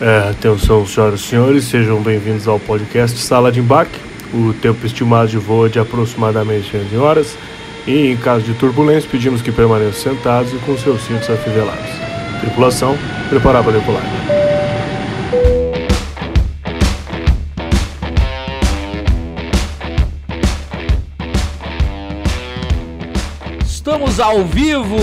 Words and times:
É, 0.00 0.30
atenção, 0.30 0.86
senhoras 0.86 1.20
e 1.20 1.22
senhores, 1.24 1.64
sejam 1.64 2.00
bem-vindos 2.00 2.48
ao 2.48 2.58
podcast 2.58 3.18
Sala 3.18 3.52
de 3.52 3.60
Embarque. 3.60 4.00
O 4.32 4.54
tempo 4.54 4.86
estimado 4.86 5.28
de 5.28 5.36
voo 5.36 5.66
é 5.66 5.68
de 5.68 5.78
aproximadamente 5.78 6.74
11 6.74 6.96
horas. 6.96 7.36
E 7.86 8.06
em 8.06 8.16
caso 8.16 8.42
de 8.42 8.54
turbulência, 8.54 9.10
pedimos 9.10 9.42
que 9.42 9.52
permaneçam 9.52 10.14
sentados 10.14 10.54
e 10.54 10.56
com 10.60 10.74
seus 10.78 11.02
cintos 11.02 11.28
afivelados. 11.28 11.84
Tripulação, 12.40 12.96
preparar 13.28 13.62
para 13.62 13.72
decolar. 13.72 14.02
Estamos 23.66 24.18
ao 24.18 24.46
vivo! 24.46 24.96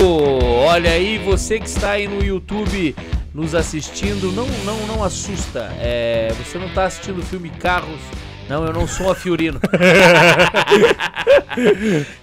Olha 0.66 0.90
aí, 0.90 1.20
você 1.20 1.60
que 1.60 1.68
está 1.68 1.92
aí 1.92 2.08
no 2.08 2.26
YouTube 2.26 2.96
nos 3.38 3.54
assistindo, 3.54 4.32
não, 4.32 4.48
não, 4.66 4.88
não 4.88 5.04
assusta. 5.04 5.72
É, 5.80 6.30
você 6.40 6.58
não 6.58 6.66
está 6.66 6.86
assistindo 6.86 7.20
o 7.20 7.24
filme 7.24 7.52
Carros. 7.52 8.02
Não, 8.50 8.66
eu 8.66 8.74
não 8.74 8.88
sou 8.88 9.12
a 9.12 9.16
Fiorino. 9.16 9.60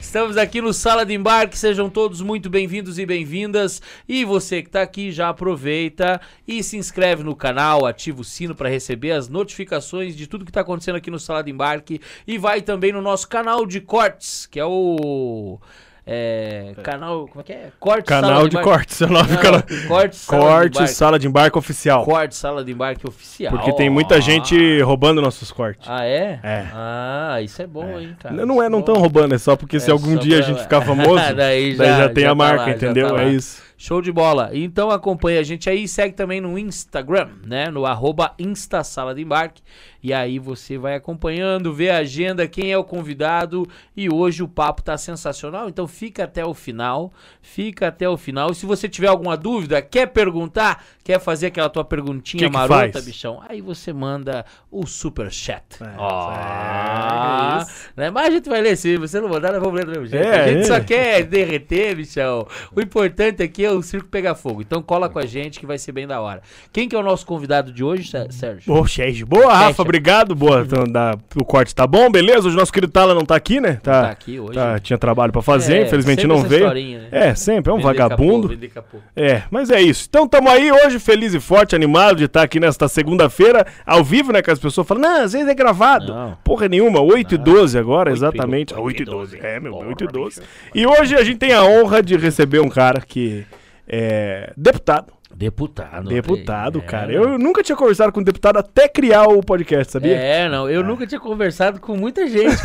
Estamos 0.00 0.36
aqui 0.36 0.60
no 0.60 0.72
Sala 0.72 1.06
de 1.06 1.14
Embarque, 1.14 1.56
sejam 1.56 1.88
todos 1.88 2.20
muito 2.20 2.50
bem-vindos 2.50 2.98
e 2.98 3.06
bem-vindas. 3.06 3.80
E 4.08 4.24
você 4.24 4.60
que 4.60 4.68
está 4.68 4.82
aqui 4.82 5.12
já 5.12 5.28
aproveita 5.28 6.20
e 6.48 6.64
se 6.64 6.76
inscreve 6.76 7.22
no 7.22 7.36
canal, 7.36 7.86
ativa 7.86 8.20
o 8.20 8.24
sino 8.24 8.52
para 8.52 8.68
receber 8.68 9.12
as 9.12 9.28
notificações 9.28 10.16
de 10.16 10.26
tudo 10.26 10.44
que 10.44 10.50
está 10.50 10.62
acontecendo 10.62 10.96
aqui 10.96 11.12
no 11.12 11.20
Sala 11.20 11.44
de 11.44 11.52
Embarque. 11.52 12.00
E 12.26 12.38
vai 12.38 12.60
também 12.60 12.90
no 12.90 13.00
nosso 13.00 13.28
canal 13.28 13.64
de 13.64 13.80
cortes, 13.80 14.46
que 14.46 14.58
é 14.58 14.64
o 14.64 15.60
é, 16.06 16.74
canal. 16.82 17.26
Como 17.28 17.40
é 17.40 17.44
que 17.44 17.52
é? 17.52 17.70
Corte 17.80 18.04
Canal 18.04 18.46
de, 18.46 18.56
de 18.56 18.62
cortes. 18.62 19.00
É 19.00 19.06
o 19.06 19.08
nome 19.08 19.36
canal. 19.38 19.62
Corte, 19.88 20.16
sala, 20.16 20.42
corte 20.42 20.82
de 20.82 20.90
sala 20.90 21.18
de 21.18 21.26
embarque 21.26 21.56
oficial. 21.56 22.04
Corte, 22.04 22.34
sala 22.34 22.62
de 22.62 22.72
embarque 22.72 23.08
oficial. 23.08 23.52
Porque 23.52 23.72
tem 23.72 23.88
muita 23.88 24.20
gente 24.20 24.82
roubando 24.82 25.22
nossos 25.22 25.50
cortes. 25.50 25.88
Ah, 25.88 26.04
é? 26.04 26.38
É. 26.42 26.66
Ah, 26.74 27.38
isso 27.40 27.62
é 27.62 27.66
bom, 27.66 27.98
é. 27.98 28.02
hein, 28.02 28.16
cara. 28.20 28.34
Não, 28.34 28.46
não 28.46 28.62
é, 28.62 28.68
não 28.68 28.82
tão 28.82 28.96
roubando, 28.96 29.34
é 29.34 29.38
só 29.38 29.56
porque 29.56 29.76
é 29.76 29.80
se 29.80 29.90
algum 29.90 30.16
dia 30.16 30.36
pra... 30.36 30.44
a 30.44 30.48
gente 30.48 30.62
ficar 30.62 30.80
famoso, 30.84 31.34
daí, 31.34 31.74
já, 31.74 31.84
daí 31.84 31.98
já 32.02 32.08
tem 32.10 32.24
já 32.24 32.28
a 32.28 32.32
tá 32.32 32.34
marca, 32.34 32.64
lá, 32.64 32.70
entendeu? 32.70 33.14
Tá 33.14 33.22
é 33.22 33.28
isso. 33.30 33.62
Show 33.84 34.00
de 34.00 34.10
bola. 34.10 34.48
Então 34.54 34.90
acompanha 34.90 35.40
a 35.40 35.42
gente 35.42 35.68
aí 35.68 35.82
e 35.82 35.88
segue 35.88 36.14
também 36.14 36.40
no 36.40 36.58
Instagram, 36.58 37.28
né? 37.44 37.70
No 37.70 37.84
arroba 37.84 38.32
Insta 38.38 38.82
Sala 38.82 39.14
de 39.14 39.20
Embarque. 39.20 39.60
E 40.02 40.10
aí 40.10 40.38
você 40.38 40.78
vai 40.78 40.94
acompanhando, 40.94 41.72
vê 41.72 41.90
a 41.90 41.98
agenda, 41.98 42.48
quem 42.48 42.72
é 42.72 42.78
o 42.78 42.84
convidado. 42.84 43.66
E 43.94 44.08
hoje 44.10 44.42
o 44.42 44.48
papo 44.48 44.82
tá 44.82 44.96
sensacional. 44.96 45.68
Então 45.68 45.86
fica 45.86 46.24
até 46.24 46.42
o 46.44 46.54
final. 46.54 47.12
Fica 47.42 47.88
até 47.88 48.08
o 48.08 48.16
final. 48.16 48.52
E 48.52 48.54
se 48.54 48.64
você 48.64 48.88
tiver 48.88 49.08
alguma 49.08 49.36
dúvida, 49.36 49.82
quer 49.82 50.06
perguntar, 50.06 50.82
quer 51.02 51.20
fazer 51.20 51.48
aquela 51.48 51.68
tua 51.68 51.84
perguntinha 51.84 52.42
que 52.42 52.46
que 52.46 52.52
marota, 52.52 52.92
faz? 52.92 53.04
bichão, 53.04 53.42
aí 53.46 53.60
você 53.60 53.92
manda 53.92 54.46
o 54.70 54.86
super 54.86 55.30
chat. 55.30 55.62
É, 55.82 55.94
oh, 55.98 56.30
é, 56.32 57.66
né? 57.96 58.10
Mas 58.10 58.28
a 58.28 58.30
gente 58.30 58.48
vai 58.48 58.62
ler 58.62 58.76
sim. 58.76 58.96
Você 58.96 59.20
não 59.20 59.28
mandar, 59.28 59.52
nós 59.52 59.62
vamos 59.62 59.78
ler 59.78 59.84
do 59.84 59.92
mesmo 59.92 60.06
jeito. 60.06 60.26
É, 60.26 60.40
a 60.40 60.48
gente 60.48 60.60
é. 60.60 60.64
só 60.64 60.80
quer 60.80 61.22
derreter, 61.24 61.96
bichão. 61.96 62.46
O 62.74 62.80
importante 62.80 63.42
aqui 63.42 63.64
é 63.64 63.73
o 63.74 63.82
circo 63.82 64.08
pegar 64.08 64.34
fogo. 64.34 64.62
Então 64.62 64.82
cola 64.82 65.08
com 65.08 65.18
a 65.18 65.26
gente 65.26 65.60
que 65.60 65.66
vai 65.66 65.78
ser 65.78 65.92
bem 65.92 66.06
da 66.06 66.20
hora. 66.20 66.42
Quem 66.72 66.88
que 66.88 66.96
é 66.96 66.98
o 66.98 67.02
nosso 67.02 67.26
convidado 67.26 67.72
de 67.72 67.84
hoje, 67.84 68.10
Sérgio? 68.30 68.72
Ô, 68.72 68.86
Sérgio. 68.86 69.26
Boa, 69.26 69.52
Rafa. 69.52 69.82
Obrigado. 69.82 70.34
Boa. 70.34 70.62
Então, 70.62 70.84
da, 70.84 71.16
o 71.36 71.44
corte 71.44 71.74
tá 71.74 71.86
bom, 71.86 72.10
beleza? 72.10 72.46
Hoje 72.46 72.56
o 72.56 72.58
nosso 72.58 72.72
querido 72.72 72.92
Tala 72.92 73.14
não 73.14 73.24
tá 73.24 73.36
aqui, 73.36 73.60
né? 73.60 73.78
Tá, 73.82 74.02
tá 74.02 74.10
aqui 74.10 74.38
hoje. 74.38 74.54
Tá, 74.54 74.78
tinha 74.78 74.98
trabalho 74.98 75.32
pra 75.32 75.42
fazer, 75.42 75.78
é, 75.78 75.86
infelizmente 75.86 76.26
não 76.26 76.42
veio. 76.42 76.72
Né? 76.72 77.08
É, 77.10 77.34
sempre. 77.34 77.70
É 77.70 77.74
um 77.74 77.76
vender 77.76 77.88
vagabundo. 77.88 78.48
Capô, 78.48 78.74
capô. 78.74 78.98
É, 79.16 79.42
mas 79.50 79.70
é 79.70 79.80
isso. 79.80 80.06
Então 80.08 80.26
tamo 80.26 80.48
aí 80.48 80.70
hoje, 80.70 80.98
feliz 80.98 81.34
e 81.34 81.40
forte, 81.40 81.74
animado 81.74 82.16
de 82.18 82.24
estar 82.24 82.40
tá 82.40 82.44
aqui 82.44 82.58
nesta 82.60 82.88
segunda-feira, 82.88 83.66
ao 83.84 84.02
vivo, 84.04 84.32
né? 84.32 84.42
Que 84.42 84.50
as 84.50 84.58
pessoas 84.58 84.86
falam, 84.86 85.02
não, 85.02 85.22
às 85.22 85.32
vezes 85.32 85.48
é 85.48 85.54
gravado. 85.54 86.12
Não. 86.12 86.38
Porra 86.44 86.68
nenhuma, 86.68 87.00
8 87.00 87.36
não. 87.36 87.40
e 87.40 87.44
12 87.44 87.78
agora, 87.78 88.10
8 88.10 88.18
exatamente. 88.18 88.74
8 88.74 89.02
e 89.02 89.04
12. 89.04 89.38
É, 89.40 89.60
meu, 89.60 89.74
8 89.74 90.04
e 90.04 90.06
12. 90.06 90.42
E 90.74 90.86
hoje 90.86 91.14
a 91.14 91.24
gente 91.24 91.38
tem 91.38 91.52
a 91.52 91.62
honra 91.64 92.02
de 92.02 92.16
receber 92.16 92.60
um 92.60 92.68
cara 92.68 93.00
que 93.00 93.44
é, 93.86 94.52
deputado. 94.56 95.12
Deputado. 95.34 96.08
Deputado, 96.08 96.78
é, 96.78 96.82
cara. 96.82 97.12
Eu 97.12 97.36
nunca 97.38 97.62
tinha 97.62 97.74
conversado 97.74 98.12
com 98.12 98.20
um 98.20 98.22
deputado 98.22 98.58
até 98.58 98.88
criar 98.88 99.24
o 99.24 99.42
podcast, 99.42 99.92
sabia? 99.92 100.16
É, 100.16 100.48
não. 100.48 100.70
Eu 100.70 100.84
nunca 100.84 101.06
tinha 101.06 101.20
conversado 101.20 101.80
com 101.80 101.96
muita 101.96 102.26
gente. 102.28 102.56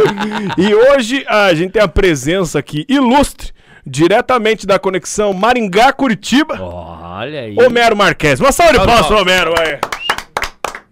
e 0.56 0.72
hoje 0.72 1.24
a 1.26 1.52
gente 1.52 1.72
tem 1.72 1.82
a 1.82 1.88
presença 1.88 2.60
aqui 2.60 2.86
ilustre, 2.88 3.52
diretamente 3.84 4.66
da 4.66 4.78
conexão 4.78 5.32
Maringá-Curitiba. 5.32 6.62
Olha 6.62 7.40
aí. 7.40 7.56
Homero 7.58 7.96
Marques. 7.96 8.38
Uma 8.38 8.52
salva 8.52 8.74
de 8.74 8.78
palmas 8.78 9.10
Homero, 9.10 9.52
aí. 9.58 9.78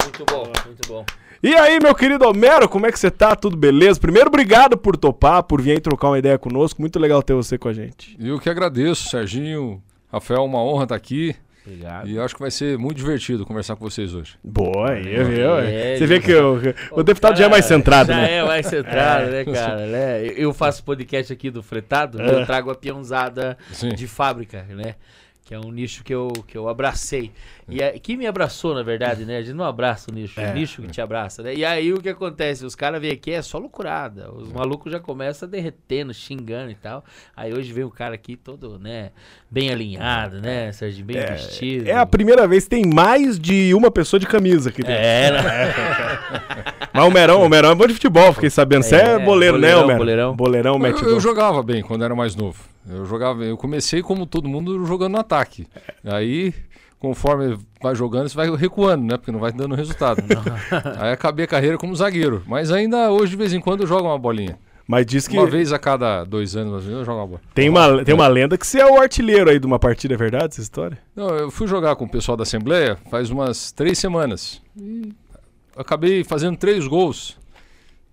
Muito 0.02 0.24
bom, 0.24 0.52
muito 0.66 0.88
bom. 0.88 1.04
E 1.42 1.54
aí, 1.54 1.78
meu 1.80 1.94
querido 1.94 2.28
Homero, 2.28 2.68
como 2.68 2.86
é 2.86 2.92
que 2.92 2.98
você 2.98 3.10
tá? 3.10 3.34
Tudo 3.34 3.56
beleza? 3.56 3.98
Primeiro, 3.98 4.28
obrigado 4.28 4.76
por 4.76 4.94
topar, 4.94 5.42
por 5.42 5.62
vir 5.62 5.70
aí 5.70 5.80
trocar 5.80 6.08
uma 6.08 6.18
ideia 6.18 6.38
conosco. 6.38 6.82
Muito 6.82 6.98
legal 6.98 7.22
ter 7.22 7.32
você 7.32 7.56
com 7.56 7.66
a 7.66 7.72
gente. 7.72 8.14
Eu 8.20 8.38
que 8.38 8.50
agradeço, 8.50 9.08
Serginho. 9.08 9.82
Rafael, 10.12 10.44
uma 10.44 10.62
honra 10.62 10.82
estar 10.82 10.94
aqui. 10.96 11.34
Obrigado. 11.64 12.10
E 12.10 12.18
acho 12.18 12.34
que 12.34 12.42
vai 12.42 12.50
ser 12.50 12.76
muito 12.76 12.98
divertido 12.98 13.46
conversar 13.46 13.74
com 13.74 13.88
vocês 13.88 14.12
hoje. 14.12 14.36
Boa, 14.44 14.90
aí, 14.90 15.02
viu? 15.02 15.58
É, 15.58 15.96
você 15.96 16.06
vê 16.06 16.20
que 16.20 16.34
o, 16.34 16.60
o, 16.92 17.02
deputado 17.02 17.38
já 17.38 17.46
é 17.46 17.48
mais 17.48 17.64
centrado, 17.64 18.12
já 18.12 18.16
né? 18.18 18.26
Já 18.26 18.32
é 18.32 18.44
mais 18.44 18.66
centrado, 18.66 19.24
é. 19.24 19.30
né, 19.30 19.44
cara? 19.46 19.86
Né? 19.86 20.26
Eu 20.36 20.52
faço 20.52 20.84
podcast 20.84 21.32
aqui 21.32 21.50
do 21.50 21.62
Fretado, 21.62 22.20
é. 22.20 22.34
eu 22.34 22.44
trago 22.44 22.70
a 22.70 22.74
peãozada 22.74 23.56
de 23.96 24.06
fábrica, 24.06 24.66
né? 24.68 24.96
Que 25.42 25.54
é 25.54 25.58
um 25.58 25.72
nicho 25.72 26.04
que 26.04 26.14
eu, 26.14 26.28
que 26.46 26.56
eu 26.56 26.68
abracei. 26.68 27.32
E 27.70 27.82
é, 27.82 27.98
que 27.98 28.16
me 28.16 28.26
abraçou, 28.26 28.74
na 28.74 28.82
verdade, 28.82 29.24
né? 29.24 29.38
A 29.38 29.42
gente 29.42 29.54
não 29.54 29.64
abraça 29.64 30.10
o 30.10 30.14
nicho, 30.14 30.40
é. 30.40 30.50
o 30.50 30.54
nicho 30.54 30.82
que 30.82 30.88
te 30.88 31.00
abraça, 31.00 31.42
né? 31.42 31.54
E 31.54 31.64
aí 31.64 31.92
o 31.92 32.00
que 32.00 32.08
acontece? 32.08 32.64
Os 32.64 32.74
caras 32.74 33.00
vêm 33.00 33.12
aqui, 33.12 33.30
é 33.32 33.42
só 33.42 33.58
loucurada. 33.58 34.32
Os 34.32 34.52
malucos 34.52 34.90
já 34.92 35.00
começam 35.00 35.48
derretendo, 35.48 36.12
xingando 36.12 36.70
e 36.70 36.74
tal. 36.74 37.04
Aí 37.36 37.52
hoje 37.52 37.72
vem 37.72 37.84
o 37.84 37.90
cara 37.90 38.14
aqui 38.14 38.36
todo, 38.36 38.78
né? 38.78 39.10
Bem 39.50 39.70
alinhado, 39.70 40.40
né, 40.40 40.72
Sérgio? 40.72 41.04
Bem 41.04 41.18
é, 41.18 41.32
vestido. 41.32 41.88
É 41.88 41.96
a 41.96 42.06
primeira 42.06 42.46
vez 42.46 42.64
que 42.64 42.70
tem 42.70 42.84
mais 42.86 43.38
de 43.38 43.74
uma 43.74 43.90
pessoa 43.90 44.18
de 44.18 44.26
camisa 44.26 44.70
aqui 44.70 44.82
dentro. 44.82 45.02
É, 45.02 45.30
né? 45.32 45.74
Mas 46.92 47.04
o 47.04 47.10
Merão, 47.10 47.42
o 47.42 47.48
Merão 47.48 47.70
é 47.70 47.74
bom 47.74 47.86
de 47.86 47.94
futebol, 47.94 48.32
fiquei 48.32 48.50
sabendo. 48.50 48.82
Você 48.82 48.96
é, 48.96 49.10
é 49.10 49.18
boleiro, 49.18 49.58
né, 49.58 49.72
boleirão, 49.72 49.80
né, 49.80 49.86
Merão? 49.86 49.98
Boleirão. 49.98 50.36
Boleirão, 50.36 50.78
mete 50.78 51.02
eu, 51.02 51.10
eu 51.10 51.20
jogava 51.20 51.62
bem 51.62 51.82
quando 51.82 52.04
era 52.04 52.14
mais 52.14 52.34
novo. 52.34 52.70
Eu 52.88 53.04
jogava, 53.04 53.44
eu 53.44 53.56
comecei 53.56 54.02
como 54.02 54.26
todo 54.26 54.48
mundo 54.48 54.84
jogando 54.86 55.12
no 55.12 55.18
ataque. 55.18 55.66
Aí 56.04 56.54
conforme 57.00 57.58
vai 57.82 57.94
jogando, 57.96 58.28
você 58.28 58.36
vai 58.36 58.54
recuando, 58.54 59.04
né? 59.04 59.16
Porque 59.16 59.32
não 59.32 59.40
vai 59.40 59.50
dando 59.50 59.74
resultado. 59.74 60.22
Aí 61.00 61.10
acabei 61.10 61.46
a 61.46 61.48
carreira 61.48 61.78
como 61.78 61.96
zagueiro. 61.96 62.44
Mas 62.46 62.70
ainda 62.70 63.10
hoje, 63.10 63.30
de 63.30 63.36
vez 63.36 63.52
em 63.52 63.60
quando, 63.60 63.80
eu 63.80 63.86
jogo 63.86 64.06
uma 64.06 64.18
bolinha. 64.18 64.58
Mas 64.86 65.06
diz 65.06 65.26
que. 65.26 65.36
Uma 65.36 65.46
vez 65.46 65.72
a 65.72 65.78
cada 65.78 66.24
dois 66.24 66.54
anos, 66.54 66.86
eu 66.86 67.04
jogo 67.04 67.18
uma 67.18 67.26
bola. 67.26 67.40
Tem 67.54 67.68
uma, 67.68 68.04
tem 68.04 68.14
uma 68.14 68.26
lenda 68.26 68.58
que 68.58 68.66
você 68.66 68.80
é 68.80 68.86
o 68.86 69.00
artilheiro 69.00 69.48
aí 69.48 69.58
de 69.58 69.66
uma 69.66 69.78
partida, 69.78 70.14
é 70.14 70.16
verdade 70.16 70.46
essa 70.46 70.60
história? 70.60 70.98
Não, 71.16 71.28
eu 71.28 71.50
fui 71.50 71.66
jogar 71.66 71.96
com 71.96 72.04
o 72.04 72.10
pessoal 72.10 72.36
da 72.36 72.42
Assembleia 72.42 72.98
faz 73.10 73.30
umas 73.30 73.72
três 73.72 73.98
semanas. 73.98 74.60
E 74.76 75.12
acabei 75.76 76.22
fazendo 76.22 76.56
três 76.56 76.86
gols. 76.86 77.38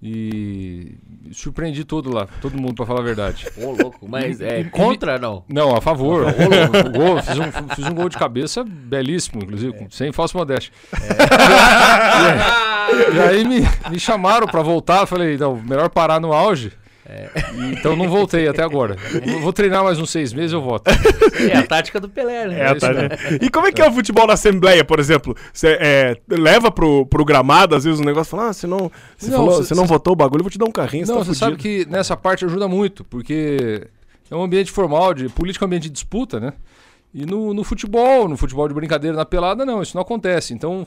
E 0.02 0.96
surpreendi 1.32 1.84
todo 1.84 2.14
lá, 2.14 2.28
todo 2.40 2.56
mundo, 2.56 2.76
pra 2.76 2.86
falar 2.86 3.00
a 3.00 3.04
verdade. 3.04 3.48
Ô, 3.58 3.72
louco, 3.72 4.08
mas 4.08 4.40
é 4.40 4.64
contra 4.66 5.18
não? 5.18 5.44
Não, 5.50 5.76
a 5.76 5.82
favor. 5.82 6.24
Ô, 6.28 6.92
gol, 6.92 7.22
fiz, 7.24 7.40
um, 7.40 7.76
fiz 7.76 7.88
um 7.88 7.96
gol 7.96 8.08
de 8.08 8.18
cabeça 8.18 8.64
belíssimo, 8.64 9.44
inclusive, 9.44 9.76
é. 9.76 9.88
sem 9.90 10.12
falso 10.12 10.38
modéstia. 10.38 10.72
É. 10.94 10.98
e, 13.18 13.20
aí 13.20 13.44
me, 13.44 13.62
me 13.90 14.00
chamaram 14.00 14.46
pra 14.46 14.62
voltar, 14.62 15.08
falei, 15.08 15.36
não, 15.36 15.56
melhor 15.56 15.90
parar 15.90 16.22
no 16.22 16.32
auge. 16.32 16.72
É. 17.10 17.30
Então 17.72 17.96
não 17.96 18.10
voltei 18.10 18.50
até 18.50 18.62
agora. 18.62 18.98
Vou 19.42 19.54
treinar 19.54 19.82
mais 19.82 19.98
uns 19.98 20.10
seis 20.10 20.34
meses 20.34 20.52
eu 20.52 20.62
volto. 20.62 20.90
É 21.50 21.56
a 21.56 21.66
tática 21.66 22.02
do 22.02 22.10
Pelé, 22.10 22.48
né? 22.48 22.60
É 22.60 22.76
tática. 22.76 23.46
E 23.46 23.50
como 23.50 23.66
é 23.66 23.72
que 23.72 23.82
é 23.82 23.88
o 23.88 23.94
futebol 23.94 24.28
na 24.28 24.34
Assembleia, 24.34 24.84
por 24.84 25.00
exemplo? 25.00 25.34
Você 25.54 25.78
é, 25.80 26.18
leva 26.28 26.70
pro, 26.70 27.06
pro 27.06 27.24
gramado, 27.24 27.76
às 27.76 27.86
vezes 27.86 28.02
o 28.02 28.04
negócio 28.04 28.32
fala, 28.32 28.50
ah, 28.50 28.54
você 28.54 28.68
não, 28.68 28.92
você 29.18 29.32
não, 29.32 29.38
falou, 29.38 29.64
cê, 29.64 29.74
não 29.74 29.84
cê... 29.84 29.90
votou 29.90 30.14
o 30.14 30.16
bagulho, 30.18 30.42
eu 30.42 30.44
vou 30.44 30.52
te 30.52 30.58
dar 30.58 30.66
um 30.66 30.72
carrinho. 30.72 31.08
Não, 31.08 31.24
você 31.24 31.32
tá 31.32 31.38
sabe 31.38 31.56
que 31.56 31.86
nessa 31.90 32.18
parte 32.18 32.44
ajuda 32.44 32.68
muito, 32.68 33.06
porque 33.06 33.88
é 34.30 34.36
um 34.36 34.44
ambiente 34.44 34.70
formal, 34.70 35.14
de 35.14 35.30
política 35.30 35.64
é 35.64 35.66
um 35.66 35.68
ambiente 35.68 35.84
de 35.84 35.92
disputa, 35.92 36.42
né? 36.42 36.54
E 37.14 37.26
no, 37.26 37.54
no 37.54 37.64
futebol, 37.64 38.28
no 38.28 38.36
futebol 38.36 38.68
de 38.68 38.74
brincadeira, 38.74 39.16
na 39.16 39.26
pelada, 39.26 39.66
não, 39.66 39.82
isso 39.82 39.96
não 39.96 40.02
acontece. 40.02 40.54
Então, 40.54 40.86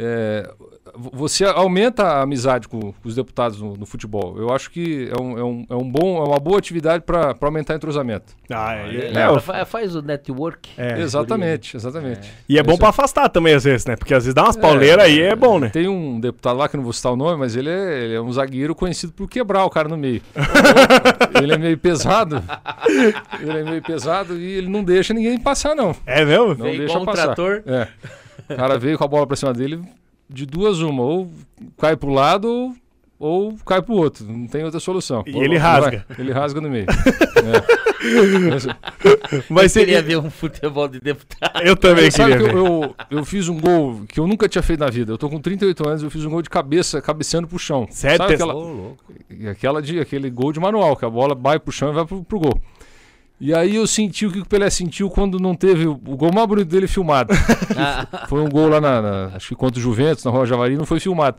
é, 0.00 0.48
você 0.94 1.44
aumenta 1.44 2.04
a 2.04 2.22
amizade 2.22 2.68
com, 2.68 2.92
com 2.92 3.08
os 3.08 3.16
deputados 3.16 3.60
no, 3.60 3.76
no, 3.76 3.84
futebol. 3.84 4.38
Eu 4.38 4.50
acho 4.52 4.70
que 4.70 5.10
é, 5.10 5.20
um, 5.20 5.38
é, 5.38 5.42
um, 5.42 5.66
é, 5.68 5.74
um 5.74 5.90
bom, 5.90 6.24
é 6.24 6.28
uma 6.28 6.38
boa 6.38 6.56
atividade 6.56 7.02
para 7.04 7.34
aumentar 7.40 7.74
o 7.74 7.76
entrosamento. 7.76 8.32
Ah, 8.48 8.76
é, 8.76 9.12
é, 9.12 9.60
é, 9.60 9.64
faz 9.64 9.96
o 9.96 10.02
network. 10.02 10.70
É. 10.78 11.00
Exatamente, 11.00 11.76
exatamente. 11.76 12.32
E 12.48 12.56
é 12.58 12.62
bom 12.62 12.78
para 12.78 12.90
afastar 12.90 13.28
também, 13.28 13.54
às 13.54 13.64
vezes, 13.64 13.86
né? 13.86 13.96
Porque 13.96 14.14
às 14.14 14.22
vezes 14.22 14.34
dá 14.34 14.44
umas 14.44 14.56
pauleiras 14.56 15.04
aí 15.04 15.20
é 15.20 15.34
bom, 15.34 15.58
né? 15.58 15.68
Tem 15.68 15.88
um 15.88 16.20
deputado 16.20 16.58
lá, 16.58 16.68
que 16.68 16.76
não 16.76 16.84
vou 16.84 16.92
citar 16.92 17.12
o 17.12 17.16
nome, 17.16 17.36
mas 17.36 17.56
ele 17.56 17.68
é, 17.68 18.04
ele 18.04 18.14
é 18.14 18.20
um 18.20 18.32
zagueiro 18.32 18.76
conhecido 18.76 19.12
por 19.12 19.28
quebrar 19.28 19.64
o 19.64 19.70
cara 19.70 19.88
no 19.88 19.96
meio. 19.96 20.22
ele 21.42 21.54
é 21.54 21.58
meio 21.58 21.76
pesado. 21.76 22.40
ele 23.40 23.58
é 23.58 23.64
meio 23.64 23.82
pesado 23.82 24.38
e 24.38 24.58
ele 24.58 24.68
não 24.68 24.84
deixa 24.84 25.12
ninguém 25.12 25.40
passar, 25.40 25.74
não. 25.74 25.94
É 26.06 26.24
mesmo? 26.24 26.54
Não 26.54 26.66
Vem 26.66 26.78
deixa 26.78 27.00
passar. 27.00 27.10
Um 27.10 27.34
trator. 27.34 27.62
É. 27.66 27.88
O 28.48 28.56
cara 28.56 28.78
veio 28.78 28.98
com 28.98 29.04
a 29.04 29.08
bola 29.08 29.26
pra 29.26 29.36
cima 29.36 29.52
dele, 29.52 29.82
de 30.28 30.46
duas 30.46 30.80
uma, 30.80 31.02
ou 31.02 31.30
cai 31.76 31.96
pro 31.96 32.10
lado 32.10 32.48
ou 32.48 32.74
ou 33.18 33.58
cai 33.66 33.82
pro 33.82 33.94
outro. 33.94 34.24
Não 34.24 34.46
tem 34.46 34.62
outra 34.64 34.78
solução. 34.78 35.24
E 35.26 35.36
ele 35.36 35.58
rasga. 35.58 36.04
Vai, 36.08 36.20
ele 36.20 36.32
rasga 36.32 36.60
no 36.60 36.70
meio. 36.70 36.86
é. 36.88 37.88
Mas, 38.48 38.66
Mas 39.50 39.76
eu 39.76 39.82
queria 39.82 40.00
ver 40.00 40.18
um 40.18 40.30
futebol 40.30 40.86
de 40.86 41.00
deputado. 41.00 41.60
Eu 41.62 41.76
também 41.76 42.10
queria 42.10 42.38
ver. 42.38 42.54
Eu, 42.54 42.56
eu, 42.56 42.94
eu, 43.10 43.24
fiz 43.24 43.48
um 43.48 43.58
gol 43.58 44.02
que 44.08 44.20
eu 44.20 44.26
nunca 44.26 44.48
tinha 44.48 44.62
feito 44.62 44.80
na 44.80 44.88
vida. 44.88 45.12
Eu 45.12 45.18
tô 45.18 45.28
com 45.28 45.40
38 45.40 45.88
anos, 45.88 46.02
eu 46.04 46.10
fiz 46.10 46.24
um 46.24 46.30
gol 46.30 46.42
de 46.42 46.48
cabeça, 46.48 47.02
cabeceando 47.02 47.48
pro 47.48 47.58
chão. 47.58 47.88
Sério? 47.90 48.18
Sabe 48.18 48.34
aquela, 48.34 48.54
oh, 48.54 48.94
aquela 49.50 49.82
de, 49.82 49.98
aquele 49.98 50.30
gol 50.30 50.52
de 50.52 50.60
manual, 50.60 50.96
que 50.96 51.04
a 51.04 51.10
bola 51.10 51.34
vai 51.34 51.58
pro 51.58 51.72
chão 51.72 51.90
e 51.90 51.94
vai 51.94 52.06
pro, 52.06 52.22
pro 52.22 52.38
gol. 52.38 52.60
E 53.40 53.54
aí 53.54 53.76
eu 53.76 53.86
senti 53.86 54.26
o 54.26 54.32
que 54.32 54.40
o 54.40 54.44
Pelé 54.44 54.68
sentiu 54.68 55.08
quando 55.08 55.38
não 55.38 55.54
teve 55.54 55.86
o, 55.86 55.94
gol 55.94 56.32
mais 56.34 56.46
bonito 56.46 56.68
dele 56.68 56.88
filmado. 56.88 57.32
foi 58.28 58.40
um 58.40 58.48
gol 58.48 58.68
lá 58.68 58.80
na, 58.80 59.00
na, 59.00 59.26
acho 59.36 59.48
que 59.48 59.54
contra 59.54 59.78
o 59.78 59.82
Juventus, 59.82 60.24
na 60.24 60.30
Rua 60.30 60.44
Javari, 60.44 60.76
não 60.76 60.84
foi 60.84 60.98
filmado. 60.98 61.36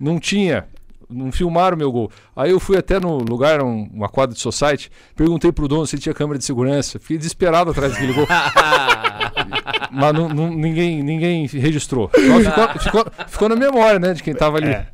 Não 0.00 0.18
tinha 0.18 0.66
não 1.12 1.30
filmaram 1.30 1.76
meu 1.76 1.92
gol. 1.92 2.10
Aí 2.34 2.50
eu 2.50 2.58
fui 2.58 2.76
até 2.76 2.98
no 2.98 3.18
lugar, 3.18 3.62
um, 3.62 3.88
uma 3.92 4.08
quadra 4.08 4.34
de 4.34 4.40
society, 4.40 4.90
perguntei 5.14 5.52
pro 5.52 5.68
dono 5.68 5.86
se 5.86 5.94
ele 5.94 6.02
tinha 6.02 6.14
câmera 6.14 6.38
de 6.38 6.44
segurança. 6.44 6.98
Fiquei 6.98 7.18
desesperado 7.18 7.70
atrás 7.70 7.92
daquele 7.92 8.14
gol. 8.14 8.26
Mas 9.92 10.14
não, 10.14 10.28
não, 10.28 10.50
ninguém, 10.50 11.02
ninguém 11.02 11.46
registrou. 11.46 12.08
Ficou, 12.08 12.80
ficou, 12.80 13.06
ficou, 13.28 13.48
na 13.48 13.56
memória, 13.56 13.98
né, 13.98 14.14
de 14.14 14.22
quem 14.22 14.34
tava 14.34 14.56
ali. 14.56 14.70
É. 14.70 14.86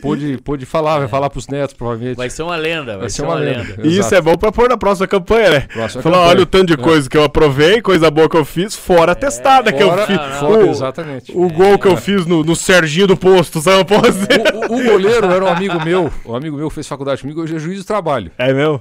Pôde, 0.00 0.38
pôde 0.38 0.64
falar, 0.64 0.96
é. 0.96 0.98
vai 1.00 1.08
falar 1.08 1.28
pros 1.28 1.48
netos, 1.48 1.74
provavelmente. 1.74 2.16
Vai 2.16 2.30
ser 2.30 2.44
uma 2.44 2.54
lenda, 2.54 2.92
vai, 2.92 3.00
vai 3.00 3.10
ser, 3.10 3.22
uma, 3.22 3.34
uma 3.34 3.40
lenda. 3.40 3.74
lenda. 3.76 3.86
E 3.86 3.98
isso 3.98 4.14
é 4.14 4.20
bom 4.20 4.36
pra 4.36 4.52
pôr 4.52 4.68
na 4.68 4.76
próxima 4.76 5.08
campanha, 5.08 5.50
né? 5.50 5.60
Próxima 5.72 6.02
Falar, 6.02 6.16
campanha. 6.16 6.30
olha 6.30 6.42
o 6.42 6.46
tanto 6.46 6.66
de 6.66 6.74
é. 6.74 6.76
coisa 6.76 7.10
que 7.10 7.16
eu 7.16 7.24
aprovei, 7.24 7.82
coisa 7.82 8.08
boa 8.10 8.28
que 8.28 8.36
eu 8.36 8.44
fiz, 8.44 8.76
fora 8.76 9.12
a 9.12 9.14
é. 9.14 9.14
testada 9.16 9.72
que 9.72 9.82
eu 9.82 9.92
fiz. 10.06 10.20
Fora, 10.38 10.66
o, 10.66 10.70
exatamente. 10.70 11.32
O 11.34 11.48
gol 11.48 11.78
que 11.78 11.88
eu 11.88 11.96
fiz 11.96 12.24
no, 12.24 12.44
no 12.44 12.54
Serginho 12.54 13.08
do 13.08 13.16
Posto, 13.16 13.60
sabe? 13.60 13.78
O, 13.78 14.72
o, 14.72 14.78
o 14.78 14.84
goleiro 14.84 15.26
era 15.26 15.44
um 15.44 15.48
amigo 15.48 15.84
meu, 15.84 16.12
um 16.24 16.36
amigo 16.36 16.56
meu 16.56 16.70
fez 16.70 16.86
faculdade 16.86 17.20
comigo, 17.20 17.42
hoje 17.42 17.56
é 17.56 17.58
juiz 17.58 17.80
de 17.80 17.84
trabalho. 17.84 18.30
É 18.38 18.52
meu? 18.52 18.80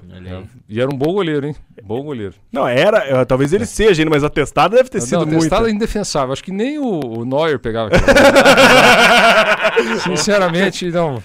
E 0.67 0.79
era 0.79 0.89
um 0.93 0.97
bom 0.97 1.13
goleiro, 1.13 1.47
hein? 1.47 1.55
Bom 1.83 2.03
goleiro. 2.03 2.33
Não, 2.51 2.67
era, 2.67 3.25
talvez 3.25 3.53
ele 3.53 3.65
seja, 3.65 4.03
mas 4.09 4.23
a 4.23 4.29
testada 4.29 4.75
deve 4.75 4.89
ter 4.89 4.99
não, 4.99 5.05
sido 5.05 5.27
muito. 5.27 5.54
A 5.55 5.55
testada 5.55 5.69
é 5.69 5.71
indefensável. 5.71 6.33
Acho 6.33 6.43
que 6.43 6.51
nem 6.51 6.77
o, 6.77 7.19
o 7.19 7.25
Neuer 7.25 7.59
pegava. 7.59 7.91
Sinceramente, 10.03 10.89
não. 10.91 11.21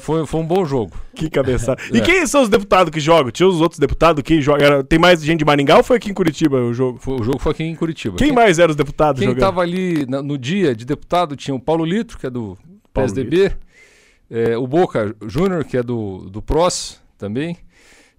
Foi, 0.00 0.26
foi 0.26 0.40
um 0.40 0.46
bom 0.46 0.64
jogo. 0.64 0.92
Que 1.14 1.28
cabeçada. 1.28 1.80
E 1.92 1.98
é. 1.98 2.00
quem 2.00 2.26
são 2.26 2.42
os 2.42 2.48
deputados 2.48 2.92
que 2.92 3.00
jogam? 3.00 3.30
Tinha 3.30 3.48
os 3.48 3.60
outros 3.60 3.78
deputados 3.78 4.22
que 4.22 4.40
jogam? 4.40 4.84
Tem 4.84 4.98
mais 4.98 5.22
gente 5.22 5.40
de 5.40 5.44
Maringá 5.44 5.76
ou 5.76 5.82
foi 5.82 5.96
aqui 5.96 6.10
em 6.10 6.14
Curitiba 6.14 6.58
o 6.58 6.72
jogo? 6.72 6.98
Foi, 7.00 7.20
o 7.20 7.24
jogo 7.24 7.38
foi 7.38 7.52
aqui 7.52 7.64
em 7.64 7.74
Curitiba. 7.74 8.16
Quem, 8.16 8.28
quem 8.28 8.36
mais 8.36 8.58
eram 8.58 8.70
os 8.70 8.76
deputados 8.76 9.20
Quem 9.20 9.32
estava 9.32 9.62
ali 9.62 10.06
no, 10.06 10.22
no 10.22 10.38
dia 10.38 10.74
de 10.74 10.84
deputado 10.84 11.36
tinha 11.36 11.54
o 11.54 11.60
Paulo 11.60 11.84
Litro, 11.84 12.18
que 12.18 12.26
é 12.26 12.30
do 12.30 12.56
PSDB. 12.92 13.52
É, 14.30 14.56
o 14.56 14.66
Boca 14.66 15.14
Júnior, 15.26 15.64
que 15.64 15.76
é 15.76 15.82
do, 15.82 16.28
do 16.30 16.42
PROS 16.42 17.00
também. 17.18 17.56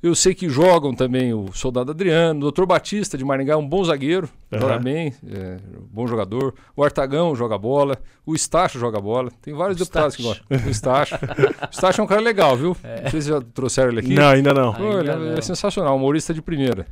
Eu 0.02 0.14
sei 0.14 0.36
que 0.36 0.48
jogam 0.48 0.94
também 0.94 1.34
o 1.34 1.52
Soldado 1.54 1.90
Adriano, 1.90 2.40
o 2.40 2.42
Doutor 2.42 2.68
Batista 2.68 3.18
de 3.18 3.26
Maringá 3.26 3.54
é 3.54 3.58
um 3.58 3.68
bom 3.68 3.84
zagueiro, 3.84 4.30
uhum. 4.52 4.60
joga 4.60 4.78
bem, 4.78 5.12
é, 5.28 5.58
bom 5.92 6.06
jogador. 6.06 6.54
O 6.76 6.84
Artagão 6.84 7.36
joga 7.36 7.58
bola, 7.58 7.98
o 8.24 8.36
Estácio 8.36 8.80
joga 8.80 9.02
bola. 9.02 9.32
Tem 9.42 9.56
vários 9.56 9.76
o 9.76 9.80
deputados 9.80 10.16
que 10.16 10.22
gostam. 10.22 10.46
O 10.50 10.70
Estácio. 10.70 11.18
o 11.18 11.70
Estácio 11.72 12.02
é 12.02 12.04
um 12.04 12.08
cara 12.08 12.22
legal, 12.22 12.56
viu? 12.56 12.78
É. 12.84 13.02
Não 13.02 13.10
sei 13.10 13.22
se 13.22 13.30
já 13.30 13.42
trouxeram 13.42 13.90
ele 13.90 14.02
aqui. 14.02 14.14
Não, 14.14 14.30
ainda 14.30 14.54
não. 14.54 14.72
Pô, 14.72 14.84
ainda 14.84 15.00
ele 15.00 15.10
é, 15.10 15.16
não. 15.16 15.38
é 15.38 15.42
sensacional, 15.42 15.96
humorista 15.96 16.32
de 16.32 16.44
primeira. 16.44 16.86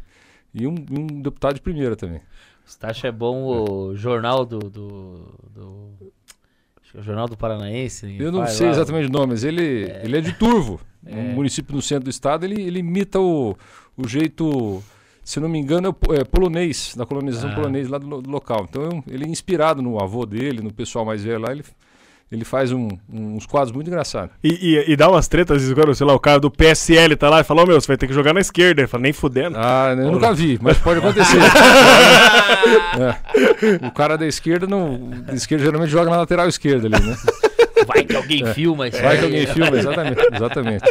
E 0.52 0.66
um, 0.66 0.74
um 0.90 1.22
deputado 1.22 1.54
de 1.54 1.62
primeira 1.62 1.96
também. 1.96 2.18
O 2.18 2.68
Estácio 2.68 3.06
é 3.06 3.12
bom 3.12 3.46
o 3.46 3.96
jornal 3.96 4.44
do, 4.44 4.58
do, 4.58 5.38
do... 5.54 5.90
É 6.96 7.00
o 7.00 7.04
Jornal 7.04 7.28
do 7.28 7.36
Paranaense. 7.36 8.16
Eu 8.18 8.32
não 8.32 8.48
sei 8.48 8.68
lá, 8.68 8.72
exatamente 8.72 9.10
o 9.10 9.12
nome, 9.12 9.34
mas 9.34 9.44
ele 9.44 9.86
é, 9.86 10.02
ele 10.04 10.18
é 10.18 10.22
de 10.22 10.34
Turvo. 10.34 10.80
É. 11.08 11.16
Um 11.16 11.36
município 11.36 11.76
no 11.76 11.84
centro 11.84 12.06
do 12.06 12.10
estado, 12.10 12.46
ele, 12.46 12.60
ele 12.60 12.80
imita 12.80 13.20
o, 13.20 13.56
o 13.96 14.08
jeito, 14.08 14.82
se 15.24 15.40
não 15.40 15.48
me 15.48 15.60
engano, 15.60 15.96
é, 16.10 16.22
é 16.22 16.24
polonês, 16.24 16.96
da 16.98 17.06
colonização 17.06 17.52
ah. 17.52 17.54
polonesa 17.54 17.92
lá 17.92 17.98
do, 18.00 18.24
do, 18.24 18.32
local. 18.32 18.66
Então 18.68 19.04
ele 19.08 19.24
é 19.24 19.28
inspirado 19.28 19.84
no 19.84 20.02
avô 20.02 20.26
dele, 20.26 20.64
no 20.64 20.74
pessoal 20.74 21.06
mais 21.06 21.24
velho 21.24 21.42
lá, 21.42 21.52
ele, 21.52 21.64
ele 22.32 22.44
faz 22.44 22.72
um, 22.72 22.90
uns 23.08 23.46
quadros 23.46 23.72
muito 23.72 23.88
engraçados. 23.88 24.36
E, 24.44 24.50
e, 24.50 24.92
e, 24.92 24.96
dá 24.96 25.10
umas 25.10 25.28
tretas, 25.28 25.64
às 25.64 25.98
sei 25.98 26.08
lá, 26.08 26.14
o 26.14 26.20
cara 26.20 26.40
do 26.40 26.50
PSL 26.50 27.16
tá 27.16 27.30
lá 27.30 27.42
e 27.42 27.44
fala, 27.44 27.64
oh, 27.64 27.68
meu, 27.68 27.80
você 27.80 27.88
vai 27.88 27.98
ter 27.98 28.08
que 28.08 28.14
jogar 28.14 28.34
na 28.34 28.42
esquerda. 28.42 28.82
Ele 28.82 28.88
fala, 28.88 29.04
nem 29.04 29.14
fudendo. 29.14 29.56
Ah, 29.60 29.96
eu 29.96 30.12
nunca 30.12 30.34
vi, 30.34 30.58
mas 30.62 30.78
pode 30.80 31.00
acontecer. 31.00 31.38
é. 33.00 33.86
O 33.86 33.92
cara 33.92 34.18
da 34.18 34.26
esquerda, 34.26 34.66
não, 34.66 35.10
da 35.22 35.36
esquerda 35.36 35.66
geralmente 35.66 35.92
joga 35.92 36.10
na 36.10 36.18
lateral 36.18 36.48
esquerda 36.48 36.88
ali, 36.88 37.06
né? 37.06 37.16
Vai 37.86 38.04
que 38.04 38.16
alguém 38.16 38.44
é. 38.44 38.54
filma 38.54 38.88
isso. 38.88 39.02
Vai 39.02 39.18
que 39.20 39.26
alguém 39.26 39.46
filma, 39.46 39.78
exatamente. 39.78 40.22
exatamente. 40.34 40.84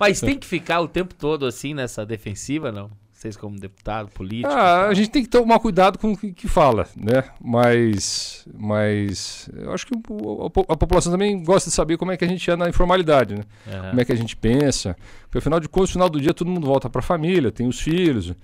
Mas 0.00 0.20
tem 0.20 0.36
que 0.36 0.46
ficar 0.46 0.80
o 0.80 0.88
tempo 0.88 1.14
todo 1.14 1.46
assim 1.46 1.74
nessa 1.74 2.04
defensiva, 2.04 2.72
não? 2.72 2.90
Vocês 3.16 3.34
como 3.34 3.58
deputado, 3.58 4.10
político? 4.10 4.52
Ah, 4.52 4.88
a 4.88 4.92
gente 4.92 5.08
tem 5.08 5.22
que 5.22 5.28
tomar 5.30 5.58
cuidado 5.58 5.98
com 5.98 6.12
o 6.12 6.16
que, 6.16 6.34
que 6.34 6.46
fala, 6.46 6.86
né? 6.94 7.24
Mas, 7.40 8.46
mas 8.54 9.48
eu 9.56 9.72
acho 9.72 9.86
que 9.86 9.94
a, 9.94 10.74
a, 10.74 10.76
população 10.76 11.10
também 11.10 11.42
gosta 11.42 11.70
de 11.70 11.74
saber 11.74 11.96
como 11.96 12.12
é 12.12 12.16
que 12.18 12.26
a 12.26 12.28
gente 12.28 12.50
é 12.50 12.54
na 12.54 12.68
informalidade, 12.68 13.34
né? 13.34 13.44
Uhum. 13.66 13.88
Como 13.88 14.00
é 14.02 14.04
que 14.04 14.12
a 14.12 14.16
gente 14.16 14.36
pensa. 14.36 14.94
Porque 15.22 15.38
afinal 15.38 15.58
de 15.58 15.66
contas, 15.66 15.88
no 15.88 15.92
final 15.94 16.10
do 16.10 16.20
dia 16.20 16.34
todo 16.34 16.50
mundo 16.50 16.66
volta 16.66 16.90
para 16.90 16.98
a 16.98 17.02
família, 17.02 17.50
tem 17.50 17.66
os 17.66 17.80
filhos, 17.80 18.34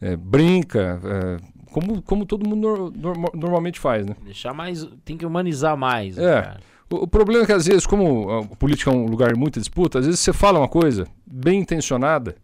é, 0.00 0.16
brinca, 0.16 1.00
é, 1.04 1.36
como, 1.70 2.02
como 2.02 2.26
todo 2.26 2.48
mundo 2.48 2.92
no, 2.96 3.30
normalmente 3.32 3.78
faz, 3.78 4.04
né? 4.04 4.16
Deixar 4.24 4.52
mais, 4.52 4.88
tem 5.04 5.16
que 5.16 5.24
humanizar 5.24 5.76
mais. 5.76 6.18
É. 6.18 6.42
Cara. 6.42 6.60
O, 6.90 7.04
o, 7.04 7.06
problema 7.06 7.44
é 7.44 7.46
que 7.46 7.52
às 7.52 7.66
vezes, 7.66 7.86
como 7.86 8.28
a 8.28 8.56
política 8.56 8.90
é 8.90 8.92
um 8.92 9.06
lugar 9.06 9.32
de 9.32 9.38
muita 9.38 9.60
disputa, 9.60 10.00
às 10.00 10.04
vezes 10.04 10.18
você 10.18 10.32
fala 10.32 10.58
uma 10.58 10.68
coisa 10.68 11.06
bem 11.24 11.60
intencionada 11.60 12.34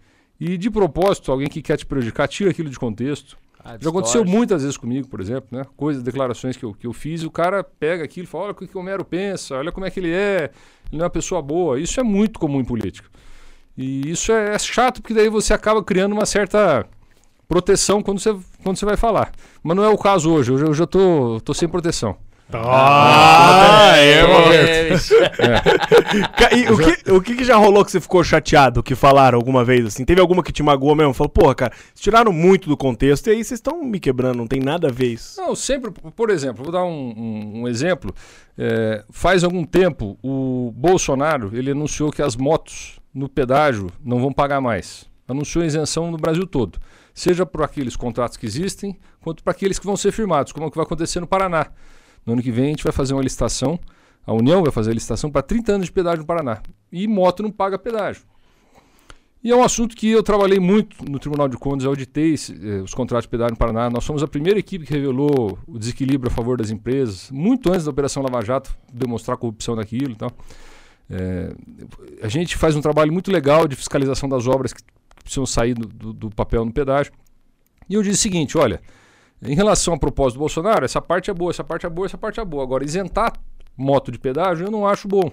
e 0.45 0.59
de 0.59 0.69
propósito 0.69 1.31
alguém 1.31 1.47
que 1.47 1.63
quer 1.63 1.77
te 1.77 1.87
prejudicar 1.87 2.27
tira 2.27 2.51
aquilo 2.51 2.69
de 2.69 2.77
contexto. 2.77 3.39
Ah, 3.65 3.77
Já 3.81 3.91
aconteceu 3.91 4.25
muitas 4.25 4.63
vezes 4.63 4.77
comigo, 4.77 5.07
por 5.07 5.21
exemplo, 5.21 5.47
né? 5.57 5.65
Coisas, 5.77 6.03
declarações 6.03 6.57
que 6.57 6.65
eu, 6.65 6.75
que 6.75 6.85
eu 6.85 6.93
fiz, 6.93 7.23
e 7.23 7.27
o 7.27 7.31
cara 7.31 7.63
pega 7.63 8.03
aquilo 8.03 8.25
e 8.25 8.27
fala: 8.27 8.45
olha 8.47 8.53
o 8.53 8.55
que 8.57 8.77
o 8.77 8.81
Homero 8.81 9.05
pensa, 9.05 9.55
olha 9.55 9.71
como 9.71 9.87
é 9.87 9.91
que 9.91 10.01
ele 10.01 10.11
é, 10.11 10.51
ele 10.91 10.99
não 10.99 11.03
é 11.03 11.05
uma 11.05 11.11
pessoa 11.11 11.41
boa. 11.41 11.79
Isso 11.79 12.01
é 12.01 12.03
muito 12.03 12.41
comum 12.41 12.61
em 12.61 12.65
política. 12.65 13.09
E 13.79 14.11
isso 14.11 14.33
é, 14.33 14.57
é 14.57 14.59
chato, 14.59 15.01
porque 15.01 15.15
daí 15.15 15.29
você 15.29 15.55
acaba 15.55 15.81
criando 15.81 16.13
uma 16.13 16.27
certa 16.27 16.85
proteção 17.47 18.03
quando 18.03 18.19
você, 18.19 18.37
quando 18.65 18.77
você 18.77 18.85
vai 18.85 18.97
falar. 18.97 19.31
Mas 19.63 19.77
não 19.77 19.85
é 19.85 19.89
o 19.89 19.97
caso 19.97 20.29
hoje, 20.29 20.51
hoje 20.51 20.65
eu 20.65 20.75
já 20.75 20.89
tô, 20.89 21.41
tô 21.45 21.55
sem 21.55 21.69
proteção. 21.69 22.17
Ah, 22.59 23.93
é, 23.97 24.21
é, 24.21 24.93
é. 24.93 26.57
E 26.57 26.71
o 26.71 26.79
que, 26.79 27.11
o 27.11 27.21
que 27.21 27.45
já 27.45 27.57
rolou 27.57 27.85
que 27.85 27.91
você 27.91 28.01
ficou 28.01 28.23
chateado 28.23 28.83
que 28.83 28.95
falaram 28.95 29.39
alguma 29.39 29.65
vez 29.65 29.87
assim? 29.87 30.05
Teve 30.05 30.21
alguma 30.21 30.43
que 30.43 30.53
te 30.53 30.63
magoou 30.63 30.95
mesmo? 30.95 31.15
Falou, 31.15 31.31
porra, 31.31 31.55
cara, 31.55 31.73
tiraram 31.95 32.33
muito 32.33 32.69
do 32.69 32.77
contexto 32.77 33.29
e 33.29 33.31
aí 33.31 33.45
vocês 33.45 33.59
estão 33.59 33.83
me 33.83 33.99
quebrando, 33.99 34.37
não 34.37 34.47
tem 34.47 34.61
nada 34.61 34.89
a 34.89 34.93
ver 34.93 35.13
isso. 35.13 35.41
Não, 35.41 35.55
sempre, 35.55 35.91
por 36.15 36.31
exemplo, 36.31 36.63
vou 36.63 36.73
dar 36.73 36.85
um, 36.85 37.15
um, 37.17 37.61
um 37.63 37.69
exemplo. 37.69 38.15
É, 38.57 39.05
faz 39.11 39.45
algum 39.45 39.65
tempo 39.65 40.19
o 40.23 40.73
Bolsonaro 40.77 41.51
ele 41.55 41.71
anunciou 41.71 42.11
que 42.11 42.21
as 42.21 42.37
motos 42.37 43.01
no 43.15 43.29
pedágio 43.29 43.91
não 44.05 44.21
vão 44.21 44.33
pagar 44.33 44.61
mais. 44.61 45.07
Anunciou 45.27 45.65
isenção 45.65 46.11
no 46.11 46.17
Brasil 46.17 46.47
todo. 46.47 46.79
Seja 47.15 47.45
por 47.45 47.63
aqueles 47.63 47.95
contratos 47.95 48.37
que 48.37 48.47
existem, 48.47 48.99
quanto 49.21 49.43
para 49.43 49.53
aqueles 49.53 49.79
que 49.79 49.87
vão 49.87 49.97
ser 49.97 50.13
firmados, 50.13 50.53
como 50.53 50.67
é 50.67 50.71
que 50.71 50.77
vai 50.77 50.85
acontecer 50.85 51.21
no 51.21 51.27
Paraná. 51.27 51.67
No 52.25 52.35
ano 52.35 52.43
que 52.43 52.51
vem 52.51 52.67
a 52.67 52.69
gente 52.69 52.85
vai 52.85 52.93
fazer 52.93 53.15
uma 53.15 53.23
licitação, 53.23 53.79
a 54.25 54.33
União 54.33 54.63
vai 54.63 54.71
fazer 54.71 54.91
a 54.91 54.95
licitação 54.95 55.31
para 55.31 55.43
30 55.43 55.73
anos 55.73 55.87
de 55.87 55.93
pedágio 55.93 56.21
no 56.21 56.27
Paraná. 56.27 56.63
E 56.91 57.07
moto 57.07 57.43
não 57.43 57.51
paga 57.51 57.79
pedágio. 57.79 58.23
E 59.45 59.51
é 59.51 59.57
um 59.57 59.63
assunto 59.63 59.97
que 59.97 60.09
eu 60.09 60.23
trabalhei 60.23 60.61
muito 60.61 61.05
no 61.05 61.19
Tribunal 61.19 61.49
de 61.49 61.57
Contas, 61.57 61.85
auditei 61.85 62.35
eh, 62.35 62.81
os 62.81 62.95
contratos 62.95 63.25
de 63.25 63.29
pedágio 63.29 63.55
no 63.55 63.59
Paraná. 63.59 63.91
Nós 63.91 64.05
somos 64.05 64.23
a 64.23 64.29
primeira 64.29 64.57
equipe 64.57 64.87
que 64.87 64.93
revelou 64.93 65.59
o 65.67 65.79
desequilíbrio 65.81 66.31
a 66.31 66.35
favor 66.35 66.57
das 66.57 66.71
empresas, 66.71 67.29
muito 67.33 67.69
antes 67.73 67.85
da 67.85 67.91
Operação 67.91 68.23
Lava 68.23 68.45
Jato 68.45 68.73
demonstrar 68.93 69.37
corrupção 69.37 69.75
naquilo 69.75 70.13
e 70.13 70.17
tal. 70.17 70.31
É, 71.11 71.53
a 72.23 72.29
gente 72.29 72.57
faz 72.57 72.77
um 72.77 72.81
trabalho 72.81 73.13
muito 73.13 73.33
legal 73.33 73.67
de 73.67 73.75
fiscalização 73.75 74.29
das 74.29 74.47
obras 74.47 74.73
que 74.73 74.81
precisam 75.25 75.45
sair 75.45 75.75
do, 75.75 75.89
do, 75.89 76.13
do 76.13 76.31
papel 76.31 76.65
no 76.65 76.73
pedágio. 76.73 77.13
E 77.91 77.95
eu 77.95 78.03
disse 78.03 78.21
o 78.21 78.23
seguinte: 78.23 78.57
olha, 78.57 78.81
em 79.43 79.55
relação 79.55 79.95
à 79.95 79.99
proposta 79.99 80.37
do 80.37 80.41
Bolsonaro, 80.41 80.85
essa 80.85 81.03
parte 81.03 81.31
é 81.31 81.35
boa, 81.35 81.51
essa 81.51 81.65
parte 81.65 81.85
é 81.85 81.91
boa, 81.91 82.07
essa 82.07 82.19
parte 82.19 82.39
é 82.41 82.45
boa. 82.45 82.63
Agora, 82.63 82.85
isentar 82.85 83.33
moto 83.77 84.13
de 84.13 84.19
pedágio 84.19 84.67
eu 84.67 84.71
não 84.71 84.87
acho 84.87 85.09
bom. 85.09 85.31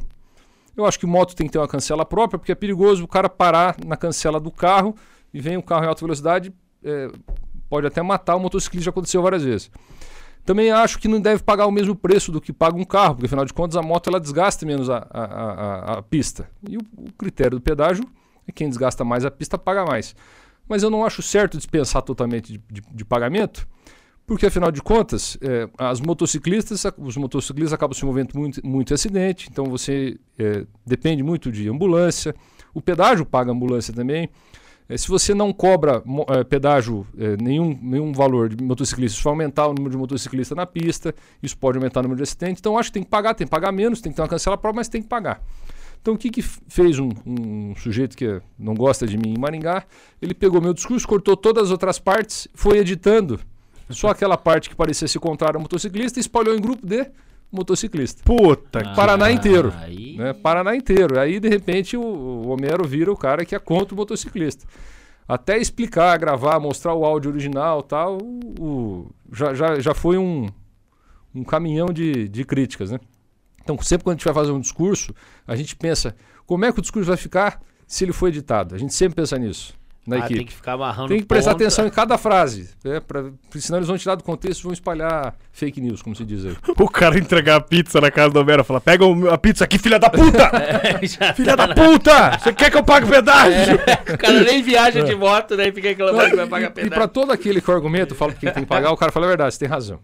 Eu 0.75 0.85
acho 0.85 0.99
que 0.99 1.05
moto 1.05 1.35
tem 1.35 1.45
que 1.45 1.53
ter 1.53 1.59
uma 1.59 1.67
cancela 1.67 2.05
própria, 2.05 2.39
porque 2.39 2.51
é 2.51 2.55
perigoso 2.55 3.03
o 3.03 3.07
cara 3.07 3.29
parar 3.29 3.75
na 3.85 3.97
cancela 3.97 4.39
do 4.39 4.51
carro 4.51 4.95
e 5.33 5.39
vem 5.39 5.57
um 5.57 5.61
carro 5.61 5.83
em 5.83 5.87
alta 5.87 6.01
velocidade, 6.01 6.53
é, 6.83 7.11
pode 7.69 7.85
até 7.85 8.01
matar 8.01 8.35
o 8.35 8.39
motociclista, 8.39 8.85
já 8.85 8.89
aconteceu 8.89 9.21
várias 9.21 9.43
vezes. 9.43 9.69
Também 10.45 10.71
acho 10.71 10.97
que 10.97 11.07
não 11.07 11.21
deve 11.21 11.43
pagar 11.43 11.67
o 11.67 11.71
mesmo 11.71 11.93
preço 11.93 12.31
do 12.31 12.41
que 12.41 12.51
paga 12.51 12.75
um 12.75 12.85
carro, 12.85 13.15
porque 13.15 13.27
afinal 13.27 13.45
de 13.45 13.53
contas 13.53 13.75
a 13.75 13.81
moto 13.81 14.09
ela 14.09 14.19
desgasta 14.19 14.65
menos 14.65 14.89
a, 14.89 15.05
a, 15.11 15.23
a, 15.23 15.99
a 15.99 16.01
pista. 16.01 16.49
E 16.67 16.77
o, 16.77 16.81
o 16.97 17.11
critério 17.13 17.59
do 17.59 17.61
pedágio 17.61 18.03
é 18.47 18.51
quem 18.51 18.67
desgasta 18.67 19.03
mais 19.03 19.25
a 19.25 19.29
pista 19.29 19.57
paga 19.57 19.85
mais. 19.85 20.15
Mas 20.67 20.81
eu 20.81 20.89
não 20.89 21.05
acho 21.05 21.21
certo 21.21 21.57
dispensar 21.57 22.01
totalmente 22.01 22.53
de, 22.53 22.63
de, 22.71 22.81
de 22.91 23.05
pagamento, 23.05 23.67
Porque, 24.29 24.45
afinal 24.45 24.71
de 24.71 24.79
contas, 24.79 25.39
é, 25.41 25.67
as 25.75 25.99
motociclistas, 25.99 26.83
os 26.99 27.17
motociclistas 27.17 27.73
acabam 27.73 27.97
se 27.97 28.05
movendo 28.05 28.37
muito, 28.37 28.63
muito 28.63 28.91
em 28.91 28.93
acidente, 28.93 29.49
então 29.51 29.65
você 29.65 30.19
é, 30.37 30.67
depende 30.85 31.23
muito 31.23 31.51
de 31.51 31.67
ambulância. 31.67 32.35
O 32.71 32.79
pedágio 32.79 33.25
paga 33.25 33.51
ambulância 33.51 33.91
também. 33.91 34.29
É, 34.87 34.95
se 34.95 35.07
você 35.07 35.33
não 35.33 35.51
cobra 35.51 36.03
é, 36.27 36.43
pedágio, 36.43 37.07
é, 37.17 37.37
nenhum, 37.37 37.75
nenhum 37.81 38.13
valor 38.13 38.49
de 38.49 38.63
motociclistas, 38.63 39.17
isso 39.17 39.23
vai 39.23 39.33
aumentar 39.33 39.65
o 39.65 39.73
número 39.73 39.89
de 39.89 39.97
motociclistas 39.97 40.55
na 40.55 40.67
pista, 40.67 41.11
isso 41.41 41.57
pode 41.57 41.79
aumentar 41.79 42.01
o 42.01 42.03
número 42.03 42.17
de 42.17 42.23
acidentes. 42.23 42.59
Então, 42.59 42.77
acho 42.77 42.89
que 42.89 42.93
tem 42.93 43.03
que 43.03 43.09
pagar, 43.09 43.33
tem 43.33 43.47
que 43.47 43.51
pagar 43.51 43.71
menos, 43.71 43.99
tem 43.99 44.11
que 44.11 44.15
ter 44.15 44.21
uma 44.21 44.27
cancela 44.27 44.59
prova, 44.59 44.75
mas 44.75 44.87
tem 44.87 45.01
que 45.01 45.07
pagar. 45.07 45.41
Então, 45.99 46.13
o 46.13 46.17
que, 46.19 46.29
que 46.29 46.43
fez 46.43 46.99
um, 46.99 47.09
um, 47.25 47.73
sujeito 47.77 48.15
que 48.15 48.39
não 48.59 48.75
gosta 48.75 49.07
de 49.07 49.17
mim 49.17 49.33
em 49.33 49.39
Maringá? 49.39 49.85
Ele 50.21 50.35
pegou 50.35 50.61
meu 50.61 50.73
discurso, 50.75 51.07
cortou 51.07 51.35
todas 51.35 51.63
as 51.63 51.71
outras 51.71 51.97
partes, 51.97 52.47
foi 52.53 52.77
editando 52.77 53.39
só 53.89 54.09
aquela 54.09 54.37
parte 54.37 54.69
que 54.69 54.75
parecia 54.75 55.07
se 55.07 55.19
contrária 55.19 55.57
ao 55.57 55.61
motociclista 55.61 56.19
e 56.19 56.21
espalhou 56.21 56.55
em 56.55 56.61
grupo 56.61 56.85
de 56.85 57.09
motociclista. 57.51 58.21
Puta, 58.23 58.79
ah, 58.79 58.93
Paraná 58.93 59.31
inteiro. 59.31 59.73
Aí... 59.75 60.15
Né? 60.17 60.33
Paraná 60.33 60.75
inteiro. 60.75 61.19
Aí, 61.19 61.39
de 61.39 61.49
repente, 61.49 61.97
o, 61.97 62.01
o 62.01 62.49
Homero 62.49 62.87
vira 62.87 63.11
o 63.11 63.17
cara 63.17 63.43
que 63.43 63.55
é 63.55 63.59
contra 63.59 63.93
o 63.93 63.97
motociclista. 63.97 64.65
Até 65.27 65.57
explicar, 65.57 66.17
gravar, 66.17 66.59
mostrar 66.59 66.93
o 66.93 67.05
áudio 67.05 67.31
original 67.31 67.83
tal, 67.83 68.17
o, 68.21 68.39
o, 68.59 69.11
já, 69.31 69.53
já, 69.53 69.79
já 69.79 69.93
foi 69.93 70.17
um, 70.17 70.47
um 71.33 71.43
caminhão 71.43 71.87
de, 71.87 72.27
de 72.27 72.43
críticas, 72.43 72.91
né? 72.91 72.99
Então, 73.61 73.77
sempre 73.81 74.03
quando 74.03 74.15
a 74.15 74.17
gente 74.17 74.25
vai 74.25 74.33
fazer 74.33 74.51
um 74.51 74.59
discurso, 74.59 75.13
a 75.45 75.55
gente 75.55 75.75
pensa 75.75 76.15
como 76.47 76.65
é 76.65 76.71
que 76.71 76.79
o 76.79 76.81
discurso 76.81 77.07
vai 77.07 77.17
ficar 77.17 77.61
se 77.85 78.03
ele 78.03 78.13
for 78.13 78.27
editado. 78.27 78.73
A 78.73 78.77
gente 78.77 78.93
sempre 78.93 79.15
pensa 79.15 79.37
nisso 79.37 79.79
na 80.07 80.15
ah, 80.15 80.19
equipe. 80.19 80.35
Tem 80.35 80.45
que 80.45 80.53
ficar 80.53 80.73
amarrando 80.73 81.09
Tem 81.09 81.19
que 81.19 81.25
prestar 81.25 81.51
ponta. 81.51 81.63
atenção 81.63 81.85
em 81.85 81.89
cada 81.89 82.17
frase, 82.17 82.69
né? 82.83 82.99
Pra, 82.99 83.25
senão 83.55 83.79
eles 83.79 83.87
vão 83.87 83.97
tirar 83.97 84.15
do 84.15 84.23
contexto 84.23 84.61
e 84.61 84.63
vão 84.63 84.73
espalhar 84.73 85.35
fake 85.51 85.79
news, 85.81 86.01
como 86.01 86.15
se 86.15 86.25
diz 86.25 86.45
aí. 86.45 86.55
O 86.79 86.89
cara 86.89 87.17
entregar 87.17 87.57
a 87.57 87.61
pizza 87.61 87.99
na 87.99 88.09
casa 88.09 88.33
do 88.33 88.39
Homero 88.39 88.61
e 88.61 88.65
falar: 88.65 88.81
pega 88.81 89.05
a 89.31 89.37
pizza 89.37 89.63
aqui, 89.63 89.77
filha 89.77 89.99
da 89.99 90.09
puta! 90.09 90.49
É, 90.79 91.33
filha 91.33 91.55
tá 91.55 91.67
da 91.67 91.75
puta! 91.75 92.39
Você 92.39 92.53
quer 92.53 92.71
que 92.71 92.77
eu 92.77 92.83
pague 92.83 93.07
pedágio? 93.07 93.79
É, 93.85 94.13
o 94.13 94.17
cara 94.17 94.41
nem 94.41 94.61
viaja 94.63 95.03
de 95.03 95.15
moto, 95.15 95.57
daí 95.57 95.71
fica 95.71 95.89
reclamando 95.89 96.29
que 96.29 96.35
vai 96.35 96.47
pagar 96.47 96.71
pedágio. 96.71 96.93
E 96.93 96.95
pra 96.95 97.07
todo 97.07 97.31
aquele 97.31 97.61
que 97.61 97.71
argumento 97.71 98.15
fala 98.15 98.33
que 98.33 98.51
tem 98.51 98.63
que 98.63 98.69
pagar, 98.69 98.91
o 98.91 98.97
cara 98.97 99.11
fala 99.11 99.25
a 99.25 99.29
verdade, 99.29 99.53
você 99.53 99.59
tem 99.59 99.67
razão. 99.67 99.99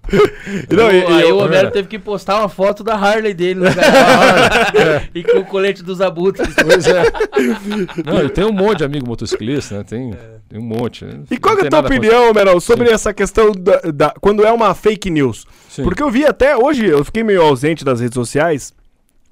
Não, 0.69 0.91
e, 0.91 1.05
aí 1.05 1.31
o 1.31 1.37
Homero 1.37 1.71
teve 1.71 1.87
que 1.87 1.97
postar 1.97 2.39
uma 2.39 2.49
foto 2.49 2.83
da 2.83 2.95
Harley 2.95 3.33
dele 3.33 3.61
no 3.61 3.67
é. 3.67 5.09
e 5.13 5.23
com 5.23 5.39
o 5.39 5.45
colete 5.45 5.81
dos 5.81 6.01
abutres. 6.01 6.53
Pois 6.55 6.87
é. 6.87 7.03
Não, 8.05 8.19
eu 8.19 8.29
tenho 8.29 8.49
um 8.49 8.53
monte 8.53 8.79
de 8.79 8.83
amigo 8.83 9.07
motociclista, 9.07 9.77
né? 9.77 9.84
Tem, 9.85 10.11
é. 10.11 10.39
tem 10.49 10.59
um 10.59 10.63
monte. 10.63 11.05
Né? 11.05 11.23
E 11.29 11.37
qual 11.37 11.57
é 11.57 11.67
a 11.67 11.69
tua 11.69 11.79
opinião, 11.79 12.33
Meral, 12.33 12.59
sobre 12.59 12.87
Sim. 12.87 12.93
essa 12.93 13.13
questão 13.13 13.51
da, 13.51 13.79
da, 13.93 14.13
quando 14.19 14.45
é 14.45 14.51
uma 14.51 14.73
fake 14.73 15.09
news? 15.09 15.45
Sim. 15.69 15.83
Porque 15.83 16.01
eu 16.01 16.09
vi 16.09 16.25
até 16.25 16.55
hoje, 16.57 16.85
eu 16.85 17.03
fiquei 17.03 17.23
meio 17.23 17.41
ausente 17.41 17.83
das 17.83 17.99
redes 17.99 18.15
sociais, 18.15 18.73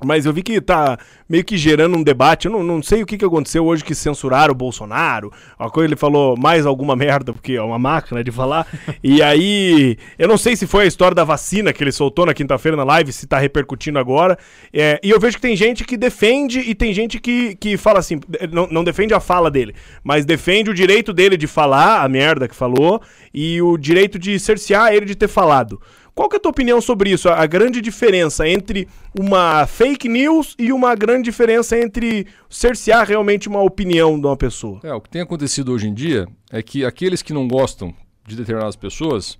mas 0.01 0.25
eu 0.25 0.33
vi 0.33 0.43
que 0.43 0.59
tá 0.59 0.97
meio 1.29 1.43
que 1.43 1.57
gerando 1.57 1.97
um 1.97 2.03
debate. 2.03 2.45
Eu 2.45 2.51
não, 2.51 2.63
não 2.63 2.83
sei 2.83 3.01
o 3.01 3.05
que, 3.05 3.17
que 3.17 3.25
aconteceu 3.25 3.65
hoje 3.65 3.83
que 3.83 3.95
censuraram 3.95 4.51
o 4.51 4.55
Bolsonaro. 4.55 5.31
Uma 5.59 5.69
coisa 5.69 5.88
ele 5.88 5.95
falou 5.95 6.35
mais 6.38 6.65
alguma 6.65 6.95
merda, 6.95 7.33
porque 7.33 7.53
é 7.53 7.62
uma 7.62 7.79
máquina 7.79 8.23
de 8.23 8.31
falar. 8.31 8.67
e 9.03 9.21
aí, 9.21 9.97
eu 10.17 10.27
não 10.27 10.38
sei 10.38 10.55
se 10.55 10.67
foi 10.67 10.83
a 10.83 10.88
história 10.88 11.15
da 11.15 11.23
vacina 11.23 11.73
que 11.73 11.83
ele 11.83 11.91
soltou 11.91 12.25
na 12.25 12.33
quinta-feira 12.33 12.75
na 12.75 12.83
live, 12.83 13.12
se 13.12 13.27
tá 13.27 13.38
repercutindo 13.38 13.97
agora. 13.97 14.38
É, 14.73 15.00
e 15.03 15.09
eu 15.09 15.19
vejo 15.19 15.38
que 15.38 15.41
tem 15.41 15.55
gente 15.55 15.83
que 15.83 15.97
defende 15.97 16.59
e 16.59 16.75
tem 16.75 16.93
gente 16.93 17.19
que, 17.19 17.55
que 17.55 17.77
fala 17.77 18.00
assim, 18.00 18.19
não, 18.51 18.67
não 18.67 18.83
defende 18.83 19.13
a 19.13 19.19
fala 19.19 19.50
dele, 19.50 19.73
mas 20.03 20.25
defende 20.25 20.69
o 20.69 20.73
direito 20.73 21.13
dele 21.13 21.38
de 21.38 21.47
falar 21.47 22.03
a 22.03 22.09
merda 22.09 22.47
que 22.47 22.55
falou 22.55 23.01
e 23.33 23.62
o 23.62 23.77
direito 23.77 24.19
de 24.19 24.39
cercear 24.39 24.93
ele 24.93 25.05
de 25.05 25.15
ter 25.15 25.27
falado. 25.27 25.79
Qual 26.15 26.29
que 26.29 26.36
é 26.36 26.38
a 26.38 26.39
tua 26.39 26.51
opinião 26.51 26.79
sobre 26.79 27.10
isso? 27.10 27.27
A, 27.27 27.46
grande 27.48 27.82
diferença 27.82 28.48
entre 28.48 28.88
uma 29.17 29.65
fake 29.65 30.08
news 30.08 30.55
e 30.60 30.72
uma 30.72 30.93
grande 30.93 31.24
diferença 31.24 31.77
entre 31.77 32.27
cercear 32.48 33.08
realmente 33.08 33.50
uma 33.50 33.62
opinião 33.62 34.20
de 34.20 34.27
uma 34.27 34.38
pessoa? 34.38 34.79
É, 34.84 34.93
o 34.93 35.01
que 35.01 35.10
tem 35.10 35.22
acontecido 35.22 35.72
hoje 35.72 35.88
em 35.88 35.93
dia 35.93 36.27
é 36.51 36.62
que 36.62 36.86
aqueles 36.86 37.24
que 37.24 37.34
não 37.34 37.48
gostam 37.48 37.93
de 38.27 38.36
determinadas 38.36 38.75
pessoas 38.75 39.39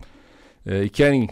é, 0.66 0.84
e 0.84 0.90
querem 0.90 1.30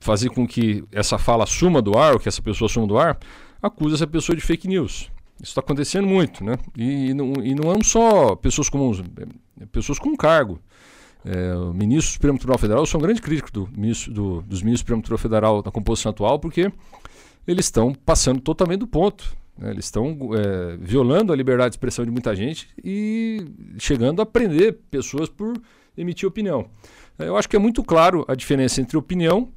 fazer 0.00 0.30
com 0.30 0.46
que 0.46 0.82
essa 0.90 1.18
fala 1.18 1.44
suma 1.44 1.82
do 1.82 1.98
ar, 1.98 2.14
ou 2.14 2.18
que 2.18 2.28
essa 2.28 2.40
pessoa 2.40 2.68
suma 2.68 2.86
do 2.86 2.96
ar, 2.98 3.18
acusa 3.62 3.96
essa 3.96 4.06
pessoa 4.06 4.34
de 4.34 4.42
fake 4.42 4.66
news. 4.66 5.10
Isso 5.40 5.50
está 5.50 5.60
acontecendo 5.60 6.06
muito, 6.06 6.42
né? 6.42 6.56
E, 6.76 7.10
e, 7.10 7.14
não, 7.14 7.32
e 7.42 7.54
não 7.54 7.70
é 7.72 7.84
só 7.84 8.34
pessoas 8.36 8.68
comuns, 8.70 9.02
é 9.60 9.66
pessoas 9.66 9.98
com 9.98 10.16
cargo. 10.16 10.58
É, 11.30 11.54
o 11.54 11.74
ministro 11.74 12.10
do 12.10 12.14
Supremo 12.14 12.38
Tribunal 12.38 12.58
Federal, 12.58 12.82
eu 12.82 12.86
sou 12.86 12.98
um 12.98 13.02
grande 13.02 13.20
crítico 13.20 13.52
do 13.52 13.68
ministro, 13.76 14.10
do, 14.14 14.40
dos 14.40 14.62
ministros 14.62 14.72
do 14.72 14.78
Supremo 14.78 15.02
Tribunal 15.02 15.18
Federal 15.18 15.62
na 15.62 15.70
composição 15.70 16.08
atual, 16.08 16.38
porque 16.38 16.72
eles 17.46 17.66
estão 17.66 17.92
passando 17.92 18.40
totalmente 18.40 18.80
do 18.80 18.86
ponto. 18.86 19.36
Né? 19.58 19.70
Eles 19.72 19.84
estão 19.84 20.16
é, 20.32 20.78
violando 20.80 21.30
a 21.30 21.36
liberdade 21.36 21.72
de 21.72 21.76
expressão 21.76 22.02
de 22.02 22.10
muita 22.10 22.34
gente 22.34 22.68
e 22.82 23.44
chegando 23.78 24.22
a 24.22 24.26
prender 24.26 24.78
pessoas 24.90 25.28
por 25.28 25.60
emitir 25.98 26.26
opinião. 26.26 26.70
É, 27.18 27.28
eu 27.28 27.36
acho 27.36 27.46
que 27.46 27.56
é 27.56 27.58
muito 27.58 27.84
claro 27.84 28.24
a 28.26 28.34
diferença 28.34 28.80
entre 28.80 28.96
opinião 28.96 29.50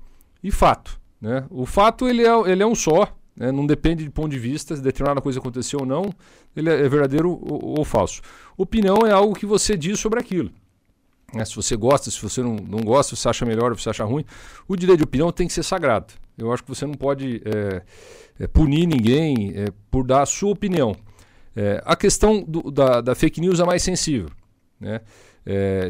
e 0.44 0.52
fato. 0.52 1.00
Né? 1.22 1.46
O 1.50 1.66
fato 1.66 2.06
ele 2.06 2.26
é, 2.26 2.52
ele 2.52 2.64
é 2.64 2.68
um 2.68 2.76
só, 2.76 3.16
né? 3.34 3.50
não 3.50 3.66
depende 3.66 4.04
de 4.04 4.10
ponto 4.10 4.30
de 4.30 4.40
vista 4.40 4.76
se 4.76 4.82
determinada 4.82 5.22
coisa 5.22 5.40
aconteceu 5.40 5.80
ou 5.80 5.86
não, 5.86 6.14
ele 6.54 6.70
é 6.70 6.90
verdadeiro 6.90 7.30
ou, 7.30 7.80
ou 7.80 7.86
falso. 7.86 8.22
Opinião 8.58 9.06
é 9.06 9.12
algo 9.12 9.34
que 9.34 9.46
você 9.46 9.78
diz 9.78 9.98
sobre 10.02 10.20
aquilo. 10.20 10.52
Né? 11.34 11.46
Se 11.46 11.56
você 11.56 11.76
gosta, 11.76 12.12
se 12.12 12.22
você 12.22 12.42
não, 12.42 12.56
não 12.56 12.80
gosta, 12.80 13.16
se 13.16 13.22
você 13.22 13.30
acha 13.30 13.46
melhor 13.46 13.76
se 13.76 13.84
você 13.84 13.90
acha 13.90 14.04
ruim, 14.04 14.26
o 14.68 14.76
direito 14.76 15.00
de 15.00 15.04
opinião 15.04 15.32
tem 15.32 15.48
que 15.48 15.54
ser 15.54 15.64
sagrado. 15.64 16.14
Eu 16.38 16.52
acho 16.52 16.64
que 16.64 16.70
você 16.70 16.86
não 16.86 16.94
pode 16.94 17.42
é, 17.46 18.48
punir 18.48 18.88
ninguém 18.88 19.54
é, 19.56 19.68
por 19.90 20.06
dar 20.06 20.24
a 20.24 20.26
sua 20.26 20.52
opinião. 20.52 20.96
É, 21.56 21.82
a 21.86 21.96
questão 21.96 22.42
do, 22.42 22.72
da, 22.72 23.02
da, 23.02 23.16
fake 23.16 23.40
news 23.40 23.60
é 23.60 23.66
mais 23.66 23.84
sensível. 23.84 24.30
Né? 24.80 25.02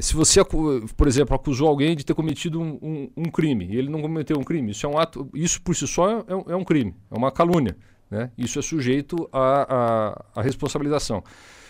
Se 0.01 0.13
você, 0.13 0.41
por 0.43 1.07
exemplo, 1.07 1.36
acusou 1.36 1.67
alguém 1.67 1.93
de 1.95 2.05
ter 2.05 2.13
cometido 2.13 2.62
um, 2.62 2.79
um, 2.81 3.12
um, 3.17 3.24
crime 3.25 3.67
e 3.69 3.75
ele 3.75 3.89
não 3.89 4.01
cometeu 4.01 4.38
um 4.39 4.43
crime, 4.43 4.71
isso 4.71 4.86
é 4.86 4.89
um 4.89 4.98
ato, 4.98 5.29
isso 5.33 5.62
por 5.62 5.75
si 5.75 5.86
só 5.86 6.10
é, 6.10 6.25
é 6.48 6.55
um 6.55 6.63
crime, 6.63 6.95
é 7.12 7.17
uma 7.17 7.31
calúnia. 7.31 7.75
Né? 8.10 8.31
Isso 8.38 8.60
é 8.60 8.62
sujeito 8.62 9.29
à 9.31 10.41
responsabilização. 10.41 11.24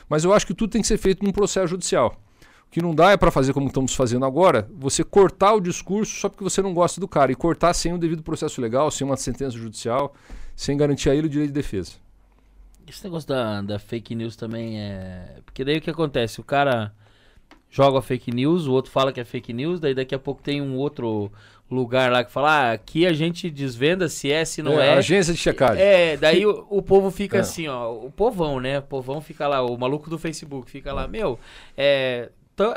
Mas 0.07 0.23
eu 0.23 0.33
acho 0.33 0.45
que 0.45 0.53
tudo 0.53 0.71
tem 0.71 0.81
que 0.81 0.87
ser 0.87 0.97
feito 0.97 1.23
num 1.23 1.31
processo 1.31 1.67
judicial. 1.67 2.15
Que 2.71 2.81
não 2.81 2.95
dá 2.95 3.11
é 3.11 3.17
para 3.17 3.29
fazer 3.29 3.53
como 3.53 3.67
estamos 3.67 3.93
fazendo 3.93 4.25
agora, 4.25 4.67
você 4.73 5.03
cortar 5.03 5.53
o 5.53 5.59
discurso 5.59 6.15
só 6.15 6.29
porque 6.29 6.43
você 6.43 6.61
não 6.61 6.73
gosta 6.73 7.01
do 7.01 7.07
cara 7.07 7.31
e 7.31 7.35
cortar 7.35 7.73
sem 7.73 7.93
o 7.93 7.97
devido 7.97 8.23
processo 8.23 8.61
legal, 8.61 8.89
sem 8.89 9.05
uma 9.05 9.17
sentença 9.17 9.57
judicial, 9.57 10.15
sem 10.55 10.77
garantir 10.77 11.09
a 11.09 11.15
ele 11.15 11.27
o 11.27 11.29
direito 11.29 11.49
de 11.49 11.53
defesa. 11.53 11.91
Esse 12.87 13.03
negócio 13.03 13.27
da, 13.27 13.61
da 13.61 13.77
fake 13.77 14.15
news 14.15 14.35
também 14.35 14.79
é. 14.79 15.35
Porque 15.45 15.65
daí 15.65 15.77
o 15.77 15.81
que 15.81 15.89
acontece? 15.89 16.39
O 16.39 16.43
cara 16.43 16.93
joga 17.69 18.01
fake 18.01 18.31
news, 18.31 18.67
o 18.67 18.71
outro 18.71 18.91
fala 18.91 19.11
que 19.11 19.19
é 19.19 19.25
fake 19.25 19.53
news, 19.53 19.79
daí 19.79 19.93
daqui 19.93 20.15
a 20.15 20.19
pouco 20.19 20.41
tem 20.41 20.61
um 20.61 20.75
outro 20.77 21.31
lugar 21.69 22.11
lá 22.11 22.23
que 22.23 22.31
fala, 22.31 22.49
ah, 22.51 22.71
aqui 22.73 23.05
a 23.05 23.13
gente 23.13 23.49
desvenda 23.49 24.09
se 24.09 24.29
é, 24.29 24.43
se 24.43 24.61
não 24.61 24.79
é. 24.79 24.87
é. 24.87 24.93
Agência 24.95 25.33
de 25.33 25.39
checagem. 25.39 25.81
É, 25.81 26.17
daí 26.17 26.45
o, 26.45 26.67
o 26.69 26.81
povo 26.81 27.09
fica 27.09 27.37
é. 27.37 27.39
assim, 27.39 27.67
ó, 27.67 27.91
o 27.93 28.11
povão, 28.11 28.59
né? 28.59 28.79
O 28.79 28.83
povão 28.83 29.21
fica 29.21 29.47
lá, 29.47 29.61
o 29.61 29.77
maluco 29.77 30.09
do 30.09 30.19
Facebook 30.19 30.69
fica 30.69 30.91
lá, 30.93 31.07
meu, 31.07 31.39
é, 31.77 32.29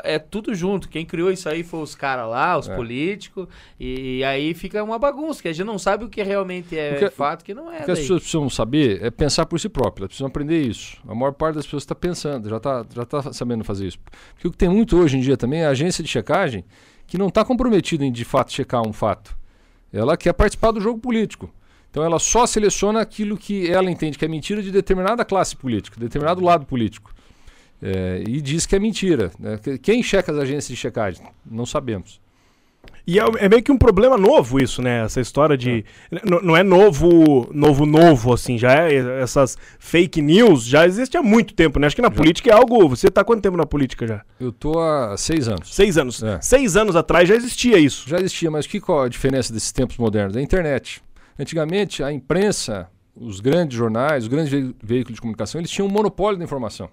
é 0.03 0.19
tudo 0.19 0.53
junto. 0.53 0.89
Quem 0.89 1.05
criou 1.05 1.31
isso 1.31 1.47
aí 1.47 1.63
foi 1.63 1.81
os 1.81 1.95
caras 1.95 2.29
lá, 2.29 2.57
os 2.57 2.67
é. 2.67 2.75
políticos. 2.75 3.47
E, 3.79 4.23
aí 4.23 4.53
fica 4.53 4.83
uma 4.83 4.99
bagunça, 4.99 5.41
que 5.41 5.47
a 5.47 5.53
gente 5.53 5.65
não 5.65 5.79
sabe 5.79 6.05
o 6.05 6.09
que 6.09 6.21
realmente 6.21 6.77
é 6.77 6.91
Porque, 6.91 7.09
fato, 7.09 7.43
que 7.43 7.53
não 7.53 7.71
é. 7.71 7.81
O 7.81 7.85
que 7.85 7.91
as 7.91 7.99
pessoas 7.99 8.21
precisam 8.21 8.49
saber 8.49 9.03
é 9.03 9.11
pensar 9.11 9.45
por 9.45 9.59
si 9.59 9.69
próprias, 9.69 10.01
elas 10.01 10.09
precisam 10.09 10.27
aprender 10.27 10.61
isso. 10.61 10.97
A 11.07 11.15
maior 11.15 11.31
parte 11.33 11.55
das 11.55 11.65
pessoas 11.65 11.83
está 11.83 11.95
pensando, 11.95 12.49
já 12.49 12.57
está 12.57 12.85
já 12.93 13.05
tá 13.05 13.33
sabendo 13.33 13.63
fazer 13.63 13.87
isso. 13.87 13.99
Porque 14.33 14.47
o 14.47 14.51
que 14.51 14.57
tem 14.57 14.69
muito 14.69 14.97
hoje 14.97 15.17
em 15.17 15.21
dia 15.21 15.37
também 15.37 15.61
é 15.61 15.67
a 15.67 15.69
agência 15.69 16.03
de 16.03 16.09
checagem 16.09 16.63
que 17.07 17.17
não 17.17 17.27
está 17.27 17.45
comprometida 17.45 18.05
em 18.05 18.11
de 18.11 18.25
fato 18.25 18.51
checar 18.51 18.87
um 18.87 18.93
fato. 18.93 19.35
Ela 19.91 20.17
quer 20.17 20.33
participar 20.33 20.71
do 20.71 20.81
jogo 20.81 20.99
político. 20.99 21.53
Então 21.89 22.03
ela 22.03 22.19
só 22.19 22.45
seleciona 22.45 22.99
aquilo 22.99 23.37
que 23.37 23.71
ela 23.71 23.89
entende 23.89 24.17
que 24.17 24.25
é 24.25 24.27
mentira 24.27 24.61
de 24.61 24.69
determinada 24.69 25.23
classe 25.23 25.55
política, 25.55 25.97
determinado 25.97 26.43
lado 26.43 26.65
político. 26.65 27.13
É, 27.81 28.23
e 28.27 28.41
diz 28.41 28.65
que 28.65 28.75
é 28.75 28.79
mentira. 28.79 29.31
Né? 29.39 29.59
Quem 29.81 30.01
checa 30.01 30.31
as 30.31 30.37
agências 30.37 30.67
de 30.67 30.75
checagem? 30.75 31.23
Não 31.45 31.65
sabemos. 31.65 32.19
E 33.07 33.19
é, 33.19 33.23
é, 33.37 33.47
meio 33.47 33.61
que 33.61 33.71
um 33.71 33.77
problema 33.77 34.17
novo 34.17 34.59
isso, 34.59 34.81
né? 34.81 35.03
Essa 35.05 35.21
história 35.21 35.55
de. 35.55 35.85
É. 36.11 36.21
Não 36.41 36.57
é 36.57 36.63
novo, 36.63 37.47
novo, 37.53 37.85
novo, 37.85 38.33
assim. 38.33 38.57
Já 38.57 38.73
é. 38.73 39.21
Essas 39.21 39.57
fake 39.77 40.21
news 40.21 40.65
já 40.65 40.87
existe 40.87 41.15
há 41.15 41.21
muito 41.21 41.53
tempo, 41.53 41.79
né? 41.79 41.85
Acho 41.85 41.95
que 41.95 42.01
na 42.01 42.09
já. 42.09 42.15
política 42.15 42.49
é 42.49 42.53
algo. 42.53 42.89
Você 42.89 43.07
tá 43.09 43.21
há 43.21 43.23
quanto 43.23 43.41
tempo 43.41 43.57
na 43.57 43.65
política 43.65 44.07
já? 44.07 44.21
Eu 44.39 44.51
tô 44.51 44.79
há 44.79 45.15
seis 45.17 45.47
anos. 45.47 45.73
Seis 45.73 45.97
anos. 45.97 46.23
É. 46.23 46.39
Seis 46.41 46.75
anos 46.75 46.95
atrás 46.95 47.29
já 47.29 47.35
existia 47.35 47.77
isso. 47.77 48.09
Já 48.09 48.17
existia, 48.17 48.49
mas 48.49 48.65
que, 48.65 48.79
qual 48.79 49.03
a 49.03 49.09
diferença 49.09 49.53
desses 49.53 49.71
tempos 49.71 49.97
modernos? 49.97 50.35
A 50.35 50.41
internet. 50.41 51.03
Antigamente, 51.37 52.01
a 52.01 52.11
imprensa, 52.11 52.87
os 53.15 53.39
grandes 53.39 53.77
jornais, 53.77 54.23
os 54.23 54.29
grandes 54.29 54.51
ve 54.51 54.75
veículos 54.81 55.15
de 55.15 55.21
comunicação, 55.21 55.61
eles 55.61 55.69
tinham 55.69 55.87
um 55.87 55.91
monopólio 55.91 56.39
da 56.39 56.43
informação. 56.43 56.89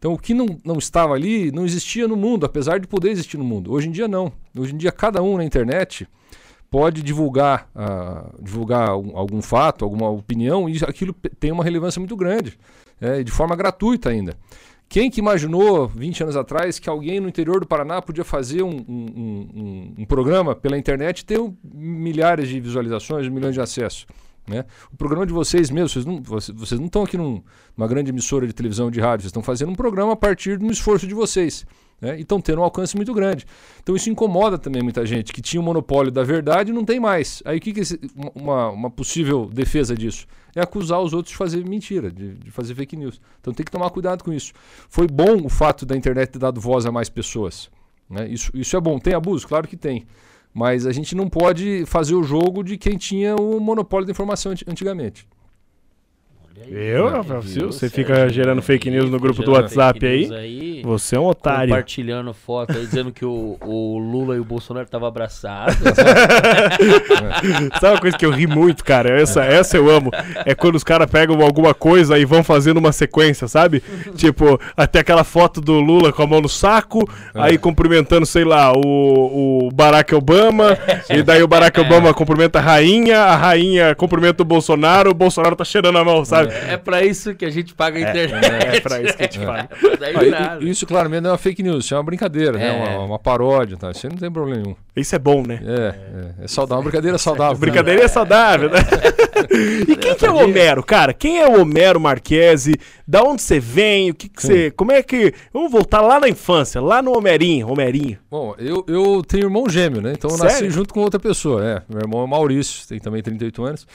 Então, 0.00 0.14
o 0.14 0.18
que 0.18 0.32
não, 0.32 0.58
não 0.64 0.78
estava 0.78 1.12
ali 1.12 1.52
não 1.52 1.66
existia 1.66 2.08
no 2.08 2.16
mundo, 2.16 2.46
apesar 2.46 2.80
de 2.80 2.86
poder 2.86 3.10
existir 3.10 3.36
no 3.36 3.44
mundo. 3.44 3.70
Hoje 3.70 3.86
em 3.86 3.92
dia, 3.92 4.08
não. 4.08 4.32
Hoje 4.56 4.74
em 4.74 4.78
dia, 4.78 4.90
cada 4.90 5.22
um 5.22 5.36
na 5.36 5.44
internet 5.44 6.08
pode 6.70 7.02
divulgar, 7.02 7.68
uh, 7.76 8.42
divulgar 8.42 8.88
algum, 8.88 9.42
fato, 9.42 9.84
alguma 9.84 10.08
opinião, 10.08 10.70
e 10.70 10.78
aquilo 10.88 11.12
tem 11.38 11.52
uma 11.52 11.62
relevância 11.62 12.00
muito 12.00 12.16
grande, 12.16 12.58
é, 12.98 13.22
de 13.22 13.30
forma 13.30 13.54
gratuita 13.54 14.08
ainda. 14.08 14.34
Quem 14.88 15.10
que 15.10 15.20
imaginou 15.20 15.86
20 15.86 16.22
anos 16.22 16.36
atrás 16.36 16.78
que 16.78 16.88
alguém 16.88 17.20
no 17.20 17.28
interior 17.28 17.60
do 17.60 17.66
Paraná 17.66 18.00
podia 18.00 18.24
fazer 18.24 18.62
um, 18.62 18.70
um, 18.88 19.94
um 19.98 20.04
programa 20.06 20.56
pela 20.56 20.78
internet 20.78 21.20
e 21.20 21.24
ter 21.26 21.38
milhares 21.62 22.48
de 22.48 22.58
visualizações, 22.58 23.28
milhões 23.28 23.54
de 23.54 23.60
acessos? 23.60 24.06
Né? 24.50 24.64
O 24.92 24.96
programa 24.96 25.24
de 25.24 25.32
vocês 25.32 25.70
mesmo, 25.70 25.88
vocês 25.88 26.04
não, 26.04 26.20
vocês, 26.20 26.80
não 26.80 26.86
estão 26.86 27.04
aqui 27.04 27.16
num, 27.16 27.40
numa 27.76 27.86
grande 27.86 28.10
emissora 28.10 28.48
de 28.48 28.52
televisão 28.52 28.90
de 28.90 28.98
rádio, 28.98 29.22
vocês 29.22 29.30
estão 29.30 29.44
fazendo 29.44 29.70
um 29.70 29.76
programa 29.76 30.12
a 30.12 30.16
partir 30.16 30.58
do 30.58 30.66
esforço 30.66 31.06
de 31.06 31.14
vocês. 31.14 31.64
Né? 32.00 32.18
E 32.18 32.22
estão 32.22 32.40
tendo 32.40 32.60
um 32.60 32.64
alcance 32.64 32.96
muito 32.96 33.14
grande. 33.14 33.46
Então 33.80 33.94
isso 33.94 34.10
incomoda 34.10 34.58
também 34.58 34.82
muita 34.82 35.06
gente 35.06 35.32
que 35.32 35.40
tinha 35.40 35.60
o 35.60 35.64
monopólio 35.64 36.10
da 36.10 36.24
verdade 36.24 36.72
e 36.72 36.74
não 36.74 36.84
tem 36.84 36.98
mais. 36.98 37.42
Aí 37.44 37.58
o 37.58 37.60
que, 37.60 37.72
que 37.72 37.80
é 37.80 37.84
uma, 38.34 38.70
uma 38.70 38.90
possível 38.90 39.46
defesa 39.46 39.94
disso? 39.94 40.26
É 40.56 40.60
acusar 40.60 41.00
os 41.00 41.12
outros 41.12 41.30
de 41.30 41.36
fazer 41.36 41.64
mentira, 41.64 42.10
de, 42.10 42.34
de 42.34 42.50
fazer 42.50 42.74
fake 42.74 42.96
news. 42.96 43.20
Então 43.40 43.54
tem 43.54 43.64
que 43.64 43.70
tomar 43.70 43.88
cuidado 43.90 44.24
com 44.24 44.32
isso. 44.32 44.52
Foi 44.88 45.06
bom 45.06 45.44
o 45.44 45.48
fato 45.48 45.86
da 45.86 45.96
internet 45.96 46.30
ter 46.30 46.40
dado 46.40 46.60
voz 46.60 46.86
a 46.86 46.90
mais 46.90 47.08
pessoas. 47.08 47.70
Né? 48.08 48.26
Isso, 48.28 48.50
isso 48.52 48.76
é 48.76 48.80
bom. 48.80 48.98
Tem 48.98 49.14
abuso? 49.14 49.46
Claro 49.46 49.68
que 49.68 49.76
tem. 49.76 50.04
Mas 50.52 50.86
a 50.86 50.92
gente 50.92 51.14
não 51.14 51.28
pode 51.28 51.84
fazer 51.86 52.14
o 52.14 52.22
jogo 52.22 52.62
de 52.62 52.76
quem 52.76 52.96
tinha 52.96 53.36
o 53.36 53.60
monopólio 53.60 54.06
da 54.06 54.12
informação 54.12 54.52
antigamente. 54.66 55.26
Eu, 56.68 57.08
Rafael 57.08 57.42
você 57.42 57.88
fica 57.88 58.28
gerando 58.28 58.60
fake 58.60 58.90
news 58.90 59.10
no 59.10 59.18
grupo 59.18 59.42
do 59.42 59.52
WhatsApp 59.52 60.06
aí, 60.06 60.32
aí, 60.32 60.82
Você 60.84 61.16
é 61.16 61.20
um 61.20 61.26
otário. 61.26 61.68
Compartilhando 61.68 62.34
foto 62.34 62.72
aí, 62.72 62.86
dizendo 62.86 63.12
que 63.12 63.24
o, 63.24 63.56
o 63.60 63.98
Lula 63.98 64.36
e 64.36 64.40
o 64.40 64.44
Bolsonaro 64.44 64.84
estavam 64.84 65.08
abraçados. 65.08 65.76
Sabe 67.80 67.94
uma 67.94 68.00
coisa 68.00 68.16
que 68.16 68.26
eu 68.26 68.30
ri 68.30 68.46
muito, 68.46 68.84
cara? 68.84 69.20
Essa, 69.20 69.44
essa 69.44 69.76
eu 69.76 69.90
amo. 69.90 70.10
É 70.44 70.54
quando 70.54 70.76
os 70.76 70.84
caras 70.84 71.10
pegam 71.10 71.40
alguma 71.40 71.72
coisa 71.72 72.18
e 72.18 72.24
vão 72.24 72.44
fazendo 72.44 72.78
uma 72.78 72.92
sequência, 72.92 73.48
sabe? 73.48 73.82
tipo, 74.16 74.60
até 74.76 75.00
aquela 75.00 75.24
foto 75.24 75.60
do 75.60 75.80
Lula 75.80 76.12
com 76.12 76.22
a 76.22 76.26
mão 76.26 76.40
no 76.40 76.48
saco, 76.48 77.08
é. 77.34 77.40
aí 77.40 77.58
cumprimentando, 77.58 78.26
sei 78.26 78.44
lá, 78.44 78.72
o, 78.72 79.66
o 79.66 79.70
Barack 79.72 80.14
Obama, 80.14 80.76
e 81.08 81.22
daí 81.22 81.42
o 81.42 81.48
Barack 81.48 81.78
Obama 81.80 82.12
cumprimenta 82.12 82.58
a 82.58 82.62
rainha, 82.62 83.20
a 83.20 83.36
rainha 83.36 83.94
cumprimenta 83.94 84.42
o 84.42 84.46
Bolsonaro, 84.46 85.10
o 85.10 85.14
Bolsonaro 85.14 85.56
tá 85.56 85.64
cheirando 85.64 85.98
a 85.98 86.04
mão, 86.04 86.24
sabe? 86.24 86.49
É 86.50 86.76
pra 86.76 87.04
isso 87.04 87.34
que 87.34 87.44
a 87.44 87.50
gente 87.50 87.74
paga 87.74 87.98
a 87.98 88.00
é, 88.00 88.10
internet. 88.10 88.44
É, 88.44 88.76
é 88.76 88.80
pra 88.80 89.02
isso 89.02 89.16
que 89.16 89.22
a 89.22 89.26
gente 89.26 89.38
paga. 89.38 89.68
Ah, 90.36 90.58
isso 90.60 90.86
claramente 90.86 91.22
não 91.22 91.30
é 91.30 91.32
uma 91.32 91.38
fake 91.38 91.62
news, 91.62 91.84
isso 91.84 91.94
é 91.94 91.96
uma 91.96 92.02
brincadeira, 92.02 92.58
né? 92.58 92.72
Uma, 92.72 93.04
uma, 93.04 93.18
paródia, 93.18 93.76
tá? 93.76 93.90
Isso 93.90 94.06
aí 94.06 94.12
não 94.12 94.18
tem 94.18 94.30
problema 94.30 94.62
nenhum. 94.62 94.76
Isso 94.96 95.14
é 95.14 95.18
bom, 95.18 95.42
né? 95.46 95.60
É, 95.64 96.42
é, 96.42 96.44
é 96.44 96.48
saudável, 96.48 96.78
uma 96.78 96.90
brincadeira 96.90 97.18
saudável. 97.18 97.56
brincadeira 97.60 98.04
é 98.04 98.08
saudável, 98.08 98.70
né? 98.70 98.78
e 99.88 99.96
quem 99.96 100.14
que 100.14 100.26
é 100.26 100.30
o 100.30 100.36
Homero, 100.36 100.82
cara? 100.82 101.12
Quem 101.12 101.40
é 101.40 101.48
o 101.48 101.60
Homero 101.60 102.00
Marquese? 102.00 102.74
Da 103.06 103.22
onde 103.22 103.42
você 103.42 103.58
vem? 103.58 104.10
O 104.10 104.14
que, 104.14 104.28
que 104.28 104.42
você. 104.42 104.70
Como 104.70 104.92
é 104.92 105.02
que. 105.02 105.32
Vamos 105.52 105.70
voltar 105.70 106.00
lá 106.00 106.20
na 106.20 106.28
infância, 106.28 106.80
lá 106.80 107.02
no 107.02 107.16
Homerinho, 107.16 107.68
Homerinho. 107.68 108.18
Bom, 108.30 108.54
eu, 108.58 108.84
eu 108.86 109.22
tenho 109.26 109.44
irmão 109.44 109.68
gêmeo, 109.68 110.00
né? 110.00 110.12
Então 110.12 110.30
eu 110.30 110.36
Sério? 110.36 110.52
nasci 110.52 110.70
junto 110.70 110.94
com 110.94 111.00
outra 111.00 111.18
pessoa. 111.18 111.64
É, 111.64 111.82
meu 111.88 112.00
irmão 112.00 112.24
é 112.24 112.26
Maurício, 112.26 112.86
tem 112.86 112.98
também 112.98 113.22
38 113.22 113.64
anos. 113.64 113.86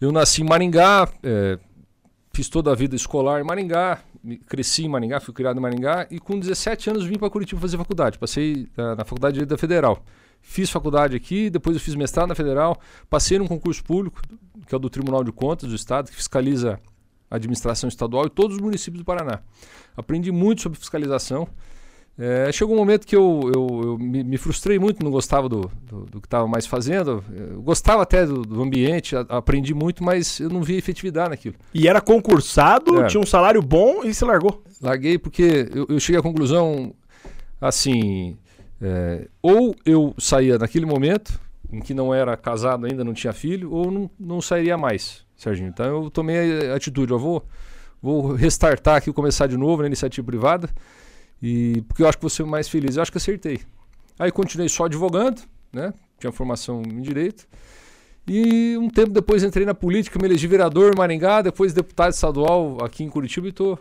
Eu 0.00 0.10
nasci 0.10 0.42
em 0.42 0.44
Maringá, 0.44 1.08
é, 1.22 1.58
Fiz 2.34 2.48
toda 2.48 2.72
a 2.72 2.74
vida 2.74 2.96
escolar 2.96 3.40
em 3.40 3.44
Maringá, 3.44 4.00
cresci 4.46 4.84
em 4.84 4.88
Maringá, 4.88 5.20
fui 5.20 5.34
criado 5.34 5.58
em 5.58 5.60
Maringá 5.60 6.06
e 6.10 6.18
com 6.18 6.38
17 6.38 6.88
anos 6.88 7.04
vim 7.04 7.18
para 7.18 7.28
Curitiba 7.28 7.60
fazer 7.60 7.76
faculdade. 7.76 8.18
Passei 8.18 8.68
uh, 8.78 8.96
na 8.96 9.04
faculdade 9.04 9.44
da 9.44 9.58
Federal. 9.58 10.02
Fiz 10.40 10.70
faculdade 10.70 11.14
aqui, 11.14 11.50
depois 11.50 11.76
eu 11.76 11.80
fiz 11.80 11.94
mestrado 11.94 12.28
na 12.28 12.34
Federal, 12.34 12.80
passei 13.10 13.38
num 13.38 13.46
concurso 13.46 13.84
público, 13.84 14.22
que 14.66 14.74
é 14.74 14.76
o 14.76 14.78
do 14.78 14.88
Tribunal 14.88 15.22
de 15.22 15.30
Contas 15.30 15.68
do 15.68 15.76
Estado, 15.76 16.10
que 16.10 16.16
fiscaliza 16.16 16.80
a 17.30 17.36
administração 17.36 17.86
estadual 17.86 18.26
e 18.26 18.30
todos 18.30 18.56
os 18.56 18.62
municípios 18.62 19.02
do 19.02 19.04
Paraná. 19.04 19.40
Aprendi 19.94 20.32
muito 20.32 20.62
sobre 20.62 20.78
fiscalização. 20.78 21.46
É, 22.24 22.52
chegou 22.52 22.76
um 22.76 22.78
momento 22.78 23.04
que 23.04 23.16
eu, 23.16 23.50
eu, 23.52 23.80
eu 23.82 23.98
me, 23.98 24.22
me, 24.22 24.38
frustrei 24.38 24.78
muito, 24.78 25.02
não 25.02 25.10
gostava 25.10 25.48
do, 25.48 25.68
do, 25.82 26.04
do 26.04 26.20
que 26.20 26.28
estava 26.28 26.46
mais 26.46 26.64
fazendo. 26.64 27.24
Eu 27.34 27.60
gostava 27.60 28.00
até 28.00 28.24
do, 28.24 28.42
do 28.42 28.62
ambiente, 28.62 29.16
a, 29.16 29.22
aprendi 29.22 29.74
muito, 29.74 30.04
mas 30.04 30.38
eu 30.38 30.48
não 30.48 30.62
via 30.62 30.78
efetividade 30.78 31.30
naquilo. 31.30 31.56
E 31.74 31.88
era 31.88 32.00
concursado, 32.00 33.00
é. 33.00 33.08
tinha 33.08 33.20
um 33.20 33.26
salário 33.26 33.60
bom 33.60 34.04
e 34.04 34.14
se 34.14 34.24
largou? 34.24 34.62
Larguei 34.80 35.18
porque 35.18 35.68
eu, 35.74 35.86
eu 35.88 35.98
cheguei 35.98 36.20
à 36.20 36.22
conclusão 36.22 36.94
assim: 37.60 38.36
é, 38.80 39.26
ou 39.42 39.74
eu 39.84 40.14
saía 40.16 40.58
naquele 40.58 40.86
momento, 40.86 41.40
em 41.72 41.80
que 41.80 41.92
não 41.92 42.14
era 42.14 42.36
casado 42.36 42.86
ainda, 42.86 43.02
não 43.02 43.14
tinha 43.14 43.32
filho, 43.32 43.72
ou 43.72 43.90
não, 43.90 44.10
não 44.20 44.40
sairia 44.40 44.78
mais, 44.78 45.24
Serginho. 45.36 45.70
Então 45.70 46.04
eu 46.04 46.08
tomei 46.08 46.70
a 46.70 46.76
atitude: 46.76 47.10
eu 47.10 47.18
vou, 47.18 47.44
vou 48.00 48.32
restartar 48.32 48.94
aqui, 48.94 49.12
começar 49.12 49.48
de 49.48 49.56
novo 49.56 49.82
na 49.82 49.88
iniciativa 49.88 50.24
privada. 50.24 50.70
E 51.42 51.82
porque 51.88 52.02
eu 52.02 52.08
acho 52.08 52.16
que 52.18 52.22
vou 52.22 52.30
ser 52.30 52.44
mais 52.44 52.68
feliz. 52.68 52.96
Eu 52.96 53.02
acho 53.02 53.10
que 53.10 53.18
acertei. 53.18 53.60
Aí 54.18 54.30
continuei 54.30 54.68
só 54.68 54.84
advogando, 54.84 55.42
né? 55.72 55.92
Tinha 56.18 56.32
formação 56.32 56.82
em 56.82 57.00
direito. 57.00 57.46
E 58.26 58.76
um 58.78 58.88
tempo 58.88 59.10
depois 59.10 59.42
entrei 59.42 59.66
na 59.66 59.74
política, 59.74 60.16
me 60.20 60.28
elegi 60.28 60.46
vereador 60.46 60.92
em 60.94 60.96
Maringá, 60.96 61.42
depois 61.42 61.72
deputado 61.72 62.12
estadual 62.12 62.78
aqui 62.80 63.02
em 63.02 63.08
Curitiba 63.08 63.48
e 63.48 63.50
estou 63.50 63.76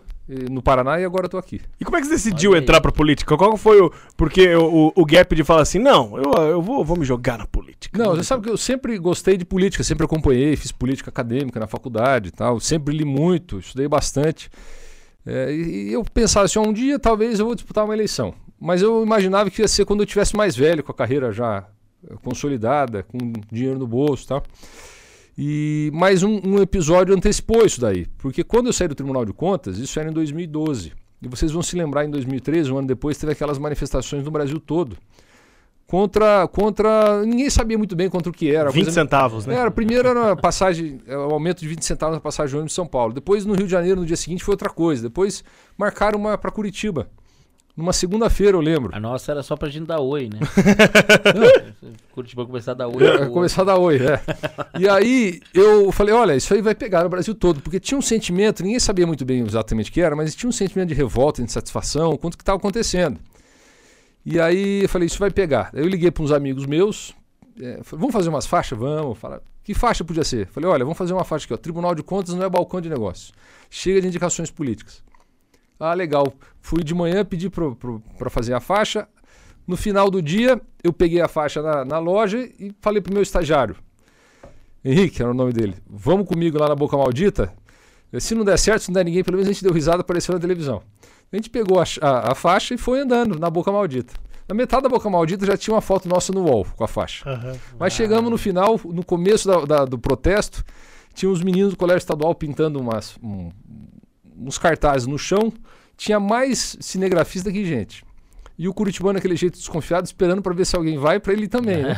no 0.49 0.63
Paraná 0.63 0.99
e 0.99 1.05
agora 1.05 1.25
estou 1.25 1.39
aqui. 1.39 1.61
E 1.79 1.85
como 1.85 1.97
é 1.97 2.01
que 2.01 2.07
você 2.07 2.13
decidiu 2.13 2.55
entrar 2.55 2.81
para 2.81 2.91
política? 2.91 3.37
Qual 3.37 3.55
foi 3.57 3.81
o. 3.81 3.91
Porque 4.15 4.55
o, 4.55 4.91
o, 4.95 5.05
gap 5.05 5.35
de 5.35 5.43
falar 5.43 5.61
assim, 5.61 5.77
não, 5.77 6.17
eu, 6.17 6.31
eu 6.47 6.61
vou, 6.61 6.83
vou 6.83 6.97
me 6.97 7.05
jogar 7.05 7.37
na 7.37 7.45
política. 7.45 8.01
Não, 8.01 8.15
você 8.15 8.23
sabe 8.23 8.43
que 8.43 8.49
eu 8.49 8.57
sempre 8.57 8.97
gostei 8.97 9.37
de 9.37 9.45
política, 9.45 9.83
sempre 9.83 10.05
acompanhei, 10.05 10.55
fiz 10.55 10.71
política 10.71 11.09
acadêmica 11.09 11.59
na 11.59 11.67
faculdade 11.67 12.29
e 12.29 12.31
tal, 12.31 12.59
sempre 12.59 12.95
li 12.95 13.05
muito, 13.05 13.59
estudei 13.59 13.87
bastante. 13.87 14.49
É, 15.25 15.53
e 15.53 15.91
eu 15.93 16.03
pensava 16.03 16.45
assim, 16.45 16.59
um 16.59 16.73
dia 16.73 16.97
talvez 16.97 17.39
eu 17.39 17.45
vou 17.45 17.55
disputar 17.55 17.85
uma 17.85 17.93
eleição. 17.93 18.33
Mas 18.59 18.81
eu 18.81 19.03
imaginava 19.03 19.49
que 19.49 19.61
ia 19.61 19.67
ser 19.67 19.85
quando 19.85 20.01
eu 20.01 20.05
tivesse 20.05 20.35
mais 20.35 20.55
velho, 20.55 20.83
com 20.83 20.91
a 20.91 20.95
carreira 20.95 21.31
já 21.31 21.67
consolidada, 22.23 23.03
com 23.03 23.17
dinheiro 23.51 23.79
no 23.79 23.87
bolso 23.87 24.27
tal. 24.27 24.43
E 25.37 25.89
mais 25.93 26.23
um, 26.23 26.39
um, 26.43 26.61
episódio 26.61 27.15
antecipou 27.15 27.65
isso 27.65 27.79
daí. 27.79 28.05
Porque 28.17 28.43
quando 28.43 28.67
eu 28.67 28.73
saí 28.73 28.87
do 28.87 28.95
Tribunal 28.95 29.25
de 29.25 29.33
Contas, 29.33 29.77
isso 29.77 29.99
era 29.99 30.09
em 30.09 30.13
2012. 30.13 30.93
E 31.21 31.27
vocês 31.27 31.51
vão 31.51 31.61
se 31.61 31.75
lembrar, 31.75 32.05
em 32.05 32.09
2013, 32.09 32.71
um 32.71 32.79
ano 32.79 32.87
depois, 32.87 33.17
teve 33.17 33.31
aquelas 33.31 33.59
manifestações 33.59 34.23
no 34.23 34.31
Brasil 34.31 34.59
todo 34.59 34.97
contra, 35.91 36.47
contra. 36.47 37.21
Ninguém 37.25 37.49
sabia 37.49 37.77
muito 37.77 37.97
bem 37.97 38.09
contra 38.09 38.29
o 38.29 38.33
que 38.33 38.49
era. 38.49 38.71
20 38.71 38.93
centavos, 38.93 39.45
né? 39.45 39.55
Era, 39.55 39.69
primeiro 39.69 40.07
era 40.07 40.37
passagem, 40.37 41.01
é, 41.05 41.17
o 41.17 41.33
aumento 41.33 41.59
de 41.59 41.67
20 41.67 41.83
centavos 41.83 42.15
na 42.15 42.21
passagem 42.21 42.51
de 42.51 42.55
ônibus 42.55 42.71
de 42.71 42.75
São 42.75 42.87
Paulo. 42.87 43.13
Depois, 43.13 43.45
no 43.45 43.53
Rio 43.53 43.65
de 43.65 43.71
Janeiro, 43.71 43.99
no 43.99 44.05
dia 44.05 44.15
seguinte, 44.15 44.41
foi 44.41 44.53
outra 44.53 44.69
coisa. 44.69 45.03
Depois 45.03 45.43
marcaram 45.77 46.17
uma 46.17 46.37
para 46.37 46.49
Curitiba. 46.49 47.09
Numa 47.75 47.91
segunda-feira, 47.91 48.55
eu 48.55 48.61
lembro. 48.61 48.91
A 48.93 48.99
nossa 49.01 49.33
era 49.33 49.43
só 49.43 49.57
pra 49.57 49.67
gente 49.67 49.85
dar 49.85 49.99
oi, 49.99 50.29
né? 50.29 50.39
Curitiba 52.13 52.45
começar 52.45 52.71
a 52.71 52.75
dar 52.75 52.87
oi. 52.87 53.05
É, 53.05 53.25
começar 53.25 53.63
a 53.63 53.65
dar 53.65 53.77
oi, 53.77 53.97
é. 53.97 54.21
E 54.79 54.87
aí 54.87 55.41
eu 55.53 55.91
falei, 55.91 56.13
olha, 56.13 56.35
isso 56.35 56.53
aí 56.53 56.61
vai 56.61 56.75
pegar 56.75 57.03
no 57.03 57.09
Brasil 57.09 57.35
todo, 57.35 57.61
porque 57.61 57.81
tinha 57.81 57.97
um 57.97 58.01
sentimento, 58.01 58.63
ninguém 58.63 58.79
sabia 58.79 59.05
muito 59.05 59.25
bem 59.25 59.41
exatamente 59.41 59.89
o 59.89 59.93
que 59.93 59.99
era, 59.99 60.15
mas 60.15 60.35
tinha 60.35 60.49
um 60.49 60.53
sentimento 60.53 60.89
de 60.89 60.95
revolta, 60.95 61.41
de 61.41 61.47
insatisfação, 61.47 62.15
quanto 62.17 62.37
que 62.37 62.43
estava 62.43 62.57
acontecendo. 62.57 63.19
E 64.25 64.39
aí 64.39 64.83
eu 64.83 64.89
falei, 64.89 65.07
isso 65.07 65.19
vai 65.19 65.31
pegar. 65.31 65.71
Eu 65.73 65.87
liguei 65.87 66.11
para 66.11 66.23
uns 66.23 66.31
amigos 66.31 66.65
meus, 66.65 67.15
é, 67.59 67.83
falei, 67.83 67.99
vamos 67.99 68.13
fazer 68.13 68.29
umas 68.29 68.45
faixas? 68.45 68.77
Vamos. 68.77 69.17
Fala, 69.17 69.41
que 69.63 69.73
faixa 69.73 70.03
podia 70.03 70.23
ser? 70.23 70.47
Falei, 70.47 70.69
olha, 70.69 70.83
vamos 70.83 70.97
fazer 70.97 71.13
uma 71.13 71.23
faixa 71.23 71.45
aqui, 71.45 71.53
ó. 71.53 71.57
Tribunal 71.57 71.93
de 71.95 72.03
Contas 72.03 72.35
não 72.35 72.43
é 72.43 72.49
balcão 72.49 72.81
de 72.81 72.89
negócios. 72.89 73.31
Chega 73.69 74.01
de 74.01 74.07
indicações 74.07 74.51
políticas. 74.51 75.03
Ah, 75.79 75.93
legal. 75.93 76.31
Fui 76.59 76.83
de 76.83 76.93
manhã, 76.93 77.25
pedi 77.25 77.49
para 77.49 78.29
fazer 78.29 78.53
a 78.53 78.59
faixa. 78.59 79.07
No 79.67 79.77
final 79.77 80.09
do 80.09 80.21
dia, 80.21 80.59
eu 80.83 80.91
peguei 80.91 81.21
a 81.21 81.27
faixa 81.27 81.61
na, 81.61 81.85
na 81.85 81.99
loja 81.99 82.37
e 82.59 82.73
falei 82.81 83.01
pro 83.01 83.13
meu 83.13 83.21
estagiário. 83.21 83.75
Henrique, 84.83 85.21
era 85.21 85.31
o 85.31 85.33
nome 85.33 85.53
dele. 85.53 85.75
Vamos 85.87 86.27
comigo 86.27 86.57
lá 86.57 86.67
na 86.67 86.75
Boca 86.75 86.97
Maldita? 86.97 87.53
Se 88.19 88.35
não 88.35 88.43
der 88.43 88.57
certo, 88.57 88.83
se 88.83 88.89
não 88.89 88.95
der 88.95 89.05
ninguém, 89.05 89.23
pelo 89.23 89.37
menos 89.37 89.49
a 89.49 89.53
gente 89.53 89.63
deu 89.63 89.71
risada, 89.71 90.01
apareceu 90.01 90.33
na 90.33 90.39
televisão. 90.39 90.81
A 91.31 91.35
gente 91.35 91.49
pegou 91.49 91.79
a, 91.79 91.85
a, 92.01 92.31
a, 92.31 92.35
faixa 92.35 92.73
e 92.73 92.77
foi 92.77 92.99
andando 92.99 93.39
na 93.39 93.49
Boca 93.49 93.71
Maldita. 93.71 94.13
Na 94.47 94.53
metade 94.53 94.83
da 94.83 94.89
Boca 94.89 95.09
Maldita 95.09 95.45
já 95.45 95.55
tinha 95.55 95.73
uma 95.73 95.81
foto 95.81 96.09
nossa 96.09 96.33
no 96.33 96.43
wall 96.43 96.67
com 96.75 96.83
a 96.83 96.87
faixa. 96.87 97.29
Uhum. 97.29 97.57
Mas 97.79 97.93
chegamos 97.93 98.29
no 98.29 98.37
final, 98.37 98.79
no 98.83 99.03
começo 99.03 99.47
da, 99.47 99.65
da, 99.65 99.85
do 99.85 99.97
protesto, 99.97 100.63
tinha 101.13 101.31
uns 101.31 101.41
meninos 101.41 101.71
do 101.71 101.77
colégio 101.77 101.99
estadual 101.99 102.35
pintando 102.35 102.79
umas, 102.79 103.15
um, 103.23 103.49
uns 104.37 104.57
cartazes 104.57 105.07
no 105.07 105.17
chão. 105.17 105.53
Tinha 105.95 106.19
mais 106.19 106.75
cinegrafista 106.81 107.49
que 107.49 107.63
gente. 107.63 108.03
E 108.57 108.67
o 108.67 108.73
Curitibano, 108.73 109.17
aquele 109.17 109.35
jeito 109.35 109.57
desconfiado, 109.57 110.05
esperando 110.05 110.41
para 110.41 110.53
ver 110.53 110.65
se 110.65 110.75
alguém 110.75 110.97
vai, 110.97 111.19
para 111.19 111.31
ele 111.33 111.47
também, 111.47 111.81
né? 111.81 111.95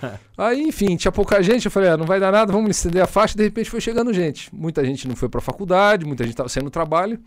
Aí, 0.36 0.62
enfim, 0.62 0.96
tinha 0.96 1.12
pouca 1.12 1.42
gente. 1.42 1.66
Eu 1.66 1.70
falei, 1.70 1.90
ah, 1.90 1.96
não 1.96 2.06
vai 2.06 2.18
dar 2.18 2.32
nada, 2.32 2.50
vamos 2.52 2.70
estender 2.70 3.02
a 3.02 3.06
faixa. 3.06 3.36
De 3.36 3.42
repente 3.44 3.68
foi 3.68 3.80
chegando 3.80 4.12
gente. 4.12 4.52
Muita 4.54 4.84
gente 4.84 5.06
não 5.06 5.14
foi 5.14 5.28
para 5.28 5.40
faculdade, 5.40 6.06
muita 6.06 6.24
gente 6.24 6.32
estava 6.32 6.48
saindo 6.48 6.70
do 6.70 6.72
trabalho. 6.72 7.20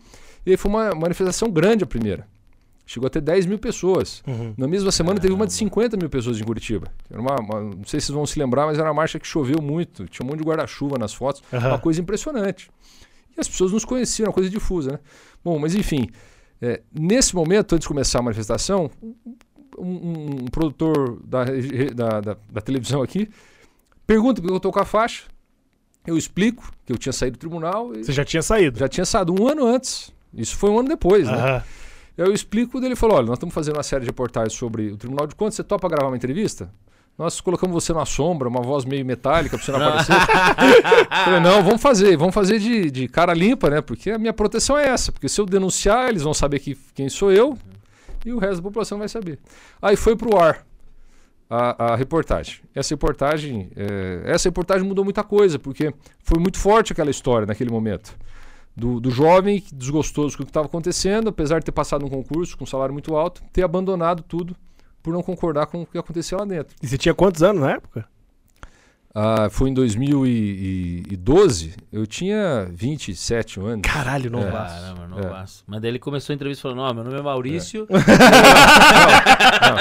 E 0.46 0.52
aí 0.52 0.56
foi 0.56 0.70
uma 0.70 0.94
manifestação 0.94 1.50
grande 1.50 1.84
a 1.84 1.86
primeira. 1.86 2.26
Chegou 2.86 3.08
a 3.08 3.10
ter 3.10 3.20
10 3.20 3.46
mil 3.46 3.58
pessoas. 3.58 4.22
Uhum. 4.24 4.54
Na 4.56 4.68
mesma 4.68 4.92
semana 4.92 5.18
teve 5.18 5.34
uma 5.34 5.44
de 5.44 5.52
50 5.52 5.96
mil 5.96 6.08
pessoas 6.08 6.40
em 6.40 6.44
Curitiba. 6.44 6.86
Era 7.10 7.20
uma, 7.20 7.34
uma, 7.34 7.60
não 7.60 7.84
sei 7.84 7.98
se 7.98 8.06
vocês 8.06 8.14
vão 8.14 8.24
se 8.24 8.38
lembrar, 8.38 8.64
mas 8.66 8.78
era 8.78 8.86
uma 8.86 8.94
marcha 8.94 9.18
que 9.18 9.26
choveu 9.26 9.60
muito. 9.60 10.06
Tinha 10.06 10.24
um 10.24 10.30
monte 10.30 10.38
de 10.38 10.44
guarda-chuva 10.44 10.96
nas 10.96 11.12
fotos. 11.12 11.42
Uhum. 11.52 11.58
Uma 11.58 11.78
coisa 11.80 12.00
impressionante. 12.00 12.70
E 13.36 13.40
as 13.40 13.48
pessoas 13.48 13.72
nos 13.72 13.84
conheciam, 13.84 14.28
uma 14.28 14.32
coisa 14.32 14.48
difusa, 14.48 14.92
né? 14.92 14.98
Bom, 15.44 15.58
mas 15.58 15.74
enfim, 15.74 16.08
é, 16.62 16.80
nesse 16.92 17.34
momento, 17.34 17.74
antes 17.74 17.84
de 17.84 17.88
começar 17.88 18.20
a 18.20 18.22
manifestação, 18.22 18.88
um, 19.76 19.84
um, 19.84 20.22
um 20.42 20.44
produtor 20.46 21.20
da, 21.24 21.44
da, 21.94 22.20
da, 22.20 22.36
da, 22.50 22.60
televisão 22.60 23.02
aqui 23.02 23.28
pergunta 24.06 24.40
porque 24.40 24.52
eu 24.52 24.56
estou 24.56 24.72
com 24.72 24.80
a 24.80 24.84
faixa. 24.84 25.24
Eu 26.06 26.16
explico 26.16 26.72
que 26.84 26.92
eu 26.92 26.96
tinha 26.96 27.12
saído 27.12 27.36
do 27.36 27.40
tribunal. 27.40 27.88
Você 27.88 28.12
já 28.12 28.24
tinha 28.24 28.42
saído? 28.42 28.78
Já 28.78 28.88
tinha 28.88 29.04
saído 29.04 29.34
um 29.34 29.48
ano 29.48 29.66
antes. 29.66 30.14
Isso 30.36 30.56
foi 30.56 30.70
um 30.70 30.78
ano 30.78 30.88
depois, 30.88 31.26
né? 31.26 31.62
Eu 32.16 32.32
explico, 32.32 32.78
ele 32.78 32.96
falou: 32.96 33.16
olha, 33.16 33.26
nós 33.26 33.36
estamos 33.36 33.54
fazendo 33.54 33.76
uma 33.76 33.82
série 33.82 34.00
de 34.00 34.06
reportagens 34.06 34.54
sobre 34.54 34.92
o 34.92 34.96
Tribunal 34.96 35.26
de 35.26 35.34
Contas, 35.34 35.54
você 35.54 35.64
topa 35.64 35.88
gravar 35.88 36.08
uma 36.08 36.16
entrevista? 36.16 36.70
Nós 37.18 37.40
colocamos 37.40 37.72
você 37.72 37.94
na 37.94 38.04
sombra, 38.04 38.46
uma 38.46 38.60
voz 38.60 38.84
meio 38.84 39.04
metálica 39.04 39.56
para 39.56 39.64
você 39.64 39.72
não 39.72 39.80
aparecer. 39.80 40.12
falei, 41.24 41.40
não, 41.40 41.62
vamos 41.62 41.80
fazer, 41.80 42.14
vamos 42.16 42.34
fazer 42.34 42.58
de, 42.58 42.90
de, 42.90 43.08
cara 43.08 43.32
limpa, 43.32 43.70
né? 43.70 43.80
Porque 43.80 44.10
a 44.10 44.18
minha 44.18 44.34
proteção 44.34 44.76
é 44.76 44.88
essa. 44.88 45.10
Porque 45.10 45.26
se 45.26 45.40
eu 45.40 45.46
denunciar, 45.46 46.10
eles 46.10 46.22
vão 46.22 46.34
saber 46.34 46.58
que, 46.58 46.76
quem 46.94 47.08
sou 47.08 47.32
eu 47.32 47.56
e 48.24 48.32
o 48.32 48.38
resto 48.38 48.56
da 48.56 48.62
população 48.62 48.98
vai 48.98 49.08
saber. 49.08 49.38
Aí 49.80 49.96
foi 49.96 50.14
para 50.14 50.28
o 50.28 50.38
ar 50.38 50.66
a, 51.48 51.92
a, 51.92 51.96
reportagem. 51.96 52.56
Essa 52.74 52.94
reportagem, 52.94 53.70
é, 53.74 54.22
essa 54.26 54.48
reportagem 54.50 54.86
mudou 54.86 55.02
muita 55.02 55.24
coisa, 55.24 55.58
porque 55.58 55.94
foi 56.22 56.38
muito 56.38 56.58
forte 56.58 56.92
aquela 56.92 57.10
história 57.10 57.46
naquele 57.46 57.70
momento 57.70 58.14
do, 58.76 59.00
do 59.00 59.10
jovem 59.10 59.64
desgostoso 59.72 60.36
com 60.36 60.42
o 60.42 60.46
que 60.46 60.50
estava 60.50 60.66
acontecendo, 60.66 61.28
apesar 61.28 61.60
de 61.60 61.64
ter 61.64 61.72
passado 61.72 62.04
um 62.04 62.08
concurso 62.08 62.58
com 62.58 62.64
um 62.64 62.66
salário 62.66 62.92
muito 62.92 63.16
alto, 63.16 63.42
ter 63.52 63.62
abandonado 63.62 64.22
tudo 64.22 64.54
por 65.02 65.14
não 65.14 65.22
concordar 65.22 65.66
com 65.66 65.82
o 65.82 65.86
que 65.86 65.96
aconteceu 65.96 66.38
lá 66.38 66.44
dentro. 66.44 66.76
E 66.82 66.86
você 66.86 66.98
tinha 66.98 67.14
quantos 67.14 67.42
anos 67.42 67.62
na 67.62 67.72
época? 67.72 68.06
Ah, 69.18 69.48
foi 69.50 69.70
em 69.70 69.74
2012, 69.74 71.74
eu 71.90 72.06
tinha 72.06 72.68
27 72.70 73.60
anos. 73.60 73.80
Caralho, 73.82 74.30
não 74.30 74.40
é. 74.40 74.50
Caramba, 74.50 75.08
não 75.08 75.18
é. 75.18 75.44
Mas 75.66 75.80
daí 75.80 75.90
ele 75.90 75.98
começou 75.98 76.34
a 76.34 76.36
entrevista 76.36 76.60
falando: 76.60 76.80
Ó, 76.80 76.92
meu 76.92 77.02
nome 77.02 77.18
é 77.18 77.22
Maurício. 77.22 77.88
É. 77.88 77.94
não, 79.64 79.76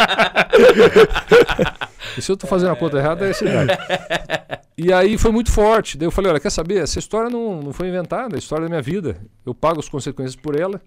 não. 1.67 1.75
E 2.17 2.21
se 2.21 2.31
eu 2.31 2.37
tô 2.37 2.47
fazendo 2.47 2.71
a 2.71 2.75
conta 2.75 2.97
errada, 2.97 3.25
é 3.25 3.29
essa 3.29 3.45
idade. 3.45 3.71
E 4.77 4.91
aí 4.91 5.17
foi 5.17 5.31
muito 5.31 5.51
forte. 5.51 5.97
Daí 5.97 6.05
eu 6.05 6.11
falei: 6.11 6.31
olha, 6.31 6.39
quer 6.39 6.49
saber? 6.49 6.83
Essa 6.83 6.99
história 6.99 7.29
não, 7.29 7.61
não 7.61 7.71
foi 7.71 7.87
inventada, 7.87 8.35
é 8.35 8.37
a 8.37 8.39
história 8.39 8.65
da 8.65 8.69
minha 8.69 8.81
vida. 8.81 9.17
Eu 9.45 9.55
pago 9.55 9.79
as 9.79 9.87
consequências 9.87 10.35
por 10.35 10.59
ela. 10.59 10.81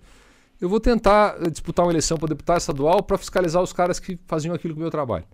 Eu 0.61 0.68
vou 0.68 0.81
tentar 0.81 1.38
disputar 1.50 1.87
uma 1.87 1.92
eleição 1.92 2.18
para 2.18 2.28
deputado 2.28 2.59
estadual 2.59 3.02
para 3.02 3.16
fiscalizar 3.16 3.62
os 3.62 3.72
caras 3.72 3.98
que 3.98 4.18
faziam 4.26 4.54
aquilo 4.54 4.74
com 4.74 4.81
o 4.81 4.83
meu 4.83 4.90
trabalho. 4.90 5.24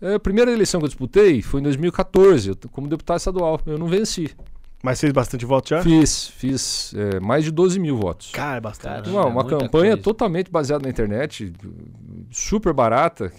É, 0.00 0.14
a 0.14 0.20
primeira 0.20 0.52
eleição 0.52 0.80
que 0.80 0.84
eu 0.84 0.88
disputei 0.88 1.40
foi 1.40 1.60
em 1.60 1.62
2014, 1.62 2.52
como 2.70 2.86
deputado 2.86 3.18
estadual. 3.18 3.60
Eu 3.64 3.78
não 3.78 3.86
venci. 3.86 4.30
Mas 4.82 5.00
fez 5.00 5.12
bastante 5.12 5.46
votos 5.46 5.70
já? 5.70 5.82
Fiz, 5.82 6.28
fiz 6.28 6.94
é, 6.94 7.18
mais 7.18 7.44
de 7.44 7.50
12 7.50 7.78
mil 7.80 7.96
votos. 7.96 8.30
Cara, 8.30 8.58
é 8.58 8.60
bastante. 8.60 9.08
Uma, 9.08 9.24
uma 9.26 9.44
campanha 9.44 9.92
coisa. 9.92 9.96
totalmente 9.96 10.50
baseada 10.50 10.82
na 10.82 10.90
internet, 10.90 11.52
super 12.30 12.72
barata. 12.72 13.32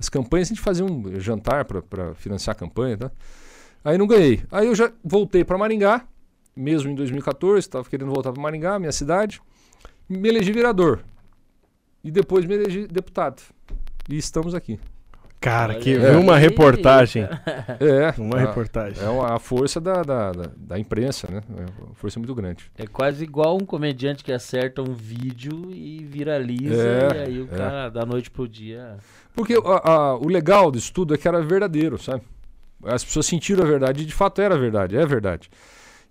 As 0.00 0.08
campanhas 0.08 0.48
a 0.48 0.54
gente 0.54 0.62
fazia 0.62 0.82
um 0.82 1.20
jantar 1.20 1.66
para 1.66 2.14
financiar 2.14 2.56
a 2.56 2.58
campanha, 2.58 2.96
tá? 2.96 3.10
Aí 3.84 3.98
não 3.98 4.06
ganhei. 4.06 4.42
Aí 4.50 4.66
eu 4.66 4.74
já 4.74 4.90
voltei 5.04 5.44
para 5.44 5.58
Maringá, 5.58 6.06
mesmo 6.56 6.90
em 6.90 6.94
2014, 6.94 7.58
estava 7.58 7.88
querendo 7.88 8.10
voltar 8.10 8.32
para 8.32 8.40
Maringá, 8.40 8.78
minha 8.78 8.92
cidade. 8.92 9.42
Me 10.08 10.30
elegi 10.30 10.52
vereador. 10.52 11.04
E 12.02 12.10
depois 12.10 12.46
me 12.46 12.54
elegi 12.54 12.86
deputado. 12.86 13.42
E 14.08 14.16
estamos 14.16 14.54
aqui. 14.54 14.80
Cara, 15.40 15.76
que 15.76 15.94
é. 15.96 16.10
uma 16.12 16.36
reportagem. 16.36 17.22
É. 17.22 18.20
Uma 18.20 18.36
a, 18.36 18.40
reportagem. 18.40 19.02
É 19.02 19.32
a 19.32 19.38
força 19.38 19.80
da, 19.80 20.02
da, 20.02 20.32
da, 20.32 20.50
da, 20.54 20.78
imprensa, 20.78 21.28
né? 21.30 21.42
É 21.56 21.82
uma 21.82 21.94
força 21.94 22.20
muito 22.20 22.34
grande. 22.34 22.70
É 22.76 22.86
quase 22.86 23.24
igual 23.24 23.56
um 23.56 23.64
comediante 23.64 24.22
que 24.22 24.32
acerta 24.32 24.82
um 24.82 24.92
vídeo 24.92 25.70
e 25.72 26.04
viraliza, 26.04 26.82
é, 26.82 27.16
e 27.16 27.22
aí 27.22 27.40
o 27.40 27.48
é. 27.50 27.56
cara, 27.56 27.88
da 27.88 28.04
noite 28.04 28.30
pro 28.30 28.46
dia. 28.46 28.98
Porque 29.34 29.54
a, 29.54 29.90
a, 29.90 30.16
o 30.16 30.28
legal 30.28 30.70
do 30.70 30.78
estudo 30.78 31.14
é 31.14 31.18
que 31.18 31.26
era 31.26 31.40
verdadeiro, 31.40 31.96
sabe? 31.96 32.22
As 32.84 33.02
pessoas 33.02 33.26
sentiram 33.26 33.64
a 33.64 33.66
verdade 33.66 34.02
e 34.02 34.06
de 34.06 34.12
fato 34.12 34.42
era 34.42 34.58
verdade, 34.58 34.96
é 34.96 35.06
verdade. 35.06 35.48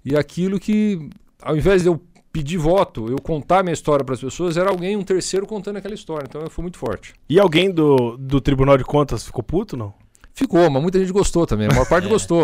E 0.04 0.16
aquilo 0.16 0.60
que, 0.60 1.10
ao 1.42 1.56
invés 1.56 1.84
de 1.84 1.90
eu 1.90 2.02
pedir 2.32 2.58
voto, 2.58 3.08
eu 3.10 3.18
contar 3.18 3.64
minha 3.64 3.74
história 3.74 4.06
para 4.06 4.14
as 4.14 4.22
pessoas, 4.22 4.58
era 4.58 4.70
alguém, 4.70 4.96
um 4.96 5.04
terceiro, 5.04 5.46
contando 5.46 5.78
aquela 5.78 5.94
história. 5.94 6.26
Então 6.28 6.48
foi 6.50 6.62
muito 6.62 6.78
forte. 6.78 7.14
E 7.28 7.40
alguém 7.40 7.72
do, 7.72 8.18
do 8.18 8.40
Tribunal 8.40 8.78
de 8.78 8.84
Contas 8.84 9.26
ficou 9.26 9.44
puto, 9.44 9.76
não? 9.76 9.94
Ficou, 10.34 10.70
mas 10.70 10.82
muita 10.82 11.00
gente 11.00 11.12
gostou 11.12 11.46
também. 11.46 11.68
A 11.68 11.72
maior 11.72 11.88
parte 11.88 12.06
é. 12.08 12.10
gostou. 12.10 12.44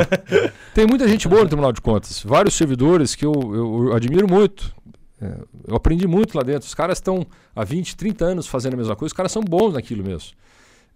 Tem 0.73 0.85
muita 0.85 1.07
gente 1.07 1.27
boa 1.27 1.43
no 1.43 1.47
Tribunal 1.47 1.71
de 1.71 1.81
Contas. 1.81 2.21
Vários 2.23 2.55
servidores 2.55 3.15
que 3.15 3.25
eu, 3.25 3.33
eu, 3.33 3.85
eu 3.87 3.93
admiro 3.93 4.27
muito. 4.27 4.75
É, 5.21 5.37
eu 5.67 5.75
aprendi 5.75 6.07
muito 6.07 6.35
lá 6.35 6.43
dentro. 6.43 6.67
Os 6.67 6.73
caras 6.73 6.97
estão 6.97 7.25
há 7.55 7.63
20, 7.63 7.95
30 7.95 8.25
anos 8.25 8.47
fazendo 8.47 8.73
a 8.73 8.77
mesma 8.77 8.95
coisa. 8.95 9.11
Os 9.11 9.15
caras 9.15 9.31
são 9.31 9.41
bons 9.41 9.73
naquilo 9.73 10.03
mesmo. 10.03 10.31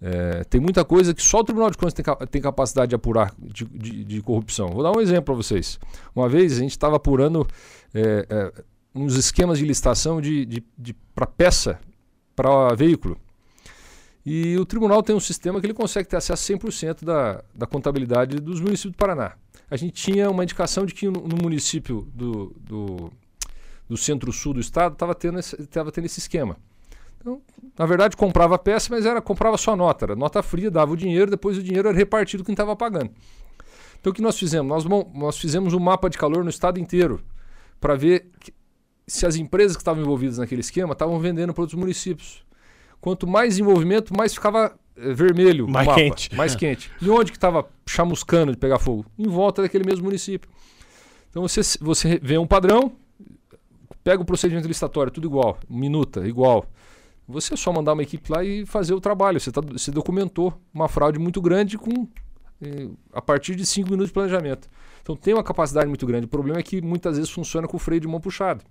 É, 0.02 0.44
tem 0.46 0.60
muita 0.60 0.84
coisa 0.84 1.14
que 1.14 1.22
só 1.22 1.40
o 1.40 1.44
Tribunal 1.44 1.70
de 1.70 1.78
Contas 1.78 1.94
tem, 1.94 2.06
tem 2.30 2.42
capacidade 2.42 2.90
de 2.90 2.96
apurar 2.96 3.34
de, 3.38 3.66
de, 3.66 4.04
de 4.04 4.22
corrupção. 4.22 4.70
Vou 4.70 4.84
dar 4.84 4.92
um 4.92 5.02
exemplo 5.02 5.24
para 5.24 5.36
vocês. 5.36 5.80
Uma 6.16 6.28
vez 6.28 6.58
a 6.58 6.60
gente 6.60 6.72
estava 6.72 6.96
apurando 6.96 7.46
é, 7.94 8.52
uns 8.94 9.16
esquemas 9.16 9.60
de 9.60 9.66
licitação 9.66 10.20
de, 10.20 10.46
de, 10.46 10.64
de 10.78 10.94
para 11.14 11.28
peça 11.28 11.80
para 12.36 12.74
veículo. 12.76 13.18
E 14.26 14.58
o 14.58 14.66
tribunal 14.66 15.02
tem 15.02 15.16
um 15.16 15.20
sistema 15.20 15.60
que 15.60 15.66
ele 15.66 15.74
consegue 15.74 16.08
ter 16.08 16.18
acesso 16.18 16.54
a 16.54 16.58
100% 16.58 17.04
da, 17.04 17.44
da 17.54 17.66
contabilidade 17.66 18.38
dos 18.38 18.60
municípios 18.62 18.94
do 18.94 18.98
Paraná. 18.98 19.34
A 19.70 19.76
gente 19.76 19.94
tinha 19.94 20.30
uma 20.30 20.44
indicação 20.44 20.86
de 20.86 20.94
que 20.94 21.06
no, 21.06 21.28
no 21.28 21.38
município 21.42 22.08
do, 22.14 22.56
do, 22.60 23.12
do 23.88 23.98
centro-sul 23.98 24.54
do 24.54 24.60
estado 24.60 24.94
estava 24.94 25.16
tendo, 25.16 25.40
esse, 25.40 25.56
tendo 25.68 26.06
esse 26.06 26.20
esquema. 26.20 26.58
Então, 27.20 27.42
na 27.78 27.86
verdade, 27.86 28.16
comprava 28.16 28.56
a 28.56 28.60
peça, 28.60 28.88
mas 28.92 29.06
era 29.06 29.22
comprava 29.22 29.58
só 29.58 29.76
nota. 29.76 30.06
Era 30.06 30.16
nota 30.16 30.42
fria, 30.42 30.72
dava 30.72 30.94
o 30.94 30.98
dinheiro, 30.98 31.30
depois 31.30 31.58
o 31.58 31.64
dinheiro 31.64 31.90
era 31.90 31.98
repartido 31.98 32.44
quem 32.44 32.54
estava 32.54 32.76
pagando. 32.76 33.12
Então, 34.00 34.12
o 34.12 34.14
que 34.14 34.22
nós 34.22 34.38
fizemos? 34.38 34.70
Nós, 34.70 34.86
nós 35.14 35.38
fizemos 35.38 35.74
um 35.74 35.80
mapa 35.80 36.10
de 36.10 36.18
calor 36.18 36.44
no 36.44 36.50
estado 36.50 36.80
inteiro 36.80 37.22
para 37.80 37.96
ver 37.96 38.30
se 39.10 39.26
as 39.26 39.36
empresas 39.36 39.76
que 39.76 39.82
estavam 39.82 40.02
envolvidas 40.02 40.38
naquele 40.38 40.62
esquema 40.62 40.94
estavam 40.94 41.20
vendendo 41.20 41.54
para 41.54 41.64
outros 41.64 41.80
municípios. 41.80 42.44
Quanto 43.02 43.26
mais 43.26 43.58
envolvimento, 43.58 44.16
mais 44.16 44.34
ficava 44.34 44.78
eh, 44.96 45.14
vermelho 45.14 45.68
mais 45.68 45.88
mapa, 45.88 46.00
quente. 46.00 46.36
mais 46.36 46.56
quente. 46.56 46.92
E 47.02 47.10
onde 47.10 47.32
que 47.32 47.38
estava 47.38 47.68
chamuscando 47.86 48.52
de 48.52 48.58
pegar 48.58 48.78
fogo? 48.78 49.06
Em 49.18 49.28
volta 49.28 49.62
daquele 49.62 49.84
mesmo 49.84 50.06
município. 50.06 50.50
Então 51.30 51.42
você, 51.42 51.62
você 51.82 52.20
vê 52.22 52.38
um 52.38 52.46
padrão, 52.46 52.92
pega 54.04 54.22
o 54.22 54.26
procedimento 54.26 54.68
licitatório, 54.68 55.12
tudo 55.12 55.28
igual, 55.28 55.58
minuta, 55.70 56.28
igual. 56.28 56.66
Você 57.28 57.54
é 57.54 57.58
só 57.58 57.72
mandar 57.72 57.94
uma 57.94 58.04
equipe 58.04 58.32
lá 58.32 58.44
e 58.44 58.66
fazer 58.66 58.94
o 58.94 59.00
trabalho. 59.00 59.40
Você, 59.40 59.52
tá, 59.52 59.62
você 59.62 59.92
documentou 59.92 60.54
uma 60.74 60.88
fraude 60.88 61.20
muito 61.20 61.42
grande 61.42 61.78
com 61.78 62.08
eh, 62.62 62.90
a 63.14 63.22
partir 63.22 63.56
de 63.56 63.66
cinco 63.66 63.90
minutos 63.90 64.10
de 64.10 64.14
planejamento. 64.14 64.70
Então 65.02 65.16
tem 65.16 65.34
uma 65.34 65.44
capacidade 65.44 65.88
muito 65.88 66.06
grande. 66.06 66.26
O 66.26 66.30
problema 66.30 66.60
é 66.60 66.64
que 66.64 66.82
muitas 66.82 67.18
vezes 67.18 67.32
funciona 67.32 67.68
com 67.68 67.78
o 67.78 67.80
freio 67.80 68.02
de 68.02 68.08
mão 68.08 68.20
puxado. 68.20 68.64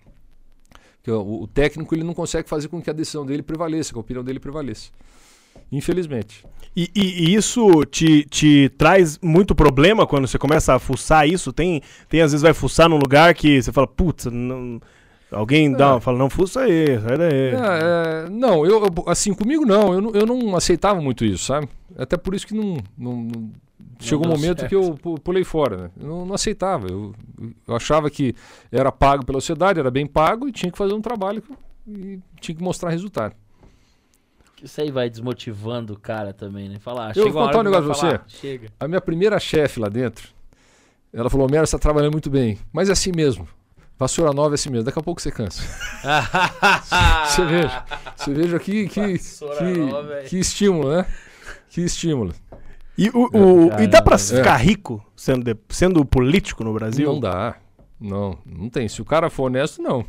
O, 1.10 1.42
o, 1.42 1.46
técnico 1.46 1.94
ele 1.94 2.04
não 2.04 2.14
consegue 2.14 2.48
fazer 2.48 2.68
com 2.68 2.80
que 2.80 2.90
a 2.90 2.92
decisão 2.92 3.24
dele 3.24 3.42
prevaleça, 3.42 3.92
que 3.92 3.98
a 3.98 4.00
opinião 4.00 4.24
dele 4.24 4.40
prevaleça. 4.40 4.90
Infelizmente. 5.70 6.44
E, 6.76 6.90
e, 6.94 7.24
e 7.24 7.34
isso 7.34 7.84
te, 7.86 8.24
te 8.24 8.70
traz 8.78 9.18
muito 9.20 9.54
problema 9.54 10.06
quando 10.06 10.26
você 10.26 10.38
começa 10.38 10.74
a 10.74 10.78
fuçar 10.78 11.28
isso? 11.28 11.52
Tem, 11.52 11.82
tem 12.08 12.20
às 12.20 12.32
vezes 12.32 12.42
vai 12.42 12.54
fuçar 12.54 12.88
num 12.88 12.98
lugar 12.98 13.34
que 13.34 13.60
você 13.60 13.72
fala, 13.72 13.86
putz, 13.86 14.26
não. 14.26 14.80
Alguém 15.30 15.70
dá, 15.70 15.96
é. 15.96 16.00
fala, 16.00 16.16
não, 16.16 16.30
fuça 16.30 16.60
aí, 16.60 16.98
sai 17.00 17.18
daí. 17.18 17.32
É, 17.32 18.26
é, 18.26 18.30
não, 18.30 18.64
eu, 18.64 18.82
assim, 19.06 19.34
comigo 19.34 19.66
não, 19.66 19.92
eu, 19.92 20.14
eu 20.14 20.26
não 20.26 20.56
aceitava 20.56 21.02
muito 21.02 21.22
isso, 21.22 21.44
sabe? 21.44 21.68
Até 21.98 22.16
por 22.16 22.34
isso 22.34 22.46
que 22.46 22.54
não, 22.54 22.78
não, 22.96 23.28
chegou 24.00 24.26
um 24.26 24.30
momento 24.30 24.60
certo. 24.60 24.68
que 24.68 24.76
eu 24.76 24.94
pulei 25.18 25.44
fora. 25.44 25.76
Né? 25.76 25.90
Eu 26.00 26.06
não, 26.06 26.26
não 26.26 26.34
aceitava. 26.34 26.86
Eu, 26.88 27.14
eu, 27.66 27.74
achava 27.74 28.10
que 28.10 28.34
era 28.70 28.92
pago 28.92 29.24
pela 29.24 29.40
sociedade, 29.40 29.80
era 29.80 29.90
bem 29.90 30.06
pago 30.06 30.48
e 30.48 30.52
tinha 30.52 30.70
que 30.70 30.78
fazer 30.78 30.94
um 30.94 31.00
trabalho 31.00 31.42
e 31.86 32.20
tinha 32.40 32.56
que 32.56 32.62
mostrar 32.62 32.90
resultado. 32.90 33.34
Isso 34.62 34.80
aí 34.80 34.90
vai 34.90 35.08
desmotivando 35.08 35.92
o 35.92 35.98
cara 35.98 36.32
também, 36.32 36.68
né? 36.68 36.78
Falar, 36.80 37.16
eu 37.16 37.30
vou 37.30 37.46
contar 37.46 37.60
um 37.60 37.62
negócio 37.62 37.84
pra 37.84 37.94
você. 37.94 38.20
Chega. 38.26 38.68
A 38.80 38.88
minha 38.88 39.00
primeira 39.00 39.38
chefe 39.38 39.78
lá 39.78 39.88
dentro, 39.88 40.28
ela 41.12 41.30
falou: 41.30 41.48
Mero, 41.48 41.66
você 41.66 41.76
está 41.76 41.78
trabalhando 41.78 42.12
muito 42.12 42.28
bem. 42.28 42.58
Mas 42.72 42.88
é 42.88 42.92
assim 42.92 43.12
mesmo. 43.14 43.46
Vassoura 43.96 44.32
nova 44.32 44.54
é 44.54 44.56
assim 44.56 44.70
mesmo. 44.70 44.84
Daqui 44.84 44.98
a 44.98 45.02
pouco 45.02 45.20
você 45.20 45.30
cansa. 45.30 45.62
você 47.26 47.44
veja. 47.44 47.84
Você 48.16 48.34
veja 48.34 48.58
que, 48.58 48.88
que, 48.88 49.18
que, 49.18 50.28
que 50.28 50.38
estímulo, 50.38 50.90
né? 50.90 51.06
Que 51.68 51.80
estímulo. 51.82 52.32
E, 52.98 53.08
o, 53.10 53.28
o 53.32 53.80
e 53.80 53.86
dá 53.86 54.02
pra 54.02 54.16
é. 54.16 54.18
ficar 54.18 54.56
rico 54.56 55.00
sendo, 55.14 55.44
de, 55.44 55.56
sendo 55.68 56.04
político 56.04 56.64
no 56.64 56.74
Brasil? 56.74 57.12
Não 57.12 57.20
dá. 57.20 57.56
Não, 58.00 58.36
não 58.44 58.68
tem. 58.68 58.88
Se 58.88 59.00
o 59.00 59.04
cara 59.04 59.30
for 59.30 59.44
honesto, 59.44 59.80
não. 59.80 60.04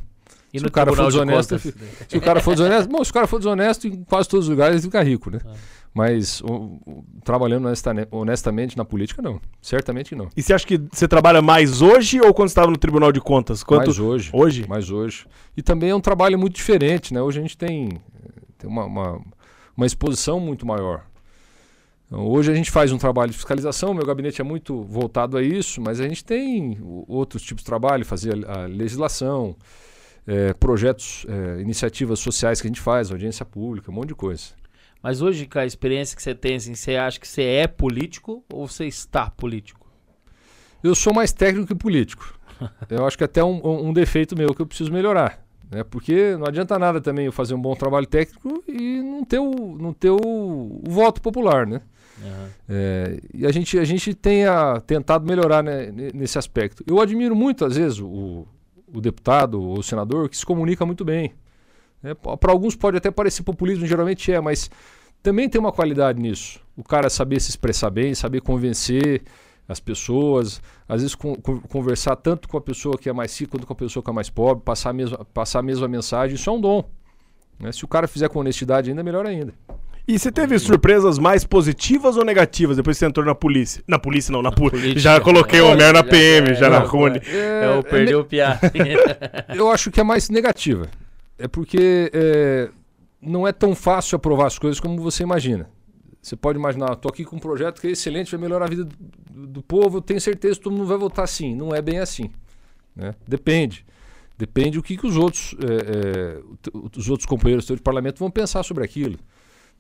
E 0.52 0.60
se 0.60 0.66
o 0.66 0.72
cara 0.72 0.92
for 0.92 1.06
desonesto, 1.06 1.58
de 1.58 1.74
se 2.08 2.18
o 2.18 2.22
cara 2.22 2.42
for 2.42 2.56
desonesto, 2.56 2.90
bom, 2.90 3.04
se 3.04 3.12
o 3.12 3.14
cara 3.14 3.28
for 3.28 3.38
desonesto, 3.38 3.88
em 3.88 4.04
quase 4.04 4.28
todos 4.28 4.46
os 4.46 4.50
lugares 4.50 4.78
ele 4.78 4.82
fica 4.82 5.04
rico, 5.04 5.30
né? 5.30 5.40
Ah. 5.46 5.54
Mas 5.94 6.42
o, 6.42 6.80
o, 6.86 7.06
trabalhando 7.24 7.68
honestamente 8.12 8.78
na 8.78 8.86
política, 8.86 9.22
não. 9.22 9.40
Certamente 9.62 10.16
não. 10.16 10.30
E 10.36 10.42
você 10.42 10.54
acha 10.54 10.66
que 10.66 10.82
você 10.92 11.08
trabalha 11.08 11.42
mais 11.42 11.82
hoje 11.82 12.20
ou 12.20 12.34
quando 12.34 12.48
estava 12.48 12.72
no 12.72 12.78
Tribunal 12.78 13.12
de 13.12 13.20
Contas? 13.20 13.64
Quanto... 13.64 13.86
Mais 13.86 14.00
hoje. 14.00 14.30
Hoje? 14.34 14.68
Mais 14.68 14.90
hoje. 14.90 15.28
E 15.56 15.62
também 15.62 15.92
é 15.92 15.96
um 15.96 16.02
trabalho 16.02 16.38
muito 16.38 16.56
diferente, 16.56 17.14
né? 17.14 17.22
Hoje 17.22 17.40
a 17.40 17.42
gente 17.42 17.58
tem, 17.58 17.90
tem 18.58 18.70
uma, 18.70 18.86
uma, 18.86 19.22
uma 19.76 19.86
exposição 19.86 20.40
muito 20.40 20.66
maior. 20.66 21.04
Hoje 22.12 22.52
a 22.52 22.56
gente 22.56 22.72
faz 22.72 22.92
um 22.92 22.98
trabalho 22.98 23.30
de 23.30 23.38
fiscalização, 23.38 23.94
meu 23.94 24.04
gabinete 24.04 24.42
é 24.42 24.44
muito 24.44 24.82
voltado 24.82 25.38
a 25.38 25.44
isso, 25.44 25.80
mas 25.80 26.00
a 26.00 26.08
gente 26.08 26.26
tem 26.26 26.80
outros 27.08 27.44
tipos 27.44 27.62
de 27.62 27.68
trabalho, 27.68 28.04
fazer 28.04 28.34
a, 28.48 28.66
legislação, 28.66 29.56
é, 30.26 30.52
projetos, 30.54 31.24
é, 31.30 31.62
iniciativas 31.62 32.20
sociais 32.20 32.60
que 32.60 32.68
a 32.68 32.70
gente 32.70 32.82
faz, 32.82 33.12
audiência 33.12 33.46
pública, 33.46 33.92
um 33.92 33.94
monte 33.94 34.08
de 34.08 34.16
coisa. 34.16 34.46
Mas 35.04 35.22
hoje, 35.22 35.46
com 35.46 35.60
a 35.60 35.66
experiência 35.66 36.16
que 36.16 36.24
você 36.24 36.34
tem, 36.34 36.56
assim, 36.56 36.74
você 36.74 36.96
acha 36.96 37.20
que 37.20 37.28
você 37.28 37.44
é 37.44 37.68
político 37.68 38.44
ou 38.52 38.68
você 38.68 38.86
está 38.86 39.30
político? 39.30 39.88
Eu 40.84 40.96
sou 40.96 41.14
mais 41.14 41.32
técnico 41.32 41.68
que 41.68 41.76
político. 41.76 42.34
eu 42.90 43.06
acho 43.06 43.20
que 43.20 43.24
até 43.24 43.44
um, 43.44 43.88
um 43.88 43.94
defeito 43.94 44.36
meu 44.36 44.56
que 44.56 44.62
eu 44.62 44.66
preciso 44.66 44.92
melhorar. 44.92 45.46
Né? 45.70 45.84
Porque 45.84 46.36
não 46.38 46.48
adianta 46.48 46.80
nada 46.80 47.00
também 47.00 47.28
eu 47.28 47.32
fazer 47.32 47.54
um 47.54 47.62
bom 47.62 47.76
trabalho 47.76 48.08
técnico 48.08 48.64
e 48.68 49.00
não 49.00 49.24
ter 49.24 49.40
o, 49.40 49.78
não 49.78 49.94
ter 49.94 50.10
o, 50.10 50.18
o 50.20 50.90
voto 50.90 51.22
popular, 51.22 51.68
né? 51.68 51.82
Uhum. 52.22 52.48
É, 52.68 53.20
e 53.34 53.46
a 53.46 53.52
gente, 53.52 53.78
a 53.78 53.84
gente 53.84 54.14
tenha 54.14 54.82
tentado 54.86 55.26
melhorar 55.26 55.64
né, 55.64 55.92
nesse 56.14 56.38
aspecto. 56.38 56.84
Eu 56.86 57.00
admiro 57.00 57.36
muito, 57.36 57.66
às 57.66 57.76
vezes, 57.76 58.00
o, 58.00 58.46
o 58.94 59.02
deputado 59.02 59.62
ou 59.62 59.80
o 59.80 59.84
senador 59.84 60.30
que 60.30 60.38
se 60.38 60.46
comunica 60.46 60.86
muito 60.86 61.06
bem. 61.06 61.34
É, 62.04 62.14
Para 62.14 62.52
alguns 62.52 62.76
pode 62.76 62.98
até 62.98 63.12
parecer 63.12 63.44
populismo, 63.44 63.86
geralmente 63.86 64.32
é, 64.32 64.40
mas 64.40 64.70
também 65.22 65.50
tem 65.50 65.60
uma 65.60 65.72
qualidade 65.72 66.22
nisso. 66.22 66.60
O 66.78 66.84
cara 66.84 67.10
saber 67.10 67.40
se 67.40 67.50
expressar 67.50 67.90
bem, 67.90 68.16
saber 68.16 68.42
convencer 68.42 69.24
as 69.68 69.80
pessoas, 69.80 70.62
às 70.88 71.02
vezes 71.02 71.16
conversar 71.16 72.16
tanto 72.16 72.48
com 72.50 72.58
a 72.58 72.62
pessoa 72.62 72.98
que 72.98 73.08
é 73.08 73.14
mais 73.14 73.38
rica 73.40 73.52
quanto 73.52 73.68
com 73.68 73.74
a 73.74 73.76
pessoa 73.76 74.02
que 74.02 74.10
é 74.10 74.14
mais 74.14 74.30
pobre, 74.30 74.64
passar 74.64 74.90
a 74.90 74.94
mesma, 74.94 75.26
passar 75.26 75.60
a 75.60 75.62
mesma 75.62 75.88
mensagem, 75.88 76.36
isso 76.36 76.50
é 76.50 76.54
um 76.54 76.60
dom. 76.60 76.84
Né? 77.60 77.72
Se 77.72 77.86
o 77.86 77.88
cara 77.88 78.08
fizer 78.08 78.30
com 78.30 78.40
honestidade 78.40 78.90
ainda, 78.90 79.04
melhor 79.04 79.28
ainda. 79.28 79.54
E 80.10 80.18
você 80.18 80.32
teve 80.32 80.58
surpresas 80.58 81.20
mais 81.20 81.44
positivas 81.44 82.18
ou 82.18 82.26
negativas 82.26 82.76
depois 82.76 82.98
que 82.98 83.00
você 83.02 83.06
entrou 83.06 83.24
na 83.24 83.36
polícia? 83.36 83.84
Na 83.88 84.00
polícia 84.00 84.32
não, 84.32 84.42
na, 84.42 84.52
pu 84.52 84.72
polícia. 84.72 84.98
Já 84.98 85.22
coloquei 85.22 85.62
o 85.62 85.68
Homero 85.68 85.94
na 85.94 86.04
PM, 86.04 86.56
já, 86.56 86.68
na 86.68 86.80
Rune. 86.80 87.22
É, 87.28 87.78
eu 87.78 87.84
perdi 87.84 88.16
o 88.16 88.26
piá. 88.26 88.60
eu 89.56 89.70
acho 89.70 89.92
que 89.92 90.00
é 90.00 90.04
mais 90.04 90.28
negativa. 90.28 90.90
É 91.38 91.48
porque 91.48 92.10
é, 92.12 92.70
não 93.22 93.48
é 93.48 93.52
tão 93.52 93.76
fácil 93.76 94.16
aprovar 94.16 94.48
as 94.48 94.58
coisas 94.58 94.80
como 94.80 95.00
você 95.00 95.22
imagina. 95.22 95.70
Você 96.20 96.36
pode 96.36 96.58
imaginar, 96.58 96.94
estou 96.94 97.12
aqui 97.12 97.24
com 97.24 97.36
um 97.36 97.40
projeto 97.40 97.80
que 97.80 97.86
é 97.86 97.92
excelente, 97.92 98.32
vai 98.32 98.40
melhorar 98.40 98.66
a 98.66 98.70
vida 98.70 98.86
do, 99.30 99.46
do 99.46 99.62
povo, 99.62 99.98
eu 100.00 100.02
tenho 100.02 100.20
certeza 100.20 100.56
que 100.56 100.64
todo 100.64 100.76
mundo 100.76 100.88
vai 100.88 100.98
votar 100.98 101.28
sim. 101.28 101.54
Não 101.54 101.72
é 101.72 101.84
bem 101.84 102.00
assim. 102.00 102.32
Né? 102.96 103.14
Depende. 103.28 103.86
Depende 104.36 104.80
o 104.80 104.82
que, 104.82 104.98
que 104.98 105.06
os 105.06 105.16
outros, 105.16 105.56
é, 105.64 106.38
é, 106.40 106.80
os 106.98 107.08
outros 107.12 107.28
companheiros 107.28 107.68
do 107.68 107.80
parlamento 107.80 108.18
vão 108.18 108.32
pensar 108.32 108.64
sobre 108.64 108.84
aquilo. 108.84 109.20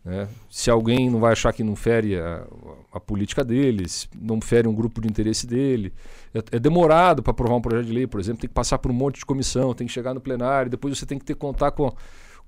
Né? 0.04 0.28
Se 0.50 0.70
alguém 0.70 1.10
não 1.10 1.20
vai 1.20 1.34
achar 1.34 1.52
que 1.54 1.64
não 1.64 1.76
fere 1.76 2.18
a, 2.18 2.46
a, 2.94 3.00
política 3.00 3.44
deles, 3.44 4.10
não 4.20 4.40
fere 4.40 4.68
um 4.68 4.74
grupo 4.74 5.02
de 5.02 5.08
interesse 5.08 5.46
dele. 5.46 5.94
É, 6.34 6.58
é 6.58 6.60
demorado 6.60 7.22
para 7.22 7.32
aprovar 7.32 7.56
um 7.56 7.62
projeto 7.62 7.88
de 7.88 7.94
lei, 7.94 8.08
por 8.08 8.20
exemplo, 8.20 8.42
tem 8.42 8.48
que 8.48 8.54
passar 8.54 8.78
por 8.80 8.92
um 8.92 8.94
monte 8.94 9.20
de 9.20 9.26
comissão, 9.26 9.74
tem 9.74 9.86
que 9.86 9.94
chegar 9.94 10.14
no 10.14 10.22
plenário, 10.22 10.72
depois 10.72 10.98
você 10.98 11.06
tem 11.06 11.20
que 11.20 11.26
ter 11.26 11.36
contar 11.36 11.72
com 11.72 11.94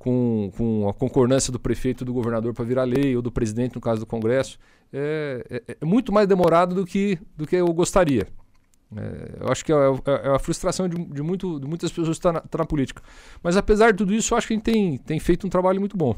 com, 0.01 0.51
com 0.57 0.89
a 0.89 0.93
concordância 0.93 1.53
do 1.53 1.59
prefeito 1.59 2.03
e 2.03 2.05
do 2.05 2.11
governador 2.11 2.53
para 2.55 2.65
virar 2.65 2.85
lei, 2.85 3.15
ou 3.15 3.21
do 3.21 3.31
presidente, 3.31 3.75
no 3.75 3.81
caso 3.81 3.99
do 3.99 4.05
Congresso, 4.07 4.57
é, 4.91 5.45
é, 5.47 5.77
é 5.79 5.85
muito 5.85 6.11
mais 6.11 6.27
demorado 6.27 6.73
do 6.73 6.85
que, 6.85 7.19
do 7.37 7.45
que 7.45 7.55
eu 7.55 7.71
gostaria. 7.71 8.27
É, 8.95 9.37
eu 9.41 9.51
acho 9.51 9.63
que 9.63 9.71
é, 9.71 9.75
é, 9.75 10.27
é 10.27 10.35
a 10.35 10.39
frustração 10.39 10.89
de, 10.89 10.97
de, 10.97 11.21
muito, 11.21 11.59
de 11.59 11.67
muitas 11.67 11.91
pessoas 11.91 12.09
que 12.09 12.13
estão 12.13 12.33
tá 12.33 12.41
na, 12.41 12.47
tá 12.47 12.57
na, 12.57 12.65
política. 12.65 13.01
Mas 13.43 13.55
apesar 13.55 13.91
de 13.91 13.99
tudo 13.99 14.13
isso, 14.13 14.33
eu 14.33 14.37
acho 14.39 14.47
que 14.47 14.53
a 14.53 14.57
gente 14.57 14.63
tem, 14.63 14.97
tem 14.97 15.19
feito 15.19 15.45
um 15.45 15.49
trabalho 15.49 15.79
muito 15.79 15.95
bom. 15.95 16.15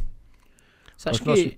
Você 1.03 1.09
acha 1.09 1.19
que... 1.19 1.29
Nosso... 1.29 1.51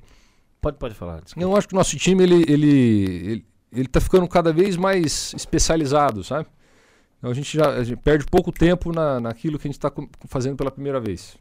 Pode, 0.60 0.78
pode 0.78 0.96
falar. 0.96 1.22
Desculpa. 1.22 1.48
Eu 1.48 1.56
acho 1.56 1.68
que 1.68 1.76
o 1.76 1.78
nosso 1.78 1.96
time 1.96 2.24
ele, 2.24 2.44
ele, 2.48 2.72
ele, 2.72 3.46
ele 3.72 3.88
tá 3.88 4.02
ficando 4.02 4.28
cada 4.28 4.52
vez 4.52 4.76
mais 4.76 5.32
especializado, 5.36 6.24
sabe? 6.24 6.48
Então 7.20 7.30
a 7.30 7.34
gente 7.34 7.56
já 7.56 7.70
a 7.70 7.84
gente 7.84 8.02
perde 8.02 8.26
pouco 8.26 8.52
tempo 8.52 8.92
na, 8.92 9.20
naquilo 9.20 9.60
que 9.60 9.68
a 9.68 9.70
gente 9.70 9.78
está 9.78 9.92
fazendo 10.28 10.56
pela 10.56 10.72
primeira 10.72 11.00
vez. 11.00 11.38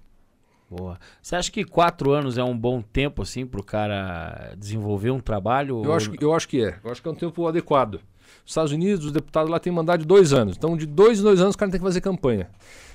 Boa. 0.71 0.99
Você 1.23 1.37
acha 1.37 1.51
que 1.51 1.65
quatro 1.65 2.13
anos 2.13 2.37
é 2.37 2.45
um 2.45 2.57
bom 2.57 2.83
tempo, 2.83 3.23
assim, 3.23 3.47
para 3.47 3.61
o 3.61 3.65
cara 3.65 4.55
desenvolver 4.59 5.11
um 5.11 5.21
trabalho? 5.21 5.83
Eu, 5.83 5.91
ou... 5.91 5.95
acho, 5.95 6.13
eu 6.21 6.35
acho 6.35 6.49
que 6.49 6.63
é. 6.63 6.79
Eu 6.85 6.91
acho 6.91 7.01
que 7.01 7.09
é 7.09 7.11
um 7.11 7.15
tempo 7.15 7.47
adequado. 7.47 8.01
Os 8.45 8.51
Estados 8.51 8.73
Unidos, 8.73 9.07
os 9.07 9.13
deputados 9.13 9.51
lá 9.51 9.59
têm 9.59 9.73
mandato 9.73 10.01
de 10.01 10.07
dois 10.07 10.33
anos. 10.33 10.57
Então, 10.57 10.77
de 10.77 10.87
dois 10.87 11.21
em 11.21 11.23
dois 11.23 11.41
anos, 11.41 11.55
o 11.55 11.59
cara 11.59 11.71
tem 11.71 11.81
que 11.81 11.87
fazer 11.87 12.01
campanha. 12.01 12.51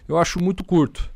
Eu 0.08 0.18
acho 0.18 0.40
muito 0.44 0.64
curto. 0.64 1.10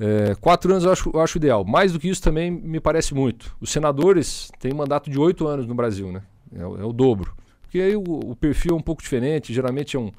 É, 0.00 0.34
quatro 0.40 0.72
anos 0.72 0.84
eu 0.84 0.92
acho, 0.92 1.10
eu 1.12 1.20
acho 1.20 1.38
ideal. 1.38 1.64
Mais 1.64 1.92
do 1.92 2.00
que 2.00 2.08
isso 2.08 2.22
também 2.22 2.50
me 2.50 2.80
parece 2.80 3.14
muito. 3.14 3.54
Os 3.60 3.70
senadores 3.70 4.50
têm 4.58 4.72
mandato 4.72 5.10
de 5.10 5.18
oito 5.18 5.46
anos 5.46 5.66
no 5.66 5.74
Brasil, 5.74 6.10
né? 6.10 6.22
É, 6.54 6.62
é 6.62 6.64
o 6.64 6.92
dobro. 6.92 7.34
Porque 7.62 7.78
aí 7.78 7.94
o, 7.94 8.02
o 8.02 8.34
perfil 8.34 8.72
é 8.72 8.76
um 8.76 8.82
pouco 8.82 9.02
diferente. 9.02 9.52
Geralmente 9.52 9.96
é 9.96 10.00
um 10.00 10.10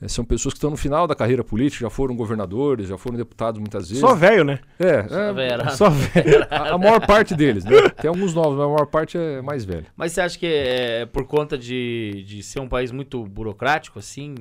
é, 0.00 0.06
são 0.06 0.24
pessoas 0.24 0.54
que 0.54 0.58
estão 0.58 0.70
no 0.70 0.76
final 0.76 1.08
da 1.08 1.14
carreira 1.14 1.42
política, 1.42 1.84
já 1.84 1.90
foram 1.90 2.14
governadores, 2.14 2.86
já 2.86 2.96
foram 2.96 3.16
deputados 3.16 3.58
muitas 3.58 3.88
vezes. 3.88 4.00
Só 4.00 4.14
velho, 4.14 4.44
né? 4.44 4.60
É, 4.78 5.04
é 5.64 5.70
só 5.74 5.90
velho. 5.90 6.46
A, 6.48 6.70
a, 6.70 6.78
maior 6.78 7.04
parte 7.04 7.34
deles, 7.34 7.64
né? 7.64 7.88
Tem 8.00 8.08
alguns 8.08 8.32
novos, 8.32 8.52
mas 8.56 8.64
a 8.64 8.68
maior 8.68 8.86
parte 8.86 9.18
é 9.18 9.42
mais 9.42 9.64
velho. 9.64 9.86
Mas 9.96 10.12
você 10.12 10.20
acha 10.20 10.38
que 10.38 10.46
é 10.46 11.06
por 11.06 11.24
conta 11.26 11.58
de, 11.58 12.24
de 12.24 12.42
ser 12.44 12.60
um 12.60 12.68
país 12.68 12.92
muito 12.92 13.24
burocrático, 13.24 13.98
assim, 13.98 14.36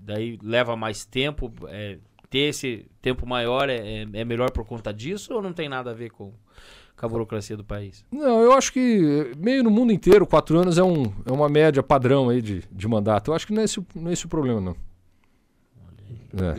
daí 0.00 0.38
leva 0.42 0.76
mais 0.76 1.04
tempo, 1.04 1.52
é, 1.68 1.98
ter 2.34 2.48
esse 2.48 2.84
tempo 3.00 3.24
maior 3.24 3.70
é, 3.70 3.76
é, 3.76 4.06
é 4.12 4.24
melhor 4.24 4.50
por 4.50 4.64
conta 4.64 4.92
disso 4.92 5.32
ou 5.32 5.40
não 5.40 5.52
tem 5.52 5.68
nada 5.68 5.92
a 5.92 5.94
ver 5.94 6.10
com 6.10 6.32
com 6.96 7.06
a 7.06 7.08
burocracia 7.08 7.56
do 7.56 7.64
país? 7.64 8.04
Não, 8.10 8.40
eu 8.40 8.52
acho 8.52 8.72
que 8.72 9.32
meio 9.36 9.64
no 9.64 9.70
mundo 9.70 9.92
inteiro, 9.92 10.24
quatro 10.24 10.56
anos 10.56 10.78
é, 10.78 10.82
um, 10.82 11.12
é 11.26 11.32
uma 11.32 11.48
média 11.48 11.82
padrão 11.82 12.28
aí 12.28 12.40
de, 12.40 12.62
de 12.70 12.88
mandato. 12.88 13.30
Eu 13.30 13.34
acho 13.34 13.48
que 13.48 13.52
não 13.52 13.62
é 13.62 13.64
esse, 13.64 13.84
não 13.96 14.10
é 14.10 14.12
esse 14.12 14.26
o 14.26 14.28
problema, 14.28 14.60
não. 14.60 14.76
É. 16.36 16.54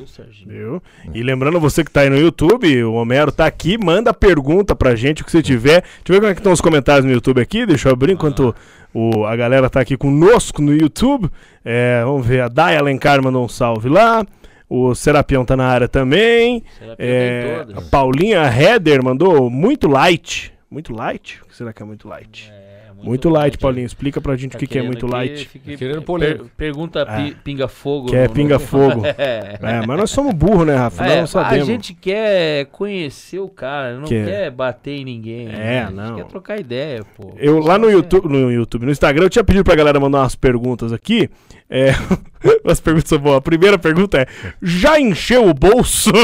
Viu? 0.45 0.83
E 1.13 1.23
lembrando 1.23 1.57
você 1.57 1.85
que 1.85 1.89
está 1.89 2.01
aí 2.01 2.09
no 2.09 2.17
YouTube, 2.17 2.83
o 2.83 2.93
Homero 2.93 3.29
está 3.29 3.45
aqui, 3.45 3.77
manda 3.77 4.13
pergunta 4.13 4.75
pra 4.75 4.93
gente, 4.93 5.21
o 5.21 5.25
que 5.25 5.31
você 5.31 5.41
tiver. 5.41 5.81
Deixa 5.81 6.03
eu 6.07 6.13
ver 6.15 6.19
como 6.19 6.31
é 6.31 6.33
que 6.33 6.39
estão 6.41 6.51
os 6.51 6.61
comentários 6.61 7.05
no 7.05 7.11
YouTube 7.11 7.41
aqui, 7.41 7.65
deixa 7.65 7.87
eu 7.87 7.93
abrir 7.93 8.11
enquanto 8.13 8.53
o, 8.93 9.25
a 9.25 9.35
galera 9.37 9.69
tá 9.69 9.79
aqui 9.79 9.95
conosco 9.95 10.61
no 10.61 10.73
YouTube. 10.73 11.29
É, 11.63 12.01
vamos 12.03 12.27
ver, 12.27 12.41
a 12.41 12.49
Day 12.49 12.75
Alencar 12.75 13.23
mandou 13.23 13.43
um 13.43 13.49
salve 13.49 13.87
lá. 13.87 14.25
O 14.67 14.95
Serapião 14.95 15.45
tá 15.45 15.55
na 15.55 15.67
área 15.67 15.87
também. 15.87 16.63
É, 16.97 17.65
a 17.75 17.81
Paulinha 17.81 18.41
Header 18.41 19.03
mandou 19.03 19.49
muito 19.49 19.87
light. 19.87 20.53
Muito 20.69 20.93
light? 20.93 21.41
O 21.43 21.47
que 21.47 21.55
será 21.55 21.71
que 21.71 21.81
é 21.83 21.85
muito 21.85 22.07
light? 22.07 22.51
É. 22.51 22.64
Muito, 22.95 23.07
muito 23.07 23.29
light, 23.29 23.43
light, 23.43 23.57
Paulinho. 23.57 23.85
Explica 23.85 24.21
pra 24.21 24.37
gente 24.37 24.51
tá 24.53 24.57
o 24.57 24.59
que, 24.59 24.67
que 24.67 24.79
é 24.79 24.81
muito 24.81 25.05
light. 25.05 25.47
Fique, 25.47 25.75
querendo 25.75 26.01
per, 26.01 26.45
pergunta 26.55 27.01
é. 27.01 27.33
pinga-fogo. 27.43 28.07
Que 28.07 28.15
é 28.15 28.27
pinga-fogo. 28.27 29.05
é. 29.17 29.59
é. 29.61 29.85
mas 29.85 29.99
nós 29.99 30.09
somos 30.09 30.33
burros, 30.33 30.65
né, 30.65 30.75
Rafa? 30.75 31.05
É, 31.05 31.21
nós 31.21 31.35
a 31.35 31.59
gente 31.59 31.93
quer 31.93 32.65
conhecer 32.67 33.39
o 33.39 33.49
cara, 33.49 33.97
não 33.97 34.07
quer, 34.07 34.25
quer 34.25 34.49
bater 34.49 34.91
em 34.91 35.03
ninguém. 35.03 35.49
É, 35.49 35.83
né? 35.83 35.89
não. 35.91 36.15
quer 36.15 36.25
trocar 36.25 36.57
ideia, 36.59 37.03
pô. 37.17 37.33
Eu, 37.37 37.59
lá 37.59 37.77
no 37.77 37.91
YouTube, 37.91 38.29
no 38.29 38.49
YouTube, 38.49 38.85
no 38.85 38.91
Instagram, 38.91 39.25
eu 39.25 39.29
tinha 39.29 39.43
pedido 39.43 39.65
pra 39.65 39.75
galera 39.75 39.99
mandar 39.99 40.19
umas 40.19 40.35
perguntas 40.35 40.93
aqui. 40.93 41.29
É, 41.69 41.89
as 42.65 42.79
perguntas 42.79 43.09
são 43.09 43.19
boas. 43.19 43.37
A 43.37 43.41
primeira 43.41 43.77
pergunta 43.77 44.19
é: 44.19 44.27
já 44.61 44.97
encheu 44.99 45.47
o 45.49 45.53
bolso? 45.53 46.11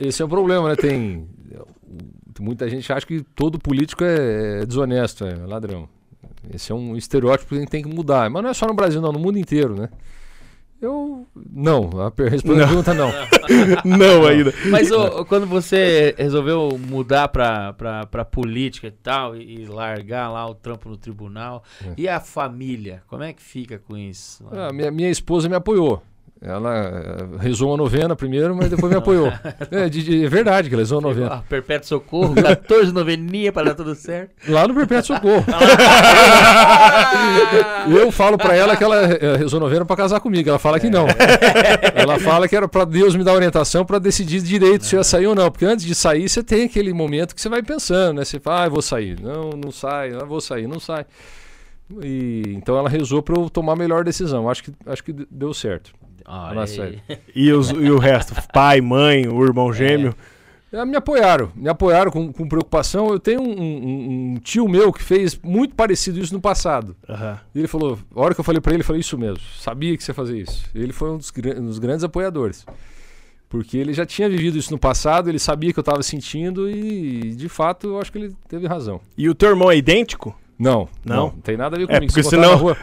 Esse 0.00 0.20
é 0.22 0.24
o 0.24 0.28
problema, 0.28 0.68
né? 0.68 0.76
Tem 0.76 1.26
muita 2.42 2.68
gente 2.68 2.92
acha 2.92 3.06
que 3.06 3.22
todo 3.22 3.58
político 3.58 4.04
é, 4.04 4.62
é 4.62 4.66
desonesto, 4.66 5.24
é 5.24 5.34
ladrão. 5.46 5.88
Esse 6.52 6.72
é 6.72 6.74
um 6.74 6.96
estereótipo 6.96 7.50
que 7.50 7.54
a 7.54 7.58
gente 7.58 7.70
tem 7.70 7.82
que 7.82 7.88
mudar. 7.88 8.28
Mas 8.28 8.42
não 8.42 8.50
é 8.50 8.54
só 8.54 8.66
no 8.66 8.74
Brasil, 8.74 9.00
não, 9.00 9.12
no 9.12 9.18
mundo 9.18 9.38
inteiro, 9.38 9.74
né? 9.74 9.88
Eu. 10.80 11.24
Não, 11.36 11.88
a 12.04 12.10
pergunta 12.10 12.92
não. 12.92 13.12
não 13.84 14.26
ainda. 14.26 14.52
Mas 14.68 14.90
quando 15.28 15.46
você 15.46 16.12
resolveu 16.18 16.76
mudar 16.76 17.28
pra, 17.28 17.72
pra, 17.74 18.06
pra 18.06 18.24
política 18.24 18.88
e 18.88 18.90
tal, 18.90 19.36
e, 19.36 19.60
e 19.60 19.66
largar 19.66 20.28
lá 20.28 20.44
o 20.44 20.56
trampo 20.56 20.88
no 20.88 20.96
tribunal, 20.96 21.62
é. 21.86 21.94
e 21.96 22.08
a 22.08 22.18
família? 22.18 23.04
Como 23.06 23.22
é 23.22 23.32
que 23.32 23.40
fica 23.40 23.78
com 23.78 23.96
isso? 23.96 24.44
Ah, 24.50 24.72
minha, 24.72 24.90
minha 24.90 25.08
esposa 25.08 25.48
me 25.48 25.54
apoiou. 25.54 26.02
Ela 26.44 26.76
eh, 26.76 27.24
rezou 27.38 27.70
uma 27.70 27.76
novena 27.76 28.16
primeiro, 28.16 28.56
mas 28.56 28.68
depois 28.68 28.90
me 28.90 28.98
apoiou. 28.98 29.32
é, 29.70 29.88
de, 29.88 30.02
de, 30.02 30.24
é, 30.24 30.28
verdade 30.28 30.68
que 30.68 30.74
ela 30.74 30.82
rezou 30.82 30.98
uma 30.98 31.08
novena. 31.08 31.34
Ah, 31.34 31.42
Perpétuo 31.48 31.86
Socorro, 31.86 32.34
14 32.34 32.92
noveninha 32.92 33.52
para 33.52 33.68
dar 33.68 33.76
tudo 33.76 33.94
certo. 33.94 34.32
Lá 34.48 34.66
no 34.66 34.74
Perpétuo 34.74 35.14
Socorro. 35.14 35.44
eu 37.96 38.10
falo 38.10 38.36
para 38.36 38.56
ela 38.56 38.76
que 38.76 38.82
ela 38.82 39.02
eh, 39.02 39.36
rezou 39.36 39.60
novena 39.60 39.84
para 39.84 39.94
casar 39.94 40.18
comigo. 40.18 40.48
Ela 40.48 40.58
fala 40.58 40.80
que 40.80 40.90
não. 40.90 41.06
ela 41.94 42.18
fala 42.18 42.48
que 42.48 42.56
era 42.56 42.66
para 42.66 42.86
Deus 42.86 43.14
me 43.14 43.22
dar 43.22 43.34
orientação 43.34 43.84
para 43.84 44.00
decidir 44.00 44.42
direito 44.42 44.84
se 44.84 44.96
ia 44.96 45.04
sair 45.04 45.28
ou 45.28 45.36
não. 45.36 45.48
Porque 45.48 45.64
antes 45.64 45.84
de 45.84 45.94
sair, 45.94 46.28
você 46.28 46.42
tem 46.42 46.64
aquele 46.64 46.92
momento 46.92 47.36
que 47.36 47.40
você 47.40 47.48
vai 47.48 47.62
pensando, 47.62 48.16
né? 48.16 48.24
Você 48.24 48.40
fala, 48.40 48.62
ah, 48.62 48.66
eu 48.66 48.70
vou 48.72 48.82
sair. 48.82 49.16
Não, 49.20 49.50
não 49.50 49.70
sai. 49.70 50.12
Ah, 50.12 50.24
vou 50.24 50.40
sair, 50.40 50.66
não 50.66 50.80
sai. 50.80 51.06
E, 52.02 52.42
então 52.48 52.76
ela 52.76 52.88
rezou 52.88 53.22
para 53.22 53.38
eu 53.38 53.48
tomar 53.48 53.74
a 53.74 53.76
melhor 53.76 54.02
decisão. 54.02 54.50
Acho 54.50 54.64
que, 54.64 54.72
acho 54.86 55.04
que 55.04 55.14
deu 55.30 55.54
certo. 55.54 56.01
Ah, 56.24 56.52
e, 57.34 57.52
os, 57.52 57.70
e 57.70 57.90
o 57.90 57.98
resto? 57.98 58.34
Pai, 58.52 58.80
mãe, 58.80 59.28
o 59.28 59.44
irmão 59.44 59.70
é. 59.70 59.74
gêmeo? 59.74 60.14
É, 60.72 60.84
me 60.86 60.96
apoiaram, 60.96 61.52
me 61.54 61.68
apoiaram 61.68 62.10
com, 62.10 62.32
com 62.32 62.48
preocupação. 62.48 63.08
Eu 63.08 63.20
tenho 63.20 63.42
um, 63.42 63.60
um, 63.60 64.32
um, 64.34 64.34
tio 64.36 64.66
meu 64.66 64.90
que 64.90 65.02
fez 65.02 65.38
muito 65.42 65.74
parecido 65.74 66.18
isso 66.18 66.32
no 66.32 66.40
passado. 66.40 66.96
Uhum. 67.06 67.36
E 67.54 67.58
ele 67.58 67.68
falou, 67.68 67.98
a 68.14 68.20
hora 68.20 68.34
que 68.34 68.40
eu 68.40 68.44
falei 68.44 68.60
para 68.60 68.70
ele, 68.70 68.78
ele 68.78 68.84
falou 68.84 68.98
isso 68.98 69.18
mesmo. 69.18 69.40
Sabia 69.58 69.94
que 69.96 70.02
você 70.02 70.12
ia 70.12 70.14
fazer 70.14 70.38
isso. 70.38 70.64
Ele 70.74 70.92
foi 70.92 71.10
um 71.10 71.18
dos, 71.18 71.30
um 71.58 71.66
dos 71.66 71.78
grandes 71.78 72.02
apoiadores. 72.02 72.64
Porque 73.50 73.76
ele 73.76 73.92
já 73.92 74.06
tinha 74.06 74.30
vivido 74.30 74.56
isso 74.56 74.72
no 74.72 74.78
passado, 74.78 75.28
ele 75.28 75.38
sabia 75.38 75.74
que 75.74 75.78
eu 75.78 75.82
estava 75.82 76.02
sentindo 76.02 76.70
e, 76.70 77.34
de 77.34 77.50
fato, 77.50 77.88
eu 77.88 78.00
acho 78.00 78.10
que 78.10 78.16
ele 78.16 78.34
teve 78.48 78.66
razão. 78.66 78.98
E 79.14 79.28
o 79.28 79.34
teu 79.34 79.50
irmão 79.50 79.70
é 79.70 79.76
idêntico? 79.76 80.34
Não, 80.58 80.88
não, 81.04 81.16
não, 81.16 81.30
tem 81.30 81.54
nada 81.54 81.76
a 81.76 81.78
ver 81.78 81.86
comigo. 81.86 82.04
É 82.04 82.06
porque 82.06 82.22
Se 82.22 82.30
senão... 82.30 82.74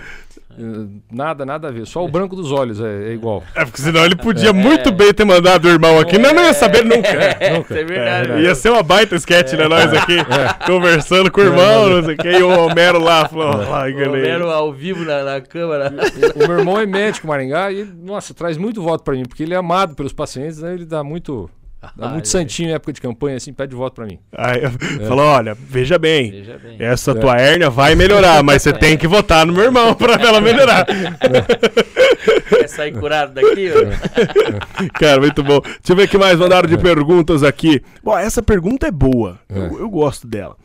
Eh, 0.59 0.99
nada, 1.09 1.45
nada 1.45 1.69
a 1.69 1.71
ver. 1.71 1.87
Só 1.87 2.03
o 2.03 2.09
branco 2.09 2.35
dos 2.35 2.51
olhos 2.51 2.81
é, 2.81 3.09
é 3.09 3.13
igual. 3.13 3.41
É 3.55 3.63
porque 3.63 3.81
senão 3.81 4.03
ele 4.03 4.15
podia 4.15 4.49
é. 4.49 4.53
muito 4.53 4.91
bem 4.91 5.13
ter 5.13 5.23
mandado 5.23 5.65
o 5.65 5.71
irmão 5.71 5.97
aqui, 5.99 6.19
mas 6.19 6.33
não 6.33 6.43
ia 6.43 6.53
saber 6.53 6.83
nunca. 6.83 7.07
É, 7.07 7.57
nunca. 7.57 7.79
É 7.79 7.83
verdade. 7.83 8.41
ia 8.41 8.53
ser 8.53 8.69
uma 8.69 8.83
baita 8.83 9.15
sketch, 9.15 9.53
né? 9.53 9.67
Nós 9.67 9.93
aqui 9.93 10.17
conversando 10.65 11.31
com 11.31 11.39
o 11.39 11.43
irmão, 11.43 11.89
não 11.89 12.03
sei 12.03 12.15
o 12.15 12.17
que, 12.17 12.29
e 12.29 12.43
o 12.43 12.49
Homero 12.65 12.99
lá 12.99 13.27
falou: 13.27 13.73
ah, 13.73 13.89
enganei. 13.89 14.21
O 14.21 14.25
Homero 14.25 14.49
ao 14.49 14.73
vivo 14.73 15.05
na, 15.05 15.23
na 15.23 15.41
câmera. 15.41 15.93
O, 16.35 16.43
o, 16.43 16.47
meu 16.47 16.59
irmão 16.59 16.79
é 16.79 16.85
médico, 16.85 17.27
Maringá, 17.27 17.71
e 17.71 17.85
nossa, 17.85 18.33
traz 18.33 18.57
muito 18.57 18.81
voto 18.81 19.03
pra 19.03 19.13
mim, 19.13 19.23
porque 19.23 19.43
ele 19.43 19.53
é 19.53 19.57
amado 19.57 19.95
pelos 19.95 20.11
pacientes, 20.11 20.61
né? 20.61 20.73
Ele 20.73 20.85
dá 20.85 21.03
muito 21.03 21.49
Dá 21.95 22.09
muito 22.09 22.27
santinho 22.27 22.69
em 22.69 22.73
época 22.73 22.91
de 22.91 22.99
campanha, 22.99 23.37
assim, 23.37 23.53
pede 23.53 23.73
voto 23.73 23.95
pra 23.95 24.05
mim. 24.05 24.19
Aí 24.33 24.61
é. 24.63 24.69
falou: 25.07 25.25
olha, 25.25 25.55
veja 25.55 25.97
bem, 25.97 26.31
veja 26.31 26.57
bem. 26.57 26.75
essa 26.77 27.11
é. 27.11 27.13
tua 27.13 27.37
hérnia 27.37 27.69
vai 27.69 27.95
melhorar, 27.95 28.43
mas 28.43 28.61
você 28.61 28.69
é. 28.69 28.73
tem 28.73 28.97
que 28.97 29.07
votar 29.07 29.45
no 29.45 29.53
meu 29.53 29.63
irmão 29.63 29.95
pra 29.95 30.15
ela 30.15 30.41
melhorar. 30.41 30.85
Quer 32.49 32.67
sair 32.67 32.91
curado 32.91 33.33
daqui? 33.33 33.69
É. 33.69 34.89
Cara, 34.99 35.21
muito 35.21 35.41
bom. 35.41 35.61
Deixa 35.61 35.79
eu 35.89 35.95
ver 35.95 36.03
o 36.03 36.07
que 36.09 36.17
mais 36.17 36.37
mandaram 36.37 36.67
de 36.67 36.75
é. 36.75 36.77
perguntas 36.77 37.43
aqui. 37.43 37.81
Bom, 38.03 38.17
essa 38.17 38.43
pergunta 38.43 38.87
é 38.87 38.91
boa. 38.91 39.39
Eu, 39.47 39.79
eu, 39.79 39.89
gosto 39.89 40.27
dela. 40.27 40.57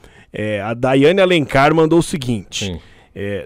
a 0.65 0.75
Daiane 0.75 1.21
Alencar 1.21 1.73
mandou 1.73 2.01
o 2.01 2.03
seguinte: 2.03 2.81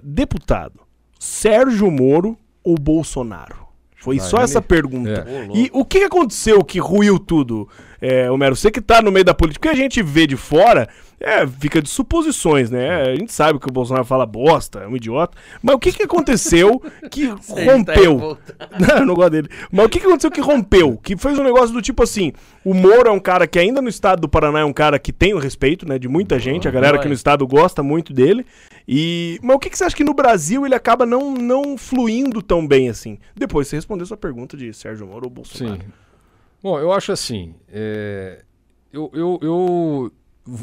deputado, 0.02 0.80
Sérgio 1.18 1.90
Moro 1.90 2.38
ou 2.64 2.76
Bolsonaro? 2.76 3.67
Foi 4.00 4.20
só 4.20 4.38
essa 4.38 4.62
pergunta. 4.62 5.26
É. 5.28 5.48
E 5.52 5.70
o 5.72 5.84
que 5.84 5.98
aconteceu 6.04 6.62
que 6.64 6.78
ruiu 6.78 7.18
tudo, 7.18 7.68
é, 8.00 8.30
Homero? 8.30 8.54
Você 8.54 8.70
que 8.70 8.80
tá 8.80 9.02
no 9.02 9.10
meio 9.10 9.24
da 9.24 9.34
política, 9.34 9.68
o 9.68 9.72
que 9.72 9.76
a 9.76 9.80
gente 9.80 10.02
vê 10.02 10.26
de 10.26 10.36
fora 10.36 10.88
é, 11.20 11.44
fica 11.46 11.82
de 11.82 11.88
suposições, 11.88 12.70
né? 12.70 13.10
A 13.10 13.16
gente 13.16 13.32
sabe 13.32 13.58
que 13.58 13.68
o 13.68 13.72
Bolsonaro 13.72 14.04
fala 14.04 14.24
bosta, 14.24 14.80
é 14.80 14.86
um 14.86 14.94
idiota. 14.94 15.36
Mas 15.60 15.74
o 15.74 15.78
que, 15.78 15.92
que 15.92 16.04
aconteceu 16.04 16.80
que 17.10 17.26
tá 17.34 17.36
rompeu? 17.72 18.38
não, 18.78 19.06
não 19.06 19.14
gosto 19.14 19.30
dele. 19.30 19.48
Mas 19.70 19.86
o 19.86 19.88
que, 19.88 19.98
que 19.98 20.06
aconteceu 20.06 20.30
que 20.30 20.40
rompeu? 20.40 20.96
Que 21.02 21.16
fez 21.16 21.36
um 21.36 21.42
negócio 21.42 21.74
do 21.74 21.82
tipo 21.82 22.04
assim: 22.04 22.32
o 22.64 22.72
Moro 22.72 23.08
é 23.08 23.12
um 23.12 23.18
cara 23.18 23.48
que 23.48 23.58
ainda 23.58 23.82
no 23.82 23.88
estado 23.88 24.20
do 24.20 24.28
Paraná 24.28 24.60
é 24.60 24.64
um 24.64 24.72
cara 24.72 24.96
que 24.98 25.12
tem 25.12 25.34
o 25.34 25.38
respeito, 25.38 25.88
né? 25.88 25.98
De 25.98 26.06
muita 26.06 26.38
gente. 26.38 26.68
A 26.68 26.70
galera 26.70 26.98
aqui 26.98 27.08
no 27.08 27.14
estado 27.14 27.44
gosta 27.48 27.82
muito 27.82 28.12
dele. 28.12 28.46
E, 28.90 29.38
mas 29.42 29.54
o 29.54 29.58
que, 29.58 29.68
que 29.68 29.76
você 29.76 29.84
acha 29.84 29.94
que 29.94 30.02
no 30.02 30.14
Brasil 30.14 30.64
ele 30.64 30.74
acaba 30.74 31.04
não, 31.04 31.34
não 31.34 31.76
fluindo 31.76 32.40
tão 32.40 32.66
bem 32.66 32.88
assim? 32.88 33.18
Depois 33.36 33.68
você 33.68 33.76
respondeu 33.76 34.06
sua 34.06 34.16
pergunta 34.16 34.56
de 34.56 34.72
Sérgio 34.72 35.06
Moro 35.06 35.26
ou 35.26 35.30
Bolsonaro. 35.30 35.82
Sim. 35.82 35.88
Bom, 36.62 36.78
eu 36.78 36.90
acho 36.90 37.12
assim. 37.12 37.54
É... 37.68 38.42
Eu, 38.90 39.10
eu, 39.12 39.38
eu 39.42 40.12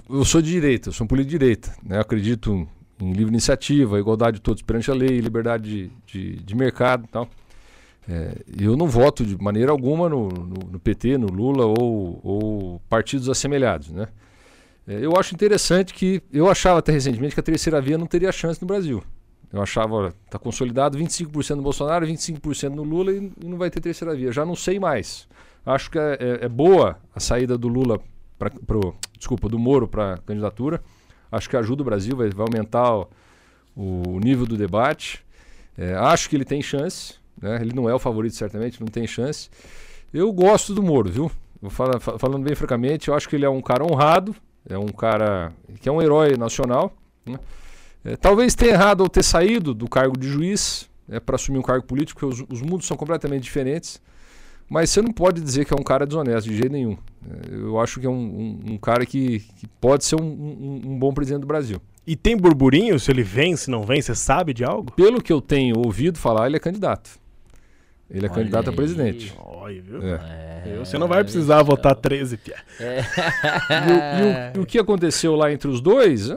eu 0.09 0.25
sou 0.25 0.41
de 0.41 0.49
direita, 0.49 0.89
eu 0.89 0.93
sou 0.93 1.05
um 1.05 1.07
político 1.07 1.31
de 1.31 1.37
direita. 1.37 1.75
Né? 1.83 1.97
Eu 1.97 2.01
acredito 2.01 2.67
em 2.99 3.11
livre 3.11 3.31
iniciativa, 3.31 3.99
igualdade 3.99 4.37
de 4.37 4.41
todos 4.41 4.61
perante 4.61 4.89
a 4.89 4.93
lei, 4.93 5.19
liberdade 5.19 5.63
de, 5.63 5.91
de, 6.05 6.43
de 6.43 6.55
mercado 6.55 7.05
e 7.05 7.07
tal. 7.07 7.29
É, 8.07 8.37
eu 8.59 8.75
não 8.77 8.87
voto 8.87 9.25
de 9.25 9.37
maneira 9.41 9.71
alguma 9.71 10.07
no, 10.07 10.29
no, 10.29 10.71
no 10.71 10.79
PT, 10.79 11.17
no 11.17 11.27
Lula 11.27 11.65
ou, 11.65 12.19
ou 12.23 12.81
partidos 12.87 13.29
assemelhados. 13.29 13.91
Né? 13.91 14.07
É, 14.87 15.05
eu 15.05 15.17
acho 15.17 15.33
interessante 15.33 15.93
que. 15.93 16.21
Eu 16.31 16.49
achava 16.49 16.79
até 16.79 16.91
recentemente 16.91 17.33
que 17.33 17.39
a 17.39 17.43
terceira 17.43 17.81
via 17.81 17.97
não 17.97 18.07
teria 18.07 18.31
chance 18.31 18.61
no 18.61 18.67
Brasil. 18.67 19.03
Eu 19.51 19.61
achava, 19.61 20.13
está 20.25 20.37
consolidado 20.37 20.97
25% 20.97 21.55
no 21.55 21.61
Bolsonaro, 21.61 22.05
25% 22.05 22.69
no 22.69 22.83
Lula 22.83 23.11
e, 23.11 23.31
e, 23.41 23.47
não 23.47 23.57
vai 23.57 23.69
ter 23.69 23.79
terceira 23.79 24.13
via. 24.15 24.31
Já 24.31 24.45
não 24.45 24.55
sei 24.55 24.79
mais. 24.79 25.27
Acho 25.65 25.89
que 25.89 25.97
é, 25.97 26.17
é, 26.19 26.45
é 26.45 26.49
boa 26.49 26.97
a 27.13 27.19
saída 27.19 27.57
do 27.57 27.67
Lula 27.67 27.99
pra, 28.37 28.49
pro, 28.49 28.95
desculpa, 29.17 29.47
do 29.47 29.57
Moro 29.57 29.87
para 29.87 30.17
candidatura. 30.25 30.81
Acho 31.31 31.49
que 31.49 31.57
ajuda 31.57 31.81
o 31.81 31.85
Brasil, 31.85 32.15
vai, 32.15 32.29
vai 32.29 32.45
aumentar 32.45 32.95
o, 32.95 33.09
o, 33.75 34.19
nível 34.19 34.45
do 34.45 34.57
debate. 34.57 35.25
É, 35.77 35.95
acho 35.95 36.29
que 36.29 36.35
ele 36.35 36.45
tem 36.45 36.61
chance. 36.61 37.15
Né? 37.41 37.59
Ele 37.61 37.73
não 37.73 37.89
é 37.89 37.93
o 37.93 37.99
favorito, 37.99 38.35
certamente, 38.35 38.79
não 38.79 38.87
tem 38.87 39.07
chance. 39.07 39.49
Eu 40.13 40.31
gosto 40.31 40.73
do 40.73 40.83
Moro, 40.83 41.09
viu? 41.09 41.31
Falando 41.69 42.43
bem 42.43 42.55
francamente, 42.55 43.07
eu 43.07 43.15
acho 43.15 43.27
que 43.27 43.35
ele 43.35 43.45
é 43.45 43.49
um 43.49 43.61
cara 43.61 43.83
honrado, 43.83 44.35
é 44.67 44.77
um 44.77 44.87
cara 44.87 45.53
que 45.79 45.87
é 45.87 45.91
um 45.91 46.01
herói 46.01 46.35
nacional. 46.37 46.93
Né? 47.25 47.39
É, 48.03 48.15
talvez 48.15 48.55
tenha 48.55 48.73
errado 48.73 49.01
ao 49.01 49.09
ter 49.09 49.23
saído 49.23 49.73
do 49.73 49.87
cargo 49.87 50.17
de 50.17 50.27
juiz 50.27 50.89
é, 51.09 51.19
para 51.19 51.35
assumir 51.35 51.57
um 51.57 51.63
cargo 51.63 51.85
político, 51.85 52.19
porque 52.19 52.43
os, 52.43 52.47
os 52.49 52.61
mundos 52.61 52.87
são 52.87 52.97
completamente 52.97 53.43
diferentes. 53.43 54.01
Mas 54.67 54.89
você 54.89 55.01
não 55.01 55.11
pode 55.11 55.41
dizer 55.41 55.65
que 55.65 55.73
é 55.73 55.77
um 55.79 55.83
cara 55.83 56.07
desonesto 56.07 56.49
de 56.49 56.55
jeito 56.55 56.71
nenhum. 56.71 56.97
É, 57.27 57.55
eu 57.55 57.79
acho 57.79 57.99
que 57.99 58.07
é 58.07 58.09
um, 58.09 58.13
um, 58.13 58.73
um 58.73 58.77
cara 58.77 59.05
que, 59.05 59.39
que, 59.57 59.67
pode 59.79 60.05
ser 60.05 60.15
um, 60.15 60.81
um, 60.85 60.99
bom 60.99 61.13
presidente 61.13 61.41
do 61.41 61.47
Brasil. 61.47 61.79
E 62.05 62.15
tem 62.15 62.35
burburinho 62.35 62.99
se 62.99 63.11
ele 63.11 63.23
vem, 63.23 63.55
se 63.55 63.69
não 63.69 63.83
vem? 63.83 64.01
Você 64.01 64.15
sabe 64.15 64.53
de 64.53 64.63
algo? 64.63 64.91
Pelo 64.93 65.21
que 65.21 65.31
eu 65.31 65.41
tenho 65.41 65.77
ouvido 65.77 66.17
falar, 66.17 66.47
ele 66.47 66.57
é 66.57 66.59
candidato. 66.59 67.19
Ele 68.09 68.25
é 68.25 68.29
Olha 68.29 68.35
candidato 68.35 68.69
aí. 68.69 68.73
a 68.73 68.75
presidente. 68.75 69.33
Olha, 69.37 69.81
viu? 69.81 70.01
É. 70.03 70.45
É, 70.65 70.77
você 70.77 70.97
não 70.97 71.07
vai 71.07 71.23
precisar 71.23 71.61
votar 71.63 71.95
13, 71.95 72.37
Pia. 72.37 72.55
É. 72.79 73.01
E, 73.69 74.57
o, 74.57 74.57
e, 74.57 74.59
o, 74.59 74.61
o, 74.63 74.65
que 74.65 74.77
aconteceu 74.77 75.35
lá 75.35 75.51
entre 75.51 75.67
os 75.67 75.81
dois, 75.81 76.29
é, 76.29 76.35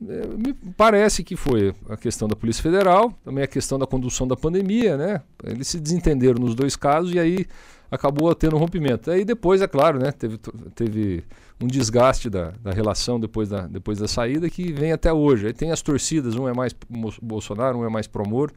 me 0.00 0.54
parece 0.76 1.24
que 1.24 1.36
foi 1.36 1.74
a 1.88 1.96
questão 1.96 2.28
da 2.28 2.36
Polícia 2.36 2.62
Federal, 2.62 3.12
também 3.24 3.44
a 3.44 3.46
questão 3.46 3.78
da 3.78 3.86
condução 3.86 4.26
da 4.26 4.36
pandemia, 4.36 4.96
né? 4.96 5.22
Eles 5.44 5.68
se 5.68 5.80
desentenderam 5.80 6.38
nos 6.38 6.54
dois 6.54 6.76
casos 6.76 7.14
e 7.14 7.18
aí 7.18 7.46
acabou 7.90 8.34
tendo 8.34 8.56
um 8.56 8.58
rompimento. 8.58 9.10
Aí 9.10 9.24
depois, 9.24 9.62
é 9.62 9.66
claro, 9.66 9.98
né, 9.98 10.12
teve, 10.12 10.38
teve 10.74 11.24
um 11.60 11.66
desgaste 11.66 12.28
da, 12.28 12.52
da 12.62 12.72
relação 12.72 13.18
depois 13.18 13.48
da, 13.48 13.66
depois 13.66 13.98
da 13.98 14.08
saída 14.08 14.50
que 14.50 14.72
vem 14.72 14.92
até 14.92 15.12
hoje. 15.12 15.46
Aí 15.46 15.52
tem 15.52 15.70
as 15.70 15.80
torcidas, 15.80 16.34
um 16.34 16.48
é 16.48 16.52
mais 16.52 16.74
Bolsonaro, 17.22 17.78
um 17.78 17.86
é 17.86 17.88
mais 17.88 18.06
Promor 18.06 18.50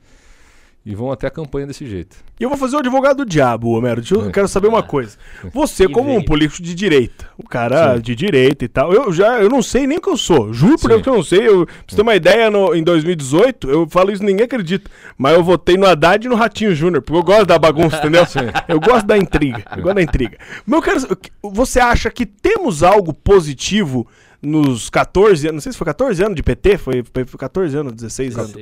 e 0.85 0.95
vão 0.95 1.11
até 1.11 1.27
a 1.27 1.29
campanha 1.29 1.67
desse 1.67 1.85
jeito. 1.85 2.17
E 2.39 2.43
eu 2.43 2.49
vou 2.49 2.57
fazer 2.57 2.77
o 2.77 2.79
advogado 2.79 3.17
do 3.17 3.25
diabo, 3.25 3.69
Homero. 3.69 4.01
Eu 4.09 4.29
é. 4.29 4.31
quero 4.31 4.47
saber 4.47 4.69
uma 4.69 4.81
coisa. 4.81 5.17
Você, 5.53 5.89
como 5.89 6.15
um 6.15 6.23
político 6.23 6.63
de 6.63 6.73
direita, 6.73 7.29
o 7.37 7.43
cara 7.43 7.95
Sim. 7.95 8.01
de 8.01 8.15
direita 8.15 8.63
e 8.63 8.67
tal, 8.67 8.93
eu 8.93 9.11
já 9.11 9.41
eu 9.41 9.49
não 9.49 9.61
sei 9.61 9.85
nem 9.85 9.97
o 9.97 10.01
que 10.01 10.09
eu 10.09 10.15
sou. 10.15 10.53
Juro 10.53 10.79
por 10.79 10.87
Deus 10.87 11.01
que 11.01 11.09
eu 11.09 11.15
não 11.15 11.23
sei. 11.23 11.47
Eu, 11.47 11.65
pra 11.65 11.75
você 11.85 11.95
ter 11.97 12.01
uma 12.01 12.15
ideia, 12.15 12.49
no, 12.49 12.73
em 12.73 12.81
2018, 12.81 13.69
eu 13.69 13.87
falo 13.89 14.11
isso 14.11 14.23
ninguém 14.23 14.45
acredita. 14.45 14.89
Mas 15.17 15.35
eu 15.35 15.43
votei 15.43 15.75
no 15.75 15.85
Haddad 15.85 16.25
e 16.25 16.29
no 16.29 16.35
Ratinho 16.35 16.73
Júnior, 16.73 17.01
porque 17.01 17.19
eu 17.19 17.23
gosto 17.23 17.45
da 17.45 17.59
bagunça, 17.59 17.97
entendeu? 17.99 18.25
Sim. 18.25 18.39
Eu 18.67 18.79
gosto 18.79 19.05
da 19.05 19.17
intriga. 19.17 19.63
Eu 19.75 19.83
gosto 19.83 19.95
da 19.95 20.01
intriga. 20.01 20.37
Mas 20.65 21.03
eu 21.03 21.15
quero. 21.15 21.33
Você 21.43 21.79
acha 21.79 22.09
que 22.09 22.25
temos 22.25 22.83
algo 22.83 23.13
positivo 23.13 24.07
nos 24.41 24.89
14 24.89 25.47
anos? 25.47 25.55
Não 25.55 25.61
sei 25.61 25.73
se 25.73 25.77
foi 25.77 25.85
14 25.85 26.23
anos 26.23 26.35
de 26.35 26.43
PT, 26.43 26.77
foi, 26.77 27.03
foi 27.03 27.25
14 27.25 27.77
anos, 27.77 27.93
16 27.93 28.37
anos. 28.37 28.55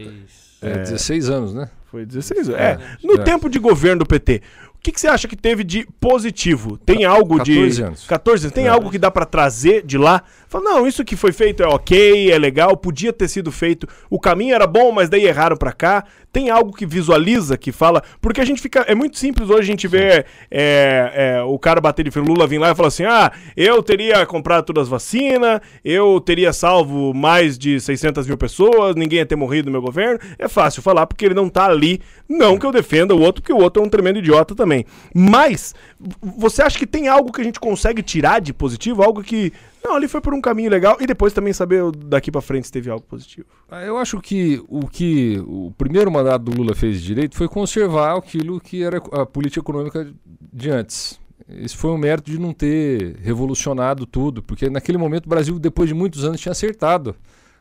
É, 0.61 0.79
16 0.79 1.29
anos, 1.29 1.53
né? 1.53 1.69
Foi 1.89 2.05
16 2.05 2.49
anos. 2.49 2.61
É, 2.61 2.71
é. 2.71 2.79
no 3.03 3.15
é. 3.15 3.23
tempo 3.23 3.49
de 3.49 3.59
governo 3.59 3.99
do 3.99 4.05
PT. 4.05 4.41
O 4.75 4.79
que, 4.79 4.91
que, 4.91 5.01
você 5.01 5.07
acha 5.07 5.27
que 5.27 5.35
teve 5.35 5.63
de 5.63 5.87
positivo? 5.99 6.77
Tem 6.77 7.03
algo 7.03 7.37
14 7.37 7.51
de. 7.51 7.57
14 7.59 7.83
anos. 7.83 8.07
14 8.07 8.45
anos. 8.45 8.53
Tem 8.53 8.65
é. 8.65 8.69
algo 8.69 8.91
que 8.91 8.97
dá 8.97 9.09
para 9.09 9.25
trazer 9.25 9.85
de 9.85 9.97
lá? 9.97 10.23
Fala, 10.47 10.63
não, 10.63 10.87
isso 10.87 11.03
que 11.03 11.15
foi 11.15 11.31
feito 11.31 11.63
é 11.63 11.67
ok, 11.67 12.31
é 12.31 12.37
legal, 12.37 12.77
podia 12.77 13.11
ter 13.11 13.27
sido 13.27 13.51
feito. 13.51 13.87
O 14.09 14.19
caminho 14.19 14.53
era 14.53 14.67
bom, 14.67 14.91
mas 14.91 15.09
daí 15.09 15.25
erraram 15.25 15.57
para 15.57 15.73
cá. 15.73 16.03
Tem 16.31 16.49
algo 16.49 16.71
que 16.71 16.85
visualiza, 16.85 17.57
que 17.57 17.71
fala. 17.71 18.03
Porque 18.21 18.39
a 18.39 18.45
gente 18.45 18.61
fica. 18.61 18.81
É 18.81 18.93
muito 18.93 19.17
simples 19.17 19.49
hoje 19.49 19.61
a 19.61 19.71
gente 19.71 19.87
ver 19.87 20.27
é, 20.51 21.37
é, 21.39 21.41
o 21.41 21.57
cara 21.57 21.81
bater 21.81 22.03
de 22.03 22.11
frente, 22.11 22.27
Lula 22.27 22.45
vir 22.45 22.59
lá 22.59 22.71
e 22.71 22.75
falar 22.75 22.89
assim: 22.89 23.05
ah, 23.05 23.31
eu 23.55 23.81
teria 23.81 24.23
comprado 24.25 24.65
todas 24.65 24.83
as 24.83 24.89
vacinas, 24.89 25.61
eu 25.83 26.19
teria 26.21 26.53
salvo 26.53 27.13
mais 27.13 27.57
de 27.57 27.79
600 27.79 28.27
mil 28.27 28.37
pessoas, 28.37 28.95
ninguém 28.95 29.19
ia 29.19 29.25
ter 29.25 29.35
morrido 29.35 29.65
no 29.67 29.71
meu 29.71 29.81
governo. 29.81 30.19
É 30.37 30.47
fácil 30.47 30.83
falar 30.83 31.07
porque 31.07 31.25
ele 31.25 31.33
não 31.33 31.49
tá 31.49 31.65
ali. 31.65 32.01
Não 32.29 32.59
que 32.59 32.65
eu 32.65 32.71
defenda 32.71 33.15
o 33.15 33.21
outro, 33.21 33.41
porque 33.41 33.53
o 33.53 33.57
outro 33.57 33.81
é 33.81 33.85
um 33.85 33.89
tremendo 33.89 34.19
idiota 34.19 34.53
também 34.53 34.67
também. 34.67 34.85
Mas, 35.15 35.73
você 36.21 36.61
acha 36.61 36.77
que 36.77 36.85
tem 36.85 37.07
algo 37.07 37.31
que 37.31 37.41
a 37.41 37.43
gente 37.43 37.59
consegue 37.59 38.03
tirar 38.03 38.39
de 38.39 38.53
positivo? 38.53 39.01
Algo 39.01 39.23
que. 39.23 39.53
Não, 39.87 39.95
ali 39.95 40.09
foi 40.09 40.19
por 40.19 40.33
um 40.33 40.41
caminho 40.41 40.69
legal. 40.69 40.97
E 40.99 41.07
depois 41.07 41.31
também 41.31 41.53
saber 41.53 41.81
daqui 41.91 42.29
para 42.29 42.41
frente 42.41 42.67
se 42.67 42.73
teve 42.73 42.89
algo 42.89 43.05
positivo. 43.05 43.47
Ah, 43.71 43.83
eu 43.83 43.97
acho 43.97 44.19
que 44.19 44.61
o 44.67 44.85
que 44.85 45.41
o 45.47 45.71
primeiro 45.77 46.11
mandato 46.11 46.43
do 46.43 46.51
Lula 46.51 46.75
fez 46.75 47.01
direito 47.01 47.37
foi 47.37 47.47
conservar 47.47 48.17
aquilo 48.17 48.59
que 48.59 48.83
era 48.83 48.97
a 48.97 49.25
política 49.25 49.61
econômica 49.61 50.13
de 50.51 50.69
antes. 50.69 51.17
Esse 51.47 51.77
foi 51.77 51.91
um 51.91 51.97
mérito 51.97 52.29
de 52.29 52.37
não 52.37 52.51
ter 52.51 53.15
revolucionado 53.21 54.05
tudo, 54.05 54.43
porque 54.43 54.69
naquele 54.69 54.97
momento 54.97 55.25
o 55.25 55.29
Brasil, 55.29 55.57
depois 55.57 55.87
de 55.87 55.95
muitos 55.95 56.25
anos, 56.25 56.41
tinha 56.41 56.51
acertado 56.51 57.15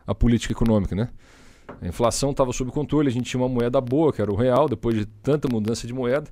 a 0.05 0.13
política 0.13 0.53
econômica, 0.53 0.97
né? 0.97 1.09
A 1.81 1.87
inflação 1.87 2.33
estava 2.33 2.53
sob 2.53 2.73
controle, 2.73 3.09
a 3.09 3.13
gente 3.13 3.31
tinha 3.31 3.41
uma 3.41 3.49
moeda 3.49 3.81
boa, 3.81 4.13
que 4.13 4.21
era 4.21 4.33
o 4.33 4.35
real, 4.35 4.69
depois 4.69 4.97
de 4.97 5.07
tanta 5.07 5.49
mudança 5.49 5.87
de 5.87 5.93
moeda. 5.93 6.29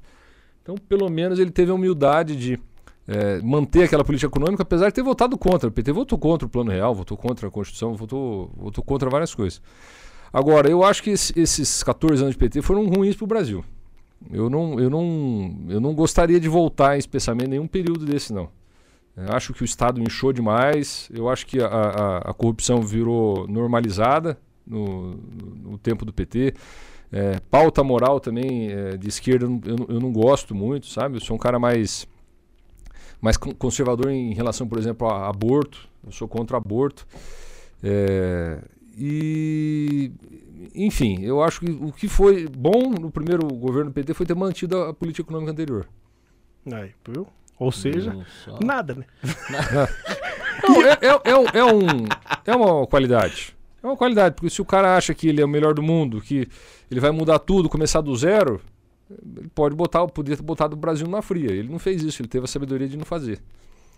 Então, 0.61 0.75
pelo 0.89 1.09
menos, 1.09 1.39
ele 1.39 1.53
teve 1.53 1.71
a 1.71 1.75
humildade 1.75 2.35
de 2.35 2.59
é, 3.07 3.41
manter 3.43 3.85
aquela 3.85 4.05
política 4.05 4.29
econômica, 4.29 4.63
apesar 4.63 4.89
de 4.89 4.95
ter 4.95 5.03
votado 5.03 5.37
contra. 5.37 5.69
O 5.69 5.73
PT 5.73 5.93
votou 5.93 6.19
contra 6.19 6.47
o 6.47 6.49
Plano 6.49 6.71
Real, 6.71 6.95
votou 6.95 7.17
contra 7.17 7.49
a 7.49 7.51
Constituição, 7.51 7.95
votou, 7.95 8.51
votou 8.57 8.83
contra 8.85 9.11
várias 9.11 9.35
coisas. 9.35 9.61
Agora, 10.33 10.69
eu 10.69 10.83
acho 10.83 11.03
que 11.03 11.11
esse, 11.11 11.39
esses 11.39 11.83
14 11.83 12.23
anos 12.23 12.35
de 12.35 12.39
PT 12.39 12.63
foram 12.63 12.87
ruins 12.87 13.15
para 13.15 13.25
o 13.25 13.29
Brasil. 13.29 13.65
Eu 14.33 14.49
não, 14.49 14.81
eu, 14.81 14.89
não, 14.89 15.57
eu 15.69 15.81
não 15.81 15.95
gostaria 15.95 16.41
de 16.41 16.49
voltar, 16.49 16.97
especialmente, 16.99 17.47
em 17.47 17.51
nenhum 17.51 17.67
período 17.67 18.05
desse, 18.05 18.33
não. 18.33 18.49
Eu 19.17 19.33
acho 19.33 19.53
que 19.53 19.63
o 19.63 19.65
Estado 19.65 20.01
inchou 20.01 20.33
demais, 20.33 21.09
eu 21.13 21.29
acho 21.29 21.47
que 21.47 21.61
a, 21.61 21.67
a, 21.67 22.19
a 22.31 22.35
corrupção 22.35 22.81
virou 22.81 23.47
normalizada, 23.47 24.37
no, 24.67 25.17
no 25.63 25.79
tempo 25.79 26.05
do 26.05 26.13
PT. 26.13 26.55
É, 27.13 27.39
pauta 27.51 27.85
moral 27.85 28.19
também 28.19 28.73
é, 28.73 28.97
de 28.97 29.09
esquerda 29.09 29.47
eu, 29.47 29.87
eu 29.89 30.01
não 30.01 30.13
gosto 30.13 30.55
muito, 30.55 30.87
sabe? 30.87 31.17
Eu 31.17 31.21
sou 31.21 31.37
um 31.37 31.39
cara 31.39 31.59
mais, 31.59 32.09
mais 33.25 33.39
conservador 33.39 34.11
em 34.11 34.35
relação, 34.35 34.69
por 34.69 34.77
exemplo, 34.77 35.09
a 35.09 35.31
aborto. 35.31 35.89
Eu 36.05 36.13
sou 36.13 36.29
contra 36.29 36.59
aborto. 36.59 37.07
É, 37.83 38.59
e, 38.99 40.13
enfim, 40.75 41.23
eu 41.23 41.43
acho 41.43 41.61
que 41.61 41.71
o 41.71 41.91
que 41.91 42.07
foi 42.07 42.47
bom 42.47 42.91
no 42.91 43.11
primeiro 43.11 43.49
governo 43.49 43.91
do 43.91 43.95
PT 43.95 44.13
foi 44.13 44.27
ter 44.27 44.35
mantido 44.35 44.77
a, 44.77 44.91
a 44.91 44.93
política 44.93 45.23
econômica 45.23 45.53
anterior. 45.53 45.89
Aí, 46.71 46.91
viu? 47.09 47.27
Ou 47.59 47.73
seja, 47.73 48.15
nada, 48.63 48.95
né? 48.95 49.07
Não, 50.69 50.83
é, 50.83 50.93
é, 50.93 51.09
é, 51.09 51.59
é, 51.61 51.65
um, 51.65 51.81
é 52.45 52.55
uma 52.55 52.87
qualidade. 52.87 53.57
É 53.83 53.87
uma 53.87 53.97
qualidade, 53.97 54.35
porque 54.35 54.51
se 54.51 54.61
o 54.61 54.67
cara 54.67 54.99
acha 54.99 55.15
que 55.15 55.29
ele 55.29 55.41
é 55.41 55.45
o 55.45 55.49
melhor 55.49 55.73
do 55.73 55.83
mundo, 55.83 56.21
que 56.21 56.47
ele 56.91 57.01
vai 57.01 57.11
mudar 57.11 57.39
tudo, 57.39 57.71
começar 57.71 58.03
do 58.03 58.15
zero, 58.15 58.61
pode 59.55 59.75
botar, 59.75 60.07
podia 60.07 60.37
ter 60.37 60.43
botado 60.43 60.75
o 60.75 60.79
Brasil 60.79 61.07
numa 61.07 61.23
fria. 61.23 61.51
Ele 61.51 61.69
não 61.69 61.79
fez 61.79 62.03
isso, 62.03 62.23
ele 62.23 62.29
teve 62.29 62.45
a 62.45 62.49
sabedoria 62.49 62.89
de 62.89 62.97
não 62.97 63.05
fazer. 63.05 63.41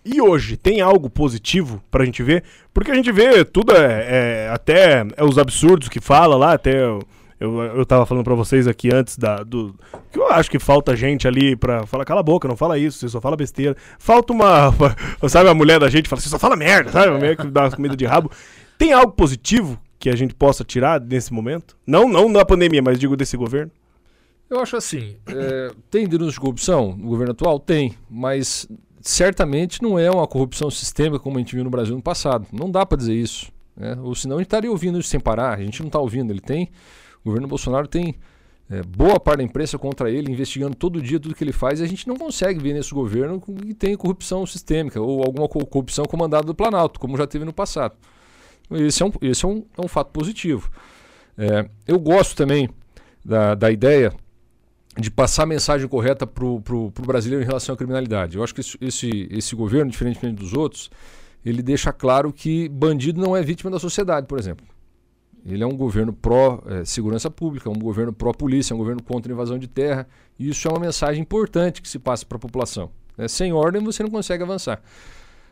E 0.05 0.21
hoje, 0.21 0.55
tem 0.55 0.79
algo 0.79 1.09
positivo 1.09 1.83
pra 1.91 2.05
gente 2.05 2.23
ver? 2.23 2.43
Porque 2.73 2.91
a 2.91 2.95
gente 2.95 3.11
vê 3.11 3.43
tudo, 3.43 3.73
é, 3.75 4.45
é 4.45 4.49
até 4.53 5.05
é 5.17 5.23
os 5.23 5.37
absurdos 5.37 5.89
que 5.89 5.99
fala 5.99 6.37
lá, 6.37 6.53
até 6.53 6.81
eu, 6.81 7.01
eu, 7.39 7.61
eu 7.61 7.85
tava 7.85 8.05
falando 8.05 8.23
pra 8.23 8.33
vocês 8.33 8.67
aqui 8.67 8.93
antes 8.93 9.17
da, 9.17 9.43
do. 9.43 9.75
Que 10.11 10.19
eu 10.19 10.31
acho 10.31 10.49
que 10.49 10.59
falta 10.59 10.95
gente 10.95 11.27
ali 11.27 11.55
pra 11.55 11.85
falar, 11.85 12.05
cala 12.05 12.21
a 12.21 12.23
boca, 12.23 12.47
não 12.47 12.55
fala 12.55 12.77
isso, 12.77 12.99
você 12.99 13.09
só 13.09 13.19
fala 13.19 13.35
besteira. 13.35 13.75
Falta 13.99 14.33
uma. 14.33 14.73
sabe, 15.27 15.49
a 15.49 15.53
mulher 15.53 15.79
da 15.79 15.89
gente 15.89 16.07
fala, 16.07 16.21
você 16.21 16.29
só 16.29 16.39
fala 16.39 16.55
merda, 16.55 16.91
sabe? 16.91 17.09
A 17.09 17.13
mulher 17.13 17.35
que 17.37 17.47
dá 17.47 17.69
comida 17.69 17.95
de 17.95 18.05
rabo. 18.05 18.31
Tem 18.77 18.93
algo 18.93 19.11
positivo 19.11 19.79
que 19.99 20.09
a 20.09 20.15
gente 20.15 20.33
possa 20.33 20.63
tirar 20.63 21.01
nesse 21.01 21.33
momento? 21.33 21.75
Não, 21.85 22.07
não 22.07 22.29
na 22.29 22.45
pandemia, 22.45 22.81
mas 22.81 22.99
digo 22.99 23.15
desse 23.15 23.35
governo. 23.35 23.71
Eu 24.49 24.61
acho 24.61 24.77
assim, 24.77 25.17
é, 25.27 25.71
tem 25.91 26.07
denúncia 26.07 26.33
de 26.33 26.39
corrupção 26.39 26.95
no 26.95 27.09
governo 27.09 27.31
atual? 27.33 27.59
Tem, 27.59 27.93
mas 28.09 28.67
certamente 29.01 29.81
não 29.81 29.99
é 29.99 30.09
uma 30.09 30.27
corrupção 30.27 30.69
sistêmica 30.71 31.19
como 31.19 31.37
a 31.37 31.39
gente 31.39 31.53
viu 31.53 31.63
no 31.63 31.69
Brasil 31.69 31.95
no 31.95 32.01
passado. 32.01 32.47
Não 32.51 32.71
dá 32.71 32.85
para 32.85 32.97
dizer 32.97 33.13
isso. 33.13 33.51
Né? 33.75 33.97
Ou 34.01 34.15
senão 34.15 34.37
a 34.37 34.39
gente 34.39 34.47
estaria 34.47 34.71
ouvindo 34.71 34.99
isso 34.99 35.09
sem 35.09 35.19
parar. 35.19 35.57
A 35.57 35.63
gente 35.63 35.81
não 35.81 35.87
está 35.87 35.99
ouvindo. 35.99 36.31
Ele 36.31 36.39
tem, 36.39 36.69
o 37.21 37.25
governo 37.25 37.47
Bolsonaro 37.47 37.87
tem 37.87 38.15
é, 38.69 38.81
boa 38.83 39.19
parte 39.19 39.37
da 39.37 39.43
imprensa 39.43 39.77
contra 39.77 40.09
ele, 40.09 40.31
investigando 40.31 40.75
todo 40.75 41.01
dia 41.01 41.19
tudo 41.19 41.35
que 41.35 41.43
ele 41.43 41.53
faz, 41.53 41.79
e 41.79 41.83
a 41.83 41.87
gente 41.87 42.07
não 42.07 42.15
consegue 42.15 42.59
ver 42.59 42.73
nesse 42.73 42.93
governo 42.93 43.39
que 43.39 43.73
tem 43.73 43.95
corrupção 43.95 44.45
sistêmica 44.45 45.01
ou 45.01 45.23
alguma 45.23 45.47
corrupção 45.47 46.05
comandada 46.05 46.45
do 46.45 46.55
Planalto, 46.55 46.99
como 46.99 47.17
já 47.17 47.25
teve 47.25 47.45
no 47.45 47.53
passado. 47.53 47.95
Esse 48.71 49.03
é 49.03 49.05
um, 49.05 49.11
esse 49.21 49.45
é 49.45 49.47
um, 49.47 49.65
é 49.77 49.81
um 49.81 49.87
fato 49.87 50.11
positivo. 50.11 50.69
É, 51.37 51.69
eu 51.87 51.99
gosto 51.99 52.35
também 52.35 52.69
da, 53.23 53.55
da 53.55 53.71
ideia 53.71 54.11
de 54.99 55.11
passar 55.11 55.43
a 55.43 55.45
mensagem 55.45 55.87
correta 55.87 56.25
para 56.25 56.45
o 56.45 56.91
brasileiro 57.05 57.43
em 57.43 57.47
relação 57.47 57.73
à 57.73 57.77
criminalidade. 57.77 58.37
Eu 58.37 58.43
acho 58.43 58.53
que 58.53 58.61
esse, 58.61 58.77
esse, 58.81 59.27
esse 59.31 59.55
governo, 59.55 59.91
diferentemente 59.91 60.35
dos 60.41 60.53
outros, 60.53 60.89
ele 61.45 61.61
deixa 61.61 61.93
claro 61.93 62.33
que 62.33 62.67
bandido 62.69 63.21
não 63.21 63.35
é 63.35 63.41
vítima 63.41 63.69
da 63.71 63.79
sociedade, 63.79 64.27
por 64.27 64.39
exemplo. 64.39 64.65
Ele 65.45 65.63
é 65.63 65.67
um 65.67 65.77
governo 65.77 66.11
pró-segurança 66.11 67.29
é, 67.29 67.31
pública, 67.31 67.69
um 67.69 67.79
governo 67.79 68.11
pró-polícia, 68.11 68.75
um 68.75 68.77
governo 68.77 69.01
contra 69.01 69.31
a 69.31 69.33
invasão 69.33 69.57
de 69.57 69.67
terra. 69.67 70.05
E 70.37 70.49
isso 70.49 70.67
é 70.67 70.71
uma 70.71 70.79
mensagem 70.79 71.21
importante 71.21 71.81
que 71.81 71.87
se 71.87 71.97
passa 71.97 72.25
para 72.25 72.35
a 72.35 72.39
população. 72.39 72.91
É, 73.17 73.27
sem 73.27 73.53
ordem 73.53 73.81
você 73.81 74.03
não 74.03 74.09
consegue 74.09 74.43
avançar. 74.43 74.81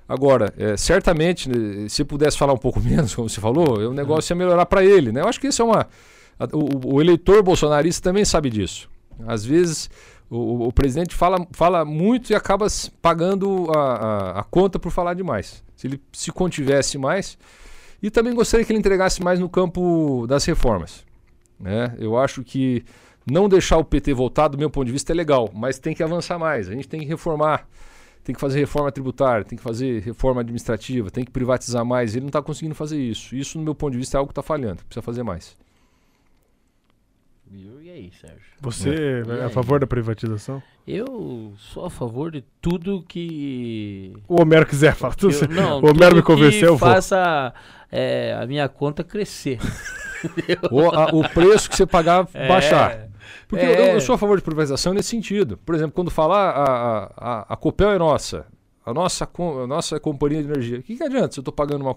Agora, 0.08 0.54
é, 0.58 0.76
certamente, 0.76 1.50
né, 1.50 1.88
se 1.88 2.04
pudesse 2.04 2.38
falar 2.38 2.54
um 2.54 2.58
pouco 2.58 2.80
menos, 2.84 3.16
como 3.16 3.30
você 3.30 3.40
falou, 3.40 3.80
o 3.80 3.94
negócio 3.94 4.34
ia 4.34 4.36
melhorar 4.36 4.66
para 4.66 4.84
ele. 4.84 5.12
Né? 5.12 5.22
Eu 5.22 5.28
acho 5.28 5.40
que 5.40 5.48
isso 5.48 5.62
é 5.62 5.66
uma. 5.66 5.88
A, 6.38 6.46
o, 6.52 6.96
o, 6.96 7.02
eleitor 7.02 7.42
bolsonarista 7.42 8.10
também 8.10 8.26
sabe 8.26 8.50
disso. 8.50 8.90
Às 9.28 9.46
vezes 9.46 9.90
o, 10.30 10.68
o, 10.68 10.74
presidente 10.74 11.16
fala, 11.16 11.46
fala 11.52 11.86
muito 11.86 12.32
e 12.32 12.36
acaba 12.36 12.68
pagando 13.02 13.72
a, 13.72 13.80
a, 13.80 14.40
a 14.40 14.44
conta 14.44 14.80
por 14.80 14.92
falar 14.92 15.14
demais. 15.14 15.64
Se 15.76 15.88
ele 15.88 16.02
se 16.12 16.32
contivesse 16.32 16.98
mais. 16.98 17.38
E 18.02 18.10
também 18.10 18.34
gostaria 18.34 18.66
que 18.66 18.72
ele 18.72 18.80
entregasse 18.80 19.24
mais 19.24 19.40
no 19.40 19.50
campo 19.50 20.26
das 20.28 20.46
reformas. 20.46 21.04
Né? 21.60 21.96
Eu 21.98 22.18
acho 22.18 22.44
que 22.44 22.84
não 23.26 23.50
deixar 23.50 23.78
o 23.78 23.86
PT 23.86 24.14
voltar, 24.14 24.48
do 24.48 24.58
meu 24.58 24.70
ponto 24.70 24.86
de 24.86 24.92
vista, 24.92 25.12
é 25.12 25.16
legal, 25.16 25.50
mas 25.54 25.80
tem 25.80 25.96
que 25.96 26.04
avançar 26.04 26.38
mais. 26.38 26.70
A 26.70 26.74
gente 26.74 26.88
tem 26.88 27.00
que 27.00 27.06
reformar 27.06 27.68
tem 28.26 28.34
que 28.34 28.42
fazer 28.42 28.60
reforma 28.60 28.92
tributária, 28.92 29.46
tem 29.46 29.56
que 29.56 29.64
fazer 29.64 30.02
reforma 30.02 30.42
administrativa, 30.42 31.12
tem 31.12 31.24
que 31.24 31.30
privatizar 31.30 31.86
mais. 31.86 32.16
Ele 32.16 32.22
não 32.22 32.30
está 32.30 32.42
conseguindo 32.42 32.74
fazer 32.74 33.00
isso. 33.00 33.36
Isso, 33.36 33.60
no 33.60 33.64
meu 33.64 33.76
ponto 33.76 33.92
de 33.92 34.00
vista, 34.00 34.18
é 34.18 34.20
algo 34.20 34.30
que 34.30 34.32
está 34.32 34.42
falhando, 34.42 34.84
precisa 34.84 35.04
fazer 35.04 35.22
mais. 35.22 35.56
E 37.52 37.90
aí, 37.92 38.12
Sérgio? 38.20 38.40
Você 38.62 38.90
é, 38.90 39.42
é 39.42 39.44
a 39.46 39.50
favor 39.50 39.80
da 39.80 39.86
privatização? 39.86 40.62
Eu 40.88 41.54
sou 41.58 41.86
a 41.86 41.90
favor 41.90 42.32
de 42.32 42.44
tudo 42.60 43.06
que. 43.08 44.14
O 44.28 44.42
Homero 44.42 44.66
quiser 44.66 44.96
falar. 44.96 45.14
Tudo 45.14 45.36
eu, 45.36 45.48
não, 45.50 45.80
o 45.80 45.90
Homero 45.90 46.16
me 46.16 46.24
convenceu. 46.24 46.74
Que 46.74 46.80
faça 46.80 47.54
é, 47.92 48.34
a 48.34 48.48
minha 48.48 48.68
conta 48.68 49.04
crescer. 49.04 49.60
o, 50.72 50.82
a, 50.90 51.06
o 51.14 51.30
preço 51.30 51.70
que 51.70 51.76
você 51.76 51.86
pagar 51.86 52.28
é, 52.34 52.48
baixar. 52.48 53.08
Porque 53.48 53.64
é... 53.64 53.92
eu, 53.92 53.94
eu, 53.94 54.02
sou 54.02 54.16
a 54.16 54.18
favor 54.18 54.36
de 54.38 54.44
privatização 54.44 54.94
nesse 54.94 55.10
sentido. 55.10 55.58
Por 55.58 55.76
exemplo, 55.76 55.94
quando 55.94 56.10
falar 56.10 56.50
a, 56.50 57.12
a, 57.16 57.54
a 57.54 57.56
Copel 57.56 57.92
é 57.92 58.00
nossa, 58.00 58.48
a 58.84 58.94
nossa, 58.94 59.30
a 59.64 59.68
nossa 59.68 60.00
companhia 60.00 60.42
de 60.42 60.50
energia, 60.50 60.80
o 60.80 60.84
que, 60.84 60.98
que 60.98 61.04
adianta 61.04 61.34
se 61.34 61.40
eu 61.40 61.42
estou 61.42 61.54
pagando 61.54 61.84
uma, 61.84 61.96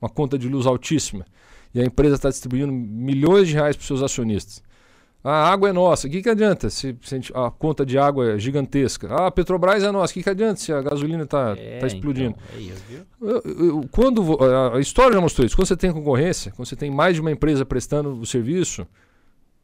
uma 0.00 0.08
conta 0.08 0.38
de 0.38 0.48
luz 0.48 0.64
altíssima 0.64 1.26
e 1.74 1.80
a 1.80 1.84
empresa 1.84 2.14
está 2.14 2.28
distribuindo 2.28 2.72
milhões 2.72 3.48
de 3.48 3.54
reais 3.54 3.76
para 3.76 3.82
os 3.82 3.86
seus 3.86 4.02
acionistas? 4.02 4.62
A 5.28 5.50
água 5.50 5.70
é 5.70 5.72
nossa, 5.72 6.06
o 6.06 6.10
que, 6.10 6.22
que 6.22 6.28
adianta 6.28 6.70
se, 6.70 6.96
se 7.02 7.20
a 7.34 7.50
conta 7.50 7.84
de 7.84 7.98
água 7.98 8.34
é 8.34 8.38
gigantesca? 8.38 9.08
Ah, 9.12 9.26
a 9.26 9.30
Petrobras 9.32 9.82
é 9.82 9.90
nossa, 9.90 10.12
o 10.12 10.14
que, 10.14 10.22
que 10.22 10.30
adianta 10.30 10.60
se 10.60 10.72
a 10.72 10.80
gasolina 10.80 11.24
está 11.24 11.56
é, 11.58 11.80
tá 11.80 11.86
explodindo? 11.88 12.36
Então, 12.56 13.28
é 13.28 13.32
eu, 13.32 13.66
eu, 13.66 13.88
quando 13.90 14.38
a 14.72 14.78
história 14.78 15.14
já 15.14 15.20
mostrou 15.20 15.44
isso, 15.44 15.56
quando 15.56 15.66
você 15.66 15.76
tem 15.76 15.92
concorrência, 15.92 16.52
quando 16.52 16.68
você 16.68 16.76
tem 16.76 16.92
mais 16.92 17.16
de 17.16 17.20
uma 17.20 17.32
empresa 17.32 17.66
prestando 17.66 18.12
o 18.12 18.24
serviço, 18.24 18.86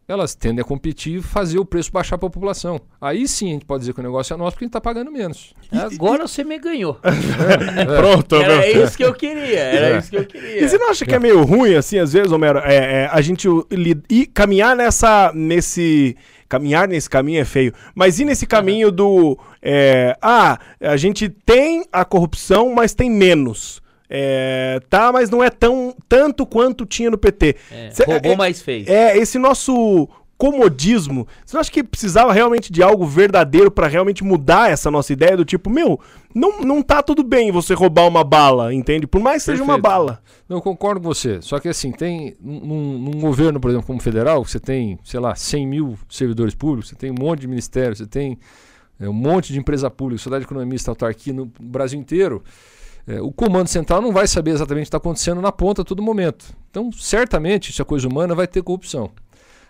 elas 0.07 0.35
tendem 0.35 0.61
a 0.61 0.65
competir 0.65 1.19
e 1.19 1.23
fazer 1.23 1.59
o 1.59 1.65
preço 1.65 1.93
baixar 1.93 2.19
para 2.19 2.27
a 2.27 2.31
população. 2.31 2.81
Aí 3.01 3.27
sim 3.29 3.51
a 3.51 3.53
gente 3.53 3.65
pode 3.65 3.81
dizer 3.81 3.95
que 3.95 4.01
o 4.01 4.03
negócio 4.03 4.35
é 4.35 4.37
nosso 4.37 4.53
porque 4.53 4.65
a 4.65 4.67
gente 4.67 4.71
está 4.71 4.81
pagando 4.81 5.11
menos. 5.11 5.55
Agora 5.71 6.27
você 6.27 6.43
me 6.43 6.59
ganhou. 6.59 6.99
é, 7.03 7.85
Pronto. 7.85 8.37
Era 8.37 8.69
isso 8.69 8.97
que 8.97 9.05
eu 9.05 9.15
queria. 9.15 9.61
Era 9.61 9.97
é. 9.97 9.99
isso 9.99 10.11
que 10.11 10.17
eu 10.17 10.27
queria. 10.27 10.65
E 10.65 10.69
você 10.69 10.77
não 10.77 10.91
acha 10.91 11.07
que 11.07 11.15
é 11.15 11.19
meio 11.19 11.43
ruim, 11.43 11.75
assim, 11.75 11.99
às 11.99 12.13
vezes, 12.13 12.33
Homero, 12.33 12.59
é, 12.59 13.05
é 13.05 13.09
a 13.11 13.21
gente 13.21 13.49
ir, 14.11 14.27
caminhar 14.27 14.77
nessa, 14.77 15.33
nesse... 15.35 16.17
Caminhar 16.49 16.87
nesse 16.87 17.09
caminho 17.09 17.41
é 17.41 17.47
feio, 17.47 17.73
mas 17.95 18.21
ir 18.21 18.27
nesse 18.27 18.47
caminho 18.47 18.93
do... 18.93 19.39
É, 19.63 20.15
ah, 20.21 20.59
a 20.83 20.99
gente 20.99 21.31
tem 21.31 21.87
a 21.91 22.05
corrupção, 22.05 22.75
mas 22.75 22.93
tem 22.93 23.11
menos. 23.11 23.82
É, 24.15 24.79
tá, 24.91 25.11
mas 25.11 25.31
não 25.31 25.43
é 25.43 25.49
tão 25.49 25.97
tanto 26.07 26.45
quanto 26.45 26.85
tinha 26.85 27.11
no 27.11 27.17
PT. 27.17 27.57
É, 27.71 27.91
Cê, 27.91 28.05
roubou, 28.05 28.33
é, 28.33 28.37
mais 28.37 28.61
fez. 28.61 28.87
É, 28.87 29.17
esse 29.17 29.39
nosso 29.39 30.07
comodismo. 30.37 31.27
Você 31.47 31.57
não 31.57 31.61
acha 31.63 31.71
que 31.71 31.83
precisava 31.83 32.31
realmente 32.31 32.71
de 32.71 32.83
algo 32.83 33.07
verdadeiro 33.07 33.71
para 33.71 33.87
realmente 33.87 34.23
mudar 34.23 34.71
essa 34.71 34.91
nossa 34.91 35.15
ideia 35.15 35.35
do 35.35 35.47
tipo, 35.47 35.71
meu, 35.71 35.99
não, 36.35 36.61
não 36.61 36.83
tá 36.83 37.03
tudo 37.03 37.23
bem 37.23 37.51
você 37.51 37.73
roubar 37.73 38.07
uma 38.07 38.23
bala, 38.23 38.75
entende? 38.75 39.07
Por 39.07 39.23
mais 39.23 39.45
que 39.45 39.47
Perfeito. 39.47 39.65
seja 39.65 39.73
uma 39.73 39.79
bala. 39.81 40.21
Não, 40.47 40.59
eu 40.59 40.61
concordo 40.61 41.01
com 41.01 41.07
você. 41.07 41.41
Só 41.41 41.59
que 41.59 41.69
assim, 41.69 41.91
tem 41.91 42.37
num, 42.39 42.99
num, 42.99 43.21
governo, 43.21 43.59
por 43.59 43.71
exemplo, 43.71 43.87
como 43.87 44.01
federal, 44.01 44.45
você 44.45 44.61
tem, 44.61 44.99
sei 45.05 45.21
lá, 45.21 45.35
100 45.35 45.67
mil 45.67 45.99
servidores 46.07 46.55
públicos, 46.55 46.91
você 46.91 46.97
tem 46.97 47.11
um 47.11 47.17
monte 47.19 47.41
de 47.41 47.49
ministérios, 47.49 47.99
você 47.99 48.07
tem 48.07 48.39
é, 49.01 49.09
um 49.09 49.13
monte 49.15 49.55
de 49.55 49.59
empresa 49.59 49.89
pública, 49.91 50.19
sociedade 50.19 50.45
economista, 50.45 50.91
autarquia 50.91 51.33
no 51.33 51.51
Brasil 51.59 51.99
inteiro, 51.99 52.43
é, 53.07 53.21
o 53.21 53.33
comando 53.33 53.69
central 53.69 54.01
não 54.01 54.13
vai 54.13 54.27
saber 54.27 54.53
exatamente 54.53 54.83
o 54.83 54.87
que 54.87 54.89
está 54.89 54.99
acontecendo 54.99 55.41
na 55.41 55.51
ponta 55.51 55.83
a 55.83 55.85
todo 55.85 56.03
momento. 56.03 56.47
Então, 56.71 56.91
certamente, 56.93 57.71
isso 57.71 57.83
é 57.83 57.85
coisa 57.85 58.09
humana, 58.09 58.35
vai 58.35 58.47
ter 58.47 58.63
corrupção. 58.63 59.11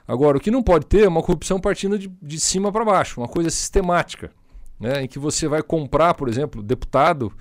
Agora, 0.06 0.36
o 0.36 0.40
que 0.40 0.50
não 0.50 0.62
pode 0.62 0.86
ter 0.86 1.04
é 1.04 1.08
uma 1.08 1.22
corrupção 1.22 1.60
partindo 1.60 1.98
de, 1.98 2.08
de 2.20 2.40
cima 2.40 2.70
para 2.70 2.84
baixo, 2.84 3.20
uma 3.20 3.28
coisa 3.28 3.50
sistemática, 3.50 4.30
né, 4.78 5.04
em 5.04 5.08
que 5.08 5.18
você 5.18 5.48
vai 5.48 5.62
comprar, 5.62 6.14
por 6.14 6.28
exemplo, 6.28 6.62
deputado 6.62 7.32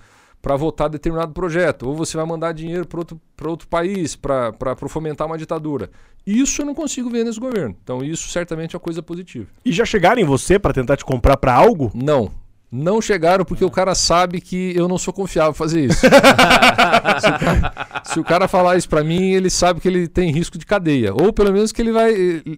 para 0.42 0.56
votar 0.56 0.89
determinado 0.89 1.34
projeto, 1.34 1.88
ou 1.88 1.96
você 1.96 2.18
vai 2.18 2.26
mandar 2.26 2.52
dinheiro 2.52 2.88
para 2.88 3.00
outro, 3.00 3.22
outro 3.44 3.68
país 3.68 4.16
para 4.16 4.76
fomentar 4.88 5.28
uma 5.28 5.38
ditadura. 5.38 5.92
Isso 6.26 6.62
eu 6.62 6.66
não 6.66 6.74
consigo 6.74 7.10
ver 7.10 7.24
nesse 7.24 7.39
governo. 7.39 7.76
Então, 7.84 8.04
isso 8.04 8.28
certamente 8.30 8.76
é 8.76 8.78
uma 8.78 8.84
coisa 8.84 9.04
positiva. 9.04 9.48
E 9.64 9.72
já 9.72 9.86
chegaram 9.86 10.22
em 10.22 10.26
você 10.26 10.58
para 10.58 10.74
tentar 10.74 10.98
te 10.98 11.06
comprar 11.06 11.38
para 11.38 11.54
algo? 11.54 11.92
Não. 11.94 12.32
Não 12.72 13.01
chegaram 13.01 13.43
porque 13.43 13.65
o 13.65 13.69
cara 13.69 13.93
sabe 13.93 14.39
que 14.39 14.74
eu 14.78 14.88
não 14.88 14.97
sou 14.97 15.13
confiável 15.13 15.53
fazer 15.53 15.88
isso. 15.88 15.99
se, 17.19 17.28
o 17.28 17.39
cara, 17.39 18.01
se, 18.05 18.19
o 18.22 18.24
cara, 18.24 18.47
falar 18.47 18.78
isso 18.78 18.88
para 18.88 19.03
mim, 19.03 19.32
ele 19.32 19.49
sabe 19.49 19.82
que 19.82 19.88
ele 19.89 20.07
tem 20.07 20.32
risco 20.32 20.57
de 20.57 20.65
cadeia. 20.65 21.13
Ou 21.13 21.34
pelo 21.34 21.51
menos 21.51 21.74
que 21.74 21.82
ele 21.82 21.91
vai. 21.91 22.13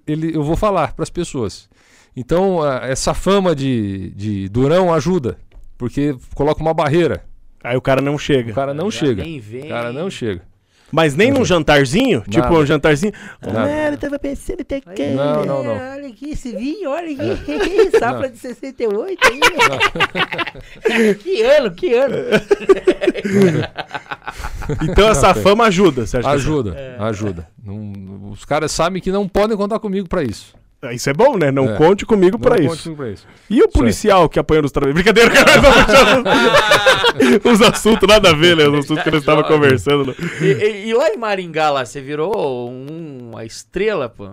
Ele, 0.05 0.35
eu 0.35 0.43
vou 0.43 0.55
falar 0.55 0.93
para 0.93 1.01
as 1.01 1.09
pessoas. 1.09 1.67
Então, 2.15 2.59
essa 2.83 3.15
fama 3.15 3.55
de, 3.55 4.11
de 4.11 4.47
durão 4.49 4.93
ajuda. 4.93 5.35
Porque 5.79 6.15
coloca 6.35 6.61
uma 6.61 6.75
barreira. 6.75 7.25
Aí 7.63 7.75
o 7.75 7.81
cara 7.81 7.99
não 7.99 8.15
chega. 8.15 8.51
O 8.51 8.55
cara 8.55 8.73
não 8.73 8.91
Já 8.91 8.99
chega. 8.99 9.23
O 9.23 9.67
cara 9.67 9.91
não 9.91 10.09
chega. 10.11 10.43
Mas 10.93 11.15
nem 11.15 11.31
num 11.31 11.43
jantarzinho? 11.43 12.19
Nada. 12.19 12.29
Tipo 12.29 12.53
um 12.53 12.63
jantarzinho. 12.67 13.11
Mano, 13.41 13.97
tava 13.97 14.19
pensando 14.19 14.61
até 14.61 14.79
que. 14.79 15.07
Não, 15.07 15.43
não, 15.43 15.63
não. 15.63 15.73
Olha 15.73 16.07
aqui 16.07 16.29
esse 16.29 16.55
vinho, 16.55 16.87
olha 16.87 17.11
aqui. 17.11 17.89
Safra 17.97 18.29
de 18.29 18.37
68 18.37 19.19
aí. 19.25 21.15
que 21.17 21.41
ano, 21.41 21.71
que 21.71 21.95
ano. 21.95 22.15
então 24.87 25.09
essa 25.09 25.33
fama 25.33 25.63
ajuda, 25.65 26.05
certo? 26.05 26.27
Ajuda, 26.27 26.75
é. 26.77 26.95
ajuda. 26.99 27.47
Não, 27.65 28.29
os 28.29 28.45
caras 28.45 28.71
sabem 28.71 29.01
que 29.01 29.11
não 29.11 29.27
podem 29.27 29.57
contar 29.57 29.79
comigo 29.79 30.07
para 30.07 30.21
isso. 30.21 30.53
Isso 30.91 31.09
é 31.09 31.13
bom, 31.13 31.37
né? 31.37 31.51
Não 31.51 31.73
é. 31.73 31.77
conte 31.77 32.05
comigo 32.05 32.37
para 32.37 32.61
isso. 32.61 32.95
isso. 33.11 33.27
E 33.49 33.61
o 33.61 33.69
policial 33.69 34.27
que 34.27 34.39
apanhou 34.39 34.63
nos 34.63 34.71
trabalhos? 34.71 34.95
Brincadeira, 35.01 35.29
cara. 35.29 36.23
Os 37.49 37.61
assuntos 37.61 38.07
nada 38.07 38.31
a 38.31 38.33
ver, 38.33 38.57
né? 38.57 38.67
Os 38.67 38.85
assuntos 38.85 39.03
que 39.03 39.11
nós 39.11 39.19
estávamos 39.21 39.47
conversando. 39.47 40.07
Né? 40.07 40.15
E, 40.41 40.45
e, 40.45 40.89
e, 40.89 40.93
lá 40.93 41.09
em 41.09 41.17
Maringá, 41.17 41.69
lá, 41.69 41.85
você 41.85 42.01
virou 42.01 42.69
um, 42.69 43.29
uma 43.31 43.45
estrela, 43.45 44.09
pô? 44.09 44.27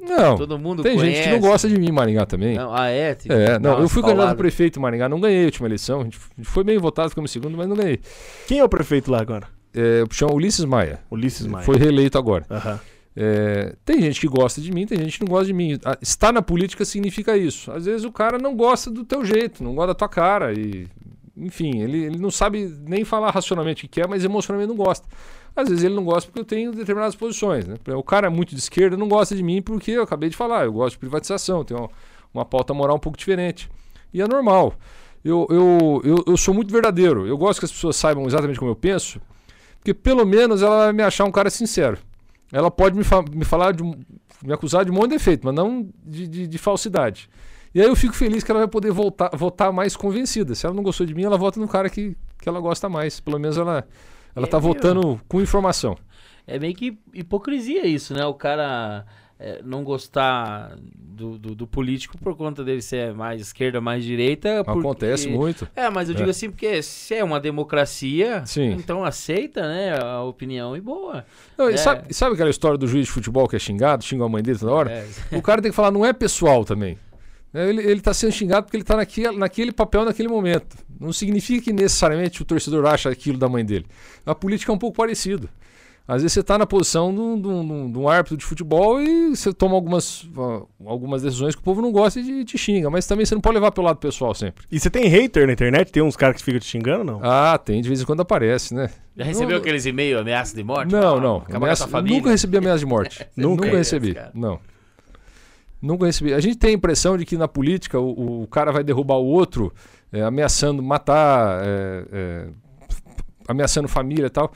Não. 0.00 0.36
Todo 0.36 0.58
mundo 0.58 0.82
Tem 0.82 0.96
conhece. 0.96 1.16
gente 1.16 1.24
que 1.24 1.32
não 1.32 1.40
gosta 1.40 1.68
de 1.68 1.78
mim 1.78 1.88
em 1.88 1.92
Maringá 1.92 2.26
também. 2.26 2.56
Não, 2.56 2.74
ah, 2.74 2.88
é? 2.88 3.16
é, 3.28 3.58
não. 3.58 3.80
Eu 3.80 3.88
fui 3.88 4.02
candidato 4.02 4.32
a 4.32 4.34
prefeito 4.34 4.78
em 4.78 4.82
Maringá, 4.82 5.08
não 5.08 5.20
ganhei 5.20 5.42
a 5.42 5.46
última 5.46 5.68
eleição. 5.68 6.00
A 6.00 6.04
gente 6.04 6.18
foi 6.42 6.64
bem 6.64 6.78
votado, 6.78 7.10
ficamos 7.10 7.30
segundo, 7.30 7.56
mas 7.56 7.68
não 7.68 7.76
ganhei. 7.76 8.00
Quem 8.46 8.58
é 8.58 8.64
o 8.64 8.68
prefeito 8.68 9.10
lá 9.10 9.20
agora? 9.20 9.46
É, 9.74 10.04
chama 10.10 10.34
Ulisses 10.34 10.64
Maia. 10.64 11.00
Ulisses 11.10 11.46
Maia. 11.46 11.64
Foi 11.64 11.76
reeleito 11.76 12.18
agora. 12.18 12.44
Aham. 12.50 12.80
É, 13.14 13.76
tem 13.84 14.00
gente 14.00 14.20
que 14.20 14.26
gosta 14.26 14.60
de 14.60 14.72
mim, 14.72 14.86
tem 14.86 14.98
gente 14.98 15.18
que 15.18 15.24
não 15.24 15.30
gosta 15.30 15.46
de 15.46 15.52
mim. 15.52 15.78
Estar 16.00 16.32
na 16.32 16.40
política 16.40 16.84
significa 16.84 17.36
isso. 17.36 17.70
Às 17.70 17.84
vezes 17.84 18.04
o 18.04 18.12
cara 18.12 18.38
não 18.38 18.56
gosta 18.56 18.90
do 18.90 19.04
teu 19.04 19.24
jeito, 19.24 19.62
não 19.62 19.74
gosta 19.74 19.88
da 19.88 19.94
tua 19.94 20.08
cara. 20.08 20.52
E, 20.52 20.88
enfim, 21.36 21.80
ele, 21.80 22.04
ele 22.04 22.18
não 22.18 22.30
sabe 22.30 22.66
nem 22.86 23.04
falar 23.04 23.30
racionalmente 23.30 23.84
o 23.84 23.88
que 23.88 24.00
quer, 24.00 24.08
mas 24.08 24.24
emocionalmente 24.24 24.68
não 24.68 24.76
gosta. 24.76 25.06
Às 25.54 25.68
vezes 25.68 25.84
ele 25.84 25.94
não 25.94 26.04
gosta 26.04 26.28
porque 26.30 26.40
eu 26.40 26.44
tenho 26.44 26.72
determinadas 26.72 27.14
posições. 27.14 27.66
Né? 27.66 27.76
O 27.94 28.02
cara 28.02 28.26
é 28.26 28.30
muito 28.30 28.54
de 28.54 28.60
esquerda 28.60 28.96
não 28.96 29.08
gosta 29.08 29.36
de 29.36 29.42
mim 29.42 29.60
porque 29.60 29.90
eu 29.90 30.02
acabei 30.02 30.30
de 30.30 30.36
falar, 30.36 30.64
eu 30.64 30.72
gosto 30.72 30.94
de 30.94 30.98
privatização, 30.98 31.62
tenho 31.62 31.80
uma, 31.80 31.90
uma 32.32 32.44
pauta 32.44 32.72
moral 32.72 32.96
um 32.96 33.00
pouco 33.00 33.18
diferente. 33.18 33.68
E 34.14 34.22
é 34.22 34.26
normal. 34.26 34.74
Eu, 35.22 35.46
eu, 35.50 36.00
eu, 36.04 36.24
eu 36.26 36.36
sou 36.36 36.54
muito 36.54 36.72
verdadeiro. 36.72 37.26
Eu 37.26 37.36
gosto 37.36 37.58
que 37.58 37.66
as 37.66 37.72
pessoas 37.72 37.96
saibam 37.96 38.26
exatamente 38.26 38.58
como 38.58 38.70
eu 38.70 38.76
penso, 38.76 39.20
porque 39.78 39.92
pelo 39.92 40.24
menos 40.24 40.62
ela 40.62 40.86
vai 40.86 40.92
me 40.92 41.02
achar 41.02 41.24
um 41.24 41.30
cara 41.30 41.50
sincero. 41.50 41.98
Ela 42.52 42.70
pode 42.70 42.96
me, 42.96 43.02
fa 43.02 43.22
me 43.22 43.44
falar 43.44 43.72
de 43.72 43.82
um, 43.82 43.94
me 44.44 44.52
acusar 44.52 44.84
de 44.84 44.90
um 44.90 44.94
monte 44.94 45.10
de 45.10 45.16
defeito, 45.16 45.44
mas 45.44 45.54
não 45.54 45.88
de, 46.04 46.28
de, 46.28 46.46
de, 46.46 46.58
falsidade. 46.58 47.28
E 47.74 47.80
aí 47.80 47.88
eu 47.88 47.96
fico 47.96 48.14
feliz 48.14 48.44
que 48.44 48.50
ela 48.50 48.60
vai 48.60 48.68
poder 48.68 48.92
voltar, 48.92 49.30
votar 49.34 49.72
mais 49.72 49.96
convencida. 49.96 50.54
Se 50.54 50.66
ela 50.66 50.74
não 50.74 50.82
gostou 50.82 51.06
de 51.06 51.14
mim, 51.14 51.24
ela 51.24 51.38
vota 51.38 51.58
no 51.58 51.66
cara 51.66 51.88
que, 51.88 52.14
que 52.38 52.48
ela 52.48 52.60
gosta 52.60 52.88
mais. 52.90 53.18
Pelo 53.18 53.38
menos 53.38 53.56
ela, 53.56 53.88
ela 54.36 54.46
é, 54.46 54.48
tá 54.48 54.58
votando 54.58 55.18
com 55.26 55.40
informação. 55.40 55.96
É 56.46 56.58
meio 56.58 56.74
que 56.74 56.98
hipocrisia 57.14 57.86
isso, 57.86 58.12
né? 58.12 58.26
O 58.26 58.34
cara 58.34 59.06
é, 59.42 59.60
não 59.64 59.82
gostar 59.82 60.76
do, 60.94 61.36
do, 61.36 61.52
do, 61.52 61.66
político 61.66 62.16
por 62.16 62.36
conta 62.36 62.62
dele 62.62 62.80
ser 62.80 63.12
mais 63.12 63.40
esquerda, 63.40 63.80
mais 63.80 64.04
direita. 64.04 64.62
Porque... 64.62 64.78
Acontece 64.78 65.28
muito. 65.28 65.68
É, 65.74 65.90
mas 65.90 66.08
eu 66.08 66.14
digo 66.14 66.28
é. 66.28 66.30
assim, 66.30 66.48
porque 66.48 66.80
se 66.80 67.16
é 67.16 67.24
uma 67.24 67.40
democracia, 67.40 68.46
Sim. 68.46 68.70
então 68.70 69.04
aceita, 69.04 69.66
né, 69.66 69.98
a 70.00 70.22
opinião 70.22 70.76
e 70.76 70.80
boa. 70.80 71.26
Não, 71.58 71.68
é. 71.68 71.74
e, 71.74 71.78
sabe, 71.78 72.14
sabe 72.14 72.34
aquela 72.34 72.50
história 72.50 72.78
do 72.78 72.86
juiz 72.86 73.06
de 73.06 73.12
futebol 73.12 73.48
que 73.48 73.56
é 73.56 73.58
xingado, 73.58 74.04
xinga 74.04 74.24
a 74.24 74.28
mãe 74.28 74.44
dele 74.44 74.60
toda 74.60 74.70
hora? 74.70 74.90
É. 74.92 75.36
O 75.36 75.42
cara 75.42 75.60
tem 75.60 75.72
que 75.72 75.76
falar, 75.76 75.90
não 75.90 76.06
é 76.06 76.12
pessoal 76.12 76.64
também. 76.64 76.96
É, 77.52 77.68
ele, 77.68 77.82
ele 77.82 78.00
tá 78.00 78.14
sendo 78.14 78.32
xingado 78.32 78.66
porque 78.66 78.76
ele 78.76 78.84
está 78.84 78.96
naquele, 78.96 79.36
naquele 79.36 79.72
papel, 79.72 80.04
naquele 80.04 80.28
momento. 80.28 80.76
Não 81.00 81.12
significa 81.12 81.64
que 81.64 81.72
necessariamente 81.72 82.40
o 82.40 82.44
torcedor 82.44 82.86
acha 82.86 83.10
aquilo 83.10 83.36
da 83.36 83.48
mãe 83.48 83.64
dele. 83.64 83.86
A 84.24 84.36
política 84.36 84.70
é 84.70 84.74
um 84.74 84.78
pouco 84.78 84.96
parecido. 84.96 85.48
Às 86.06 86.22
vezes 86.22 86.32
você 86.32 86.40
está 86.40 86.58
na 86.58 86.66
posição 86.66 87.14
de 87.14 87.20
um, 87.20 87.40
de, 87.40 87.48
um, 87.48 87.92
de 87.92 87.98
um, 87.98 88.08
árbitro 88.08 88.36
de 88.36 88.44
futebol 88.44 89.00
e 89.00 89.36
você 89.36 89.52
toma 89.52 89.74
algumas, 89.74 90.28
algumas 90.84 91.22
decisões 91.22 91.54
que 91.54 91.60
o 91.60 91.64
povo 91.64 91.80
não 91.80 91.92
gosta 91.92 92.18
e 92.18 92.44
te 92.44 92.58
xinga, 92.58 92.90
mas 92.90 93.06
também 93.06 93.24
você 93.24 93.34
não 93.34 93.40
pode 93.40 93.54
levar 93.54 93.70
pelo 93.70 93.86
lado 93.86 93.98
pessoal 93.98 94.34
sempre. 94.34 94.64
E 94.70 94.80
você 94.80 94.90
tem 94.90 95.06
hater 95.06 95.46
na 95.46 95.52
internet? 95.52 95.92
Tem 95.92 96.02
uns 96.02 96.16
caras 96.16 96.36
que 96.36 96.42
ficam 96.42 96.58
te 96.58 96.66
xingando 96.66 97.04
não? 97.04 97.20
Ah, 97.22 97.56
tem, 97.56 97.80
de 97.80 97.88
vez 97.88 98.02
em 98.02 98.04
quando 98.04 98.20
aparece, 98.20 98.74
né? 98.74 98.90
Já 99.16 99.24
recebeu 99.24 99.50
não, 99.50 99.58
aqueles 99.58 99.86
e-mails, 99.86 100.20
ameaça 100.20 100.56
de 100.56 100.64
morte? 100.64 100.90
Não, 100.90 101.20
não. 101.20 101.44
Ameaça, 101.52 101.86
nunca 102.02 102.30
recebi 102.30 102.56
ameaça 102.56 102.78
de 102.80 102.86
morte. 102.86 103.26
nunca, 103.36 103.66
nunca 103.66 103.76
recebi, 103.78 104.16
não. 104.34 104.58
Nunca 105.80 106.06
recebi. 106.06 106.34
A 106.34 106.40
gente 106.40 106.56
tem 106.56 106.70
a 106.70 106.74
impressão 106.74 107.16
de 107.16 107.24
que 107.24 107.36
na 107.36 107.46
política 107.46 108.00
o, 108.00 108.42
o 108.42 108.46
cara 108.48 108.72
vai 108.72 108.82
derrubar 108.82 109.16
o 109.16 109.26
outro, 109.26 109.72
é, 110.12 110.22
ameaçando 110.22 110.82
matar, 110.82 111.62
é, 111.64 112.04
é, 112.12 112.46
ameaçando 113.46 113.86
família 113.86 114.26
e 114.26 114.30
tal 114.30 114.52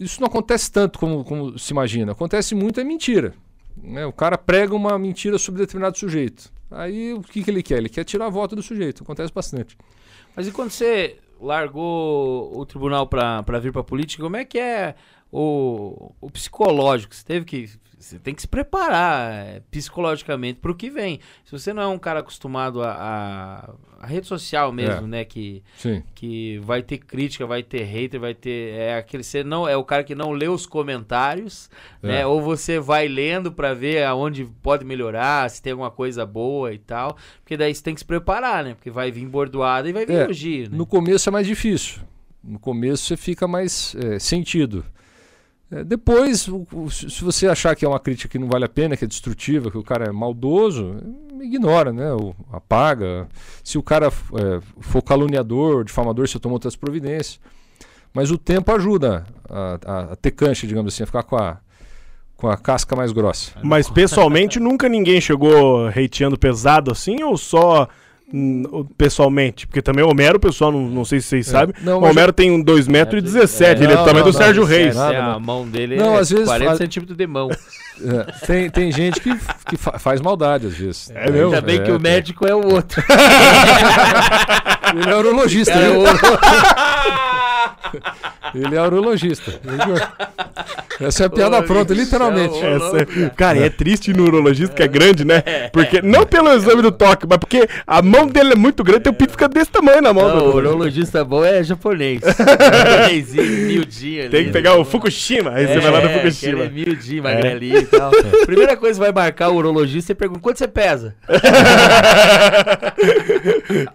isso 0.00 0.20
não 0.20 0.26
acontece 0.26 0.72
tanto 0.72 0.98
como, 0.98 1.22
como 1.22 1.58
se 1.58 1.72
imagina. 1.72 2.12
Acontece 2.12 2.54
muito 2.54 2.80
é 2.80 2.84
mentira. 2.84 3.34
Né? 3.76 4.06
O 4.06 4.12
cara 4.12 4.38
prega 4.38 4.74
uma 4.74 4.98
mentira 4.98 5.38
sobre 5.38 5.60
determinado 5.60 5.98
sujeito. 5.98 6.50
Aí 6.70 7.12
o 7.12 7.20
que, 7.20 7.44
que 7.44 7.50
ele 7.50 7.62
quer? 7.62 7.78
Ele 7.78 7.88
quer 7.88 8.04
tirar 8.04 8.26
a 8.26 8.30
volta 8.30 8.56
do 8.56 8.62
sujeito. 8.62 9.02
Acontece 9.02 9.32
bastante. 9.32 9.76
Mas 10.34 10.48
e 10.48 10.52
quando 10.52 10.70
você 10.70 11.18
largou 11.38 12.58
o 12.58 12.64
tribunal 12.64 13.06
para 13.06 13.58
vir 13.60 13.72
para 13.72 13.84
política, 13.84 14.22
como 14.22 14.36
é 14.36 14.44
que 14.44 14.58
é 14.58 14.94
o, 15.30 16.12
o 16.20 16.30
psicológico? 16.30 17.14
Você 17.14 17.24
teve 17.24 17.44
que 17.44 17.68
você 18.00 18.18
tem 18.18 18.34
que 18.34 18.40
se 18.40 18.48
preparar 18.48 19.30
é, 19.30 19.62
psicologicamente 19.70 20.58
para 20.58 20.70
o 20.70 20.74
que 20.74 20.88
vem. 20.88 21.20
Se 21.44 21.52
você 21.52 21.72
não 21.72 21.82
é 21.82 21.86
um 21.86 21.98
cara 21.98 22.20
acostumado 22.20 22.82
a, 22.82 22.92
a, 22.92 23.74
a 24.00 24.06
rede 24.06 24.26
social 24.26 24.72
mesmo, 24.72 25.04
é. 25.04 25.08
né, 25.08 25.24
que 25.24 25.62
Sim. 25.76 26.02
que 26.14 26.58
vai 26.60 26.82
ter 26.82 26.96
crítica, 26.96 27.46
vai 27.46 27.62
ter 27.62 27.82
hater, 27.82 28.18
vai 28.18 28.34
ter 28.34 28.74
é 28.74 28.96
aquele 28.96 29.22
você 29.22 29.44
não 29.44 29.68
é 29.68 29.76
o 29.76 29.84
cara 29.84 30.02
que 30.02 30.14
não 30.14 30.32
lê 30.32 30.48
os 30.48 30.64
comentários, 30.64 31.68
é. 32.02 32.08
né? 32.08 32.26
Ou 32.26 32.40
você 32.40 32.80
vai 32.80 33.06
lendo 33.06 33.52
para 33.52 33.74
ver 33.74 34.04
aonde 34.04 34.46
pode 34.62 34.82
melhorar, 34.82 35.50
se 35.50 35.60
tem 35.60 35.72
alguma 35.72 35.90
coisa 35.90 36.24
boa 36.24 36.72
e 36.72 36.78
tal, 36.78 37.18
porque 37.42 37.54
daí 37.54 37.74
você 37.74 37.82
tem 37.82 37.92
que 37.92 38.00
se 38.00 38.06
preparar, 38.06 38.64
né? 38.64 38.74
Porque 38.74 38.90
vai 38.90 39.10
vir 39.10 39.26
bordoada 39.26 39.86
e 39.88 39.92
vai 39.92 40.06
vir 40.06 40.14
é, 40.14 40.24
elogio. 40.24 40.70
Né? 40.70 40.76
No 40.76 40.86
começo 40.86 41.28
é 41.28 41.32
mais 41.32 41.46
difícil. 41.46 42.00
No 42.42 42.58
começo 42.58 43.04
você 43.04 43.16
fica 43.18 43.46
mais 43.46 43.94
é, 43.96 44.18
sentido. 44.18 44.86
É, 45.70 45.84
depois, 45.84 46.48
se 46.90 47.22
você 47.22 47.46
achar 47.46 47.76
que 47.76 47.84
é 47.84 47.88
uma 47.88 48.00
crítica 48.00 48.28
que 48.28 48.38
não 48.38 48.48
vale 48.48 48.64
a 48.64 48.68
pena, 48.68 48.96
que 48.96 49.04
é 49.04 49.08
destrutiva, 49.08 49.70
que 49.70 49.78
o 49.78 49.84
cara 49.84 50.06
é 50.06 50.12
maldoso, 50.12 50.96
ignora, 51.40 51.92
né? 51.92 52.12
O, 52.12 52.34
apaga. 52.52 53.28
Se 53.62 53.78
o 53.78 53.82
cara 53.82 54.08
é, 54.08 54.60
for 54.80 55.02
caluniador, 55.02 55.84
difamador, 55.84 56.28
você 56.28 56.38
toma 56.38 56.54
outras 56.54 56.74
providências. 56.74 57.38
Mas 58.12 58.32
o 58.32 58.38
tempo 58.38 58.72
ajuda 58.72 59.24
a, 59.48 59.78
a, 59.86 59.98
a 60.12 60.16
ter 60.16 60.32
cancha, 60.32 60.66
digamos 60.66 60.92
assim, 60.92 61.04
a 61.04 61.06
ficar 61.06 61.22
com 61.22 61.36
a, 61.36 61.58
com 62.36 62.48
a 62.48 62.56
casca 62.56 62.96
mais 62.96 63.12
grossa. 63.12 63.52
Mas 63.62 63.88
pessoalmente 63.88 64.58
nunca 64.58 64.88
ninguém 64.88 65.20
chegou 65.20 65.86
hateando 65.86 66.36
pesado 66.36 66.90
assim 66.90 67.22
ou 67.22 67.36
só 67.36 67.88
pessoalmente? 68.96 69.66
Porque 69.66 69.82
também 69.82 70.04
o 70.04 70.08
Homero, 70.08 70.38
pessoal, 70.38 70.70
não, 70.70 70.82
não 70.82 71.04
sei 71.04 71.20
se 71.20 71.28
vocês 71.28 71.48
é. 71.48 71.50
sabem, 71.50 71.74
não, 71.82 72.00
o 72.00 72.04
Homero 72.04 72.30
eu... 72.30 72.32
tem 72.32 72.50
um 72.50 72.62
2,17 72.62 72.90
metros, 72.90 73.18
e 73.20 73.22
17, 73.22 73.80
é, 73.80 73.84
ele 73.84 73.92
é 73.92 73.96
do 73.96 74.04
tamanho 74.04 74.24
do 74.24 74.32
Sérgio 74.32 74.64
Reis. 74.64 74.96
Nada, 74.96 75.14
é, 75.14 75.20
a 75.20 75.38
mão 75.38 75.68
dele 75.68 75.96
não, 75.96 76.16
é 76.16 76.20
às 76.20 76.30
vezes 76.30 76.46
40 76.46 76.76
centímetros 76.76 77.16
de 77.16 77.26
mão. 77.26 77.50
É, 77.50 78.46
tem, 78.46 78.70
tem 78.70 78.92
gente 78.92 79.20
que, 79.20 79.30
que 79.66 79.76
faz 79.76 80.20
maldade 80.20 80.66
às 80.66 80.74
vezes. 80.74 81.10
É, 81.14 81.30
mesmo? 81.30 81.46
Ainda 81.46 81.60
bem 81.60 81.76
é, 81.76 81.82
que 81.82 81.92
o 81.92 82.00
médico 82.00 82.46
é 82.46 82.54
o 82.54 82.74
outro. 82.74 83.02
ele 84.94 85.10
é 85.10 85.16
urologista. 85.16 85.72
É 85.72 85.90
o... 85.90 86.04
ele 88.54 88.76
é 88.76 88.82
urologista. 88.82 89.52
Essa 91.00 91.24
é 91.24 91.26
a 91.26 91.30
piada 91.30 91.62
pronta, 91.62 91.94
literalmente. 91.94 92.58
Essa, 92.58 92.98
é- 92.98 93.30
cara, 93.30 93.58
é 93.58 93.70
triste 93.70 94.12
no 94.12 94.24
urologista, 94.24 94.74
que 94.74 94.82
é 94.82 94.88
grande, 94.88 95.24
né? 95.24 95.42
Porque, 95.72 96.02
não 96.02 96.26
pelo 96.26 96.52
exame 96.52 96.82
do 96.82 96.92
toque, 96.92 97.26
mas 97.28 97.38
porque 97.38 97.68
a 97.86 98.02
mão 98.02 98.26
dele 98.26 98.52
é 98.52 98.56
muito 98.56 98.84
grande, 98.84 99.08
o 99.08 99.12
pinto 99.12 99.32
fica 99.32 99.48
desse 99.48 99.70
tamanho 99.70 100.02
na 100.02 100.12
mão. 100.12 100.28
Não, 100.28 100.46
o 100.46 100.56
urologista 100.56 101.24
bom 101.24 101.44
é 101.44 101.62
japonês. 101.62 102.20
miudinho 103.66 104.30
Tem 104.30 104.44
que 104.44 104.50
pegar 104.50 104.76
o 104.76 104.84
Fukushima, 104.84 105.52
aí 105.52 105.64
é, 105.64 105.66
você 105.68 105.80
vai 105.80 105.90
lá 105.90 106.00
no 106.00 106.10
Fukushima. 106.10 106.64
É 106.64 106.68
miudinho, 106.68 107.22
magrelinho 107.22 107.76
é. 107.76 107.80
e 107.80 107.86
tal. 107.86 108.10
Primeira 108.46 108.76
coisa 108.76 108.98
que 108.98 109.04
vai 109.04 109.12
marcar 109.12 109.48
o 109.48 109.56
urologista, 109.56 110.08
você 110.08 110.14
pergunta, 110.14 110.40
quanto 110.40 110.58
você 110.58 110.68
pesa? 110.68 111.14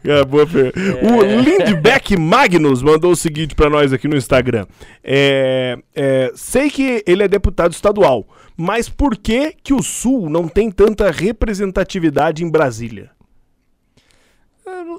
é, 0.04 0.24
boa, 0.26 0.44
é. 0.44 1.06
O 1.06 1.22
Lindbeck 1.42 2.18
Magnus 2.18 2.82
mandou 2.82 3.12
o 3.12 3.16
seguinte 3.16 3.55
pra 3.56 3.70
nós 3.70 3.94
aqui 3.94 4.08
no 4.08 4.16
Instagram. 4.16 4.66
É, 5.04 5.78
é, 5.96 6.32
sei 6.36 6.70
que 6.70 7.04
ele 7.08 7.24
é 7.24 7.28
deputado 7.28 7.72
estadual, 7.72 8.28
mas 8.58 8.90
por 8.90 9.18
que 9.18 9.54
que 9.64 9.74
o 9.74 9.82
Sul 9.82 10.30
não 10.30 10.48
tem 10.48 10.70
tanta 10.70 11.10
representatividade 11.10 12.44
em 12.44 12.50
Brasília? 12.50 13.12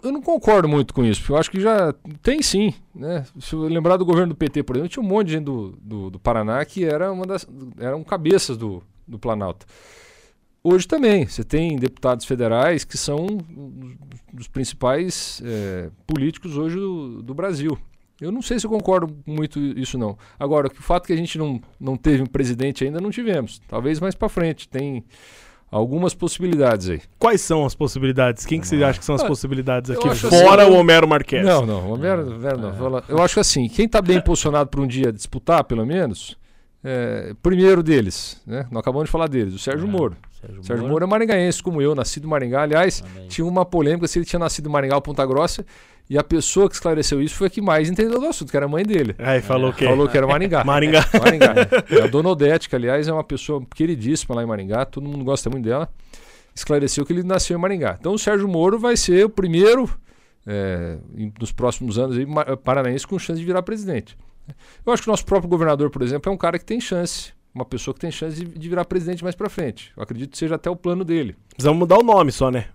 Eu 0.03 0.13
não 0.13 0.23
concordo 0.23 0.69
muito 0.69 0.95
com 0.95 1.05
isso, 1.05 1.21
porque 1.21 1.33
eu 1.33 1.37
acho 1.37 1.51
que 1.51 1.61
já 1.61 1.93
tem 2.23 2.41
sim. 2.41 2.73
Né? 2.95 3.25
Se 3.41 3.55
eu 3.55 3.63
lembrar 3.63 3.97
do 3.97 4.05
governo 4.05 4.33
do 4.33 4.37
PT, 4.37 4.63
por 4.63 4.77
exemplo, 4.77 4.89
tinha 4.89 5.03
um 5.03 5.09
monte 5.09 5.29
de 5.29 5.33
gente 5.35 5.45
do, 5.45 5.77
do, 5.81 6.11
do 6.11 6.19
Paraná 6.21 6.65
que 6.65 6.85
era 6.85 7.11
uma 7.11 7.27
das, 7.27 7.47
eram 7.79 8.05
cabeças 8.05 8.57
do, 8.57 8.83
do 9.07 9.19
Planalto. 9.19 9.67
Hoje 10.69 10.87
também, 10.89 11.27
você 11.27 11.45
tem 11.45 11.77
deputados 11.77 12.25
federais 12.25 12.85
que 12.85 12.99
são 12.99 13.27
dos 14.33 14.49
principais 14.49 15.41
é, 15.45 15.91
políticos 16.05 16.57
hoje 16.57 16.75
do, 16.75 17.23
do, 17.23 17.35
Brasil. 17.35 17.79
Eu 18.21 18.33
não 18.33 18.41
sei 18.41 18.59
se 18.59 18.67
eu 18.67 18.71
concordo 18.71 19.15
muito 19.27 19.59
isso 19.59 19.99
não. 19.99 20.17
Agora, 20.39 20.69
o 20.69 20.83
fato 20.83 21.07
que 21.07 21.13
a 21.13 21.17
gente 21.17 21.37
não, 21.37 21.61
não 21.79 21.97
teve 21.97 22.23
um 22.23 22.27
presidente 22.27 22.85
ainda, 22.85 23.01
não 23.01 23.11
tivemos. 23.11 23.61
Talvez 23.69 24.01
mais 24.01 24.15
para 24.15 24.29
frente. 24.29 24.69
Tem 24.69 25.05
algumas 25.71 26.15
possibilidades 26.15 26.89
aí. 26.89 27.03
Quais 27.19 27.41
são 27.41 27.67
as 27.67 27.75
possibilidades? 27.75 28.47
Quem 28.47 28.61
que 28.61 28.67
você 28.67 28.83
acha 28.83 28.99
que 28.99 29.05
são 29.05 29.15
as 29.15 29.23
ah, 29.23 29.27
possibilidades 29.27 29.91
aqui? 29.91 30.15
Fora 30.15 30.63
assim, 30.63 30.73
o 30.73 30.77
Homero 30.77 31.07
Marques. 31.07 31.45
Não, 31.45 31.67
não, 31.67 31.91
o 31.91 31.93
Homero, 31.93 32.35
Homero 32.35 32.59
não. 32.59 33.03
Eu 33.09 33.23
acho 33.23 33.35
que 33.35 33.41
assim, 33.41 33.69
quem 33.69 33.87
está 33.87 34.01
bem 34.01 34.21
posicionado 34.21 34.71
para 34.71 34.81
um 34.81 34.87
dia 34.87 35.13
disputar, 35.13 35.65
pelo 35.65 35.85
menos, 35.85 36.39
é, 36.83 37.35
primeiro 37.43 37.83
deles, 37.83 38.41
né? 38.47 38.67
Nós 38.71 38.81
acabamos 38.81 39.07
de 39.07 39.11
falar 39.11 39.29
deles, 39.29 39.53
o 39.55 39.59
Sérgio 39.59 39.87
é, 39.87 39.91
Moro. 39.91 40.17
Sérgio, 40.41 40.63
Sérgio 40.63 40.83
Moro. 40.83 40.93
Moro 40.93 41.05
é 41.05 41.09
maringaense, 41.09 41.63
como 41.63 41.83
eu, 41.83 41.95
nascido 41.95 42.27
em 42.27 42.31
Maringá. 42.31 42.63
Aliás, 42.63 43.03
Amém. 43.05 43.29
tinha 43.29 43.47
uma 43.47 43.65
polêmica 43.65 44.07
se 44.07 44.19
ele 44.19 44.25
tinha 44.25 44.39
nascido 44.39 44.69
em 44.69 44.73
Maringá 44.73 44.95
ou 44.95 45.03
Ponta 45.03 45.27
Grossa. 45.27 45.67
E 46.09 46.17
a 46.17 46.23
pessoa 46.23 46.69
que 46.69 46.75
esclareceu 46.75 47.21
isso 47.21 47.35
foi 47.35 47.49
a 47.49 47.51
que 47.51 47.61
mais 47.61 47.91
entendeu 47.91 48.21
do 48.21 48.27
assunto, 48.27 48.51
que 48.51 48.57
era 48.57 48.67
a 48.67 48.69
mãe 48.69 48.85
dele. 48.85 49.15
Aí 49.19 49.41
falou 49.41 49.73
que 49.73 49.85
Falou 49.85 50.09
que 50.09 50.17
era 50.17 50.27
Maringá. 50.27 50.65
Maringá. 50.65 51.05
Maringá. 51.19 51.55
É. 51.91 52.03
A 52.03 52.07
dona 52.07 52.29
Odete, 52.29 52.69
que 52.69 52.77
aliás 52.77 53.09
é 53.09 53.13
uma 53.13 53.25
pessoa 53.25 53.65
queridíssima 53.75 54.37
lá 54.37 54.43
em 54.43 54.47
Maringá, 54.47 54.85
todo 54.85 55.09
mundo 55.09 55.25
gosta 55.25 55.51
muito 55.51 55.65
dela. 55.65 55.89
Esclareceu 56.55 57.05
que 57.05 57.13
ele 57.13 57.25
nasceu 57.25 57.59
em 57.59 57.61
Maringá. 57.61 57.97
Então 57.99 58.15
o 58.15 58.19
Sérgio 58.19 58.47
Moro 58.47 58.79
vai 58.79 58.97
ser 58.97 59.27
o 59.27 59.31
primeiro, 59.31 59.91
é, 60.47 60.97
nos 61.41 61.51
próximos 61.51 61.99
anos, 61.99 62.17
aí, 62.17 62.27
paranaense 62.63 63.07
com 63.07 63.19
chance 63.19 63.41
de 63.41 63.45
virar 63.45 63.63
presidente. 63.63 64.17
Eu 64.87 64.93
acho 64.93 65.03
que 65.03 65.09
o 65.09 65.11
nosso 65.11 65.27
próprio 65.27 65.51
governador, 65.51 65.91
por 65.91 66.03
exemplo, 66.03 66.31
é 66.31 66.35
um 66.35 66.39
cara 66.39 66.57
que 66.57 66.65
tem 66.65 66.81
chance 66.81 67.35
uma 67.57 67.65
pessoa 67.65 67.95
que 67.95 68.01
tem 68.01 68.11
chance 68.11 68.37
de, 68.37 68.45
de 68.45 68.69
virar 68.69 68.85
presidente 68.85 69.25
mais 69.25 69.35
para 69.35 69.49
frente. 69.49 69.91
Eu 69.97 70.03
acredito 70.03 70.33
que 70.33 70.39
seja 70.39 70.57
até 70.57 70.69
o 70.69 70.77
plano 70.77 71.03
dele. 71.05 71.35
Precisamos 71.49 71.79
mudar 71.79 71.99
o 71.99 72.03
nome 72.03 72.31
só, 72.31 72.51
né? 72.51 72.67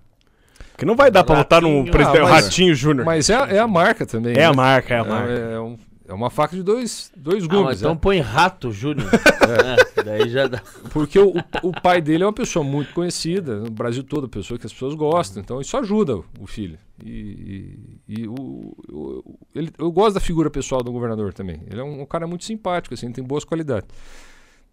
Porque 0.81 0.85
não 0.87 0.95
vai 0.95 1.11
dar 1.11 1.23
para 1.23 1.35
votar 1.35 1.61
no 1.61 1.85
presidente 1.85 2.23
ah, 2.23 2.25
Ratinho 2.25 2.73
Júnior. 2.73 3.05
Mas 3.05 3.29
é, 3.29 3.35
é, 3.35 3.59
a 3.59 3.67
marca 3.67 4.03
também. 4.03 4.33
É 4.33 4.37
né? 4.37 4.45
a 4.45 4.53
marca, 4.53 4.95
é 4.95 4.97
a 4.97 5.03
é, 5.03 5.07
marca. 5.07 5.31
É, 5.31 5.53
é, 5.53 5.59
um, 5.59 5.77
é, 6.07 6.13
uma 6.13 6.31
faca 6.31 6.55
de 6.55 6.63
dois, 6.63 7.11
dois 7.15 7.45
gumes. 7.45 7.67
Ah, 7.67 7.73
então 7.77 7.91
é. 7.91 7.95
põe 7.95 8.19
Rato 8.19 8.71
Júnior. 8.71 9.07
é. 9.95 10.01
daí 10.01 10.27
já 10.27 10.47
dá. 10.47 10.59
Porque 10.89 11.19
o, 11.19 11.35
o 11.61 11.71
pai 11.83 12.01
dele 12.01 12.23
é 12.23 12.25
uma 12.25 12.33
pessoa 12.33 12.65
muito 12.65 12.95
conhecida 12.95 13.57
no 13.57 13.69
Brasil 13.69 14.03
todo, 14.03 14.27
pessoa 14.27 14.57
que 14.57 14.65
as 14.65 14.73
pessoas 14.73 14.95
gostam. 14.95 15.43
Então 15.43 15.61
isso 15.61 15.77
ajuda 15.77 16.17
o 16.39 16.47
filho. 16.47 16.79
E, 17.05 17.99
e, 18.07 18.21
e 18.23 18.27
o, 18.27 18.75
o, 18.89 19.37
ele, 19.53 19.71
eu 19.77 19.91
gosto 19.91 20.15
da 20.15 20.19
figura 20.19 20.49
pessoal 20.49 20.81
do 20.81 20.91
governador 20.91 21.31
também. 21.31 21.61
Ele 21.69 21.79
é 21.79 21.83
um, 21.83 22.01
um 22.01 22.05
cara 22.07 22.25
muito 22.25 22.43
simpático, 22.43 22.95
assim, 22.95 23.11
tem 23.11 23.23
boas 23.23 23.43
qualidades 23.43 23.87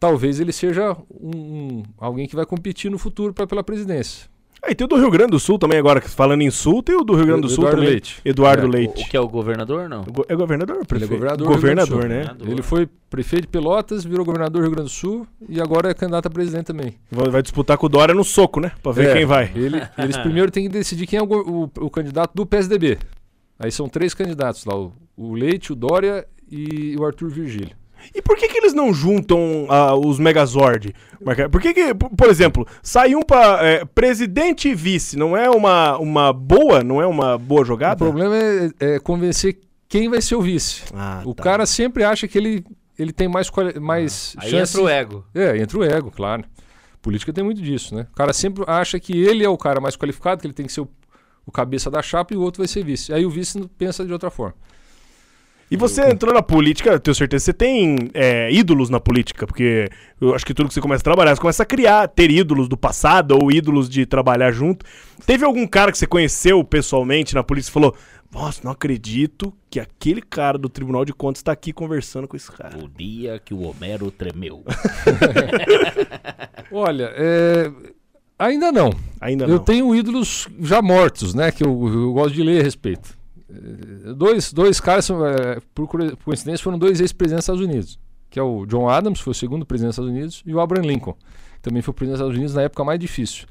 talvez 0.01 0.39
ele 0.39 0.53
seja 0.53 0.97
um, 1.11 1.37
um, 1.37 1.83
alguém 1.99 2.29
que 2.29 2.37
vai 2.37 2.47
competir 2.47 2.89
no 2.89 2.99
futuro 2.99 3.35
pra, 3.35 3.49
pela 3.49 3.65
presidência. 3.65 4.31
Ah, 4.63 4.71
e 4.71 4.75
tem 4.75 4.85
o 4.85 4.89
do 4.89 4.97
Rio 4.97 5.11
Grande 5.11 5.31
do 5.31 5.41
Sul 5.41 5.59
também, 5.59 5.79
agora 5.79 6.01
falando 6.01 6.43
em 6.43 6.51
Sul, 6.51 6.83
tem 6.83 6.97
o 6.97 7.05
do 7.05 7.15
Rio 7.15 7.27
Grande 7.27 7.43
do 7.43 7.49
Sul 7.49 7.65
Eduardo 7.65 7.77
também. 7.77 7.91
Leite. 7.91 8.21
Eduardo 8.25 8.67
é. 8.67 8.69
Leite. 8.69 9.03
O, 9.03 9.07
o, 9.07 9.09
que 9.09 9.17
é 9.17 9.21
o 9.21 9.29
governador, 9.29 9.89
não? 9.89 10.05
É 10.29 10.35
governador? 10.35 10.85
Prefeito. 10.85 10.95
Ele 10.97 11.05
é 11.05 11.09
governador. 11.09 11.47
Governador, 11.47 12.09
né? 12.09 12.17
Governador. 12.17 12.49
Ele 12.49 12.63
foi 12.63 12.89
prefeito 13.09 13.43
de 13.43 13.49
Pelotas, 13.49 14.05
virou 14.05 14.25
governador 14.25 14.61
do 14.61 14.67
Rio 14.67 14.75
Grande 14.75 14.91
do 14.91 14.95
Sul 14.95 15.27
e 15.49 15.61
agora 15.61 15.91
é 15.91 15.95
candidato 15.95 16.27
a 16.27 16.31
presidente 16.31 16.67
também. 16.67 16.95
Vai, 17.11 17.29
vai 17.29 17.43
disputar 17.43 17.79
com 17.79 17.87
o 17.87 17.89
Dória 17.89 18.15
no 18.15 18.25
soco, 18.25 18.61
né? 18.61 18.73
Pra 18.83 18.93
ver 18.93 19.09
é, 19.09 19.13
quem 19.15 19.25
vai. 19.25 19.53
Ele, 19.55 19.81
eles 19.97 20.17
primeiro 20.19 20.51
têm 20.51 20.65
que 20.65 20.69
decidir 20.69 21.07
quem 21.07 21.19
é 21.19 21.23
o, 21.23 21.27
o, 21.27 21.71
o, 21.85 21.91
candidato 21.91 22.33
do 22.35 22.45
PSDB. 22.45 22.99
Aí 23.59 23.71
são 23.71 23.89
três 23.89 24.13
candidatos 24.13 24.65
lá: 24.65 24.77
o, 24.77 24.93
o 25.17 25.35
Leite, 25.35 25.73
o 25.73 25.77
Dória 25.77 26.27
e 26.51 26.97
o 26.99 27.05
Arthur 27.05 27.31
Virgílio. 27.31 27.78
E 28.15 28.23
por 28.23 28.37
que, 28.37 28.49
que 28.49 28.59
eles 28.59 28.75
não 28.75 28.93
juntam 28.93 29.65
uh, 29.65 30.07
os 30.07 30.19
Megazord? 30.19 30.95
Por 31.51 31.61
que, 31.61 31.75
que 31.75 31.95
por 31.95 32.29
exemplo, 32.29 32.67
sai 32.83 33.15
um 33.15 33.23
pra 33.23 33.59
é, 33.63 33.85
presidente 33.85 34.69
e 34.69 34.75
vice, 34.75 35.17
não 35.17 35.37
é 35.37 35.51
uma, 35.51 35.99
uma 35.99 36.33
boa, 36.33 36.83
não 36.83 37.03
é 37.03 37.07
uma 37.07 37.37
boa 37.37 37.65
jogada? 37.65 38.05
O 38.05 38.09
problema 38.09 38.37
é, 38.37 38.71
é 38.81 38.99
convencer 38.99 39.59
quem 39.89 40.09
vai 40.09 40.21
ser 40.21 40.35
o 40.35 40.43
vice. 40.43 40.83
Ah, 40.95 41.23
o 41.25 41.35
tá. 41.35 41.43
cara 41.43 41.67
sempre 41.67 42.05
acha 42.05 42.29
que 42.29 42.37
ele, 42.37 42.65
ele 42.99 43.13
tem 43.13 43.27
mais, 43.27 43.51
mais 43.81 44.35
ah, 44.37 44.45
Aí 44.45 44.57
entra 44.57 44.83
o 44.83 44.89
ego. 44.89 45.25
É, 45.35 45.57
entra 45.57 45.79
o 45.79 45.85
ego, 45.85 46.11
claro. 46.11 46.45
Política 47.01 47.33
tem 47.33 47.45
muito 47.45 47.63
disso, 47.63 47.95
né? 47.95 48.07
O 48.13 48.15
cara 48.15 48.33
sempre 48.33 48.65
acha 48.67 49.01
que 49.01 49.19
ele 49.19 49.45
é 49.45 49.49
o 49.49 49.57
cara 49.57 49.81
mais 49.81 49.97
qualificado, 49.97 50.41
que 50.41 50.47
ele 50.47 50.55
tem 50.55 50.67
que 50.67 50.73
ser 50.73 50.83
o, 50.83 50.89
o 51.47 51.53
cabeça 51.53 51.91
da 51.91 52.03
chapa 52.03 52.35
e 52.35 52.37
o 52.37 52.43
outro 52.43 52.61
vai 52.61 52.69
ser 52.69 52.85
vice. 52.85 53.13
Aí 53.13 53.25
o 53.25 53.31
vice 53.31 53.69
pensa 53.79 54.05
de 54.05 54.13
outra 54.13 54.31
forma. 54.31 54.55
E 55.71 55.77
você 55.77 56.09
entrou 56.09 56.33
na 56.33 56.41
política, 56.41 56.99
tenho 56.99 57.15
certeza, 57.15 57.45
você 57.47 57.53
tem 57.53 58.11
é, 58.15 58.51
ídolos 58.51 58.89
na 58.89 58.99
política, 58.99 59.47
porque 59.47 59.89
eu 60.19 60.35
acho 60.35 60.45
que 60.45 60.55
tudo 60.55 60.69
que 60.69 60.75
você 60.75 60.81
começa 60.81 61.03
a 61.03 61.05
trabalhar, 61.05 61.35
você 61.35 61.41
começa 61.41 61.63
a 61.63 61.67
criar, 61.67 62.09
ter 62.09 62.31
ídolos 62.31 62.69
do 62.69 62.77
passado 62.77 63.39
ou 63.41 63.53
ídolos 63.53 63.89
de 63.89 64.07
trabalhar 64.07 64.51
junto. 64.51 64.87
Teve 65.27 65.45
algum 65.45 65.67
cara 65.67 65.93
que 65.93 65.99
você 65.99 66.07
conheceu 66.07 66.65
pessoalmente 66.65 67.35
na 67.35 67.43
polícia 67.43 67.69
e 67.69 67.73
falou: 67.73 67.95
Nossa, 68.33 68.63
não 68.65 68.73
acredito 68.73 69.53
que 69.69 69.79
aquele 69.79 70.23
cara 70.23 70.57
do 70.57 70.71
Tribunal 70.71 71.05
de 71.05 71.13
Contas 71.13 71.41
está 71.41 71.53
aqui 71.53 71.71
conversando 71.71 72.27
com 72.27 72.35
esse 72.37 72.51
cara. 72.51 72.79
O 72.79 72.89
dia 72.89 73.39
que 73.39 73.53
o 73.53 73.61
Homero 73.61 74.11
tremeu. 74.11 74.65
Olha, 76.73 77.13
é, 77.15 77.71
ainda 78.39 78.73
não. 78.73 78.91
Ainda 79.21 79.47
não. 79.47 79.53
Eu 79.53 79.59
tenho 79.59 79.95
ídolos 79.95 80.49
já 80.61 80.81
mortos, 80.81 81.35
né? 81.35 81.53
Que 81.53 81.63
eu, 81.63 81.89
eu 81.89 82.13
gosto 82.15 82.35
de 82.35 82.43
ler 82.43 82.61
a 82.61 82.65
respeito. 82.65 83.18
Eh, 83.51 84.13
dois, 84.15 84.53
dois 84.53 84.81
caras, 84.81 85.09
é, 85.11 85.61
por 85.75 85.89
coincidência, 86.25 86.63
foram 86.63 86.79
dois 86.79 87.01
ex-presidentes 87.01 87.47
dos 87.47 87.55
Estados 87.55 87.75
Unidos. 87.75 87.99
Que 88.31 88.39
é 88.39 88.43
o 88.43 88.67
John 88.67 88.89
Adams, 88.89 89.21
foi 89.21 89.31
o 89.31 89.35
segundo 89.35 89.65
presidente 89.65 89.91
dos 89.91 89.95
Estados 89.95 90.11
Unidos, 90.11 90.43
e 90.45 90.55
o 90.55 90.61
Abraham 90.61 90.87
Lincoln, 90.87 91.15
que 91.15 91.63
também 91.63 91.81
foi 91.81 91.95
presidente 91.95 92.19
dos 92.19 92.21
Estados 92.21 92.37
Unidos 92.37 92.55
na 92.55 92.63
época 92.63 92.85
mais 92.85 92.99
difícil. 92.99 93.47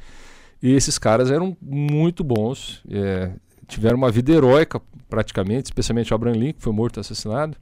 E 0.62 0.72
esses 0.74 0.98
caras 0.98 1.32
eram 1.32 1.56
muito 1.62 2.24
bons, 2.24 2.84
é, 2.90 3.32
tiveram 3.68 3.98
uma 3.98 4.12
vida 4.12 4.32
heróica 4.32 4.82
praticamente, 5.10 5.66
especialmente 5.66 6.12
o 6.12 6.16
Abraham 6.16 6.36
Lincoln, 6.36 6.58
que 6.58 6.64
foi 6.64 6.74
morto 6.74 7.00
assassinado. 7.00 7.58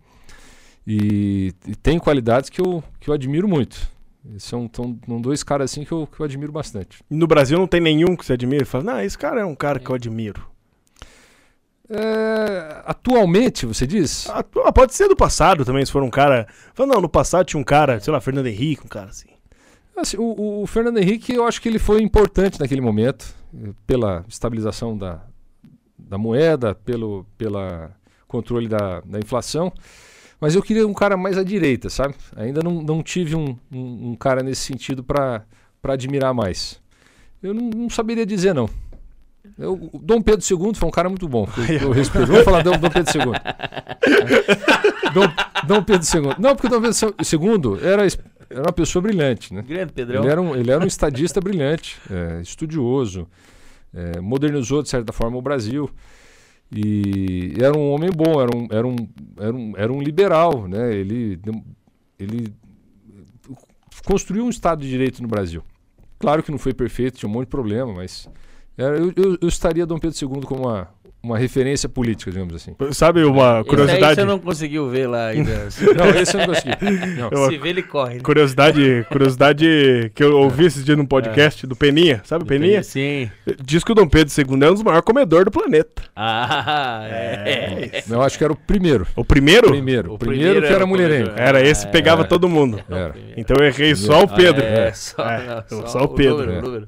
E, 0.87 1.53
e 1.67 1.75
tem 1.75 1.97
qualidades 1.97 2.49
que 2.49 2.61
eu, 2.61 2.83
que 2.99 3.09
eu 3.09 3.13
admiro 3.13 3.47
muito. 3.47 3.75
São, 4.39 4.69
são, 4.73 4.97
são 5.05 5.21
dois 5.21 5.43
caras 5.43 5.71
assim 5.71 5.83
que 5.83 5.91
eu, 5.91 6.07
que 6.07 6.19
eu 6.19 6.25
admiro 6.25 6.51
bastante. 6.51 7.03
E 7.09 7.15
no 7.15 7.27
Brasil 7.27 7.57
não 7.57 7.67
tem 7.67 7.79
nenhum 7.79 8.15
que 8.15 8.25
você 8.25 8.33
admira? 8.33 8.65
Fala, 8.65 8.83
não, 8.83 8.99
esse 9.01 9.17
cara 9.17 9.41
é 9.41 9.45
um 9.45 9.55
cara 9.55 9.79
que 9.79 9.89
eu 9.89 9.95
admiro. 9.95 10.54
É, 11.89 12.81
atualmente, 12.85 13.65
você 13.65 13.85
diz? 13.85 14.27
Atu 14.29 14.61
ah, 14.61 14.71
pode 14.71 14.93
ser 14.95 15.07
do 15.07 15.15
passado 15.15 15.63
também, 15.63 15.85
se 15.85 15.91
for 15.91 16.01
um 16.01 16.09
cara. 16.09 16.47
Não, 16.77 16.99
no 16.99 17.09
passado 17.09 17.45
tinha 17.45 17.59
um 17.59 17.63
cara, 17.63 17.99
sei 17.99 18.11
lá, 18.11 18.19
Fernando 18.19 18.47
Henrique, 18.47 18.85
um 18.85 18.89
cara 18.89 19.09
assim. 19.09 19.29
assim 19.95 20.17
o, 20.17 20.61
o, 20.63 20.67
Fernando 20.67 20.97
Henrique, 20.97 21.33
eu 21.33 21.45
acho 21.45 21.61
que 21.61 21.69
ele 21.69 21.79
foi 21.79 22.01
importante 22.01 22.59
naquele 22.59 22.81
momento, 22.81 23.33
pela 23.85 24.25
estabilização 24.27 24.97
da, 24.97 25.21
da 25.97 26.17
moeda, 26.17 26.73
pelo 26.73 27.25
pela 27.37 27.91
controle 28.27 28.67
da, 28.67 29.01
da 29.01 29.19
inflação. 29.19 29.71
Mas 30.41 30.55
eu 30.55 30.61
queria 30.61 30.85
um 30.87 30.93
cara 30.93 31.15
mais 31.15 31.37
à 31.37 31.43
direita, 31.43 31.89
sabe? 31.89 32.15
Ainda 32.35 32.61
não, 32.61 32.81
não 32.81 33.01
tive 33.01 33.35
um, 33.35 33.57
um, 33.71 34.09
um 34.09 34.15
cara 34.15 34.43
nesse 34.43 34.61
sentido 34.61 35.03
para 35.03 35.45
admirar 35.83 36.33
mais. 36.33 36.81
Eu 37.41 37.53
não, 37.53 37.69
não 37.69 37.89
saberia 37.89 38.25
dizer, 38.25 38.53
não. 38.53 38.69
Eu, 39.57 39.89
o 39.93 39.99
Dom 39.99 40.21
Pedro 40.21 40.45
II 40.45 40.73
foi 40.75 40.87
um 40.87 40.91
cara 40.91 41.07
muito 41.07 41.27
bom. 41.27 41.47
Eu, 41.69 41.87
eu 41.87 41.91
respeito. 41.91 42.27
Vamos 42.27 42.43
falar 42.43 42.61
Dom, 42.61 42.77
Dom 42.77 42.89
Pedro 42.89 43.13
II. 43.17 43.25
Dom, 45.13 45.27
Dom, 45.65 45.83
Pedro 45.83 46.07
II. 46.13 46.35
Não, 46.39 46.55
porque 46.55 46.67
Dom 46.67 46.81
Pedro 46.81 47.77
II 47.77 47.79
era, 47.87 48.05
era 48.49 48.61
uma 48.61 48.73
pessoa 48.73 49.01
brilhante. 49.01 49.53
Né? 49.53 49.61
Grande 49.61 49.93
Pedrão. 49.93 50.23
Ele 50.23 50.31
era 50.31 50.41
um, 50.41 50.55
ele 50.55 50.71
era 50.71 50.83
um 50.83 50.87
estadista 50.87 51.39
brilhante, 51.39 51.97
é, 52.11 52.41
estudioso, 52.41 53.27
é, 53.93 54.19
modernizou, 54.19 54.83
de 54.83 54.89
certa 54.89 55.13
forma, 55.13 55.37
o 55.37 55.41
Brasil. 55.41 55.89
E 56.75 57.53
era 57.61 57.77
um 57.77 57.91
homem 57.91 58.09
bom, 58.09 58.41
era 58.41 58.55
um, 58.55 58.67
era 58.69 58.87
um, 58.87 58.95
era 59.37 59.55
um, 59.55 59.73
era 59.77 59.93
um 59.93 60.01
liberal, 60.01 60.67
né? 60.67 60.93
Ele, 60.93 61.39
ele 62.19 62.53
construiu 64.05 64.45
um 64.45 64.49
Estado 64.49 64.81
de 64.81 64.89
Direito 64.89 65.21
no 65.21 65.27
Brasil. 65.27 65.63
Claro 66.19 66.43
que 66.43 66.51
não 66.51 66.57
foi 66.57 66.73
perfeito, 66.73 67.17
tinha 67.17 67.29
um 67.29 67.31
monte 67.31 67.45
de 67.45 67.51
problema, 67.51 67.93
mas 67.93 68.27
eu, 68.83 69.13
eu, 69.15 69.37
eu 69.41 69.47
estaria 69.47 69.85
Dom 69.85 69.99
Pedro 69.99 70.17
II 70.21 70.41
como 70.45 70.67
uma, 70.67 70.89
uma 71.25 71.37
referência 71.37 71.89
política, 71.89 72.31
digamos 72.31 72.53
assim. 72.53 72.75
Sabe 72.91 73.23
uma 73.23 73.63
curiosidade? 73.63 74.03
Esse 74.03 74.05
aí 74.05 74.15
você 74.15 74.25
não 74.25 74.39
conseguiu 74.39 74.89
ver 74.89 75.07
lá 75.07 75.27
ainda. 75.27 75.67
não, 75.97 76.09
esse 76.21 76.35
eu 76.35 76.39
não 76.39 76.47
consegui. 76.47 76.75
Não. 77.17 77.49
Se 77.49 77.57
vê, 77.57 77.69
ele 77.69 77.81
corre. 77.81 78.15
Né? 78.15 78.19
Curiosidade, 78.21 79.05
curiosidade 79.09 80.11
que 80.13 80.23
eu 80.23 80.37
ouvi 80.37 80.65
esse 80.65 80.83
dia 80.83 80.95
num 80.95 81.05
podcast 81.05 81.65
é. 81.65 81.67
do 81.67 81.75
Peninha. 81.75 82.21
Sabe 82.23 82.43
o 82.43 82.47
Peninha? 82.47 82.83
Sim. 82.83 83.29
Diz 83.63 83.83
que 83.83 83.91
o 83.91 83.95
Dom 83.95 84.07
Pedro 84.07 84.33
II 84.37 84.63
é 84.63 84.69
um 84.69 84.73
dos 84.73 84.83
maiores 84.83 85.05
comedores 85.05 85.45
do 85.45 85.51
planeta. 85.51 86.03
Ah, 86.15 87.05
é. 87.09 87.89
é. 87.91 88.03
Eu 88.09 88.21
acho 88.21 88.37
que 88.37 88.43
era 88.43 88.53
o 88.53 88.55
primeiro. 88.55 89.07
O 89.15 89.25
primeiro? 89.25 89.69
Primeiro. 89.69 90.13
O 90.13 90.17
primeiro, 90.17 90.43
primeiro 90.43 90.61
que 90.61 90.67
era, 90.67 90.75
era 90.75 90.85
mulherengo. 90.85 91.31
Era 91.35 91.61
esse, 91.61 91.87
pegava 91.87 92.21
é. 92.21 92.25
todo 92.25 92.47
mundo. 92.47 92.79
Era. 92.89 93.15
Então 93.35 93.57
eu 93.59 93.65
errei 93.65 93.95
só 93.95 94.23
o 94.23 94.27
Pedro. 94.27 94.63
Ah, 94.63 94.67
é, 94.67 94.93
só, 94.93 95.23
não, 95.23 95.81
só, 95.81 95.87
só, 95.87 96.03
o 96.03 96.09
Pedro. 96.09 96.87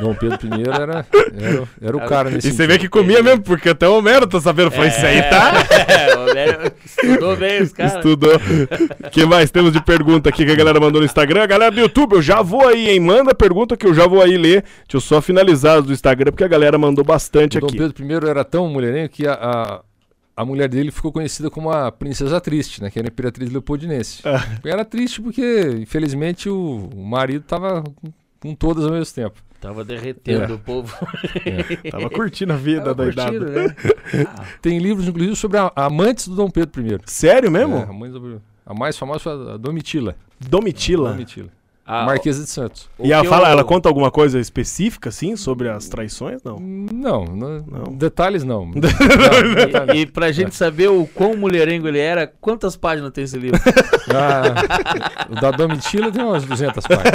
Dom 0.00 0.14
Pedro 0.14 0.38
I 0.42 0.62
era, 0.62 0.82
era, 0.82 1.68
era 1.80 1.96
o 1.96 2.00
cara 2.06 2.30
nesse 2.30 2.48
E 2.48 2.52
você 2.52 2.66
vê 2.66 2.78
que 2.78 2.88
comia 2.88 3.22
mesmo, 3.22 3.42
porque 3.42 3.57
até 3.66 3.88
o 3.88 3.96
Homero 3.96 4.26
tô 4.26 4.38
sabendo, 4.40 4.70
foi 4.70 4.86
é, 4.86 4.88
isso 4.88 5.06
aí, 5.06 5.22
tá? 5.22 5.52
É, 5.88 6.16
o 6.16 6.28
Homero 6.28 6.72
estudou 6.84 7.36
bem 7.36 7.62
os 7.62 7.72
caras. 7.72 7.94
Estudou. 7.94 8.36
O 8.36 9.10
que 9.10 9.24
mais 9.24 9.50
temos 9.50 9.72
de 9.72 9.82
pergunta 9.82 10.28
aqui 10.28 10.44
que 10.44 10.52
a 10.52 10.54
galera 10.54 10.78
mandou 10.78 11.00
no 11.00 11.06
Instagram? 11.06 11.42
A 11.42 11.46
galera 11.46 11.70
do 11.70 11.80
YouTube, 11.80 12.16
eu 12.16 12.22
já 12.22 12.42
vou 12.42 12.66
aí, 12.66 12.90
hein? 12.90 13.00
Manda 13.00 13.34
pergunta 13.34 13.76
que 13.76 13.86
eu 13.86 13.94
já 13.94 14.06
vou 14.06 14.20
aí 14.20 14.36
ler. 14.36 14.62
Deixa 14.62 14.96
eu 14.96 15.00
só 15.00 15.22
finalizar 15.22 15.80
do 15.80 15.92
Instagram, 15.92 16.32
porque 16.32 16.44
a 16.44 16.48
galera 16.48 16.76
mandou 16.76 17.04
bastante 17.04 17.56
o 17.56 17.64
aqui. 17.64 17.76
Dom 17.78 17.90
Pedro 17.90 18.26
I 18.26 18.30
era 18.30 18.44
tão 18.44 18.68
mulherengo 18.68 19.08
que 19.08 19.26
a, 19.26 19.32
a, 19.32 19.80
a, 20.36 20.44
mulher 20.44 20.68
dele 20.68 20.90
ficou 20.90 21.10
conhecida 21.10 21.48
como 21.48 21.70
a 21.70 21.90
princesa 21.90 22.40
triste, 22.40 22.82
né? 22.82 22.90
Que 22.90 22.98
era 22.98 23.08
a 23.08 23.10
imperatriz 23.10 23.50
leopoldinense. 23.50 24.20
Ah. 24.24 24.44
Era 24.64 24.84
triste 24.84 25.22
porque, 25.22 25.78
infelizmente, 25.80 26.48
o, 26.48 26.90
o 26.94 27.04
marido 27.04 27.44
tava 27.46 27.82
com 28.40 28.54
todas 28.54 28.84
ao 28.84 28.92
mesmo 28.92 29.14
tempo. 29.14 29.47
Tava 29.60 29.84
derretendo 29.84 30.52
é. 30.52 30.54
o 30.54 30.58
povo. 30.58 30.96
É. 31.44 31.76
Tava 31.90 32.08
curtindo 32.08 32.52
a 32.52 32.56
vida 32.56 32.94
da 32.94 33.06
idade. 33.06 33.40
Né? 33.40 33.76
Ah. 34.26 34.44
Tem 34.62 34.78
livros, 34.78 35.08
inclusive, 35.08 35.34
sobre 35.34 35.58
a, 35.58 35.72
amantes 35.74 36.28
do 36.28 36.36
Dom 36.36 36.48
Pedro 36.48 36.80
I. 36.80 37.00
Sério 37.06 37.50
mesmo? 37.50 37.76
É, 37.76 37.82
a, 38.66 38.70
a 38.70 38.74
mais 38.74 38.96
famosa 38.96 39.18
foi 39.18 39.32
a 39.32 39.56
Domitila. 39.56 40.14
Domitila? 40.38 41.10
Domitila. 41.10 41.57
Ah, 41.90 42.04
Marquesa 42.04 42.44
de 42.44 42.50
Santos. 42.50 42.86
E 43.02 43.14
ela 43.14 43.24
fala, 43.24 43.48
eu... 43.48 43.52
ela 43.52 43.64
conta 43.64 43.88
alguma 43.88 44.10
coisa 44.10 44.38
específica, 44.38 45.08
assim, 45.08 45.36
sobre 45.36 45.70
as 45.70 45.88
traições? 45.88 46.42
Não. 46.44 46.58
Não, 46.58 47.24
não, 47.24 47.64
não. 47.66 47.96
detalhes 47.96 48.44
não. 48.44 48.66
não 48.76 49.94
e, 49.94 50.00
e 50.00 50.06
pra 50.06 50.30
gente 50.30 50.54
saber 50.54 50.90
o 50.90 51.06
quão 51.06 51.34
mulherengo 51.34 51.88
ele 51.88 51.98
era, 51.98 52.30
quantas 52.42 52.76
páginas 52.76 53.10
tem 53.10 53.24
esse 53.24 53.38
livro? 53.38 53.58
Ah, 54.10 55.26
o 55.28 55.34
da 55.34 55.50
Domitila 55.50 56.10
tem 56.10 56.24
umas 56.24 56.42
200 56.42 56.82
páginas. 56.86 57.12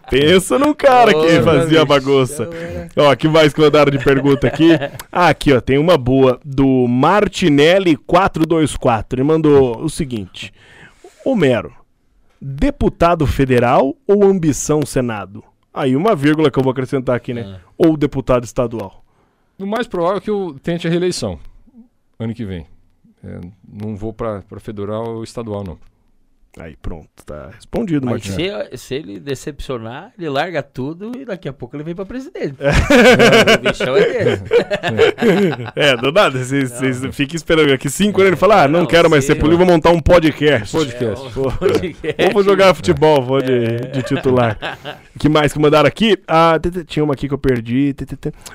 Pensa 0.08 0.58
no 0.58 0.74
cara 0.74 1.12
oh, 1.14 1.20
que 1.20 1.42
fazia 1.42 1.82
a 1.82 1.84
bagunça. 1.84 2.48
Ó, 2.96 3.14
que 3.14 3.28
mais 3.28 3.52
que 3.52 3.60
mandaram 3.60 3.90
de 3.90 4.02
pergunta 4.02 4.46
aqui? 4.46 4.70
Ah, 5.12 5.28
aqui, 5.28 5.52
ó, 5.52 5.60
tem 5.60 5.76
uma 5.76 5.98
boa 5.98 6.40
do 6.42 6.86
Martinelli 6.88 7.96
424. 7.98 9.20
Ele 9.20 9.28
mandou 9.28 9.78
o 9.82 9.90
seguinte: 9.90 10.54
Homero 11.22 11.79
deputado 12.40 13.26
federal 13.26 13.96
ou 14.06 14.24
ambição 14.24 14.84
Senado? 14.84 15.44
Aí 15.72 15.94
uma 15.94 16.16
vírgula 16.16 16.50
que 16.50 16.58
eu 16.58 16.62
vou 16.62 16.72
acrescentar 16.72 17.16
aqui, 17.16 17.32
né? 17.32 17.42
É. 17.42 17.60
Ou 17.76 17.96
deputado 17.96 18.44
estadual. 18.44 19.04
O 19.58 19.66
mais 19.66 19.86
provável 19.86 20.18
é 20.18 20.20
que 20.20 20.30
eu 20.30 20.56
tente 20.62 20.86
a 20.86 20.90
reeleição 20.90 21.38
ano 22.24 22.34
que 22.34 22.44
vem. 22.44 22.66
É, 23.24 23.40
não 23.66 23.96
vou 23.96 24.12
para 24.12 24.42
federal 24.60 25.16
ou 25.16 25.24
estadual, 25.24 25.64
não. 25.64 25.78
Aí 26.58 26.76
pronto, 26.82 27.08
tá 27.24 27.50
respondido, 27.54 28.04
Mas 28.04 28.24
se, 28.24 28.76
se, 28.76 28.94
ele 28.96 29.20
decepcionar, 29.20 30.12
ele 30.18 30.28
larga 30.28 30.60
tudo 30.64 31.12
e 31.16 31.24
daqui 31.24 31.48
a 31.48 31.52
pouco 31.52 31.76
ele 31.76 31.84
vem 31.84 31.94
pra 31.94 32.04
presidente. 32.04 32.56
É. 32.58 33.54
o 33.54 33.58
bichão 33.58 33.96
é 33.96 34.04
dele. 34.04 34.40
É, 35.76 35.96
do 35.96 36.10
nada, 36.10 36.42
vocês 36.42 36.72
fiquem 37.12 37.36
esperando. 37.36 37.72
Aqui 37.72 37.88
cinco 37.88 38.20
anos 38.20 38.32
ele 38.32 38.36
fala, 38.36 38.64
ah, 38.64 38.68
não, 38.68 38.80
não 38.80 38.86
quero 38.86 39.08
mais 39.08 39.24
ser 39.24 39.36
político, 39.36 39.64
vou 39.64 39.74
montar 39.74 39.90
um 39.90 40.00
podcast. 40.00 40.76
Podcast. 40.76 41.24
É, 41.24 41.40
um 41.40 41.50
podcast. 41.56 42.32
Vou 42.32 42.42
jogar 42.42 42.74
futebol, 42.74 43.22
vou 43.22 43.40
de, 43.40 43.52
é. 43.52 43.76
de 43.76 44.02
titular. 44.02 44.58
O 45.14 45.18
que 45.20 45.28
mais 45.28 45.52
que 45.52 45.58
mandaram 45.60 45.86
aqui? 45.86 46.18
Ah, 46.26 46.58
tinha 46.86 47.04
uma 47.04 47.14
aqui 47.14 47.28
que 47.28 47.34
eu 47.34 47.38
perdi. 47.38 47.94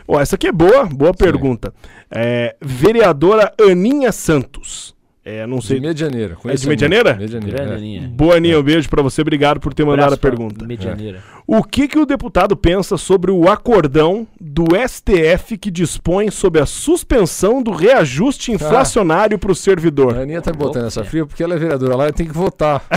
Oh, 0.06 0.20
essa 0.20 0.36
aqui 0.36 0.48
é 0.48 0.52
boa, 0.52 0.86
boa 0.86 1.14
pergunta. 1.14 1.74
É, 2.12 2.58
vereadora 2.62 3.54
Aninha 3.60 4.12
Santos. 4.12 4.95
É, 5.28 5.48
não 5.48 5.60
sei. 5.60 5.80
De 5.80 5.88
Medianeira. 5.88 6.38
É 6.46 6.54
de 6.54 6.68
Medianeira? 6.68 7.16
Medianeira. 7.16 8.06
É. 8.06 8.08
Boa, 8.08 8.36
Aninha, 8.36 8.60
um 8.60 8.64
beijo 8.64 8.88
para 8.88 9.02
você. 9.02 9.22
Obrigado 9.22 9.60
por 9.60 9.74
ter 9.74 9.84
mandado 9.84 10.14
a 10.14 10.18
pergunta. 10.18 10.64
Medianeira. 10.64 11.18
É. 11.18 11.22
O 11.48 11.64
que, 11.64 11.88
que 11.88 11.98
o 11.98 12.06
deputado 12.06 12.56
pensa 12.56 12.96
sobre 12.96 13.32
o 13.32 13.50
acordão 13.50 14.28
do 14.40 14.66
STF 14.88 15.58
que 15.58 15.72
dispõe 15.72 16.30
sobre 16.30 16.62
a 16.62 16.68
suspensão 16.68 17.64
do 17.64 17.72
reajuste 17.72 18.52
inflacionário 18.52 19.38
ah. 19.38 19.40
para 19.40 19.52
o 19.52 19.56
servidor? 19.56 20.16
A 20.16 20.22
Aninha 20.22 20.44
tá 20.44 20.54
botando 20.54 20.86
essa 20.86 21.04
fria 21.04 21.26
porque 21.26 21.42
ela 21.42 21.56
é 21.56 21.58
vereadora 21.58 21.96
lá 21.96 22.08
e 22.08 22.14
tem 22.14 22.28
que 22.28 22.34
votar. 22.34 22.86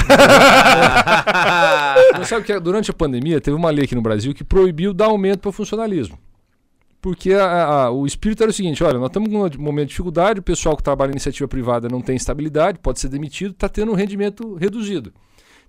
Você 2.18 2.24
sabe 2.26 2.44
que 2.44 2.60
durante 2.60 2.90
a 2.90 2.94
pandemia 2.94 3.40
teve 3.40 3.56
uma 3.56 3.70
lei 3.70 3.86
aqui 3.86 3.94
no 3.94 4.02
Brasil 4.02 4.34
que 4.34 4.44
proibiu 4.44 4.92
dar 4.92 5.06
aumento 5.06 5.40
para 5.40 5.48
o 5.48 5.52
funcionalismo. 5.52 6.18
Porque 7.00 7.32
a, 7.32 7.64
a, 7.64 7.90
o 7.90 8.06
espírito 8.06 8.42
era 8.42 8.50
o 8.50 8.52
seguinte: 8.52 8.82
olha, 8.82 8.98
nós 8.98 9.08
estamos 9.08 9.28
num 9.28 9.48
momento 9.62 9.86
de 9.86 9.90
dificuldade, 9.90 10.40
o 10.40 10.42
pessoal 10.42 10.76
que 10.76 10.82
trabalha 10.82 11.10
em 11.10 11.12
iniciativa 11.12 11.46
privada 11.46 11.88
não 11.88 12.00
tem 12.00 12.16
estabilidade, 12.16 12.78
pode 12.80 12.98
ser 12.98 13.08
demitido, 13.08 13.52
está 13.52 13.68
tendo 13.68 13.92
um 13.92 13.94
rendimento 13.94 14.54
reduzido. 14.54 15.12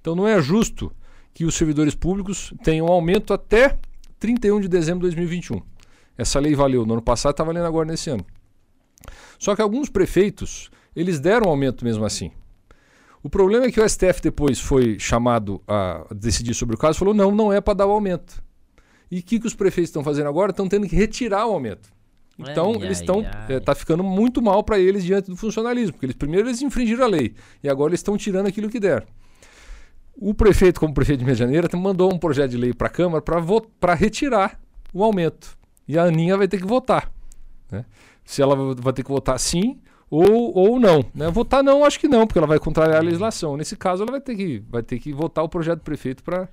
Então 0.01 0.15
não 0.15 0.27
é 0.27 0.41
justo 0.41 0.91
que 1.33 1.45
os 1.45 1.55
servidores 1.55 1.93
públicos 1.93 2.53
tenham 2.63 2.87
um 2.87 2.91
aumento 2.91 3.33
até 3.33 3.77
31 4.19 4.61
de 4.61 4.67
dezembro 4.67 5.01
de 5.01 5.15
2021. 5.15 5.61
Essa 6.17 6.39
lei 6.39 6.55
valeu 6.55 6.85
no 6.85 6.93
ano 6.93 7.01
passado, 7.01 7.31
está 7.31 7.43
valendo 7.43 7.65
agora 7.65 7.87
nesse 7.87 8.09
ano. 8.09 8.25
Só 9.37 9.55
que 9.55 9.61
alguns 9.61 9.89
prefeitos, 9.89 10.69
eles 10.95 11.19
deram 11.19 11.47
um 11.47 11.49
aumento 11.49 11.85
mesmo 11.85 12.03
assim. 12.03 12.31
O 13.21 13.29
problema 13.29 13.65
é 13.65 13.71
que 13.71 13.79
o 13.79 13.87
STF 13.87 14.21
depois 14.21 14.59
foi 14.59 14.97
chamado 14.99 15.61
a 15.67 16.05
decidir 16.13 16.53
sobre 16.53 16.75
o 16.75 16.77
caso 16.77 16.97
e 16.97 16.99
falou: 16.99 17.13
não, 17.13 17.31
não 17.31 17.53
é 17.53 17.61
para 17.61 17.73
dar 17.73 17.85
o 17.85 17.91
aumento. 17.91 18.41
E 19.11 19.19
o 19.19 19.23
que, 19.23 19.39
que 19.39 19.47
os 19.47 19.55
prefeitos 19.55 19.89
estão 19.89 20.03
fazendo 20.03 20.27
agora? 20.27 20.51
Estão 20.51 20.67
tendo 20.67 20.87
que 20.87 20.95
retirar 20.95 21.47
o 21.47 21.53
aumento. 21.53 21.89
Então, 22.37 22.73
ai, 22.75 22.85
eles 22.85 22.99
estão. 22.99 23.21
Está 23.49 23.71
é, 23.73 23.75
ficando 23.75 24.03
muito 24.03 24.41
mal 24.41 24.63
para 24.63 24.79
eles 24.79 25.03
diante 25.03 25.29
do 25.29 25.35
funcionalismo, 25.35 25.93
porque 25.93 26.05
eles 26.05 26.15
primeiro 26.15 26.47
eles 26.47 26.61
infringiram 26.61 27.03
a 27.03 27.07
lei 27.07 27.35
e 27.61 27.67
agora 27.67 27.89
eles 27.89 27.99
estão 27.99 28.17
tirando 28.17 28.47
aquilo 28.47 28.69
que 28.69 28.79
der. 28.79 29.05
O 30.15 30.33
prefeito, 30.33 30.79
como 30.79 30.93
prefeito 30.93 31.19
de 31.19 31.25
Medianeira, 31.25 31.69
mandou 31.77 32.13
um 32.13 32.17
projeto 32.17 32.51
de 32.51 32.57
lei 32.57 32.73
para 32.73 32.87
a 32.87 32.89
Câmara 32.89 33.23
para 33.79 33.93
retirar 33.93 34.59
o 34.93 35.03
aumento. 35.03 35.57
E 35.87 35.97
a 35.97 36.03
Aninha 36.03 36.37
vai 36.37 36.47
ter 36.47 36.59
que 36.59 36.67
votar. 36.67 37.11
Né? 37.71 37.85
Se 38.25 38.41
ela 38.41 38.55
vai 38.75 38.93
ter 38.93 39.03
que 39.03 39.09
votar 39.09 39.39
sim 39.39 39.79
ou, 40.09 40.55
ou 40.55 40.79
não. 40.79 41.05
Né? 41.13 41.29
Votar 41.29 41.63
não, 41.63 41.85
acho 41.85 41.99
que 41.99 42.07
não, 42.07 42.27
porque 42.27 42.37
ela 42.37 42.47
vai 42.47 42.59
contrariar 42.59 42.99
a 42.99 43.03
legislação. 43.03 43.55
Nesse 43.55 43.75
caso, 43.77 44.03
ela 44.03 44.11
vai 44.11 44.21
ter 44.21 44.35
que, 44.35 44.63
vai 44.69 44.83
ter 44.83 44.99
que 44.99 45.13
votar 45.13 45.43
o 45.43 45.49
projeto 45.49 45.79
do 45.79 45.83
prefeito 45.83 46.21
para 46.23 46.49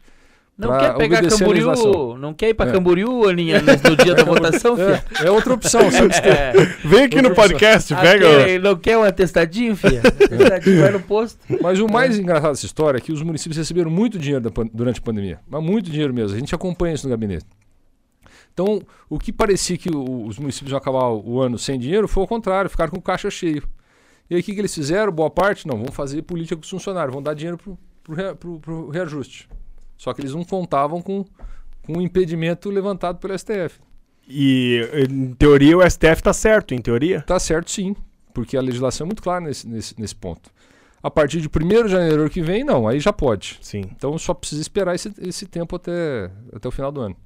não 0.58 0.78
quer 0.78 0.96
pegar 0.96 1.22
Camboriú, 1.28 2.16
não 2.16 2.32
quer 2.32 2.48
ir 2.48 2.54
pra 2.54 2.68
é. 2.68 2.72
Camboriú, 2.72 3.28
Aninha, 3.28 3.60
no 3.60 3.96
dia 3.96 4.14
da 4.14 4.24
votação, 4.24 4.74
filha? 4.74 5.04
É, 5.20 5.26
é 5.26 5.30
outra 5.30 5.52
opção, 5.52 5.90
sabe? 5.90 6.14
É. 6.26 6.52
Vem 6.82 7.04
aqui 7.04 7.16
outra 7.16 7.28
no 7.28 7.34
podcast, 7.34 7.92
opção. 7.92 8.10
pega. 8.10 8.42
Aqui, 8.42 8.58
não 8.58 8.76
quer 8.76 8.96
um 8.96 9.02
atestadinho, 9.02 9.76
filha? 9.76 10.00
Atestadinho 10.06 10.80
vai 10.80 10.90
no 10.92 11.00
posto. 11.00 11.38
Mas 11.60 11.78
o 11.78 11.86
mais 11.86 12.18
engraçado 12.18 12.52
dessa 12.52 12.64
história 12.64 12.98
é 12.98 13.00
que 13.00 13.12
os 13.12 13.22
municípios 13.22 13.58
receberam 13.58 13.90
muito 13.90 14.18
dinheiro 14.18 14.50
durante 14.72 14.98
a 14.98 15.02
pandemia. 15.02 15.40
Mas 15.46 15.62
muito 15.62 15.90
dinheiro 15.90 16.14
mesmo. 16.14 16.36
A 16.36 16.40
gente 16.40 16.54
acompanha 16.54 16.94
isso 16.94 17.06
no 17.06 17.10
gabinete. 17.10 17.44
Então, 18.54 18.80
o 19.10 19.18
que 19.18 19.30
parecia 19.30 19.76
que 19.76 19.90
os 19.94 20.38
municípios 20.38 20.70
iam 20.70 20.78
acabar 20.78 21.10
o 21.10 21.40
ano 21.42 21.58
sem 21.58 21.78
dinheiro 21.78 22.08
foi 22.08 22.24
o 22.24 22.26
contrário, 22.26 22.70
ficaram 22.70 22.90
com 22.90 22.98
o 22.98 23.02
caixa 23.02 23.28
cheio. 23.28 23.62
E 24.30 24.34
aí 24.34 24.40
o 24.40 24.44
que, 24.44 24.54
que 24.54 24.60
eles 24.60 24.74
fizeram? 24.74 25.12
Boa 25.12 25.28
parte, 25.28 25.68
não, 25.68 25.76
vamos 25.76 25.94
fazer 25.94 26.22
política 26.22 26.56
com 26.56 26.62
os 26.62 26.70
funcionários, 26.70 27.12
vamos 27.12 27.24
dar 27.24 27.34
dinheiro 27.34 27.58
para 28.02 28.72
o 28.72 28.88
reajuste. 28.88 29.46
Só 29.96 30.12
que 30.12 30.20
eles 30.20 30.34
não 30.34 30.44
contavam 30.44 31.00
com, 31.00 31.24
com 31.84 31.98
um 31.98 32.00
impedimento 32.00 32.70
levantado 32.70 33.18
pelo 33.18 33.36
STF. 33.38 33.80
E, 34.28 34.80
em 35.08 35.34
teoria, 35.34 35.78
o 35.78 35.88
STF 35.88 36.14
está 36.14 36.32
certo, 36.32 36.74
em 36.74 36.78
teoria? 36.78 37.18
Está 37.18 37.38
certo, 37.38 37.70
sim. 37.70 37.94
Porque 38.34 38.56
a 38.56 38.60
legislação 38.60 39.04
é 39.04 39.08
muito 39.08 39.22
clara 39.22 39.40
nesse, 39.40 39.68
nesse, 39.68 39.98
nesse 39.98 40.14
ponto. 40.14 40.50
A 41.02 41.10
partir 41.10 41.40
de 41.40 41.48
1 41.48 41.84
de 41.84 41.88
janeiro 41.88 42.28
que 42.28 42.42
vem, 42.42 42.64
não, 42.64 42.88
aí 42.88 42.98
já 42.98 43.12
pode. 43.12 43.58
Sim. 43.62 43.82
Então 43.94 44.18
só 44.18 44.34
precisa 44.34 44.60
esperar 44.60 44.94
esse, 44.94 45.12
esse 45.18 45.46
tempo 45.46 45.76
até, 45.76 46.30
até 46.52 46.66
o 46.66 46.72
final 46.72 46.90
do 46.90 47.00
ano. 47.00 47.16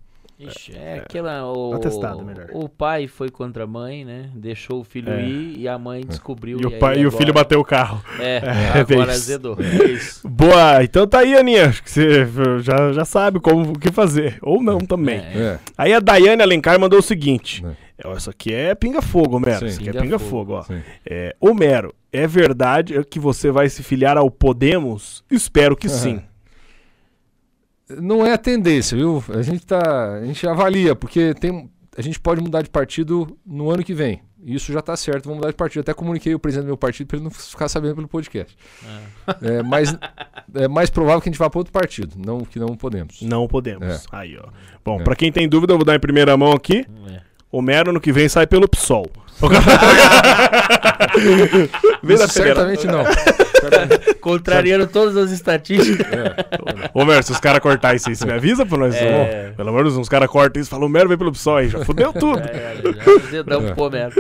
Ixi, 0.41 0.73
é, 0.75 0.97
é 0.97 0.99
aquela. 1.01 1.53
O, 1.53 1.75
atestado, 1.75 2.25
melhor. 2.25 2.47
O 2.55 2.69
pai 2.69 3.07
foi 3.07 3.29
contra 3.29 3.65
a 3.65 3.67
mãe, 3.67 4.05
né? 4.05 4.31
Deixou 4.35 4.81
o 4.81 4.85
filho 4.85 5.13
é. 5.13 5.23
ir 5.23 5.59
e 5.59 5.69
a 5.69 5.79
mãe 5.79 6.03
descobriu. 6.03 6.59
E, 6.59 6.63
e 6.63 6.67
o, 6.67 6.79
pai, 6.79 6.99
e 7.01 7.07
o 7.07 7.11
filho 7.11 7.33
bateu 7.33 7.61
o 7.61 7.65
carro. 7.65 8.03
É, 8.19 8.37
é 8.75 8.81
agora 8.81 9.13
azedou. 9.13 9.57
É 9.61 9.85
isso. 9.91 10.27
Boa, 10.27 10.83
então 10.83 11.07
tá 11.07 11.19
aí, 11.19 11.37
Aninha. 11.37 11.69
Acho 11.69 11.83
que 11.83 11.91
você 11.91 12.27
já, 12.61 12.93
já 12.93 13.05
sabe 13.05 13.39
como 13.39 13.73
o 13.73 13.79
que 13.79 13.93
fazer. 13.93 14.39
Ou 14.41 14.63
não 14.63 14.79
também. 14.79 15.19
É. 15.19 15.59
Aí 15.77 15.93
a 15.93 16.01
Daiane 16.01 16.43
Alencar 16.43 16.81
mandou 16.81 17.01
o 17.01 17.03
seguinte: 17.03 17.63
É, 18.03 18.11
isso 18.17 18.31
aqui 18.31 18.55
é 18.55 18.75
pinga-fogo, 18.75 19.37
Homero. 19.37 19.59
Sim, 19.59 19.67
isso 19.67 19.81
aqui 19.81 19.91
é 19.91 20.01
pinga-fogo, 20.01 20.55
ó. 20.55 20.65
É, 21.05 21.37
Homero, 21.39 21.95
é 22.13 22.27
verdade 22.27 23.05
que 23.05 23.21
você 23.21 23.51
vai 23.51 23.69
se 23.69 23.83
filiar 23.83 24.17
ao 24.17 24.31
Podemos? 24.31 25.23
Espero 25.31 25.77
que 25.77 25.87
uhum. 25.87 25.93
sim. 25.93 26.23
Não 28.01 28.27
é 28.27 28.33
a 28.33 28.39
tendência, 28.39 28.97
viu? 28.97 29.23
A 29.31 29.43
gente, 29.43 29.67
tá, 29.67 30.15
a 30.15 30.25
gente 30.25 30.47
avalia, 30.47 30.95
porque 30.95 31.35
tem, 31.35 31.71
a 31.97 32.03
gente 32.03 32.21
pode 32.21 32.41
mudar 32.41 32.63
de 32.63 32.71
partido 32.71 33.37
no 33.45 33.71
ano 33.71 33.83
que 33.83 33.95
vem. 33.95 34.23
Isso 34.45 34.73
já 34.73 34.81
está 34.81 34.97
certo, 34.97 35.25
vamos 35.25 35.39
mudar 35.39 35.51
de 35.51 35.57
partido. 35.57 35.83
Até 35.83 35.93
comuniquei 35.93 36.35
o 36.35 36.39
presidente 36.39 36.65
do 36.65 36.69
meu 36.69 36.77
partido 36.77 37.07
para 37.07 37.19
ele 37.19 37.25
não 37.25 37.31
ficar 37.31 37.69
sabendo 37.69 37.95
pelo 37.95 38.09
podcast. 38.09 38.57
É. 38.87 39.59
É, 39.59 39.63
mas 39.63 39.97
é 40.55 40.67
mais 40.67 40.89
provável 40.89 41.21
que 41.21 41.29
a 41.29 41.33
gente 41.33 41.39
vá 41.39 41.51
para 41.51 41.59
outro 41.59 41.73
partido, 41.73 42.17
não 42.17 42.41
que 42.41 42.59
não 42.59 42.75
podemos. 42.77 43.21
Não 43.21 43.47
podemos. 43.47 43.87
É. 43.87 44.01
Aí, 44.13 44.39
ó. 44.39 44.49
Bom, 44.85 45.01
é. 45.01 45.05
para 45.05 45.15
quem 45.15 45.31
tem 45.31 45.49
dúvida, 45.49 45.75
eu 45.75 45.77
vou 45.77 45.85
dar 45.85 45.95
em 45.95 46.01
primeira 46.01 46.37
mão 46.37 46.53
aqui. 46.53 46.87
É. 47.09 47.21
Homero 47.53 47.93
no 47.93 48.01
que 48.01 48.13
vem 48.13 48.29
sai 48.29 48.47
pelo 48.47 48.69
PSOL. 48.69 49.11
Isso 52.09 52.29
certamente 52.29 52.87
não. 52.87 53.05
Contrariando 54.21 54.87
todas 54.87 55.17
as 55.17 55.31
estatísticas. 55.31 56.07
É. 56.13 56.91
Ô, 56.95 57.05
Mer, 57.05 57.23
se 57.23 57.33
os 57.33 57.41
caras 57.41 57.61
cortarem 57.61 57.97
isso 57.97 58.09
aí, 58.09 58.17
você 58.17 58.27
me 58.27 58.33
avisa 58.33 58.65
pra 58.67 58.79
nós? 58.79 58.95
É. 58.95 59.53
Pelo 59.57 59.73
menos 59.73 59.97
uns 59.97 60.09
caras 60.09 60.29
cortam 60.29 60.61
isso 60.61 60.69
e 60.69 60.71
falam, 60.71 60.87
o 60.87 60.91
Mero 60.91 61.09
vem 61.09 61.19
pelo 61.19 61.33
PSOL 61.33 61.57
aí, 61.57 61.69
já 61.69 61.85
fudeu 61.85 62.13
tudo. 62.15 62.39
É, 62.39 62.77
já 63.33 63.43
damos 63.43 63.73
pro 63.73 63.91
Mero. 63.91 64.13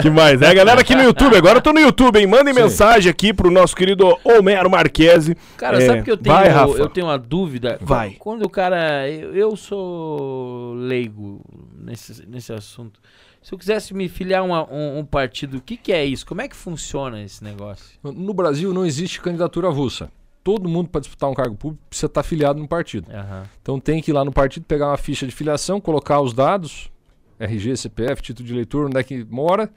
Que 0.00 0.10
mais? 0.10 0.40
É, 0.42 0.54
galera 0.54 0.80
aqui 0.80 0.94
no 0.94 1.02
YouTube, 1.02 1.36
agora 1.36 1.58
eu 1.58 1.62
tô 1.62 1.72
no 1.72 1.80
YouTube, 1.80 2.18
hein? 2.18 2.26
Mandem 2.26 2.54
Sim. 2.54 2.62
mensagem 2.62 3.10
aqui 3.10 3.32
pro 3.32 3.50
nosso 3.50 3.74
querido 3.74 4.18
Homero 4.24 4.70
Marquese. 4.70 5.36
Cara, 5.56 5.82
é, 5.82 5.86
sabe 5.86 6.02
que 6.02 6.10
eu 6.10 6.16
tenho, 6.16 6.34
vai, 6.34 6.48
eu, 6.52 6.78
eu 6.78 6.88
tenho 6.88 7.06
uma 7.06 7.18
dúvida? 7.18 7.78
Vai. 7.80 8.16
Quando 8.18 8.44
o 8.44 8.50
cara... 8.50 9.08
Eu, 9.08 9.34
eu 9.34 9.56
sou 9.56 10.74
leigo 10.74 11.40
nesse, 11.78 12.26
nesse 12.26 12.52
assunto. 12.52 13.00
Se 13.44 13.52
eu 13.52 13.58
quisesse 13.58 13.92
me 13.92 14.08
filiar 14.08 14.42
uma, 14.42 14.66
um, 14.72 15.00
um, 15.00 15.04
partido, 15.04 15.58
o 15.58 15.60
que, 15.60 15.76
que 15.76 15.92
é 15.92 16.02
isso? 16.02 16.24
Como 16.24 16.40
é 16.40 16.48
que 16.48 16.56
funciona 16.56 17.22
esse 17.22 17.44
negócio? 17.44 17.84
No 18.02 18.32
Brasil 18.32 18.72
não 18.72 18.86
existe 18.86 19.20
candidatura 19.20 19.68
avulsa. 19.68 20.10
Todo 20.42 20.66
mundo 20.66 20.88
para 20.88 21.02
disputar 21.02 21.28
um 21.28 21.34
cargo 21.34 21.54
público 21.54 21.84
precisa 21.86 22.06
estar 22.06 22.22
filiado 22.22 22.58
no 22.58 22.66
partido. 22.66 23.06
Uhum. 23.10 23.42
Então 23.60 23.78
tem 23.78 24.00
que 24.00 24.10
ir 24.10 24.14
lá 24.14 24.24
no 24.24 24.32
partido, 24.32 24.64
pegar 24.64 24.88
uma 24.88 24.96
ficha 24.96 25.26
de 25.26 25.34
filiação, 25.34 25.78
colocar 25.78 26.22
os 26.22 26.32
dados, 26.32 26.90
RG, 27.38 27.76
CPF, 27.76 28.22
título 28.22 28.46
de 28.46 28.54
eleitor, 28.54 28.86
onde 28.86 28.98
é 28.98 29.02
que 29.02 29.22
mora, 29.24 29.70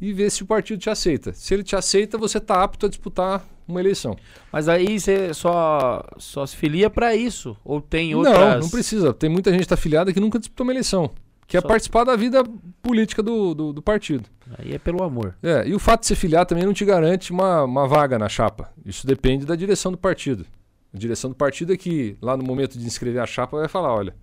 e 0.00 0.12
ver 0.12 0.30
se 0.30 0.44
o 0.44 0.46
partido 0.46 0.78
te 0.78 0.88
aceita. 0.88 1.32
Se 1.32 1.52
ele 1.52 1.64
te 1.64 1.74
aceita, 1.74 2.16
você 2.16 2.38
está 2.38 2.62
apto 2.62 2.86
a 2.86 2.88
disputar 2.88 3.44
uma 3.66 3.80
eleição. 3.80 4.16
Mas 4.52 4.68
aí 4.68 5.00
você 5.00 5.34
só, 5.34 6.04
só 6.18 6.46
se 6.46 6.54
filia 6.54 6.88
para 6.88 7.16
isso? 7.16 7.56
Ou 7.64 7.80
tem 7.80 8.14
outras... 8.14 8.38
Não, 8.38 8.60
não 8.60 8.70
precisa. 8.70 9.12
Tem 9.12 9.28
muita 9.28 9.50
gente 9.50 9.60
que 9.60 9.64
está 9.64 9.76
filiada 9.76 10.12
que 10.12 10.20
nunca 10.20 10.38
disputou 10.38 10.64
uma 10.64 10.72
eleição 10.72 11.10
que 11.52 11.56
é 11.58 11.60
Só... 11.60 11.68
participar 11.68 12.04
da 12.04 12.16
vida 12.16 12.42
política 12.80 13.22
do, 13.22 13.52
do, 13.52 13.72
do, 13.74 13.82
partido. 13.82 14.24
Aí 14.58 14.72
é 14.72 14.78
pelo 14.78 15.02
amor. 15.02 15.34
É, 15.42 15.68
e 15.68 15.74
o 15.74 15.78
fato 15.78 16.00
de 16.00 16.06
ser 16.06 16.14
filiar 16.14 16.46
também 16.46 16.64
não 16.64 16.72
te 16.72 16.82
garante 16.82 17.30
uma, 17.30 17.64
uma 17.64 17.86
vaga 17.86 18.18
na 18.18 18.26
chapa. 18.26 18.72
Isso 18.86 19.06
depende 19.06 19.44
da 19.44 19.54
direção 19.54 19.92
do 19.92 19.98
partido. 19.98 20.46
A 20.94 20.96
direção 20.96 21.28
do 21.28 21.36
partido 21.36 21.70
é 21.70 21.76
que, 21.76 22.16
lá 22.22 22.38
no 22.38 22.42
momento 22.42 22.78
de 22.78 22.86
inscrever 22.86 23.20
a 23.20 23.26
chapa, 23.26 23.58
vai 23.58 23.68
falar: 23.68 23.94
olha, 23.94 24.14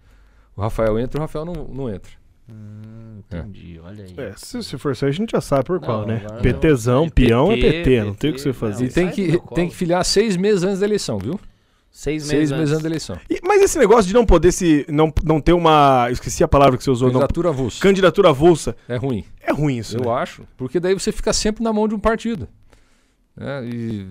o 0.58 0.62
Rafael 0.62 0.98
entra, 0.98 1.20
o 1.20 1.22
Rafael 1.22 1.46
não, 1.46 1.54
não 1.66 1.88
entra. 1.88 2.12
Hum, 2.52 3.20
entendi, 3.20 3.78
é. 3.78 3.82
olha 3.82 4.06
aí. 4.06 4.14
É, 4.18 4.34
se, 4.36 4.64
se 4.64 4.76
for 4.80 4.94
isso 4.94 5.06
aí, 5.06 5.10
a 5.10 5.14
gente 5.14 5.30
já 5.30 5.42
sabe 5.42 5.66
por 5.66 5.80
não, 5.80 5.88
qual, 5.88 6.08
né? 6.08 6.26
PTzão, 6.42 7.04
não. 7.04 7.10
peão 7.10 7.50
PT, 7.50 7.60
é 7.60 7.72
PT, 7.72 7.84
PT, 7.84 8.04
não 8.06 8.14
tem 8.16 8.32
o 8.32 8.34
que 8.34 8.42
você 8.42 8.54
fazer. 8.54 8.86
E 8.86 8.90
tem 8.90 9.12
que, 9.12 9.40
tem 9.54 9.70
que 9.70 9.76
filiar 9.76 10.04
seis 10.04 10.36
meses 10.36 10.64
antes 10.64 10.80
da 10.80 10.88
eleição, 10.88 11.20
viu? 11.20 11.40
Seis 11.92 12.24
meses, 12.24 12.50
Seis 12.50 12.52
meses 12.52 12.72
antes 12.72 12.84
da 12.84 12.90
eleição. 12.90 13.20
E, 13.30 13.40
mas 13.44 13.62
esse 13.62 13.78
negócio 13.78 14.08
de 14.08 14.14
não 14.14 14.26
poder 14.26 14.52
se. 14.52 14.86
Não, 14.88 15.12
não 15.24 15.42
ter 15.42 15.54
uma. 15.54 16.08
Esqueci 16.12 16.44
a 16.44 16.48
palavra 16.48 16.78
que 16.78 16.84
você 16.84 16.92
usou. 16.92 17.10
Candidatura 17.10 17.50
avulsa. 17.50 17.82
Candidatura 17.82 18.30
avulsa. 18.30 18.76
É 18.88 18.96
ruim. 18.96 19.26
É 19.42 19.52
ruim 19.52 19.78
isso. 19.78 19.98
Eu 19.98 20.06
né? 20.06 20.12
acho. 20.12 20.44
Porque 20.56 20.80
daí 20.80 20.94
você 20.94 21.12
fica 21.12 21.34
sempre 21.34 21.64
na 21.64 21.74
mão 21.74 21.88
de 21.88 21.96
um 21.96 22.00
partido. 22.00 22.48
É, 23.38 23.64
e 23.66 24.08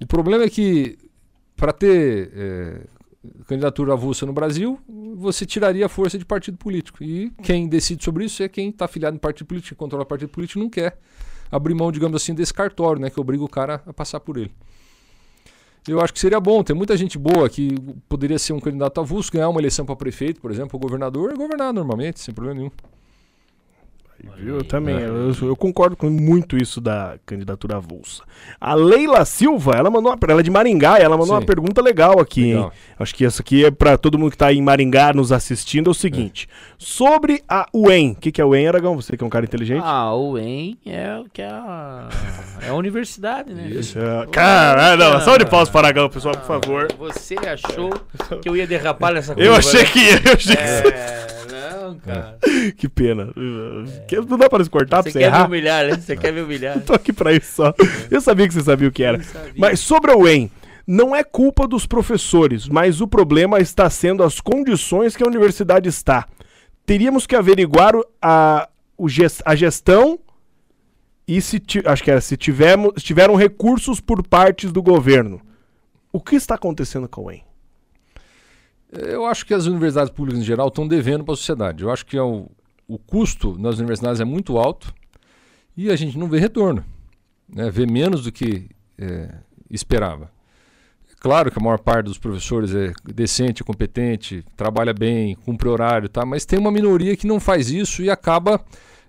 o 0.00 0.06
problema 0.06 0.44
é 0.44 0.48
que 0.48 0.98
para 1.56 1.72
ter 1.72 2.30
é, 2.34 2.80
candidatura 3.46 3.92
avulsa 3.92 4.24
no 4.24 4.32
Brasil, 4.32 4.80
você 5.16 5.44
tiraria 5.44 5.86
a 5.86 5.88
força 5.88 6.18
de 6.18 6.24
partido 6.24 6.56
político. 6.56 7.02
E 7.04 7.30
quem 7.42 7.68
decide 7.68 8.02
sobre 8.02 8.24
isso 8.24 8.42
é 8.42 8.48
quem 8.48 8.70
está 8.70 8.86
afiliado 8.86 9.14
no 9.14 9.20
partido 9.20 9.46
político, 9.46 9.76
controla 9.76 10.04
o 10.04 10.06
partido 10.06 10.30
político 10.30 10.58
não 10.58 10.70
quer 10.70 10.98
abrir 11.50 11.74
mão, 11.74 11.90
digamos 11.90 12.22
assim, 12.22 12.34
desse 12.34 12.54
cartório, 12.54 13.00
né, 13.00 13.10
que 13.10 13.20
obriga 13.20 13.42
o 13.42 13.48
cara 13.48 13.82
a 13.86 13.92
passar 13.92 14.20
por 14.20 14.36
ele. 14.36 14.52
Eu 15.88 16.00
acho 16.00 16.12
que 16.12 16.20
seria 16.20 16.40
bom. 16.40 16.62
Tem 16.62 16.76
muita 16.76 16.96
gente 16.96 17.18
boa 17.18 17.48
que 17.48 17.74
poderia 18.08 18.38
ser 18.38 18.52
um 18.52 18.60
candidato 18.60 19.00
avulso, 19.00 19.32
ganhar 19.32 19.48
uma 19.48 19.60
eleição 19.60 19.84
para 19.84 19.96
prefeito, 19.96 20.40
por 20.40 20.50
exemplo, 20.50 20.76
o 20.76 20.80
governador, 20.80 21.32
é 21.32 21.34
governar 21.34 21.72
normalmente, 21.72 22.20
sem 22.20 22.34
problema 22.34 22.58
nenhum. 22.60 22.70
Viu? 24.36 24.56
Eu 24.56 24.64
também, 24.64 24.96
é. 24.96 25.04
eu, 25.06 25.32
eu, 25.42 25.56
concordo 25.56 25.96
com 25.96 26.10
muito 26.10 26.56
isso 26.56 26.80
da 26.80 27.16
candidatura 27.24 27.76
avulsa. 27.76 28.22
A 28.60 28.74
Leila 28.74 29.24
Silva, 29.24 29.72
ela 29.76 29.90
mandou 29.90 30.12
uma, 30.12 30.18
ela 30.28 30.40
é 30.40 30.42
de 30.42 30.50
Maringá, 30.50 30.98
ela 30.98 31.16
mandou 31.16 31.34
Sim. 31.34 31.40
uma 31.40 31.46
pergunta 31.46 31.80
legal 31.80 32.20
aqui, 32.20 32.54
legal. 32.54 32.72
Acho 32.98 33.14
que 33.14 33.24
essa 33.24 33.42
aqui 33.42 33.64
é 33.64 33.70
para 33.70 33.96
todo 33.96 34.18
mundo 34.18 34.30
que 34.30 34.36
está 34.36 34.52
em 34.52 34.60
Maringá 34.60 35.12
nos 35.12 35.32
assistindo, 35.32 35.88
é 35.88 35.90
o 35.90 35.94
seguinte. 35.94 36.48
É. 36.50 36.74
Sobre 36.78 37.42
a 37.48 37.66
UEM, 37.74 38.12
o 38.12 38.16
que, 38.16 38.32
que 38.32 38.40
é 38.40 38.44
a 38.44 38.46
UEM, 38.46 38.68
Aragão? 38.68 38.96
Você 38.96 39.16
que 39.16 39.22
é 39.22 39.26
um 39.26 39.30
cara 39.30 39.44
inteligente? 39.44 39.82
Ah, 39.84 40.02
a 40.02 40.16
UEM 40.16 40.78
é 40.84 41.18
o 41.18 41.24
que 41.32 41.42
é 41.42 41.48
a, 41.48 42.08
é 42.62 42.68
a 42.68 42.74
universidade, 42.74 43.54
né? 43.54 43.68
Isso. 43.68 43.98
É, 43.98 44.26
cara, 44.26 44.96
não, 44.96 45.20
só 45.20 45.36
de 45.36 45.46
pausa 45.46 45.70
para 45.70 45.88
Aragão, 45.88 46.08
pessoal, 46.08 46.36
por 46.36 46.46
favor. 46.46 46.88
Você 46.98 47.36
achou 47.36 47.90
que 48.42 48.48
eu 48.48 48.56
ia 48.56 48.66
derrapar 48.66 49.12
nessa 49.12 49.34
coisa? 49.34 49.48
Eu 49.48 49.54
achei 49.54 49.84
que 49.84 49.98
ia, 49.98 50.22
eu 50.24 50.32
achei 50.34 50.56
é, 50.56 50.82
que... 50.82 51.52
não, 51.52 51.98
cara. 51.98 52.38
Que 52.76 52.88
pena. 52.88 53.32
É. 54.16 54.20
Não 54.20 54.38
dá 54.38 54.48
para 54.48 54.64
se 54.64 54.70
cortar 54.70 55.02
você 55.02 55.10
pra 55.10 55.12
você 55.12 55.18
quer 55.18 55.24
errar? 55.26 55.40
me 55.40 55.46
humilhar, 55.46 55.86
né? 55.86 55.96
Você 55.96 56.16
quer 56.16 56.32
me 56.32 56.40
humilhar. 56.40 56.76
Eu 56.76 56.82
tô 56.82 56.92
aqui 56.92 57.12
pra 57.12 57.32
isso 57.32 57.56
só. 57.56 57.74
Eu 58.10 58.20
sabia 58.20 58.46
que 58.46 58.54
você 58.54 58.62
sabia 58.62 58.88
o 58.88 58.92
que 58.92 59.02
era. 59.02 59.20
Mas 59.56 59.80
sobre 59.80 60.10
a 60.10 60.16
UEM, 60.16 60.50
não 60.86 61.14
é 61.14 61.22
culpa 61.22 61.68
dos 61.68 61.86
professores, 61.86 62.68
mas 62.68 63.00
o 63.00 63.06
problema 63.06 63.60
está 63.60 63.88
sendo 63.88 64.22
as 64.22 64.40
condições 64.40 65.14
que 65.14 65.22
a 65.22 65.26
universidade 65.26 65.88
está. 65.88 66.26
Teríamos 66.84 67.26
que 67.26 67.36
averiguar 67.36 67.94
a, 68.20 68.68
a 69.44 69.54
gestão 69.54 70.18
e 71.28 71.40
se 71.40 71.62
acho 71.84 72.02
que 72.02 72.10
era 72.10 72.20
se 72.20 72.36
tivermos, 72.36 73.02
tiveram 73.02 73.36
recursos 73.36 74.00
por 74.00 74.26
partes 74.26 74.72
do 74.72 74.82
governo. 74.82 75.40
O 76.12 76.20
que 76.20 76.34
está 76.34 76.56
acontecendo 76.56 77.08
com 77.08 77.20
a 77.20 77.24
UEM? 77.26 77.44
Eu 78.90 79.24
acho 79.24 79.46
que 79.46 79.54
as 79.54 79.66
universidades 79.66 80.10
públicas 80.12 80.40
em 80.40 80.44
geral 80.44 80.66
estão 80.66 80.88
devendo 80.88 81.24
para 81.24 81.34
a 81.34 81.36
sociedade. 81.36 81.84
Eu 81.84 81.90
acho 81.92 82.04
que 82.04 82.16
é 82.16 82.22
o, 82.22 82.50
o 82.90 82.98
custo 82.98 83.56
nas 83.56 83.78
universidades 83.78 84.20
é 84.20 84.24
muito 84.24 84.58
alto 84.58 84.92
e 85.76 85.90
a 85.90 85.96
gente 85.96 86.18
não 86.18 86.28
vê 86.28 86.40
retorno. 86.40 86.84
Né? 87.48 87.70
Vê 87.70 87.86
menos 87.86 88.24
do 88.24 88.32
que 88.32 88.68
é, 88.98 89.32
esperava. 89.70 90.30
É 91.08 91.14
claro 91.20 91.52
que 91.52 91.58
a 91.58 91.62
maior 91.62 91.78
parte 91.78 92.06
dos 92.06 92.18
professores 92.18 92.74
é 92.74 92.92
decente, 93.04 93.62
competente, 93.62 94.44
trabalha 94.56 94.92
bem, 94.92 95.36
cumpre 95.36 95.68
horário, 95.68 96.08
tá? 96.08 96.26
mas 96.26 96.44
tem 96.44 96.58
uma 96.58 96.72
minoria 96.72 97.16
que 97.16 97.28
não 97.28 97.38
faz 97.38 97.70
isso 97.70 98.02
e 98.02 98.10
acaba 98.10 98.60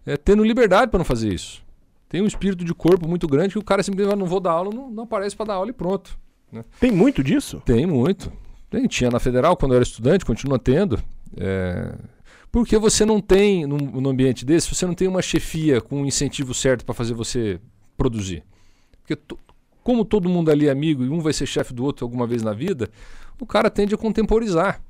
é, 0.05 0.15
tendo 0.15 0.43
liberdade 0.43 0.91
para 0.91 0.99
não 0.99 1.05
fazer 1.05 1.34
isso. 1.34 1.63
Tem 2.07 2.21
um 2.21 2.27
espírito 2.27 2.63
de 2.63 2.75
corpo 2.75 3.07
muito 3.07 3.27
grande 3.27 3.53
que 3.53 3.59
o 3.59 3.63
cara 3.63 3.82
simplesmente 3.82 4.15
não 4.15 4.27
vou 4.27 4.39
dar 4.39 4.51
aula, 4.51 4.69
não, 4.71 4.91
não 4.91 5.03
aparece 5.05 5.36
para 5.36 5.47
dar 5.47 5.53
aula 5.55 5.71
e 5.71 5.73
pronto. 5.73 6.19
Né? 6.51 6.63
Tem 6.79 6.91
muito 6.91 7.23
disso? 7.23 7.63
Tem 7.65 7.88
muito. 7.88 8.32
Tem, 8.69 8.86
tinha 8.86 9.09
na 9.09 9.19
federal 9.19 9.57
quando 9.57 9.71
eu 9.71 9.77
era 9.77 9.84
estudante, 9.84 10.23
continua 10.23 10.59
tendo. 10.59 11.01
É, 11.36 11.95
porque 12.52 12.78
você 12.78 13.06
não 13.06 13.22
tem, 13.22 13.66
num, 13.66 13.78
num 13.78 14.10
ambiente 14.10 14.45
desse, 14.45 14.74
você 14.74 14.86
não 14.86 14.93
tem 14.93 15.08
uma 15.08 15.22
chefia 15.22 15.80
com 15.80 16.02
um 16.02 16.06
incentivo 16.06 16.54
certo 16.54 16.86
para 16.86 16.93
fazer 16.93 17.14
você 17.14 17.60
produzir. 17.95 18.43
Porque 19.02 19.18
como 19.84 20.04
todo 20.04 20.30
mundo 20.30 20.52
ali 20.52 20.68
é 20.68 20.72
amigo 20.72 21.04
e 21.04 21.10
um 21.10 21.20
vai 21.20 21.34
ser 21.34 21.45
chefe 21.45 21.74
do 21.74 21.84
outro 21.84 22.06
alguma 22.06 22.28
vez 22.28 22.43
na 22.43 22.54
vida, 22.54 22.89
o 23.39 23.45
cara 23.45 23.70
tende 23.70 23.95
a 23.95 23.97
contemporizar. 23.97 24.82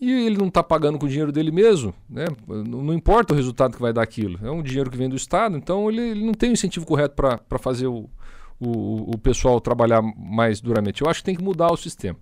E 0.00 0.10
ele 0.10 0.36
não 0.36 0.48
está 0.48 0.64
pagando 0.64 0.98
com 0.98 1.06
o 1.06 1.08
dinheiro 1.08 1.30
dele 1.30 1.52
mesmo, 1.52 1.94
né? 2.10 2.26
não, 2.46 2.82
não, 2.82 2.92
importa 2.92 3.32
o 3.32 3.36
resultado 3.36 3.76
que 3.76 3.80
vai 3.80 3.92
dar 3.92 4.02
aquilo. 4.02 4.36
É 4.44 4.50
um 4.50 4.60
dinheiro 4.60 4.90
que 4.90 4.96
vem 4.96 5.08
do 5.08 5.14
Estado, 5.14 5.56
então 5.56 5.88
ele, 5.88 6.00
ele 6.00 6.24
não 6.24 6.34
tem 6.34 6.50
o 6.50 6.52
incentivo 6.54 6.84
correto 6.84 7.14
para 7.14 7.58
fazer 7.58 7.86
o, 7.86 8.10
o, 8.58 9.12
o 9.12 9.18
pessoal 9.18 9.60
trabalhar 9.60 10.02
mais 10.02 10.60
duramente. 10.60 11.02
Eu 11.02 11.08
acho 11.08 11.20
que 11.20 11.26
tem 11.26 11.36
que 11.36 11.42
mudar 11.42 11.72
o 11.72 11.76
sistema. 11.76 12.18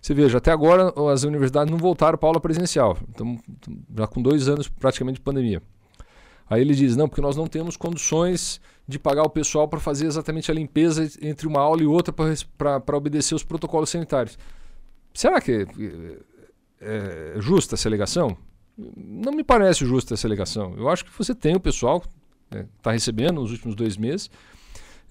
Você 0.00 0.14
veja, 0.14 0.38
até 0.38 0.50
agora 0.50 0.92
as 1.12 1.24
universidades 1.24 1.70
não 1.70 1.78
voltaram 1.78 2.16
para 2.16 2.28
aula 2.28 2.40
presencial. 2.40 2.96
Estamos 3.08 3.40
já 3.94 4.06
com 4.06 4.22
dois 4.22 4.48
anos 4.48 4.68
praticamente 4.68 5.16
de 5.16 5.20
pandemia. 5.22 5.62
Aí 6.48 6.62
ele 6.62 6.74
diz, 6.74 6.96
não, 6.96 7.08
porque 7.08 7.20
nós 7.20 7.36
não 7.36 7.46
temos 7.46 7.76
condições 7.76 8.60
de 8.88 8.98
pagar 8.98 9.22
o 9.22 9.30
pessoal 9.30 9.68
para 9.68 9.78
fazer 9.78 10.06
exatamente 10.06 10.50
a 10.50 10.54
limpeza 10.54 11.08
entre 11.22 11.46
uma 11.46 11.60
aula 11.60 11.82
e 11.82 11.86
outra 11.86 12.12
para 12.12 12.96
obedecer 12.96 13.34
os 13.34 13.44
protocolos 13.44 13.90
sanitários. 13.90 14.36
Será 15.14 15.40
que 15.40 15.66
é, 16.80 17.34
é 17.36 17.40
justa 17.40 17.76
essa 17.76 17.88
alegação? 17.88 18.36
Não 18.76 19.32
me 19.32 19.44
parece 19.44 19.84
justa 19.84 20.14
essa 20.14 20.26
alegação. 20.26 20.74
Eu 20.76 20.88
acho 20.88 21.04
que 21.04 21.16
você 21.16 21.34
tem 21.34 21.54
o 21.54 21.60
pessoal 21.60 22.00
que 22.00 22.08
né, 22.50 22.66
está 22.78 22.90
recebendo 22.90 23.34
nos 23.34 23.52
últimos 23.52 23.76
dois 23.76 23.96
meses 23.96 24.30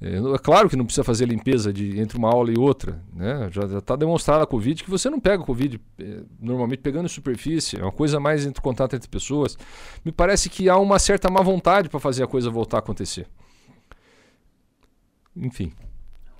É, 0.01 0.15
é 0.15 0.37
claro 0.37 0.69
que 0.69 0.77
não 0.77 0.85
precisa 0.85 1.03
fazer 1.03 1.25
limpeza 1.25 1.73
de, 1.73 1.99
entre 1.99 2.17
uma 2.17 2.29
aula 2.29 2.51
e 2.51 2.57
outra. 2.57 3.01
Né? 3.13 3.49
Já 3.51 3.63
está 3.77 3.95
demonstrado 3.95 4.43
a 4.43 4.47
Covid 4.47 4.83
que 4.83 4.89
você 4.89 5.09
não 5.09 5.19
pega 5.19 5.43
Covid 5.43 5.79
é, 5.99 6.19
normalmente 6.39 6.79
pegando 6.79 7.05
em 7.05 7.09
superfície, 7.09 7.77
é 7.77 7.83
uma 7.83 7.91
coisa 7.91 8.19
mais 8.19 8.45
entre 8.45 8.61
contato 8.61 8.95
entre 8.95 9.09
pessoas. 9.09 9.57
Me 10.03 10.11
parece 10.11 10.49
que 10.49 10.69
há 10.69 10.77
uma 10.77 10.99
certa 10.99 11.29
má 11.29 11.41
vontade 11.41 11.89
para 11.89 11.99
fazer 11.99 12.23
a 12.23 12.27
coisa 12.27 12.49
voltar 12.49 12.77
a 12.77 12.79
acontecer. 12.79 13.27
Enfim. 15.35 15.71